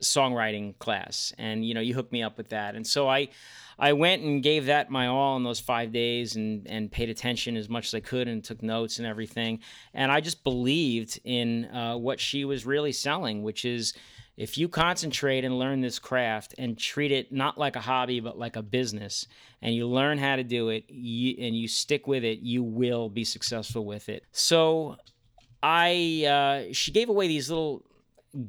songwriting 0.00 0.78
class. 0.78 1.32
And, 1.38 1.64
you 1.64 1.74
know, 1.74 1.80
you 1.80 1.94
hooked 1.94 2.12
me 2.12 2.22
up 2.22 2.36
with 2.36 2.48
that. 2.50 2.74
And 2.74 2.86
so 2.86 3.08
I. 3.08 3.28
I 3.78 3.92
went 3.92 4.22
and 4.22 4.42
gave 4.42 4.66
that 4.66 4.90
my 4.90 5.06
all 5.06 5.36
in 5.36 5.42
those 5.42 5.60
five 5.60 5.92
days 5.92 6.36
and, 6.36 6.66
and 6.66 6.90
paid 6.90 7.10
attention 7.10 7.56
as 7.56 7.68
much 7.68 7.88
as 7.88 7.94
I 7.94 8.00
could 8.00 8.26
and 8.26 8.42
took 8.42 8.62
notes 8.62 8.98
and 8.98 9.06
everything. 9.06 9.60
And 9.92 10.10
I 10.10 10.20
just 10.20 10.44
believed 10.44 11.20
in 11.24 11.66
uh, 11.66 11.96
what 11.96 12.18
she 12.18 12.44
was 12.44 12.64
really 12.64 12.92
selling, 12.92 13.42
which 13.42 13.64
is 13.64 13.92
if 14.36 14.58
you 14.58 14.68
concentrate 14.68 15.44
and 15.44 15.58
learn 15.58 15.80
this 15.80 15.98
craft 15.98 16.54
and 16.58 16.78
treat 16.78 17.10
it 17.10 17.32
not 17.32 17.58
like 17.58 17.76
a 17.76 17.80
hobby 17.80 18.20
but 18.20 18.38
like 18.38 18.56
a 18.56 18.62
business 18.62 19.26
and 19.62 19.74
you 19.74 19.86
learn 19.86 20.18
how 20.18 20.36
to 20.36 20.44
do 20.44 20.68
it 20.68 20.84
you, 20.88 21.34
and 21.40 21.56
you 21.56 21.66
stick 21.68 22.06
with 22.06 22.24
it 22.24 22.40
you 22.40 22.62
will 22.62 23.08
be 23.08 23.24
successful 23.24 23.84
with 23.84 24.08
it 24.08 24.24
so 24.32 24.96
i 25.62 26.24
uh, 26.68 26.72
she 26.72 26.92
gave 26.92 27.08
away 27.08 27.28
these 27.28 27.48
little 27.48 27.82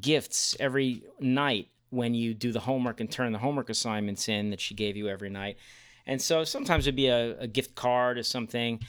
gifts 0.02 0.56
every 0.60 1.04
night 1.20 1.70
when 1.90 2.14
you 2.14 2.34
do 2.34 2.52
the 2.52 2.60
homework 2.60 3.00
and 3.00 3.12
turn 3.12 3.32
the 3.32 3.40
homework 3.40 3.70
assignments 3.70 4.28
in 4.30 4.50
that 4.50 4.60
she 4.60 4.76
gave 4.76 4.96
you 4.96 5.08
every 5.08 5.30
night 5.30 5.58
and 6.06 6.22
so 6.22 6.44
sometimes 6.44 6.86
it'd 6.86 6.96
be 6.96 7.08
a, 7.08 7.38
a 7.40 7.48
gift 7.48 7.76
card 7.76 8.18
or 8.18 8.24
something 8.24 8.80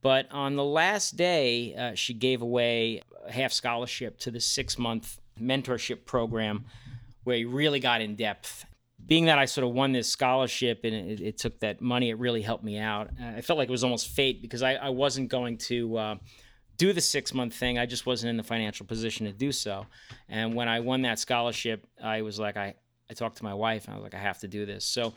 but 0.00 0.26
on 0.30 0.56
the 0.56 0.64
last 0.64 1.16
day 1.16 1.74
uh, 1.74 1.94
she 1.94 2.14
gave 2.14 2.42
away 2.42 3.02
a 3.26 3.32
half 3.32 3.52
scholarship 3.52 4.18
to 4.20 4.30
the 4.30 4.40
six 4.40 4.78
month 4.78 5.18
mentorship 5.40 6.04
program 6.04 6.64
where 7.24 7.36
you 7.36 7.48
really 7.48 7.80
got 7.80 8.00
in 8.00 8.16
depth. 8.16 8.64
Being 9.06 9.26
that 9.26 9.38
I 9.38 9.44
sort 9.44 9.66
of 9.66 9.72
won 9.72 9.92
this 9.92 10.08
scholarship 10.08 10.80
and 10.84 10.94
it, 10.94 11.20
it 11.20 11.38
took 11.38 11.60
that 11.60 11.80
money, 11.80 12.10
it 12.10 12.18
really 12.18 12.42
helped 12.42 12.64
me 12.64 12.78
out. 12.78 13.10
Uh, 13.20 13.36
I 13.36 13.40
felt 13.40 13.58
like 13.58 13.68
it 13.68 13.72
was 13.72 13.84
almost 13.84 14.08
fate 14.08 14.42
because 14.42 14.62
I, 14.62 14.74
I 14.74 14.88
wasn't 14.90 15.28
going 15.28 15.58
to 15.58 15.96
uh, 15.96 16.14
do 16.78 16.92
the 16.92 17.00
six 17.00 17.34
month 17.34 17.54
thing. 17.54 17.78
I 17.78 17.86
just 17.86 18.06
wasn't 18.06 18.30
in 18.30 18.36
the 18.36 18.42
financial 18.42 18.86
position 18.86 19.26
to 19.26 19.32
do 19.32 19.52
so. 19.52 19.86
And 20.28 20.54
when 20.54 20.68
I 20.68 20.80
won 20.80 21.02
that 21.02 21.18
scholarship, 21.18 21.86
I 22.02 22.22
was 22.22 22.38
like, 22.38 22.56
I, 22.56 22.74
I 23.10 23.14
talked 23.14 23.38
to 23.38 23.44
my 23.44 23.54
wife 23.54 23.84
and 23.86 23.94
I 23.94 23.96
was 23.96 24.04
like, 24.04 24.14
I 24.14 24.18
have 24.18 24.38
to 24.40 24.48
do 24.48 24.64
this. 24.64 24.84
So 24.84 25.12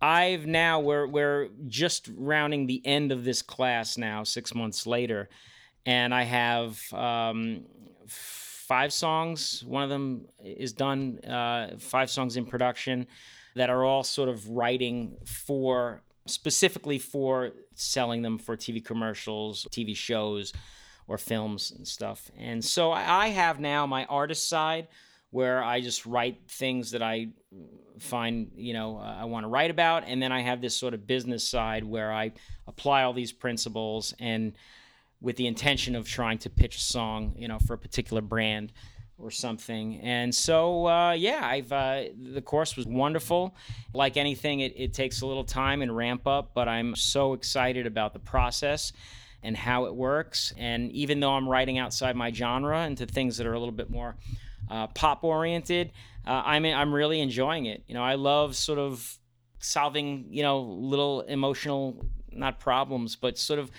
I've 0.00 0.46
now, 0.46 0.80
we're, 0.80 1.06
we're 1.06 1.48
just 1.68 2.10
rounding 2.16 2.66
the 2.66 2.84
end 2.84 3.12
of 3.12 3.24
this 3.24 3.42
class 3.42 3.96
now, 3.96 4.24
six 4.24 4.54
months 4.54 4.86
later. 4.86 5.28
And 5.84 6.14
I 6.14 6.22
have 6.22 6.80
um, 6.92 7.64
five 8.08 8.92
songs. 8.92 9.62
One 9.64 9.82
of 9.82 9.90
them 9.90 10.26
is 10.42 10.72
done, 10.72 11.18
uh, 11.24 11.76
five 11.78 12.10
songs 12.10 12.36
in 12.36 12.46
production 12.46 13.06
that 13.54 13.70
are 13.70 13.84
all 13.84 14.02
sort 14.02 14.28
of 14.28 14.48
writing 14.50 15.16
for 15.24 16.02
specifically 16.26 16.98
for 16.98 17.52
selling 17.74 18.22
them 18.22 18.38
for 18.38 18.56
TV 18.56 18.84
commercials, 18.84 19.66
TV 19.70 19.96
shows, 19.96 20.52
or 21.08 21.18
films 21.18 21.72
and 21.76 21.86
stuff. 21.86 22.30
And 22.38 22.64
so 22.64 22.92
I 22.92 23.28
have 23.28 23.60
now 23.60 23.86
my 23.86 24.04
artist 24.06 24.48
side 24.48 24.88
where 25.30 25.62
I 25.62 25.80
just 25.80 26.06
write 26.06 26.38
things 26.48 26.92
that 26.92 27.02
I 27.02 27.28
find, 27.98 28.50
you 28.56 28.72
know, 28.72 28.98
uh, 28.98 29.16
I 29.20 29.24
want 29.24 29.44
to 29.44 29.48
write 29.48 29.70
about. 29.70 30.04
And 30.06 30.22
then 30.22 30.32
I 30.32 30.40
have 30.40 30.60
this 30.60 30.76
sort 30.76 30.94
of 30.94 31.06
business 31.06 31.48
side 31.48 31.84
where 31.84 32.12
I 32.12 32.32
apply 32.66 33.02
all 33.02 33.12
these 33.12 33.32
principles 33.32 34.14
and 34.18 34.52
with 35.20 35.36
the 35.36 35.46
intention 35.46 35.94
of 35.96 36.08
trying 36.08 36.38
to 36.38 36.50
pitch 36.50 36.76
a 36.76 36.80
song, 36.80 37.34
you 37.36 37.48
know, 37.48 37.58
for 37.58 37.74
a 37.74 37.78
particular 37.78 38.22
brand 38.22 38.72
or 39.18 39.30
something. 39.30 39.98
And 40.00 40.34
so, 40.34 40.86
uh, 40.86 41.12
yeah, 41.12 41.40
I've 41.42 41.72
uh, 41.72 42.04
the 42.32 42.42
course 42.42 42.76
was 42.76 42.86
wonderful. 42.86 43.54
Like 43.94 44.16
anything, 44.16 44.60
it, 44.60 44.74
it 44.76 44.92
takes 44.92 45.22
a 45.22 45.26
little 45.26 45.44
time 45.44 45.80
and 45.80 45.96
ramp 45.96 46.26
up, 46.26 46.50
but 46.54 46.68
I'm 46.68 46.94
so 46.94 47.32
excited 47.32 47.86
about 47.86 48.12
the 48.12 48.18
process 48.18 48.92
and 49.42 49.56
how 49.56 49.86
it 49.86 49.94
works. 49.94 50.52
And 50.56 50.90
even 50.92 51.20
though 51.20 51.32
I'm 51.32 51.48
writing 51.48 51.78
outside 51.78 52.16
my 52.16 52.32
genre 52.32 52.84
into 52.86 53.06
things 53.06 53.36
that 53.38 53.46
are 53.46 53.52
a 53.52 53.58
little 53.58 53.74
bit 53.74 53.90
more 53.90 54.16
uh, 54.70 54.88
pop 54.88 55.24
oriented, 55.24 55.92
uh, 56.26 56.42
I'm 56.44 56.64
I'm 56.64 56.92
really 56.92 57.20
enjoying 57.20 57.66
it. 57.66 57.84
You 57.86 57.94
know, 57.94 58.02
I 58.02 58.14
love 58.14 58.56
sort 58.56 58.78
of 58.78 59.18
solving 59.58 60.26
you 60.30 60.42
know 60.42 60.60
little 60.60 61.22
emotional 61.22 62.06
not 62.32 62.60
problems, 62.60 63.16
but 63.16 63.38
sort 63.38 63.58
of 63.58 63.70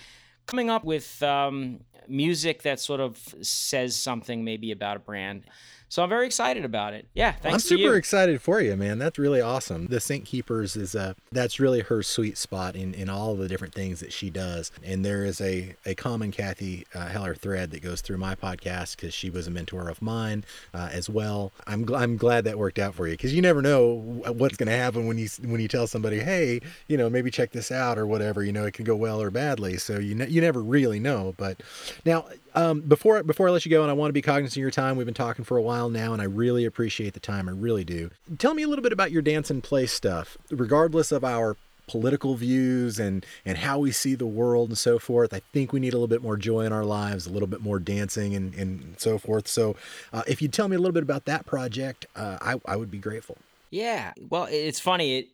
coming 0.46 0.70
up 0.70 0.84
with 0.84 1.22
um, 1.22 1.80
music 2.08 2.62
that 2.62 2.80
sort 2.80 3.00
of 3.00 3.18
says 3.42 3.94
something 3.94 4.44
maybe 4.44 4.72
about 4.72 4.96
a 4.96 5.00
brand. 5.00 5.44
So 5.88 6.02
I'm 6.02 6.08
very 6.08 6.26
excited 6.26 6.64
about 6.64 6.92
it. 6.92 7.06
Yeah, 7.14 7.32
thanks. 7.32 7.54
I'm 7.54 7.60
super 7.60 7.82
you. 7.82 7.94
excited 7.94 8.42
for 8.42 8.60
you, 8.60 8.76
man. 8.76 8.98
That's 8.98 9.18
really 9.18 9.40
awesome. 9.40 9.86
The 9.86 10.00
Scent 10.00 10.26
Keepers 10.26 10.76
is 10.76 10.94
a 10.94 11.16
that's 11.32 11.58
really 11.58 11.80
her 11.80 12.02
sweet 12.02 12.36
spot 12.36 12.76
in 12.76 12.92
in 12.94 13.08
all 13.08 13.34
the 13.34 13.48
different 13.48 13.74
things 13.74 14.00
that 14.00 14.12
she 14.12 14.28
does. 14.28 14.70
And 14.84 15.04
there 15.04 15.24
is 15.24 15.40
a 15.40 15.76
a 15.86 15.94
common 15.94 16.30
Cathy 16.30 16.86
uh, 16.94 17.06
Heller 17.06 17.34
thread 17.34 17.70
that 17.70 17.82
goes 17.82 18.00
through 18.02 18.18
my 18.18 18.34
podcast 18.34 18.96
because 18.96 19.14
she 19.14 19.30
was 19.30 19.46
a 19.46 19.50
mentor 19.50 19.88
of 19.88 20.02
mine 20.02 20.44
uh, 20.74 20.90
as 20.92 21.08
well. 21.08 21.52
I'm 21.66 21.86
gl- 21.86 21.98
I'm 21.98 22.16
glad 22.16 22.44
that 22.44 22.58
worked 22.58 22.78
out 22.78 22.94
for 22.94 23.06
you 23.06 23.14
because 23.14 23.34
you 23.34 23.40
never 23.40 23.62
know 23.62 23.94
what's 24.36 24.56
going 24.56 24.68
to 24.68 24.76
happen 24.76 25.06
when 25.06 25.16
you 25.16 25.28
when 25.42 25.60
you 25.60 25.68
tell 25.68 25.86
somebody, 25.86 26.20
hey, 26.20 26.60
you 26.88 26.96
know, 26.98 27.08
maybe 27.08 27.30
check 27.30 27.52
this 27.52 27.72
out 27.72 27.98
or 27.98 28.06
whatever. 28.06 28.44
You 28.44 28.52
know, 28.52 28.64
it 28.66 28.74
can 28.74 28.84
go 28.84 28.94
well 28.94 29.22
or 29.22 29.30
badly. 29.30 29.78
So 29.78 29.98
you 29.98 30.14
ne- 30.14 30.28
you 30.28 30.40
never 30.40 30.62
really 30.62 31.00
know. 31.00 31.34
But 31.38 31.62
now 32.04 32.26
um, 32.58 32.80
before 32.80 33.22
before 33.22 33.48
I 33.48 33.52
let 33.52 33.64
you 33.64 33.70
go, 33.70 33.82
and 33.82 33.90
I 33.90 33.94
want 33.94 34.08
to 34.08 34.12
be 34.12 34.22
cognizant 34.22 34.56
of 34.56 34.60
your 34.60 34.70
time. 34.70 34.96
We've 34.96 35.06
been 35.06 35.14
talking 35.14 35.44
for 35.44 35.56
a 35.56 35.62
while 35.62 35.88
now, 35.90 36.12
and 36.12 36.20
I 36.20 36.24
really 36.24 36.64
appreciate 36.64 37.14
the 37.14 37.20
time. 37.20 37.48
I 37.48 37.52
really 37.52 37.84
do. 37.84 38.10
Tell 38.38 38.52
me 38.52 38.64
a 38.64 38.68
little 38.68 38.82
bit 38.82 38.92
about 38.92 39.12
your 39.12 39.22
dance 39.22 39.48
and 39.48 39.62
play 39.62 39.86
stuff, 39.86 40.36
regardless 40.50 41.12
of 41.12 41.24
our 41.24 41.56
political 41.86 42.34
views 42.34 42.98
and 42.98 43.24
and 43.46 43.58
how 43.58 43.78
we 43.78 43.92
see 43.92 44.16
the 44.16 44.26
world 44.26 44.70
and 44.70 44.78
so 44.78 44.98
forth. 44.98 45.32
I 45.32 45.40
think 45.52 45.72
we 45.72 45.78
need 45.78 45.92
a 45.92 45.96
little 45.96 46.08
bit 46.08 46.22
more 46.22 46.36
joy 46.36 46.62
in 46.62 46.72
our 46.72 46.84
lives, 46.84 47.26
a 47.26 47.30
little 47.30 47.46
bit 47.46 47.60
more 47.60 47.78
dancing 47.78 48.34
and 48.34 48.52
and 48.54 48.96
so 48.98 49.18
forth. 49.18 49.46
So, 49.46 49.76
uh, 50.12 50.24
if 50.26 50.42
you'd 50.42 50.52
tell 50.52 50.66
me 50.66 50.74
a 50.74 50.80
little 50.80 50.92
bit 50.92 51.04
about 51.04 51.26
that 51.26 51.46
project, 51.46 52.06
uh, 52.16 52.38
I 52.40 52.60
I 52.66 52.74
would 52.74 52.90
be 52.90 52.98
grateful. 52.98 53.38
Yeah, 53.70 54.14
well, 54.30 54.48
it's 54.50 54.80
funny. 54.80 55.18
It, 55.18 55.28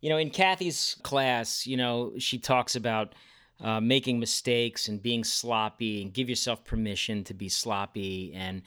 you 0.00 0.08
know, 0.08 0.16
in 0.16 0.30
Cathy's 0.30 0.96
class, 1.02 1.66
you 1.66 1.76
know, 1.76 2.12
she 2.18 2.38
talks 2.38 2.76
about 2.76 3.12
uh, 3.62 3.80
making 3.80 4.18
mistakes 4.18 4.88
and 4.88 5.02
being 5.02 5.24
sloppy 5.24 6.02
and 6.02 6.12
give 6.12 6.28
yourself 6.28 6.64
permission 6.64 7.22
to 7.24 7.34
be 7.34 7.48
sloppy. 7.48 8.32
And 8.34 8.62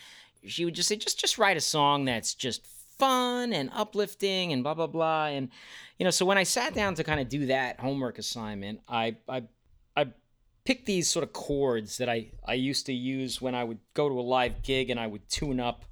she 0.47 0.65
would 0.65 0.73
just 0.73 0.87
say, 0.87 0.95
just 0.95 1.19
just 1.19 1.37
write 1.37 1.57
a 1.57 1.61
song 1.61 2.05
that's 2.05 2.33
just 2.33 2.65
fun 2.97 3.51
and 3.51 3.69
uplifting 3.73 4.53
and 4.53 4.63
blah 4.63 4.73
blah 4.73 4.87
blah. 4.87 5.25
And 5.25 5.49
you 5.99 6.05
know, 6.05 6.11
so 6.11 6.25
when 6.25 6.37
I 6.37 6.43
sat 6.43 6.73
down 6.73 6.95
to 6.95 7.03
kind 7.03 7.19
of 7.19 7.29
do 7.29 7.47
that 7.47 7.79
homework 7.79 8.17
assignment, 8.17 8.79
I 8.87 9.17
I 9.27 9.43
I 9.97 10.07
picked 10.63 10.85
these 10.85 11.09
sort 11.09 11.23
of 11.23 11.33
chords 11.33 11.97
that 11.97 12.09
I 12.09 12.31
I 12.45 12.53
used 12.53 12.85
to 12.85 12.93
use 12.93 13.41
when 13.41 13.53
I 13.53 13.63
would 13.63 13.79
go 13.93 14.07
to 14.07 14.19
a 14.19 14.21
live 14.21 14.63
gig 14.63 14.89
and 14.89 14.99
I 14.99 15.07
would 15.07 15.27
tune 15.29 15.59
up, 15.59 15.85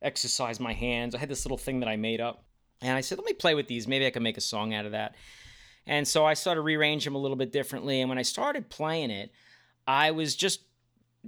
exercise 0.00 0.60
my 0.60 0.72
hands. 0.72 1.14
I 1.14 1.18
had 1.18 1.28
this 1.28 1.44
little 1.44 1.58
thing 1.58 1.80
that 1.80 1.88
I 1.88 1.96
made 1.96 2.20
up. 2.20 2.44
And 2.80 2.96
I 2.96 3.00
said, 3.00 3.18
let 3.18 3.24
me 3.24 3.32
play 3.32 3.54
with 3.54 3.66
these. 3.66 3.88
Maybe 3.88 4.06
I 4.06 4.10
can 4.10 4.22
make 4.22 4.36
a 4.36 4.42
song 4.42 4.74
out 4.74 4.84
of 4.84 4.92
that. 4.92 5.14
And 5.86 6.08
so 6.08 6.24
I 6.24 6.34
started 6.34 6.62
rearrange 6.62 7.04
them 7.04 7.14
a 7.14 7.18
little 7.18 7.36
bit 7.36 7.52
differently. 7.52 8.00
And 8.00 8.08
when 8.08 8.18
I 8.18 8.22
started 8.22 8.70
playing 8.70 9.10
it, 9.10 9.30
I 9.86 10.12
was 10.12 10.34
just 10.34 10.60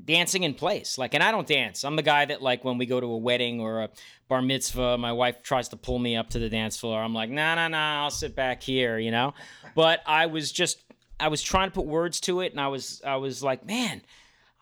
dancing 0.02 0.42
in 0.42 0.54
place. 0.54 0.98
Like, 0.98 1.14
and 1.14 1.22
I 1.22 1.30
don't 1.30 1.46
dance. 1.46 1.84
I'm 1.84 1.96
the 1.96 2.02
guy 2.02 2.24
that, 2.24 2.42
like, 2.42 2.64
when 2.64 2.78
we 2.78 2.86
go 2.86 3.00
to 3.00 3.06
a 3.06 3.16
wedding 3.16 3.60
or 3.60 3.82
a 3.82 3.90
bar 4.28 4.42
mitzvah, 4.42 4.98
my 4.98 5.12
wife 5.12 5.42
tries 5.42 5.68
to 5.68 5.76
pull 5.76 5.98
me 5.98 6.16
up 6.16 6.30
to 6.30 6.38
the 6.38 6.48
dance 6.48 6.76
floor. 6.76 7.00
I'm 7.00 7.14
like, 7.14 7.30
nah, 7.30 7.54
nah, 7.54 7.68
nah, 7.68 8.04
I'll 8.04 8.10
sit 8.10 8.34
back 8.34 8.62
here, 8.62 8.98
you 8.98 9.10
know? 9.10 9.34
But 9.74 10.00
I 10.06 10.26
was 10.26 10.52
just, 10.52 10.82
I 11.20 11.28
was 11.28 11.42
trying 11.42 11.68
to 11.68 11.74
put 11.74 11.86
words 11.86 12.20
to 12.20 12.40
it. 12.40 12.52
And 12.52 12.60
I 12.60 12.68
was, 12.68 13.02
I 13.06 13.16
was 13.16 13.42
like, 13.42 13.66
man, 13.66 14.02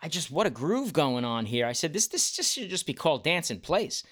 I 0.02 0.08
just, 0.08 0.30
what 0.30 0.46
a 0.46 0.50
groove 0.50 0.92
going 0.92 1.24
on 1.24 1.46
here. 1.46 1.66
I 1.66 1.72
said, 1.72 1.92
this, 1.92 2.08
this 2.08 2.32
just 2.32 2.52
should 2.52 2.68
just 2.68 2.86
be 2.86 2.94
called 2.94 3.24
Dance 3.24 3.50
in 3.50 3.60
Place. 3.60 4.02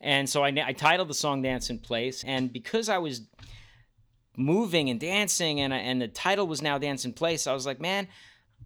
And 0.00 0.28
so 0.28 0.44
I, 0.44 0.48
I 0.64 0.72
titled 0.72 1.08
the 1.08 1.14
song 1.14 1.40
Dance 1.40 1.70
in 1.70 1.78
Place. 1.78 2.24
And 2.24 2.52
because 2.52 2.88
I 2.88 2.98
was, 2.98 3.22
moving 4.36 4.90
and 4.90 5.00
dancing, 5.00 5.60
and 5.60 5.72
and 5.72 6.00
the 6.00 6.08
title 6.08 6.46
was 6.46 6.62
now 6.62 6.78
Dance 6.78 7.04
in 7.04 7.12
Place. 7.12 7.46
I 7.46 7.52
was 7.52 7.66
like, 7.66 7.80
man, 7.80 8.08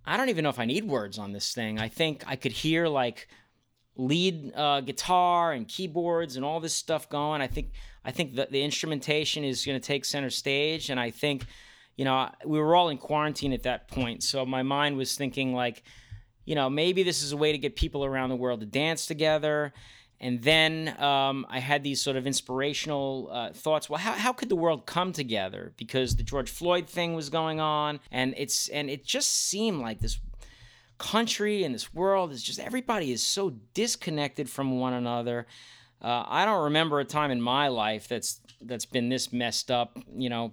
I 0.05 0.16
don't 0.16 0.28
even 0.28 0.42
know 0.42 0.51
if 0.51 0.59
I 0.59 0.64
need 0.64 0.84
words 0.84 1.18
on 1.18 1.32
this 1.32 1.55
thing. 1.55 1.78
I 1.78 1.88
think 1.88 2.24
I 2.26 2.36
could 2.36 2.52
hear 2.52 2.88
like 2.88 3.28
lead 3.97 4.55
uh, 4.55 4.80
guitar 4.80 5.52
and 5.52 5.68
keyboards 5.68 6.36
and 6.36 6.44
all 6.44 6.60
this 6.60 6.74
stuff 6.74 7.09
going. 7.09 7.40
I 7.42 7.47
think 7.47 7.72
I 8.05 8.10
think 8.10 8.34
the, 8.34 8.48
the 8.51 8.62
instrumentation 8.62 9.44
is 9.44 9.64
going 9.64 9.80
to 9.80 9.86
take 9.86 10.05
center 10.05 10.30
stage, 10.30 10.90
and 10.90 10.98
I 10.98 11.10
think 11.10 11.44
you 11.97 12.05
know 12.05 12.30
we 12.44 12.59
were 12.59 12.74
all 12.74 12.88
in 12.88 12.98
quarantine 12.98 13.52
at 13.52 13.62
that 13.64 13.88
point, 13.88 14.22
so 14.22 14.44
my 14.44 14.62
mind 14.62 14.97
was 14.97 15.16
thinking 15.16 15.55
like, 15.55 15.82
you 16.44 16.55
know, 16.55 16.70
maybe 16.70 17.02
this 17.02 17.22
is 17.22 17.32
a 17.32 17.36
way 17.36 17.52
to 17.52 17.59
get 17.59 17.76
people 17.76 18.05
around 18.05 18.30
the 18.30 18.36
world 18.36 18.60
to 18.60 18.66
dance 18.66 19.06
together 19.06 19.72
and 20.20 20.42
then 20.42 20.94
um, 21.02 21.47
I 21.48 21.60
had 21.60 21.82
these 21.82 22.02
sort 22.02 22.16
of 22.16 22.26
inspirational 22.26 23.30
uh, 23.32 23.52
thoughts. 23.52 23.88
Well, 23.88 23.98
how, 23.98 24.12
how 24.12 24.32
could 24.34 24.51
the 24.51 24.56
world 24.56 24.84
come 24.84 25.12
together? 25.12 25.72
Because 25.78 26.16
the 26.16 26.22
George 26.22 26.51
Floyd 26.51 26.86
thing 26.86 27.14
was 27.14 27.30
going 27.30 27.59
on, 27.59 28.01
and 28.10 28.34
it's 28.36 28.68
and 28.68 28.90
it 28.90 29.05
just 29.05 29.30
seemed 29.30 29.80
like 29.80 30.01
this 30.01 30.18
country 30.98 31.64
and 31.64 31.74
this 31.74 31.94
world 31.94 32.30
is 32.30 32.42
just 32.42 32.60
everybody 32.60 33.10
is 33.10 33.22
so 33.22 33.55
disconnected 33.72 34.51
from 34.51 34.78
one 34.78 34.92
another. 34.92 35.47
Uh, 36.02 36.24
I 36.26 36.44
don't 36.44 36.64
remember 36.64 37.01
a 37.01 37.05
time 37.06 37.30
in 37.30 37.40
my 37.40 37.68
life 37.68 38.06
that's 38.06 38.40
that's 38.60 38.84
been 38.84 39.09
this 39.09 39.32
messed 39.32 39.70
up. 39.70 39.98
You 40.14 40.28
know, 40.28 40.52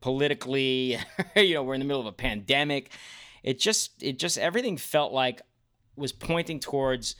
politically. 0.00 0.98
you 1.36 1.54
know, 1.54 1.62
we're 1.62 1.74
in 1.74 1.80
the 1.80 1.86
middle 1.86 2.00
of 2.00 2.06
a 2.06 2.12
pandemic. 2.12 2.90
It 3.42 3.58
just 3.58 4.02
it 4.02 4.18
just 4.18 4.38
everything 4.38 4.78
felt 4.78 5.12
like 5.12 5.42
was 5.96 6.12
pointing 6.12 6.60
towards 6.60 7.14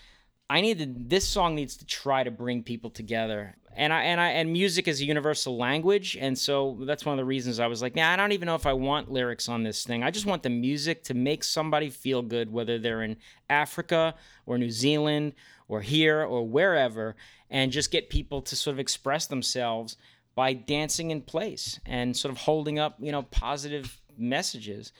I 0.48 0.60
needed 0.60 1.09
this 1.09 1.27
song 1.27 1.55
needs 1.55 1.77
to 1.78 1.86
try 1.86 2.24
to 2.24 2.31
bring 2.31 2.62
people 2.62 2.90
together. 2.90 3.56
And 3.74 3.90
I 3.90 4.02
and 4.02 4.20
I 4.20 4.31
and 4.31 4.52
music 4.52 4.86
is 4.86 5.01
a 5.01 5.05
universal 5.06 5.56
language, 5.56 6.14
and 6.20 6.39
so 6.39 6.77
that's 6.82 7.06
one 7.06 7.14
of 7.14 7.16
the 7.16 7.24
reasons 7.24 7.59
I 7.59 7.69
was 7.69 7.81
like, 7.81 7.97
nah, 7.97 8.12
I 8.12 8.16
don't 8.16 8.32
even 8.32 8.44
know 8.44 8.55
if 8.55 8.66
I 8.66 8.74
want 8.74 9.10
lyrics 9.10 9.48
on 9.48 9.62
this 9.62 9.85
thing. 9.85 10.02
I 10.02 10.10
just 10.10 10.27
want 10.27 10.43
the 10.43 10.51
music 10.51 11.05
to 11.05 11.14
make 11.14 11.43
somebody 11.43 11.89
feel 11.89 12.20
good, 12.20 12.52
whether 12.52 12.78
they're 12.78 13.02
in 13.02 13.16
Africa 13.48 14.14
or 14.44 14.59
New 14.59 14.70
Zealand 14.70 15.32
or 15.69 15.81
here 15.81 16.23
or 16.23 16.47
wherever, 16.47 17.16
and 17.48 17.73
just 17.73 17.90
get 17.90 18.10
people 18.10 18.43
to 18.43 18.55
sort 18.55 18.74
of 18.74 18.78
express 18.78 19.27
themselves 19.27 19.97
by 20.35 20.52
dancing 20.52 21.10
in 21.10 21.23
place 21.23 21.81
and 21.86 22.14
sort 22.14 22.32
of 22.32 22.39
holding 22.39 22.78
up, 22.78 22.97
you 23.01 23.12
know, 23.12 23.23
positive 23.23 24.02
messages. 24.19 24.93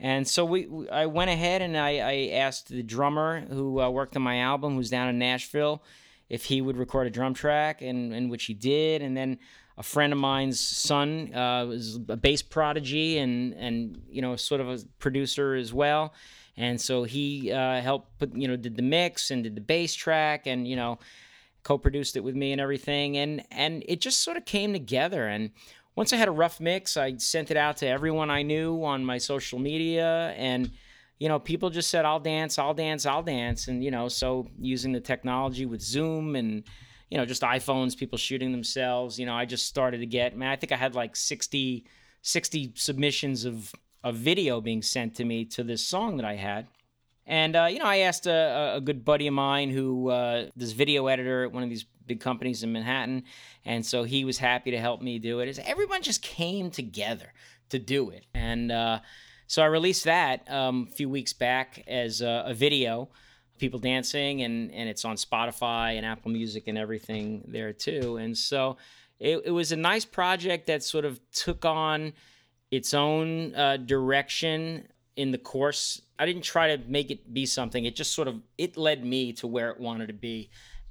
And 0.00 0.26
so 0.26 0.44
we, 0.44 0.68
I 0.90 1.06
went 1.06 1.30
ahead 1.30 1.60
and 1.60 1.76
I, 1.76 1.98
I 1.98 2.30
asked 2.34 2.68
the 2.68 2.82
drummer 2.82 3.40
who 3.40 3.80
uh, 3.80 3.90
worked 3.90 4.14
on 4.14 4.22
my 4.22 4.38
album, 4.40 4.76
who's 4.76 4.90
down 4.90 5.08
in 5.08 5.18
Nashville, 5.18 5.82
if 6.28 6.44
he 6.44 6.60
would 6.60 6.76
record 6.76 7.06
a 7.06 7.10
drum 7.10 7.34
track, 7.34 7.82
and, 7.82 8.12
and 8.12 8.30
which 8.30 8.44
he 8.44 8.54
did. 8.54 9.02
And 9.02 9.16
then 9.16 9.38
a 9.78 9.82
friend 9.82 10.12
of 10.12 10.18
mine's 10.18 10.60
son 10.60 11.32
uh, 11.34 11.64
was 11.66 12.00
a 12.08 12.16
bass 12.16 12.42
prodigy 12.42 13.18
and 13.18 13.54
and 13.54 14.02
you 14.10 14.20
know 14.20 14.34
sort 14.34 14.60
of 14.60 14.68
a 14.68 14.78
producer 14.98 15.54
as 15.54 15.72
well. 15.72 16.12
And 16.56 16.80
so 16.80 17.04
he 17.04 17.52
uh, 17.52 17.80
helped 17.80 18.18
put 18.18 18.34
you 18.34 18.48
know 18.48 18.56
did 18.56 18.76
the 18.76 18.82
mix 18.82 19.30
and 19.30 19.44
did 19.44 19.54
the 19.54 19.60
bass 19.60 19.94
track 19.94 20.46
and 20.46 20.66
you 20.66 20.74
know 20.74 20.98
co-produced 21.62 22.16
it 22.16 22.24
with 22.24 22.34
me 22.34 22.50
and 22.50 22.60
everything. 22.60 23.16
And 23.16 23.44
and 23.52 23.84
it 23.86 24.00
just 24.00 24.20
sort 24.20 24.36
of 24.36 24.44
came 24.44 24.72
together 24.72 25.28
and 25.28 25.52
once 25.98 26.12
I 26.12 26.16
had 26.16 26.28
a 26.28 26.30
rough 26.30 26.60
mix, 26.60 26.96
I 26.96 27.16
sent 27.16 27.50
it 27.50 27.56
out 27.56 27.78
to 27.78 27.88
everyone 27.88 28.30
I 28.30 28.42
knew 28.42 28.84
on 28.84 29.04
my 29.04 29.18
social 29.18 29.58
media 29.58 30.32
and 30.36 30.70
you 31.18 31.28
know, 31.28 31.40
people 31.40 31.70
just 31.70 31.90
said, 31.90 32.04
I'll 32.04 32.20
dance, 32.20 32.56
I'll 32.56 32.72
dance, 32.72 33.04
I'll 33.04 33.24
dance. 33.24 33.66
And, 33.66 33.82
you 33.82 33.90
know, 33.90 34.06
so 34.06 34.46
using 34.60 34.92
the 34.92 35.00
technology 35.00 35.66
with 35.66 35.80
Zoom 35.80 36.36
and, 36.36 36.62
you 37.10 37.18
know, 37.18 37.26
just 37.26 37.42
iPhones, 37.42 37.96
people 37.96 38.16
shooting 38.16 38.52
themselves, 38.52 39.18
you 39.18 39.26
know, 39.26 39.34
I 39.34 39.44
just 39.44 39.66
started 39.66 39.98
to 39.98 40.06
get, 40.06 40.36
man, 40.36 40.50
I 40.50 40.54
think 40.54 40.70
I 40.70 40.76
had 40.76 40.94
like 40.94 41.16
60, 41.16 41.84
60 42.22 42.72
submissions 42.76 43.44
of, 43.44 43.74
of 44.04 44.14
video 44.14 44.60
being 44.60 44.82
sent 44.82 45.16
to 45.16 45.24
me 45.24 45.44
to 45.46 45.64
this 45.64 45.84
song 45.84 46.18
that 46.18 46.24
I 46.24 46.36
had. 46.36 46.68
And, 47.26 47.56
uh, 47.56 47.66
you 47.68 47.80
know, 47.80 47.86
I 47.86 47.96
asked 47.98 48.28
a, 48.28 48.76
a, 48.76 48.80
good 48.80 49.04
buddy 49.04 49.26
of 49.26 49.34
mine 49.34 49.70
who, 49.70 50.10
uh, 50.10 50.46
this 50.54 50.70
video 50.70 51.08
editor 51.08 51.42
at 51.42 51.50
one 51.50 51.64
of 51.64 51.68
these 51.68 51.86
big 52.08 52.20
companies 52.20 52.62
in 52.62 52.72
Manhattan. 52.72 53.22
And 53.64 53.86
so 53.86 54.02
he 54.02 54.24
was 54.24 54.38
happy 54.38 54.72
to 54.72 54.78
help 54.78 55.00
me 55.00 55.18
do 55.18 55.40
it. 55.40 55.48
It's, 55.48 55.60
everyone 55.64 56.02
just 56.02 56.22
came 56.22 56.70
together 56.70 57.32
to 57.68 57.78
do 57.78 58.10
it. 58.10 58.24
And 58.34 58.72
uh, 58.72 59.00
so 59.46 59.62
I 59.62 59.66
released 59.66 60.04
that 60.04 60.50
um, 60.50 60.88
a 60.90 60.92
few 60.92 61.08
weeks 61.08 61.32
back 61.32 61.84
as 61.86 62.20
a, 62.20 62.44
a 62.46 62.54
video 62.54 63.08
people 63.58 63.78
dancing 63.78 64.42
and 64.42 64.72
and 64.72 64.88
it's 64.88 65.04
on 65.04 65.16
spotify 65.16 65.96
and 65.96 66.06
apple 66.06 66.30
music 66.30 66.68
and 66.68 66.78
everything 66.78 67.44
there 67.48 67.72
too 67.72 68.16
and 68.16 68.36
so 68.36 68.76
it, 69.18 69.42
it 69.46 69.50
was 69.50 69.72
a 69.72 69.76
nice 69.76 70.04
project 70.04 70.68
that 70.68 70.82
sort 70.82 71.04
of 71.04 71.20
took 71.32 71.64
on 71.64 72.12
its 72.70 72.94
own 72.94 73.54
uh, 73.54 73.76
direction 73.76 74.86
in 75.16 75.32
the 75.32 75.38
course 75.38 76.00
i 76.18 76.24
didn't 76.24 76.42
try 76.42 76.74
to 76.76 76.82
make 76.88 77.10
it 77.10 77.34
be 77.34 77.44
something 77.44 77.84
it 77.84 77.96
just 77.96 78.14
sort 78.14 78.28
of 78.28 78.40
it 78.56 78.76
led 78.76 79.04
me 79.04 79.32
to 79.32 79.46
where 79.46 79.70
it 79.70 79.80
wanted 79.80 80.06
to 80.06 80.12
be 80.12 80.48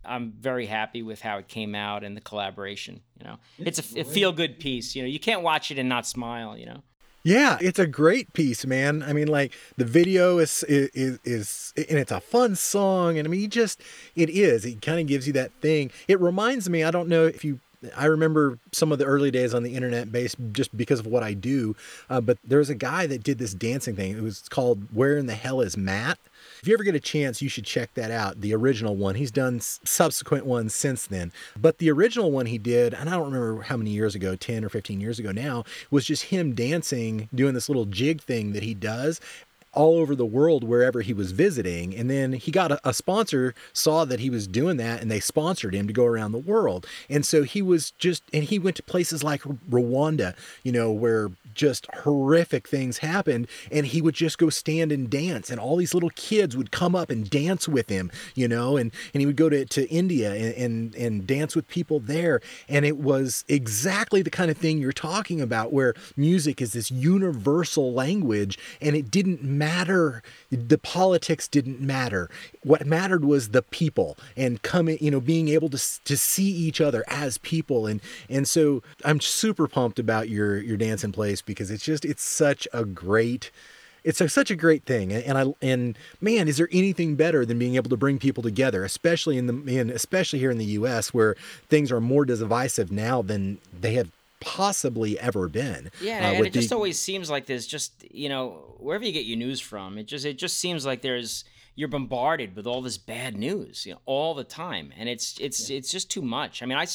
I'm 0.07 0.34
very 0.39 0.65
happy 0.65 1.03
with 1.03 1.21
how 1.21 1.38
it 1.38 1.47
came 1.47 1.75
out 1.75 2.03
and 2.03 2.15
the 2.15 2.21
collaboration. 2.21 3.01
You 3.19 3.27
know, 3.27 3.38
it's, 3.59 3.79
a, 3.79 4.01
a 4.01 4.03
feel 4.03 4.31
good 4.31 4.59
piece. 4.59 4.95
You 4.95 5.03
know, 5.03 5.07
you 5.07 5.19
can't 5.19 5.41
watch 5.41 5.71
it 5.71 5.77
and 5.77 5.89
not 5.89 6.05
smile. 6.05 6.57
You 6.57 6.67
know. 6.67 6.84
Yeah, 7.23 7.57
it's 7.59 7.79
a 7.79 7.88
great 7.88 8.31
piece, 8.31 8.65
man. 8.65 9.03
I 9.03 9.11
mean, 9.11 9.27
like 9.27 9.51
the 9.75 9.85
video 9.85 10.38
is 10.38 10.63
is 10.63 11.19
is, 11.25 11.73
and 11.75 11.99
it's 11.99 12.11
a 12.11 12.21
fun 12.21 12.55
song, 12.55 13.17
and 13.17 13.27
I 13.27 13.29
mean, 13.29 13.41
he 13.41 13.47
just 13.47 13.81
it 14.15 14.29
is. 14.29 14.65
It 14.65 14.81
kind 14.81 14.99
of 14.99 15.07
gives 15.07 15.27
you 15.27 15.34
that 15.34 15.51
thing. 15.61 15.91
It 16.07 16.21
reminds 16.21 16.69
me. 16.69 16.84
I 16.84 16.91
don't 16.91 17.09
know 17.09 17.25
if 17.25 17.43
you 17.43 17.59
I 17.95 18.05
remember 18.05 18.57
some 18.71 18.91
of 18.91 18.97
the 18.97 19.05
early 19.05 19.29
days 19.29 19.53
on 19.53 19.63
the 19.63 19.75
internet 19.75 20.11
based 20.11 20.38
just 20.51 20.75
because 20.75 20.99
of 20.99 21.05
what 21.05 21.21
I 21.21 21.34
do. 21.34 21.75
Uh, 22.09 22.21
but 22.21 22.38
there 22.43 22.59
was 22.59 22.69
a 22.69 22.75
guy 22.75 23.05
that 23.07 23.23
did 23.23 23.38
this 23.38 23.53
dancing 23.53 23.95
thing. 23.95 24.17
It 24.17 24.23
was 24.23 24.47
called 24.49 24.88
Where 24.93 25.17
in 25.17 25.27
the 25.27 25.35
Hell 25.35 25.61
is 25.61 25.77
Matt? 25.77 26.17
If 26.61 26.67
you 26.67 26.73
ever 26.73 26.84
get 26.84 26.95
a 26.95 26.99
chance, 26.99 27.41
you 27.41 27.49
should 27.49 27.65
check 27.65 27.93
that 27.93 28.11
out. 28.11 28.41
The 28.41 28.53
original 28.53 28.95
one. 28.95 29.15
He's 29.15 29.31
done 29.31 29.59
subsequent 29.59 30.45
ones 30.45 30.73
since 30.73 31.05
then. 31.05 31.31
But 31.59 31.77
the 31.77 31.91
original 31.91 32.31
one 32.31 32.47
he 32.47 32.57
did, 32.57 32.93
and 32.93 33.09
I 33.09 33.13
don't 33.13 33.31
remember 33.31 33.63
how 33.63 33.77
many 33.77 33.91
years 33.91 34.15
ago, 34.15 34.35
10 34.35 34.65
or 34.65 34.69
15 34.69 34.99
years 34.99 35.19
ago 35.19 35.31
now, 35.31 35.63
was 35.91 36.05
just 36.05 36.25
him 36.25 36.53
dancing, 36.53 37.29
doing 37.34 37.53
this 37.53 37.69
little 37.69 37.85
jig 37.85 38.21
thing 38.21 38.53
that 38.53 38.63
he 38.63 38.73
does 38.73 39.21
all 39.73 39.98
over 39.98 40.15
the 40.15 40.26
world 40.26 40.64
wherever 40.64 41.02
he 41.02 41.14
was 41.14 41.31
visiting. 41.31 41.95
And 41.95 42.10
then 42.10 42.34
he 42.34 42.52
got 42.52 42.72
a, 42.72 42.80
a, 42.88 42.94
sponsor, 42.94 43.53
saw 43.73 44.06
that 44.06 44.19
he 44.19 44.30
was 44.30 44.48
doing 44.48 44.77
that, 44.77 45.02
and 45.02 45.11
they 45.11 45.19
sponsored 45.19 45.76
him 45.76 45.88
to 45.88 45.94
go 45.94 46.06
around 46.06 46.31
the 46.31 46.38
world. 46.38 46.88
And 47.10 47.26
so 47.26 47.44
he 47.44 47.61
was 47.61 47.91
just, 47.91 48.23
and 48.34 48.44
he 48.44 48.60
went 48.60 48.76
to 48.77 48.84
places 48.84 49.23
like 49.23 49.41
Rwanda, 49.41 50.35
you 50.64 50.72
know, 50.72 50.91
where 50.91 51.30
just 51.57 51.88
horrific 52.03 52.68
things 52.68 52.99
happened 52.99 53.48
and 53.72 53.88
he 53.88 54.02
would 54.02 54.14
just 54.14 54.38
go 54.38 54.49
stand 54.49 54.91
and 54.91 55.10
dance 55.10 55.49
and 55.49 55.60
all 55.60 55.76
these 55.76 55.94
little 55.94 56.11
kids 56.11 56.56
would 56.56 56.72
come 56.72 56.95
up 56.95 57.10
and 57.10 57.30
dance 57.30 57.68
with 57.68 57.89
him 57.89 58.11
you 58.35 58.48
know 58.48 58.77
and 58.77 58.91
and 59.14 59.22
he 59.22 59.26
would 59.26 59.35
go 59.35 59.49
to, 59.49 59.65
to 59.65 59.89
india 59.89 60.34
and, 60.35 60.53
and 60.53 60.95
and 60.95 61.27
dance 61.27 61.56
with 61.56 61.68
people 61.68 61.99
there 61.99 62.39
and 62.69 62.85
it 62.85 62.98
was 62.98 63.44
exactly 63.48 64.22
the 64.22 64.30
kind 64.30 64.52
of 64.52 64.57
thing 64.57 64.77
you're 64.77 64.91
talking 64.91 65.41
about 65.41 65.73
where 65.73 65.95
music 66.15 66.61
is 66.61 66.73
this 66.73 66.91
universal 66.91 67.91
language 67.91 68.60
and 68.80 68.95
it 68.95 69.10
didn't 69.10 69.44
matter 69.57 70.21
the 70.51 70.77
politics 70.77 71.47
didn't 71.47 71.79
matter. 71.79 72.29
What 72.63 72.85
mattered 72.85 73.25
was 73.25 73.49
the 73.49 73.61
people 73.61 74.17
and 74.35 74.61
coming 74.61 74.97
you 75.01 75.11
know 75.11 75.19
being 75.21 75.47
able 75.49 75.69
to 75.69 76.03
to 76.05 76.17
see 76.17 76.49
each 76.49 76.81
other 76.81 77.03
as 77.07 77.38
people. 77.39 77.88
And 77.88 78.01
and 78.29 78.47
so 78.47 78.84
i'm 79.05 79.19
super 79.19 79.67
pumped 79.67 79.99
about 79.99 80.29
your 80.29 80.57
your 80.57 80.77
dance 80.77 81.03
in 81.03 81.11
place 81.11 81.41
because 81.41 81.71
it's 81.71 81.84
just 81.84 82.05
it's 82.05 82.23
such 82.23 82.67
a 82.73 82.85
great 82.85 83.51
it's 84.03 84.21
a, 84.21 84.29
such 84.29 84.49
a 84.49 84.55
great 84.55 84.85
thing. 84.85 85.11
And, 85.11 85.38
I 85.38 85.53
and 85.61 85.97
man 86.21 86.47
is 86.47 86.57
there 86.57 86.69
anything 86.71 87.15
better 87.15 87.45
than 87.45 87.59
being 87.59 87.75
able 87.75 87.89
to 87.89 87.97
bring 87.97 88.19
people 88.19 88.43
together 88.43 88.84
especially 88.84 89.38
in 89.38 89.47
the 89.47 89.79
in 89.79 89.89
especially 89.89 90.39
here 90.39 90.51
in 90.51 90.57
the 90.57 90.65
US 90.65 91.13
where 91.13 91.35
things 91.69 91.91
are 91.91 92.01
more 92.01 92.25
divisive 92.25 92.91
now 92.91 93.21
than 93.21 93.57
they 93.77 93.93
have 93.95 94.09
possibly 94.39 95.19
ever 95.19 95.47
been 95.47 95.89
yeah 96.01 96.30
uh, 96.30 96.34
and 96.34 96.45
it 96.45 96.53
just 96.53 96.72
always 96.72 96.99
seems 96.99 97.30
like 97.30 97.45
there's 97.45 97.65
just 97.65 98.05
you 98.11 98.30
know 98.30 98.76
wherever 98.80 99.03
you 99.03 99.11
get 99.11 99.26
your 99.26 99.38
news 99.38 99.59
from 99.59 99.97
it 99.97 100.05
just 100.05 100.26
it 100.26 100.38
just 100.38 100.57
seems 100.57 100.85
like 100.85 101.01
there's 101.01 101.43
you're 101.76 101.88
bombarded 101.88 102.55
with 102.55 102.68
all 102.68 102.81
this 102.81 102.97
bad 102.97 103.35
news 103.35 103.85
you 103.85 103.93
know, 103.93 103.99
all 104.05 104.34
the 104.34 104.43
time 104.43 104.91
and 104.97 105.09
it's 105.09 105.38
it's 105.39 105.69
yeah. 105.69 105.77
it's 105.77 105.91
just 105.91 106.11
too 106.11 106.22
much 106.22 106.61
i 106.61 106.65
mean 106.65 106.77
i 106.77 106.85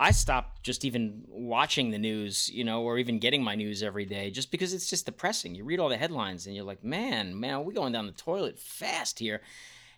I 0.00 0.10
stopped 0.10 0.62
just 0.64 0.84
even 0.84 1.22
watching 1.28 1.90
the 1.90 1.98
news, 1.98 2.50
you 2.50 2.64
know, 2.64 2.82
or 2.82 2.98
even 2.98 3.20
getting 3.20 3.44
my 3.44 3.54
news 3.54 3.82
every 3.82 4.04
day 4.04 4.30
just 4.30 4.50
because 4.50 4.74
it's 4.74 4.90
just 4.90 5.06
depressing. 5.06 5.54
You 5.54 5.64
read 5.64 5.78
all 5.78 5.88
the 5.88 5.96
headlines 5.96 6.46
and 6.46 6.54
you're 6.54 6.64
like, 6.64 6.82
man, 6.82 7.38
man, 7.38 7.64
we're 7.64 7.72
going 7.72 7.92
down 7.92 8.06
the 8.06 8.12
toilet 8.12 8.58
fast 8.58 9.20
here. 9.20 9.40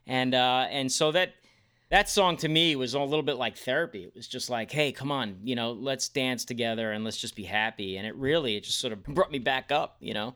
And 0.06 0.34
uh, 0.34 0.66
and 0.70 0.92
so 0.92 1.12
that 1.12 1.34
that 1.90 2.08
song 2.08 2.36
to 2.38 2.48
me 2.48 2.76
was 2.76 2.94
a 2.94 3.00
little 3.00 3.22
bit 3.22 3.36
like 3.36 3.56
therapy. 3.56 4.04
It 4.04 4.14
was 4.14 4.26
just 4.26 4.50
like, 4.50 4.72
hey, 4.72 4.92
come 4.92 5.12
on, 5.12 5.38
you 5.44 5.54
know, 5.54 5.72
let's 5.72 6.08
dance 6.08 6.44
together 6.44 6.92
and 6.92 7.04
let's 7.04 7.16
just 7.16 7.36
be 7.36 7.44
happy. 7.44 7.96
And 7.96 8.06
it 8.06 8.16
really, 8.16 8.56
it 8.56 8.64
just 8.64 8.80
sort 8.80 8.92
of 8.92 9.04
brought 9.04 9.30
me 9.30 9.38
back 9.38 9.70
up, 9.70 9.96
you 10.00 10.14
know 10.14 10.34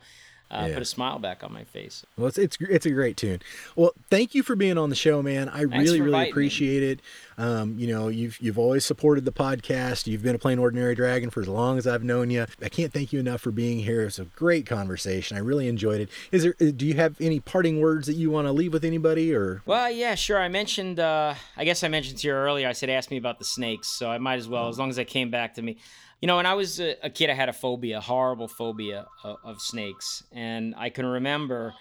uh, 0.51 0.67
yeah. 0.69 0.75
put 0.75 0.83
a 0.83 0.87
smile 0.87 1.19
back 1.19 1.45
on 1.45 1.53
my 1.53 1.65
face. 1.65 2.05
Well, 2.17 2.27
it's, 2.29 2.39
it's 2.39 2.57
it's 2.61 2.87
a 2.87 2.91
great 2.91 3.17
tune. 3.17 3.41
Well, 3.77 3.93
thank 4.11 4.35
you 4.35 4.43
for 4.43 4.57
being 4.57 4.79
on 4.79 4.91
the 4.91 4.97
show, 4.97 5.23
man. 5.23 5.49
I 5.49 5.65
Thanks 5.65 5.77
really 5.77 6.01
really 6.01 6.29
appreciate 6.29 6.81
me. 6.81 6.89
it. 6.89 7.01
Um, 7.39 7.79
you 7.79 7.87
know, 7.87 8.09
you've 8.09 8.41
you've 8.41 8.59
always 8.59 8.85
supported 8.85 9.25
the 9.25 9.33
podcast. 9.33 10.07
You've 10.07 10.23
been 10.23 10.35
a 10.35 10.39
plain 10.39 10.59
ordinary 10.59 10.95
dragon 10.95 11.31
for 11.31 11.41
as 11.41 11.49
long 11.49 11.79
as 11.79 11.87
I've 11.87 12.03
known 12.03 12.31
you. 12.31 12.47
I 12.63 12.69
can't 12.69 12.93
thank 12.93 13.13
you 13.13 13.21
enough 13.21 13.41
for 13.41 13.51
being 13.51 13.79
here. 13.79 14.03
It's 14.03 14.19
a 14.19 14.25
great 14.25 14.67
conversation. 14.67 15.37
I 15.37 15.41
really 15.41 15.69
enjoyed 15.69 16.01
it. 16.01 16.11
Is 16.33 16.43
there? 16.43 16.53
Do 16.53 16.87
you 16.87 16.95
have 16.95 17.21
any 17.21 17.41
parting 17.41 17.81
words 17.81 18.07
that 18.09 18.15
you 18.15 18.31
want 18.31 18.47
to 18.47 18.53
leave 18.53 18.73
with 18.73 18.85
anybody, 18.85 19.35
or? 19.35 19.63
Well, 19.67 19.91
yeah, 19.91 20.15
sure. 20.17 20.39
I 20.39 20.49
mentioned. 20.49 21.01
Uh, 21.01 21.35
I 21.57 21.65
guess 21.65 21.85
I 21.85 21.89
mentioned 21.89 22.19
to 22.19 22.29
you 22.29 22.35
earlier. 22.35 22.69
I 22.69 22.73
said, 22.73 22.91
ask 22.91 23.11
me 23.11 23.17
about 23.17 23.39
the 23.39 23.45
snakes, 23.45 23.89
so 23.89 24.11
I 24.11 24.19
might 24.19 24.39
as 24.39 24.49
well, 24.49 24.69
as 24.69 24.79
long 24.79 24.91
as 24.91 24.99
I 24.99 25.05
came 25.05 25.31
back 25.31 25.55
to 25.55 25.63
me. 25.63 25.79
You 26.21 26.27
know, 26.27 26.37
when 26.37 26.47
I 26.47 26.53
was 26.53 26.81
a, 26.81 26.97
a 27.03 27.09
kid, 27.09 27.31
I 27.31 27.35
had 27.35 27.49
a 27.49 27.53
phobia, 27.53 28.01
horrible 28.01 28.47
phobia 28.47 29.07
of, 29.25 29.37
of, 29.43 29.61
snakes. 29.63 30.23
And 30.33 30.75
I 30.77 30.91
can 30.91 31.07
remember 31.07 31.73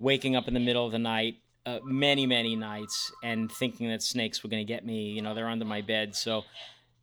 waking 0.00 0.34
up 0.34 0.48
in 0.48 0.54
the 0.54 0.60
middle 0.60 0.84
of 0.84 0.90
the 0.90 0.98
night, 0.98 1.36
uh, 1.64 1.78
many, 1.84 2.26
many 2.26 2.56
nights, 2.56 3.12
and 3.22 3.50
thinking 3.50 3.88
that 3.90 4.02
snakes 4.02 4.42
were 4.42 4.50
going 4.50 4.66
to 4.66 4.72
get 4.72 4.84
me. 4.84 5.10
You 5.10 5.22
know, 5.22 5.34
they're 5.34 5.48
under 5.48 5.64
my 5.64 5.82
bed. 5.82 6.16
So 6.16 6.42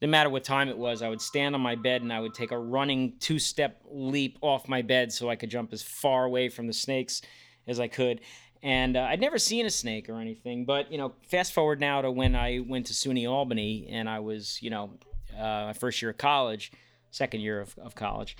no 0.01 0.10
matter 0.10 0.30
what 0.30 0.43
time 0.43 0.68
it 0.68 0.77
was, 0.77 1.01
I 1.01 1.07
would 1.07 1.22
stand 1.22 1.55
on 1.55 1.61
my 1.61 1.76
bed 1.76 2.01
and 2.01 2.11
I 2.11 2.19
would 2.19 2.34
take 2.34 2.51
a 2.51 2.60
running 2.60 3.14
two 3.22 3.39
step 3.39 3.81
leap 3.89 4.38
off 4.41 4.68
my 4.68 4.81
bed 4.81 5.14
so 5.14 5.30
I 5.30 5.38
could 5.38 5.49
jump 5.49 5.72
as 5.72 5.81
far 5.81 6.26
away 6.26 6.49
from 6.49 6.68
the 6.68 6.73
snakes 6.73 7.22
as 7.65 7.80
I 7.80 7.88
could. 7.88 8.19
And 8.61 8.97
uh, 8.97 9.07
I'd 9.10 9.22
never 9.22 9.38
seen 9.38 9.65
a 9.65 9.69
snake 9.69 10.10
or 10.10 10.19
anything, 10.19 10.65
but 10.65 10.91
you 10.91 10.97
know, 10.97 11.14
fast 11.30 11.53
forward 11.53 11.80
now 11.80 12.01
to 12.01 12.11
when 12.11 12.35
I 12.35 12.60
went 12.60 12.88
to 12.88 12.93
SUNY 12.93 13.30
Albany 13.30 13.88
and 13.89 14.10
I 14.10 14.19
was, 14.19 14.61
you 14.61 14.69
know, 14.69 14.91
uh, 15.38 15.65
my 15.68 15.73
first 15.73 16.01
year 16.01 16.11
of 16.11 16.18
college, 16.18 16.72
second 17.11 17.41
year 17.41 17.61
of, 17.61 17.76
of 17.77 17.95
college. 17.95 18.38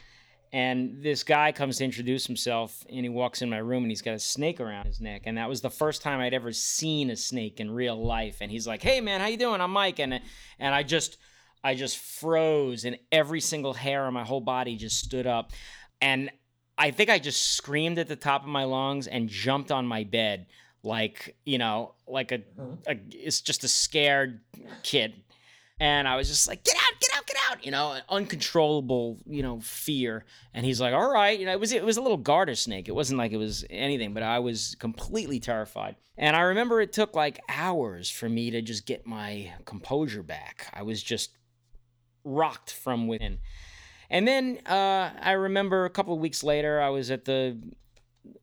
And 0.52 1.02
this 1.02 1.24
guy 1.24 1.52
comes 1.52 1.78
to 1.78 1.84
introduce 1.84 2.28
himself, 2.28 2.86
and 2.88 3.00
he 3.04 3.10
walks 3.10 3.42
in 3.42 3.50
my 3.50 3.58
room, 3.58 3.84
and 3.84 3.92
he's 3.92 4.04
got 4.04 4.14
a 4.14 4.20
snake 4.20 4.60
around 4.60 4.86
his 4.86 5.02
neck. 5.02 5.24
And 5.26 5.38
that 5.40 5.50
was 5.50 5.62
the 5.62 5.70
first 5.72 6.04
time 6.04 6.20
I'd 6.20 6.36
ever 6.36 6.52
seen 6.52 7.10
a 7.10 7.16
snake 7.16 7.60
in 7.60 7.72
real 7.72 8.00
life. 8.00 8.38
And 8.40 8.52
he's 8.52 8.68
like, 8.68 8.84
"Hey, 8.84 9.02
man, 9.02 9.20
how 9.20 9.26
you 9.26 9.38
doing? 9.38 9.62
I'm 9.62 9.72
Mike." 9.72 9.98
And 9.98 10.22
and 10.60 10.76
I 10.76 10.84
just 10.84 11.18
I 11.64 11.74
just 11.74 11.98
froze, 11.98 12.86
and 12.86 13.00
every 13.12 13.42
single 13.42 13.74
hair 13.74 14.06
on 14.06 14.14
my 14.14 14.24
whole 14.24 14.42
body 14.42 14.76
just 14.76 15.00
stood 15.00 15.26
up. 15.26 15.54
And 16.02 16.30
I 16.78 16.92
think 16.92 17.10
I 17.10 17.18
just 17.18 17.54
screamed 17.54 17.98
at 17.98 18.08
the 18.08 18.16
top 18.16 18.44
of 18.44 18.50
my 18.50 18.66
lungs 18.66 19.08
and 19.08 19.30
jumped 19.30 19.72
on 19.72 19.88
my 19.88 20.04
bed 20.04 20.46
like 20.84 21.36
you 21.46 21.58
know, 21.58 21.96
like 22.08 22.32
a, 22.32 22.42
a 22.88 22.96
it's 23.10 23.42
just 23.42 23.64
a 23.64 23.68
scared 23.68 24.42
kid 24.84 25.14
and 25.80 26.08
I 26.08 26.16
was 26.16 26.28
just 26.28 26.48
like, 26.48 26.64
get 26.64 26.76
out, 26.76 27.00
get 27.00 27.10
out, 27.16 27.26
get 27.26 27.38
out, 27.50 27.66
you 27.66 27.72
know, 27.72 27.98
uncontrollable, 28.10 29.20
you 29.26 29.42
know, 29.42 29.60
fear. 29.60 30.26
And 30.54 30.66
he's 30.66 30.80
like, 30.80 30.94
all 30.94 31.12
right, 31.12 31.38
you 31.40 31.46
know, 31.46 31.52
it 31.52 31.60
was 31.60 31.72
it 31.72 31.84
was 31.84 31.98
a 31.98 32.02
little 32.02 32.18
garter 32.18 32.56
snake. 32.56 32.88
It 32.88 32.96
wasn't 32.96 33.18
like 33.18 33.32
it 33.32 33.38
was 33.38 33.66
anything, 33.70 34.14
but 34.14 34.24
I 34.24 34.40
was 34.40 34.76
completely 34.80 35.40
terrified. 35.40 35.96
And 36.18 36.36
I 36.36 36.42
remember 36.42 36.80
it 36.80 36.94
took 36.94 37.16
like 37.16 37.42
hours 37.50 38.10
for 38.10 38.30
me 38.30 38.52
to 38.52 38.62
just 38.62 38.86
get 38.86 39.08
my 39.08 39.52
composure 39.66 40.24
back. 40.24 40.68
I 40.74 40.84
was 40.84 41.02
just 41.02 41.32
rocked 42.24 42.72
from 42.72 43.08
within. 43.08 43.40
And 44.10 44.28
then 44.28 44.60
uh, 44.68 45.10
I 45.20 45.32
remember 45.32 45.86
a 45.86 45.90
couple 45.90 46.14
of 46.14 46.20
weeks 46.20 46.44
later, 46.44 46.80
I 46.80 46.90
was 46.90 47.10
at 47.10 47.26
the 47.26 47.58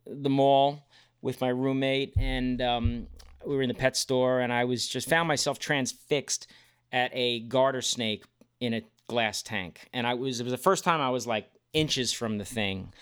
the 0.04 0.30
mall 0.30 0.88
with 1.22 1.40
my 1.40 1.48
roommate, 1.48 2.14
and 2.18 2.60
um, 2.60 3.06
we 3.46 3.54
were 3.54 3.62
in 3.62 3.68
the 3.68 3.74
pet 3.74 3.96
store, 3.96 4.40
and 4.40 4.52
I 4.52 4.64
was 4.64 4.88
just 4.88 5.08
found 5.08 5.28
myself 5.28 5.58
transfixed 5.58 6.48
at 6.92 7.10
a 7.14 7.40
garter 7.40 7.82
snake 7.82 8.24
in 8.60 8.74
a 8.74 8.82
glass 9.08 9.42
tank. 9.42 9.88
And 9.92 10.06
I 10.06 10.14
was 10.14 10.40
it 10.40 10.44
was 10.44 10.52
the 10.52 10.58
first 10.58 10.84
time 10.84 11.00
I 11.00 11.10
was 11.10 11.26
like 11.26 11.50
inches 11.72 12.12
from 12.12 12.38
the 12.38 12.44
thing. 12.44 12.92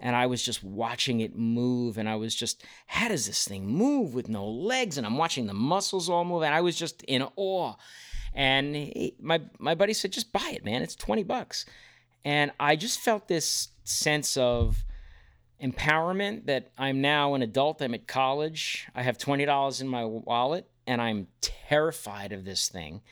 And 0.00 0.14
I 0.14 0.26
was 0.26 0.44
just 0.44 0.62
watching 0.62 1.18
it 1.22 1.34
move, 1.34 1.98
and 1.98 2.08
I 2.08 2.14
was 2.14 2.32
just, 2.32 2.62
how 2.86 3.08
does 3.08 3.26
this 3.26 3.48
thing 3.48 3.66
move 3.66 4.14
with 4.14 4.28
no 4.28 4.46
legs? 4.46 4.96
And 4.96 5.04
I'm 5.04 5.16
watching 5.16 5.48
the 5.48 5.54
muscles 5.54 6.08
all 6.08 6.24
move, 6.24 6.44
and 6.44 6.54
I 6.54 6.60
was 6.60 6.76
just 6.76 7.02
in 7.02 7.26
awe. 7.34 7.74
And 8.32 8.76
he, 8.76 9.16
my 9.20 9.40
my 9.58 9.74
buddy 9.74 9.92
said, 9.92 10.12
just 10.12 10.32
buy 10.32 10.52
it, 10.54 10.64
man. 10.64 10.82
It's 10.82 10.94
twenty 10.94 11.24
bucks. 11.24 11.64
And 12.24 12.52
I 12.60 12.76
just 12.76 13.00
felt 13.00 13.26
this 13.26 13.70
sense 13.82 14.36
of 14.36 14.84
empowerment 15.60 16.46
that 16.46 16.70
I'm 16.78 17.00
now 17.00 17.34
an 17.34 17.42
adult. 17.42 17.82
I'm 17.82 17.94
at 17.94 18.06
college. 18.06 18.86
I 18.94 19.02
have 19.02 19.18
twenty 19.18 19.46
dollars 19.46 19.80
in 19.80 19.88
my 19.88 20.04
wallet, 20.04 20.68
and 20.88 21.02
I'm 21.02 21.28
terrified 21.42 22.32
of 22.32 22.44
this 22.44 22.68
thing. 22.68 23.02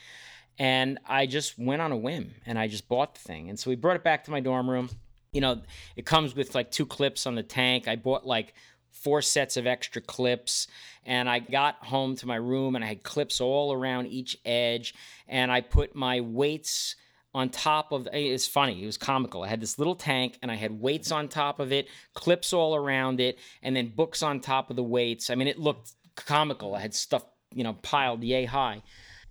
And 0.59 0.99
I 1.07 1.27
just 1.27 1.59
went 1.59 1.83
on 1.83 1.93
a 1.93 1.97
whim 1.97 2.35
and 2.47 2.59
I 2.59 2.67
just 2.67 2.89
bought 2.89 3.15
the 3.15 3.21
thing. 3.21 3.51
And 3.51 3.59
so 3.59 3.69
we 3.69 3.77
brought 3.77 3.97
it 3.97 4.03
back 4.03 4.25
to 4.25 4.31
my 4.31 4.41
dorm 4.41 4.69
room. 4.69 4.89
You 5.33 5.43
know, 5.43 5.61
it 5.95 6.07
comes 6.07 6.35
with 6.35 6.55
like 6.55 6.71
two 6.71 6.87
clips 6.87 7.27
on 7.27 7.35
the 7.35 7.43
tank. 7.43 7.87
I 7.87 7.97
bought 7.97 8.27
like 8.27 8.55
four 8.91 9.21
sets 9.21 9.59
of 9.59 9.67
extra 9.67 10.01
clips 10.01 10.67
and 11.05 11.29
I 11.29 11.39
got 11.39 11.77
home 11.85 12.17
to 12.17 12.27
my 12.27 12.37
room 12.37 12.75
and 12.75 12.83
I 12.83 12.89
had 12.89 13.03
clips 13.03 13.43
all 13.43 13.71
around 13.75 14.07
each 14.07 14.39
edge 14.47 14.95
and 15.29 15.53
I 15.53 15.61
put 15.61 15.95
my 15.95 16.23
weights 16.23 16.97
on 17.35 17.51
top 17.51 17.93
of 17.93 18.07
it, 18.07 18.17
it's 18.17 18.47
funny 18.47 18.83
it 18.83 18.87
was 18.87 18.97
comical 18.97 19.43
i 19.43 19.47
had 19.47 19.61
this 19.61 19.79
little 19.79 19.95
tank 19.95 20.39
and 20.41 20.51
i 20.51 20.55
had 20.55 20.81
weights 20.81 21.13
on 21.13 21.29
top 21.29 21.61
of 21.61 21.71
it 21.71 21.87
clips 22.15 22.55
all 22.55 22.75
around 22.75 23.21
it 23.21 23.39
and 23.63 23.77
then 23.77 23.89
books 23.89 24.23
on 24.23 24.41
top 24.41 24.71
of 24.71 24.77
the 24.77 24.83
weights 24.83 25.29
i 25.29 25.35
mean 25.35 25.47
it 25.47 25.59
looked 25.59 25.93
comical 26.15 26.75
i 26.75 26.81
had 26.81 26.95
stuff 26.95 27.25
you 27.57 27.65
know, 27.65 27.75
piled 27.75 28.23
yay 28.23 28.45
high. 28.45 28.83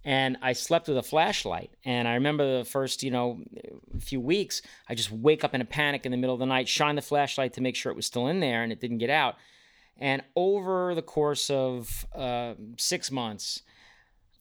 And 0.03 0.38
I 0.41 0.53
slept 0.53 0.88
with 0.88 0.97
a 0.97 1.03
flashlight. 1.03 1.72
And 1.84 2.07
I 2.07 2.14
remember 2.14 2.60
the 2.60 2.65
first, 2.65 3.02
you 3.02 3.10
know, 3.10 3.39
few 3.99 4.22
weeks, 4.22 4.61
I 4.88 4.93
just 4.93 5.11
wake 5.11 5.43
up 5.43 5.56
in 5.56 5.61
a 5.61 5.65
panic 5.65 6.06
in 6.06 6.11
the 6.11 6.18
middle 6.18 6.35
of 6.35 6.39
the 6.39 6.45
night, 6.45 6.68
shine 6.68 6.95
the 6.95 7.02
flashlight 7.02 7.53
to 7.53 7.61
make 7.61 7.76
sure 7.76 7.91
it 7.91 7.95
was 7.95 8.06
still 8.06 8.27
in 8.27 8.39
there 8.39 8.61
and 8.61 8.72
it 8.72 8.80
didn't 8.80 8.99
get 8.99 9.10
out. 9.10 9.35
And 9.97 10.22
over 10.35 10.93
the 10.93 11.02
course 11.02 11.49
of 11.49 12.06
uh, 12.14 12.53
six 12.77 13.10
months, 13.10 13.64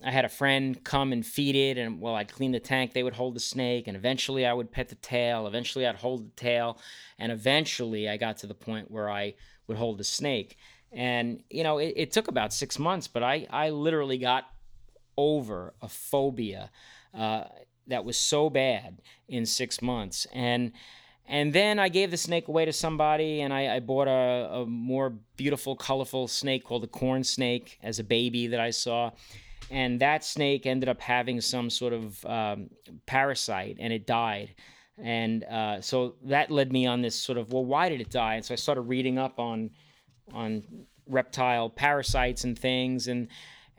I 0.05 0.11
had 0.11 0.25
a 0.25 0.29
friend 0.29 0.83
come 0.85 1.13
and 1.13 1.25
feed 1.25 1.55
it, 1.55 1.79
and 1.79 2.01
while 2.01 2.15
I'd 2.15 2.33
clean 2.33 2.53
the 2.53 2.61
tank, 2.61 2.93
they 2.93 3.03
would 3.03 3.15
hold 3.15 3.35
the 3.35 3.41
snake, 3.41 3.87
and 3.87 3.97
eventually 3.97 4.45
I 4.45 4.53
would 4.53 4.71
pet 4.71 4.89
the 4.91 4.97
tail. 4.97 5.47
Eventually, 5.47 5.87
I'd 5.87 5.95
hold 5.97 6.27
the 6.27 6.37
tail, 6.37 6.79
and 7.19 7.33
eventually, 7.33 8.09
I 8.09 8.17
got 8.17 8.37
to 8.39 8.47
the 8.47 8.55
point 8.55 8.91
where 8.91 9.09
I 9.09 9.35
would 9.67 9.79
hold 9.79 9.99
the 9.99 10.05
snake. 10.05 10.59
And 10.95 11.43
you 11.51 11.63
know, 11.63 11.79
it, 11.79 11.95
it 11.97 12.13
took 12.13 12.29
about 12.29 12.53
six 12.53 12.79
months, 12.79 13.09
but 13.09 13.23
I 13.23 13.47
I 13.51 13.71
literally 13.71 14.19
got 14.19 14.45
over 15.17 15.75
a 15.83 15.89
phobia 15.89 16.71
uh, 17.13 17.45
that 17.87 18.05
was 18.05 18.17
so 18.17 18.51
bad 18.51 19.03
in 19.29 19.47
six 19.47 19.83
months, 19.83 20.27
and 20.33 20.73
and 21.27 21.53
then 21.53 21.79
I 21.79 21.89
gave 21.89 22.11
the 22.11 22.17
snake 22.17 22.49
away 22.49 22.67
to 22.67 22.73
somebody, 22.73 23.41
and 23.41 23.53
I, 23.53 23.77
I 23.77 23.81
bought 23.81 24.09
a, 24.09 24.61
a 24.61 24.67
more 24.67 25.15
beautiful, 25.37 25.75
colorful 25.75 26.29
snake 26.29 26.65
called 26.65 26.83
the 26.83 26.89
corn 26.89 27.25
snake 27.25 27.79
as 27.83 27.99
a 27.99 28.05
baby 28.05 28.47
that 28.49 28.61
I 28.61 28.71
saw. 28.71 29.11
And 29.71 29.99
that 30.01 30.23
snake 30.23 30.67
ended 30.67 30.91
up 30.91 31.01
having 31.01 31.41
some 31.41 31.71
sort 31.71 31.95
of 31.95 32.25
um, 32.27 32.69
parasite 33.07 33.79
and 33.81 33.93
it 33.93 34.07
died. 34.07 34.55
And 34.99 35.45
uh, 35.45 35.81
so 35.81 36.17
that 36.25 36.51
led 36.51 36.71
me 36.73 36.87
on 36.87 37.01
this 37.01 37.15
sort 37.15 37.39
of 37.39 37.53
well 37.53 37.65
why 37.65 37.89
did 37.89 38.01
it 38.01 38.11
die? 38.11 38.35
And 38.35 38.45
so 38.45 38.53
i 38.53 38.57
started 38.57 38.83
reading 38.83 39.19
up 39.19 39.41
on 39.41 39.71
on 40.33 40.63
reptile 41.07 41.71
parasites 41.71 42.45
and 42.45 42.59
things. 42.59 43.09
And 43.09 43.29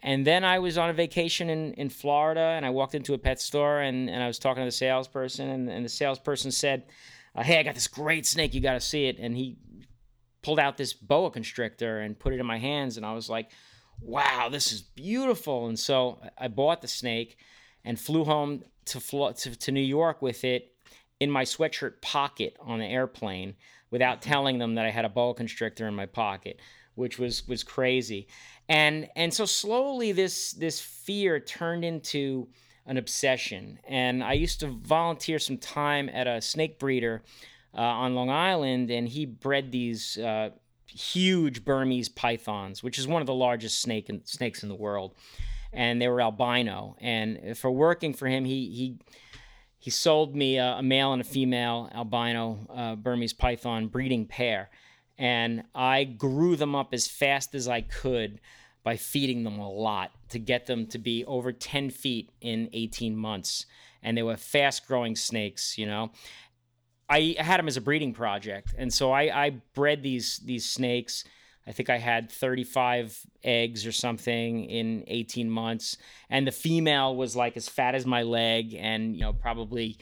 and 0.04 0.28
then 0.28 0.44
i 0.44 0.60
was 0.60 0.78
on 0.78 0.90
a 0.90 0.94
vacation 0.94 1.50
in, 1.50 1.74
in 1.76 1.90
florida 1.90 2.54
and 2.58 2.66
i 2.66 2.70
walked 2.70 2.94
into 2.94 3.14
a 3.14 3.18
pet 3.18 3.40
store 3.40 3.80
and, 3.80 4.10
and 4.10 4.22
i 4.22 4.28
was 4.28 4.38
talking 4.38 4.62
to 4.62 4.66
the 4.66 4.72
salesperson 4.72 5.50
and, 5.50 5.70
and 5.70 5.86
the 5.86 5.90
salesperson 5.90 6.52
said 6.52 6.84
uh, 7.34 7.42
hey 7.42 7.58
i 7.60 7.64
got 7.64 7.74
this 7.74 7.88
great 7.88 8.26
snake. 8.26 8.54
You 8.54 8.60
got 8.60 8.74
to 8.74 8.82
see 8.82 9.06
it. 9.06 9.18
And 9.20 9.36
he 9.36 9.56
pulled 10.44 10.60
out 10.60 10.76
this 10.76 10.94
boa 10.94 11.32
constrictor 11.32 12.02
and 12.02 12.20
put 12.20 12.34
it 12.34 12.42
in 12.42 12.46
my 12.46 12.60
hands 12.60 12.98
and 12.98 13.06
i 13.06 13.14
was 13.14 13.30
like 13.30 13.50
wow, 14.02 14.50
this 14.50 14.72
is 14.72 14.82
beautiful. 14.82 15.68
And 15.68 15.78
so 15.78 16.20
I 16.38 16.48
bought 16.48 16.82
the 16.82 16.88
snake 16.88 17.38
and 17.84 18.00
flew 18.00 18.24
home 18.24 18.64
to, 18.86 19.00
to, 19.00 19.56
to 19.56 19.72
New 19.72 19.82
York 19.82 20.22
with 20.22 20.44
it 20.44 20.74
in 21.20 21.32
my 21.32 21.44
sweatshirt 21.44 22.02
pocket 22.02 22.58
on 22.60 22.80
the 22.80 22.86
airplane 22.86 23.56
without 23.96 24.22
telling 24.22 24.58
them 24.58 24.76
that 24.76 24.86
I 24.86 24.90
had 24.90 25.06
a 25.06 25.10
boa 25.10 25.34
constrictor 25.34 25.88
in 25.88 25.96
my 25.96 26.06
pocket, 26.06 26.60
which 26.96 27.18
was 27.18 27.48
was 27.48 27.64
crazy. 27.64 28.28
And 28.68 29.08
and 29.16 29.34
so 29.34 29.46
slowly 29.46 30.12
this 30.12 30.52
this 30.52 30.82
fear 30.82 31.40
turned 31.40 31.86
into 31.86 32.50
an 32.86 32.98
obsession. 32.98 33.80
And 33.88 34.22
I 34.22 34.34
used 34.34 34.60
to 34.60 34.68
volunteer 34.68 35.40
some 35.40 35.58
time 35.58 36.10
at 36.10 36.28
a 36.28 36.42
snake 36.42 36.78
breeder 36.78 37.24
uh, 37.74 38.04
on 38.04 38.16
Long 38.16 38.30
Island, 38.30 38.92
and 38.92 39.08
he 39.08 39.26
bred 39.26 39.72
these 39.72 40.18
uh, 40.18 40.50
huge 40.88 41.64
Burmese 41.64 42.10
pythons, 42.10 42.84
which 42.84 43.00
is 43.00 43.08
one 43.08 43.22
of 43.22 43.28
the 43.28 43.34
largest 43.34 43.82
snake 43.82 44.10
in, 44.10 44.26
snakes 44.26 44.62
in 44.62 44.68
the 44.68 44.76
world, 44.76 45.16
and 45.72 46.02
they 46.02 46.10
were 46.10 46.20
albino. 46.20 46.98
And 47.00 47.58
for 47.58 47.72
working 47.72 48.14
for 48.14 48.28
him, 48.28 48.44
he 48.44 48.60
he 48.72 49.00
he 49.86 49.92
sold 49.92 50.36
me 50.36 50.58
a, 50.58 50.78
a 50.78 50.82
male 50.82 51.14
and 51.14 51.22
a 51.22 51.24
female 51.24 51.92
albino 51.94 52.58
uh, 52.74 52.96
Burmese 52.96 53.34
python 53.34 53.86
breeding 53.86 54.26
pair, 54.26 54.72
and 55.16 55.64
I 55.76 56.06
grew 56.06 56.56
them 56.56 56.74
up 56.74 56.92
as 56.92 57.06
fast 57.06 57.54
as 57.54 57.68
I 57.68 57.82
could 57.82 58.42
by 58.84 58.96
feeding 58.98 59.44
them 59.44 59.60
a 59.60 59.72
lot 59.72 60.10
to 60.30 60.40
get 60.40 60.66
them 60.66 60.88
to 60.88 60.98
be 60.98 61.24
over 61.26 61.52
10 61.52 61.92
feet 61.92 62.32
in 62.42 62.68
18 62.74 63.16
months. 63.16 63.68
And 64.02 64.18
they 64.18 64.24
were 64.24 64.38
fast 64.38 64.88
growing 64.88 65.16
snakes, 65.16 65.78
you 65.78 65.86
know. 65.86 66.10
I 67.08 67.36
had 67.38 67.60
them 67.60 67.68
as 67.68 67.78
a 67.78 67.82
breeding 67.82 68.14
project, 68.16 68.74
and 68.76 68.92
so 68.92 69.12
I, 69.12 69.46
I 69.46 69.50
bred 69.76 70.02
these 70.02 70.40
these 70.40 70.68
snakes. 70.68 71.26
I 71.68 71.72
think 71.72 71.90
I 71.90 71.98
had 71.98 72.32
35 72.32 73.26
eggs 73.44 73.86
or 73.86 73.92
something 73.92 74.66
in 74.66 75.04
18 75.08 75.50
months, 75.50 75.98
and 76.30 76.46
the 76.46 76.52
female 76.52 77.16
was 77.16 77.36
like 77.36 77.58
as 77.58 77.68
fat 77.68 77.96
as 77.96 78.06
my 78.06 78.24
leg, 78.24 78.76
and 78.76 79.16
you 79.16 79.22
know 79.22 79.34
probably 79.34 79.98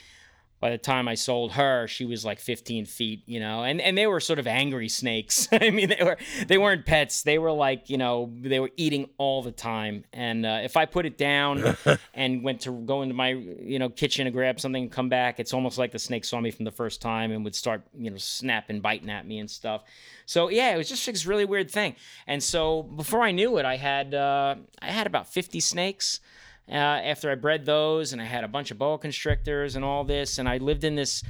by 0.64 0.70
the 0.70 0.78
time 0.78 1.10
I 1.10 1.16
sold 1.16 1.52
her, 1.52 1.90
she 1.90 2.06
was 2.06 2.24
like 2.24 2.40
15 2.40 2.86
feet, 2.86 3.24
you 3.26 3.42
know, 3.42 3.66
and, 3.66 3.82
and 3.82 3.98
they 3.98 4.08
were 4.08 4.22
sort 4.22 4.40
of 4.40 4.48
angry 4.48 4.88
snakes. 4.88 5.50
I 5.52 5.72
mean, 5.72 5.90
they 5.90 6.02
were, 6.02 6.16
they 6.48 6.58
weren't 6.58 6.86
pets. 6.86 7.24
They 7.24 7.38
were 7.38 7.52
like, 7.52 7.90
you 7.90 7.98
know, 7.98 8.32
they 8.34 8.62
were 8.62 8.72
eating 8.78 9.10
all 9.18 9.44
the 9.44 9.52
time. 9.52 10.06
And 10.14 10.46
uh, 10.46 10.62
if 10.64 10.78
I 10.78 10.86
put 10.86 11.06
it 11.06 11.18
down 11.18 11.76
and 12.14 12.46
went 12.46 12.62
to 12.62 12.72
go 12.72 13.02
into 13.02 13.14
my, 13.14 13.32
you 13.32 13.78
know, 13.78 13.90
kitchen 13.90 14.24
to 14.24 14.32
grab 14.32 14.58
something 14.58 14.84
and 14.84 14.90
come 14.90 15.10
back, 15.10 15.38
it's 15.38 15.54
almost 15.54 15.78
like 15.78 15.92
the 15.92 16.00
snake 16.00 16.24
saw 16.24 16.40
me 16.40 16.50
from 16.50 16.64
the 16.64 16.72
first 16.72 17.02
time 17.02 17.34
and 17.34 17.44
would 17.44 17.56
start, 17.56 17.82
you 18.00 18.10
know, 18.10 18.16
snapping, 18.16 18.80
biting 18.80 19.10
at 19.10 19.28
me 19.28 19.40
and 19.40 19.52
stuff. 19.52 19.84
So 20.26 20.48
yeah, 20.48 20.74
it 20.74 20.78
was 20.78 20.88
just 20.88 21.06
this 21.06 21.26
really 21.26 21.44
weird 21.44 21.70
thing. 21.70 21.98
And 22.26 22.42
so 22.42 22.84
before 22.84 23.22
I 23.24 23.32
knew 23.32 23.58
it, 23.58 23.66
I 23.66 23.76
had, 23.76 24.14
uh, 24.14 24.56
I 24.82 24.92
had 24.92 25.08
about 25.08 25.28
50 25.28 25.60
snakes 25.60 26.22
uh, 26.70 26.74
after 26.74 27.32
I 27.32 27.36
bred 27.36 27.66
those, 27.66 28.14
and 28.14 28.22
I 28.22 28.26
had 28.26 28.44
a 28.44 28.48
bunch 28.48 28.72
of 28.72 28.78
boa 28.78 28.98
constrictors 28.98 29.76
and 29.76 29.84
all 29.84 30.04
this, 30.04 30.38
and 30.38 30.48
I 30.48 30.58
lived 30.58 30.84
in 30.84 30.96
this 30.96 31.24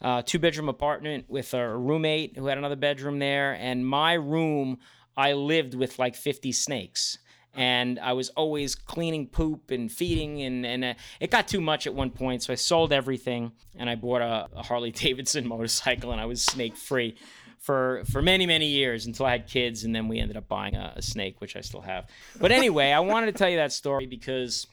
uh, 0.00 0.22
two 0.22 0.38
bedroom 0.38 0.68
apartment 0.68 1.26
with 1.28 1.54
a 1.54 1.76
roommate 1.76 2.36
who 2.36 2.46
had 2.46 2.58
another 2.58 2.76
bedroom 2.76 3.18
there, 3.18 3.52
and 3.52 3.86
my 3.86 4.14
room 4.14 4.78
I 5.16 5.34
lived 5.34 5.74
with 5.74 5.98
like 5.98 6.14
50 6.14 6.52
snakes. 6.52 7.18
And 7.54 8.00
I 8.00 8.14
was 8.14 8.30
always 8.30 8.74
cleaning 8.74 9.26
poop 9.26 9.70
and 9.70 9.92
feeding, 9.92 10.40
and, 10.42 10.64
and 10.64 10.84
uh, 10.84 10.94
it 11.20 11.30
got 11.30 11.46
too 11.46 11.60
much 11.60 11.86
at 11.86 11.94
one 11.94 12.10
point. 12.10 12.42
So 12.42 12.52
I 12.52 12.56
sold 12.56 12.94
everything 12.94 13.52
and 13.76 13.90
I 13.90 13.94
bought 13.94 14.22
a, 14.22 14.48
a 14.56 14.62
Harley 14.62 14.90
Davidson 14.92 15.46
motorcycle, 15.46 16.12
and 16.12 16.20
I 16.20 16.24
was 16.24 16.42
snake 16.42 16.76
free 16.76 17.14
for 17.62 18.02
for 18.10 18.20
many 18.20 18.44
many 18.44 18.66
years 18.66 19.06
until 19.06 19.24
I 19.26 19.32
had 19.32 19.48
kids, 19.48 19.84
and 19.84 19.94
then 19.94 20.08
we 20.08 20.18
ended 20.18 20.36
up 20.36 20.48
buying 20.48 20.74
a, 20.74 20.92
a 20.96 21.02
snake, 21.02 21.40
which 21.40 21.56
I 21.56 21.60
still 21.60 21.80
have. 21.80 22.06
But 22.38 22.52
anyway, 22.52 22.90
I 22.90 23.00
wanted 23.00 23.26
to 23.26 23.32
tell 23.32 23.48
you 23.48 23.56
that 23.56 23.72
story 23.72 24.06
because 24.06 24.66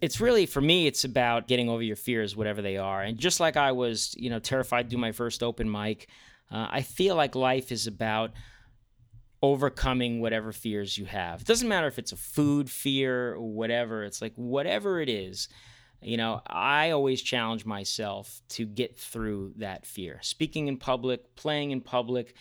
it's 0.00 0.20
really 0.20 0.46
for 0.46 0.60
me 0.60 0.86
it's 0.86 1.04
about 1.04 1.48
getting 1.48 1.68
over 1.68 1.82
your 1.82 1.96
fears 1.96 2.36
whatever 2.36 2.62
they 2.62 2.76
are. 2.76 3.02
And 3.02 3.18
just 3.18 3.40
like 3.40 3.56
i 3.56 3.72
was 3.72 4.14
you 4.16 4.30
know 4.30 4.38
terrified 4.38 4.84
to 4.84 4.88
do 4.90 4.98
my 4.98 5.12
first 5.12 5.42
open 5.42 5.70
mic 5.70 6.08
uh, 6.50 6.66
i 6.70 6.82
feel 6.82 7.16
like 7.16 7.34
life 7.34 7.70
is 7.72 7.86
about 7.86 8.32
overcoming 9.44 10.22
whatever 10.22 10.52
fears 10.52 10.96
you 10.96 11.04
have. 11.04 11.42
It 11.42 11.46
doesn't 11.46 11.68
matter 11.68 11.86
if 11.86 11.98
it's 11.98 12.12
a 12.12 12.16
food 12.16 12.70
fear 12.70 13.34
or 13.34 13.42
whatever. 13.42 14.02
It's 14.02 14.22
like 14.22 14.32
whatever 14.36 15.02
it 15.02 15.10
is 15.10 15.48
you 16.04 16.16
know, 16.16 16.40
I 16.46 16.90
always 16.90 17.22
challenge 17.22 17.64
myself 17.64 18.40
to 18.50 18.66
get 18.66 18.96
through 18.96 19.54
that 19.56 19.86
fear. 19.86 20.18
Speaking 20.22 20.68
in 20.68 20.76
public, 20.76 21.34
playing 21.36 21.70
in 21.70 21.80
public. 21.80 22.34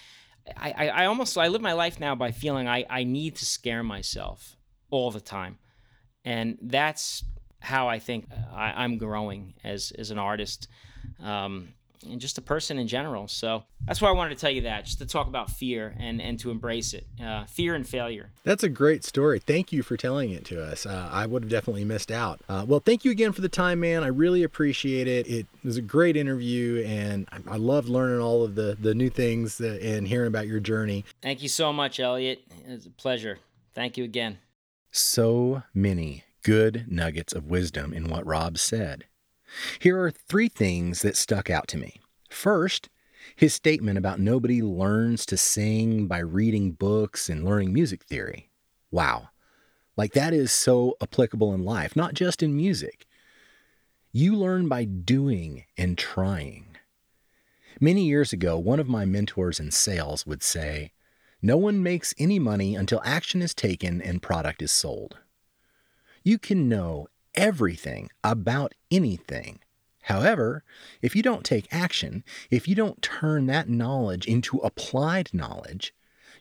I, 0.57 0.71
I, 0.71 0.87
I 0.87 1.05
almost 1.05 1.37
I 1.37 1.47
live 1.47 1.61
my 1.61 1.73
life 1.73 1.99
now 1.99 2.15
by 2.15 2.31
feeling 2.31 2.67
I, 2.67 2.85
I 2.89 3.03
need 3.05 3.37
to 3.37 3.45
scare 3.45 3.83
myself 3.83 4.57
all 4.89 5.09
the 5.09 5.21
time. 5.21 5.57
And 6.25 6.57
that's 6.61 7.23
how 7.59 7.87
I 7.87 7.99
think 7.99 8.27
I, 8.53 8.83
am 8.83 8.97
growing 8.97 9.53
as, 9.63 9.91
as 9.97 10.11
an 10.11 10.19
artist. 10.19 10.67
Um, 11.21 11.69
and 12.09 12.19
just 12.19 12.37
a 12.37 12.41
person 12.41 12.77
in 12.77 12.87
general. 12.87 13.27
So 13.27 13.63
that's 13.85 14.01
why 14.01 14.09
I 14.09 14.11
wanted 14.11 14.35
to 14.35 14.41
tell 14.41 14.51
you 14.51 14.61
that, 14.61 14.85
just 14.85 14.99
to 14.99 15.05
talk 15.05 15.27
about 15.27 15.49
fear 15.49 15.95
and, 15.99 16.21
and 16.21 16.39
to 16.39 16.51
embrace 16.51 16.93
it. 16.93 17.05
Uh, 17.23 17.45
fear 17.45 17.75
and 17.75 17.87
failure. 17.87 18.31
That's 18.43 18.63
a 18.63 18.69
great 18.69 19.03
story. 19.03 19.39
Thank 19.39 19.71
you 19.71 19.83
for 19.83 19.97
telling 19.97 20.31
it 20.31 20.45
to 20.45 20.63
us. 20.63 20.85
Uh, 20.85 21.09
I 21.11 21.25
would 21.25 21.43
have 21.43 21.51
definitely 21.51 21.85
missed 21.85 22.11
out. 22.11 22.41
Uh, 22.47 22.65
well, 22.67 22.79
thank 22.79 23.05
you 23.05 23.11
again 23.11 23.31
for 23.31 23.41
the 23.41 23.49
time, 23.49 23.79
man. 23.79 24.03
I 24.03 24.07
really 24.07 24.43
appreciate 24.43 25.07
it. 25.07 25.27
It 25.27 25.47
was 25.63 25.77
a 25.77 25.81
great 25.81 26.15
interview, 26.15 26.83
and 26.85 27.27
I, 27.31 27.53
I 27.53 27.57
loved 27.57 27.89
learning 27.89 28.19
all 28.19 28.43
of 28.43 28.55
the, 28.55 28.77
the 28.79 28.93
new 28.93 29.09
things 29.09 29.59
and 29.59 30.07
hearing 30.07 30.27
about 30.27 30.47
your 30.47 30.59
journey. 30.59 31.05
Thank 31.21 31.41
you 31.41 31.49
so 31.49 31.73
much, 31.73 31.99
Elliot. 31.99 32.43
It's 32.67 32.85
a 32.85 32.89
pleasure. 32.89 33.39
Thank 33.73 33.97
you 33.97 34.03
again. 34.03 34.37
So 34.91 35.63
many 35.73 36.23
good 36.43 36.85
nuggets 36.87 37.33
of 37.33 37.45
wisdom 37.45 37.93
in 37.93 38.09
what 38.09 38.25
Rob 38.25 38.57
said. 38.57 39.05
Here 39.79 40.01
are 40.01 40.11
three 40.11 40.49
things 40.49 41.01
that 41.01 41.17
stuck 41.17 41.49
out 41.49 41.67
to 41.69 41.77
me. 41.77 42.01
First, 42.29 42.89
his 43.35 43.53
statement 43.53 43.97
about 43.97 44.19
nobody 44.19 44.61
learns 44.61 45.25
to 45.27 45.37
sing 45.37 46.07
by 46.07 46.19
reading 46.19 46.71
books 46.71 47.29
and 47.29 47.45
learning 47.45 47.73
music 47.73 48.03
theory. 48.03 48.49
Wow. 48.91 49.29
Like 49.95 50.13
that 50.13 50.33
is 50.33 50.51
so 50.51 50.95
applicable 51.01 51.53
in 51.53 51.63
life, 51.63 51.95
not 51.95 52.13
just 52.13 52.43
in 52.43 52.55
music. 52.55 53.05
You 54.11 54.35
learn 54.35 54.67
by 54.67 54.85
doing 54.85 55.65
and 55.77 55.97
trying. 55.97 56.77
Many 57.79 58.05
years 58.05 58.33
ago, 58.33 58.57
one 58.57 58.79
of 58.79 58.87
my 58.87 59.05
mentors 59.05 59.59
in 59.59 59.71
sales 59.71 60.25
would 60.25 60.43
say, 60.43 60.91
No 61.41 61.57
one 61.57 61.81
makes 61.81 62.13
any 62.19 62.39
money 62.39 62.75
until 62.75 63.01
action 63.03 63.41
is 63.41 63.53
taken 63.53 64.01
and 64.01 64.21
product 64.21 64.61
is 64.61 64.71
sold. 64.71 65.17
You 66.23 66.37
can 66.37 66.69
know 66.69 67.07
everything 67.35 68.09
about 68.23 68.73
anything. 68.91 69.59
However, 70.03 70.63
if 71.01 71.15
you 71.15 71.23
don't 71.23 71.45
take 71.45 71.67
action, 71.71 72.23
if 72.51 72.67
you 72.67 72.75
don't 72.75 73.01
turn 73.01 73.45
that 73.45 73.69
knowledge 73.69 74.25
into 74.25 74.57
applied 74.57 75.33
knowledge, 75.33 75.93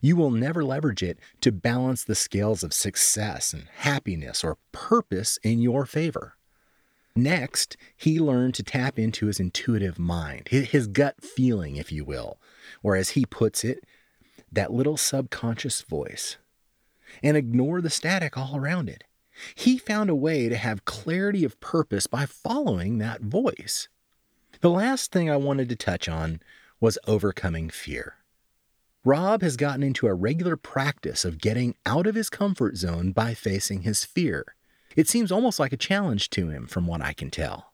You 0.05 0.17
will 0.17 0.33
never 0.33 0.65
leverage 0.65 1.03
it 1.03 1.19
to 1.41 1.53
balance 1.53 2.03
the 2.03 2.17
scales 2.17 2.65
of 2.65 2.75
success 2.75 3.55
and 3.55 3.69
happiness 3.77 4.43
or 4.43 4.59
purpose 4.73 5.39
in 5.45 5.61
your 5.61 5.87
favor. 5.87 6.37
Next, 7.15 7.77
he 7.97 8.19
learned 8.19 8.55
to 8.57 8.65
tap 8.65 8.99
into 8.99 9.27
his 9.27 9.39
intuitive 9.39 9.99
mind, 9.99 10.49
his 10.49 10.89
gut 10.89 11.23
feeling, 11.23 11.77
if 11.77 11.93
you 11.93 12.05
will, 12.05 12.39
or 12.83 12.97
as 12.97 13.11
he 13.11 13.25
puts 13.25 13.65
it, 13.65 13.85
that 14.51 14.73
little 14.73 14.97
subconscious 14.97 15.83
voice, 15.83 16.37
and 17.23 17.37
ignore 17.37 17.81
the 17.81 17.91
static 17.91 18.37
all 18.37 18.57
around 18.57 18.89
it. 18.89 19.05
He 19.55 19.79
found 19.79 20.11
a 20.11 20.15
way 20.15 20.49
to 20.49 20.57
have 20.57 20.85
clarity 20.85 21.45
of 21.45 21.61
purpose 21.61 22.07
by 22.07 22.27
following 22.27 22.99
that 22.99 23.23
voice. 23.23 23.89
The 24.61 24.71
last 24.71 25.13
thing 25.13 25.31
I 25.31 25.37
wanted 25.37 25.69
to 25.71 25.77
touch 25.77 26.09
on 26.09 26.41
was 26.81 26.99
overcoming 27.07 27.71
fear. 27.71 28.17
Rob 29.05 29.43
has 29.43 29.57
gotten 29.57 29.83
into 29.83 30.07
a 30.07 30.15
regular 30.15 30.57
practice 30.57 31.25
of 31.25 31.41
getting 31.41 31.75
out 31.85 32.07
of 32.07 32.15
his 32.15 32.31
comfort 32.31 32.77
zone 32.77 33.11
by 33.11 33.35
facing 33.35 33.83
his 33.83 34.05
fear. 34.05 34.55
It 34.95 35.09
seems 35.09 35.33
almost 35.33 35.59
like 35.59 35.73
a 35.73 35.77
challenge 35.77 36.31
to 36.31 36.49
him, 36.49 36.67
from 36.67 36.87
what 36.87 37.03
I 37.03 37.13
can 37.13 37.31
tell. 37.31 37.73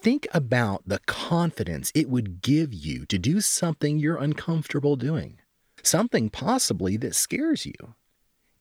Think 0.00 0.26
about 0.32 0.82
the 0.86 1.00
confidence 1.00 1.90
it 1.94 2.08
would 2.08 2.40
give 2.40 2.72
you 2.72 3.04
to 3.06 3.18
do 3.18 3.40
something 3.40 3.98
you're 3.98 4.16
uncomfortable 4.16 4.96
doing, 4.96 5.38
something 5.82 6.30
possibly 6.30 6.96
that 6.98 7.14
scares 7.14 7.66
you. 7.66 7.94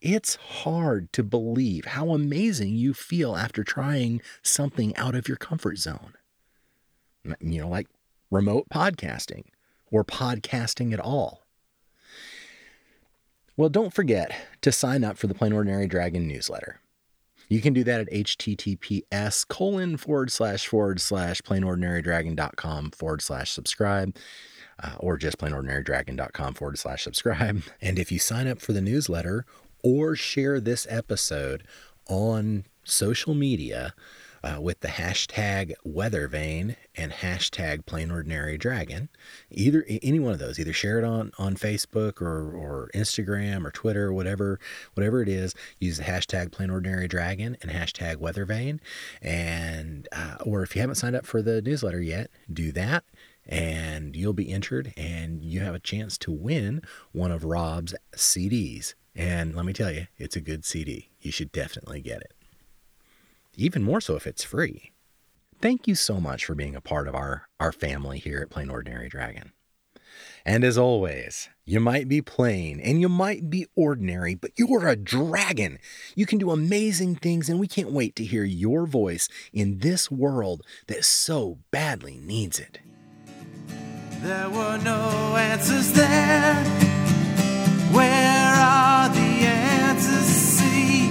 It's 0.03 0.35
hard 0.35 1.13
to 1.13 1.23
believe 1.23 1.85
how 1.85 2.09
amazing 2.09 2.75
you 2.75 2.93
feel 2.93 3.37
after 3.37 3.63
trying 3.63 4.21
something 4.41 4.93
out 4.97 5.15
of 5.15 5.29
your 5.29 5.37
comfort 5.37 5.77
zone. 5.77 6.15
You 7.39 7.61
know, 7.61 7.69
like 7.69 7.87
remote 8.29 8.67
podcasting 8.67 9.45
or 9.89 10.03
podcasting 10.03 10.91
at 10.91 10.99
all. 10.99 11.45
Well, 13.55 13.69
don't 13.69 13.93
forget 13.93 14.35
to 14.59 14.73
sign 14.73 15.05
up 15.05 15.17
for 15.17 15.27
the 15.27 15.33
Plain 15.33 15.53
Ordinary 15.53 15.87
Dragon 15.87 16.27
newsletter. 16.27 16.81
You 17.47 17.61
can 17.61 17.71
do 17.71 17.85
that 17.85 18.01
at 18.01 18.11
https 18.11 19.47
colon 19.47 19.95
forward 19.95 20.33
slash 20.33 20.67
forward 20.67 20.99
slash 20.99 21.41
plainordinarydragon.com 21.43 22.91
forward 22.91 23.21
slash 23.21 23.51
subscribe. 23.51 24.17
Uh, 24.83 24.95
or 24.97 25.17
just 25.17 25.37
plainordinarydragon.com 25.37 26.55
forward 26.55 26.79
slash 26.79 27.03
subscribe. 27.03 27.61
And 27.79 27.99
if 27.99 28.11
you 28.11 28.17
sign 28.19 28.47
up 28.47 28.59
for 28.59 28.73
the 28.73 28.81
newsletter 28.81 29.45
or 29.83 30.15
share 30.15 30.59
this 30.59 30.87
episode 30.89 31.63
on 32.07 32.65
social 32.83 33.33
media 33.33 33.93
uh, 34.43 34.59
with 34.59 34.81
the 34.81 34.89
hashtag 34.89 35.73
weathervane 35.87 36.75
and 36.95 37.11
hashtag 37.11 37.85
plain 37.85 38.11
ordinary 38.11 38.57
dragon. 38.57 39.07
Either 39.49 39.85
any 39.87 40.19
one 40.19 40.33
of 40.33 40.39
those 40.39 40.59
either 40.59 40.73
share 40.73 40.99
it 40.99 41.05
on 41.05 41.31
on 41.37 41.55
facebook 41.55 42.21
or 42.21 42.51
or 42.51 42.89
instagram 42.93 43.65
or 43.65 43.71
twitter 43.71 44.07
or 44.07 44.13
whatever 44.13 44.59
whatever 44.95 45.21
it 45.21 45.29
is 45.29 45.55
use 45.79 45.97
the 45.97 46.03
hashtag 46.03 46.51
plain 46.51 46.69
ordinary 46.69 47.07
dragon 47.07 47.55
and 47.61 47.71
hashtag 47.71 48.17
weathervane. 48.17 48.79
And 49.21 50.07
uh, 50.11 50.35
or 50.45 50.63
if 50.63 50.75
you 50.75 50.81
haven't 50.81 50.95
signed 50.95 51.15
up 51.15 51.25
for 51.25 51.41
the 51.41 51.61
newsletter 51.61 52.01
yet 52.01 52.29
do 52.51 52.71
that 52.73 53.05
and 53.45 54.15
you'll 54.15 54.33
be 54.33 54.51
entered 54.51 54.93
and 54.97 55.43
you 55.43 55.61
have 55.61 55.75
a 55.75 55.79
chance 55.79 56.17
to 56.17 56.31
win 56.31 56.81
one 57.11 57.31
of 57.31 57.43
rob's 57.43 57.93
cds 58.15 58.93
and 59.15 59.55
let 59.55 59.65
me 59.65 59.73
tell 59.73 59.91
you, 59.91 60.07
it's 60.17 60.35
a 60.35 60.41
good 60.41 60.65
CD. 60.65 61.09
You 61.21 61.31
should 61.31 61.51
definitely 61.51 62.01
get 62.01 62.21
it. 62.21 62.33
Even 63.55 63.83
more 63.83 64.01
so 64.01 64.15
if 64.15 64.25
it's 64.25 64.43
free. 64.43 64.91
Thank 65.61 65.87
you 65.87 65.95
so 65.95 66.19
much 66.19 66.45
for 66.45 66.55
being 66.55 66.75
a 66.75 66.81
part 66.81 67.07
of 67.07 67.15
our, 67.15 67.47
our 67.59 67.71
family 67.71 68.19
here 68.19 68.39
at 68.39 68.49
Plain 68.49 68.69
Ordinary 68.69 69.07
Dragon. 69.07 69.53
And 70.45 70.63
as 70.63 70.77
always, 70.77 71.49
you 71.65 71.79
might 71.79 72.09
be 72.09 72.21
plain 72.21 72.81
and 72.81 72.99
you 72.99 73.07
might 73.07 73.49
be 73.49 73.67
ordinary, 73.75 74.35
but 74.35 74.51
you're 74.57 74.87
a 74.87 74.95
dragon. 74.95 75.79
You 76.15 76.25
can 76.25 76.37
do 76.37 76.51
amazing 76.51 77.15
things, 77.15 77.47
and 77.47 77.59
we 77.59 77.67
can't 77.67 77.91
wait 77.91 78.15
to 78.17 78.25
hear 78.25 78.43
your 78.43 78.85
voice 78.85 79.29
in 79.53 79.79
this 79.79 80.11
world 80.11 80.63
that 80.87 81.05
so 81.05 81.59
badly 81.71 82.19
needs 82.21 82.59
it. 82.59 82.79
There 84.21 84.49
were 84.49 84.77
no 84.79 85.35
answers 85.37 85.93
there. 85.93 86.92
Where 87.93 88.55
are 88.55 89.07
the 89.09 89.19
answers 89.19 90.25
see? 90.25 91.09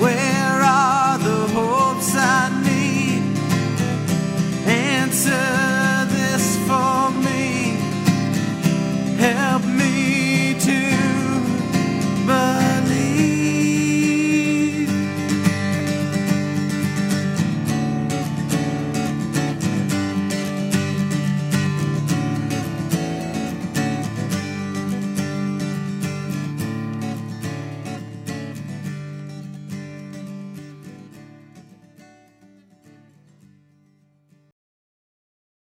Where 0.00 0.62
are 0.62 1.18
the 1.18 1.46
hopes 1.52 2.14
I 2.16 2.48
need? 2.64 3.22
Answer. 4.66 5.65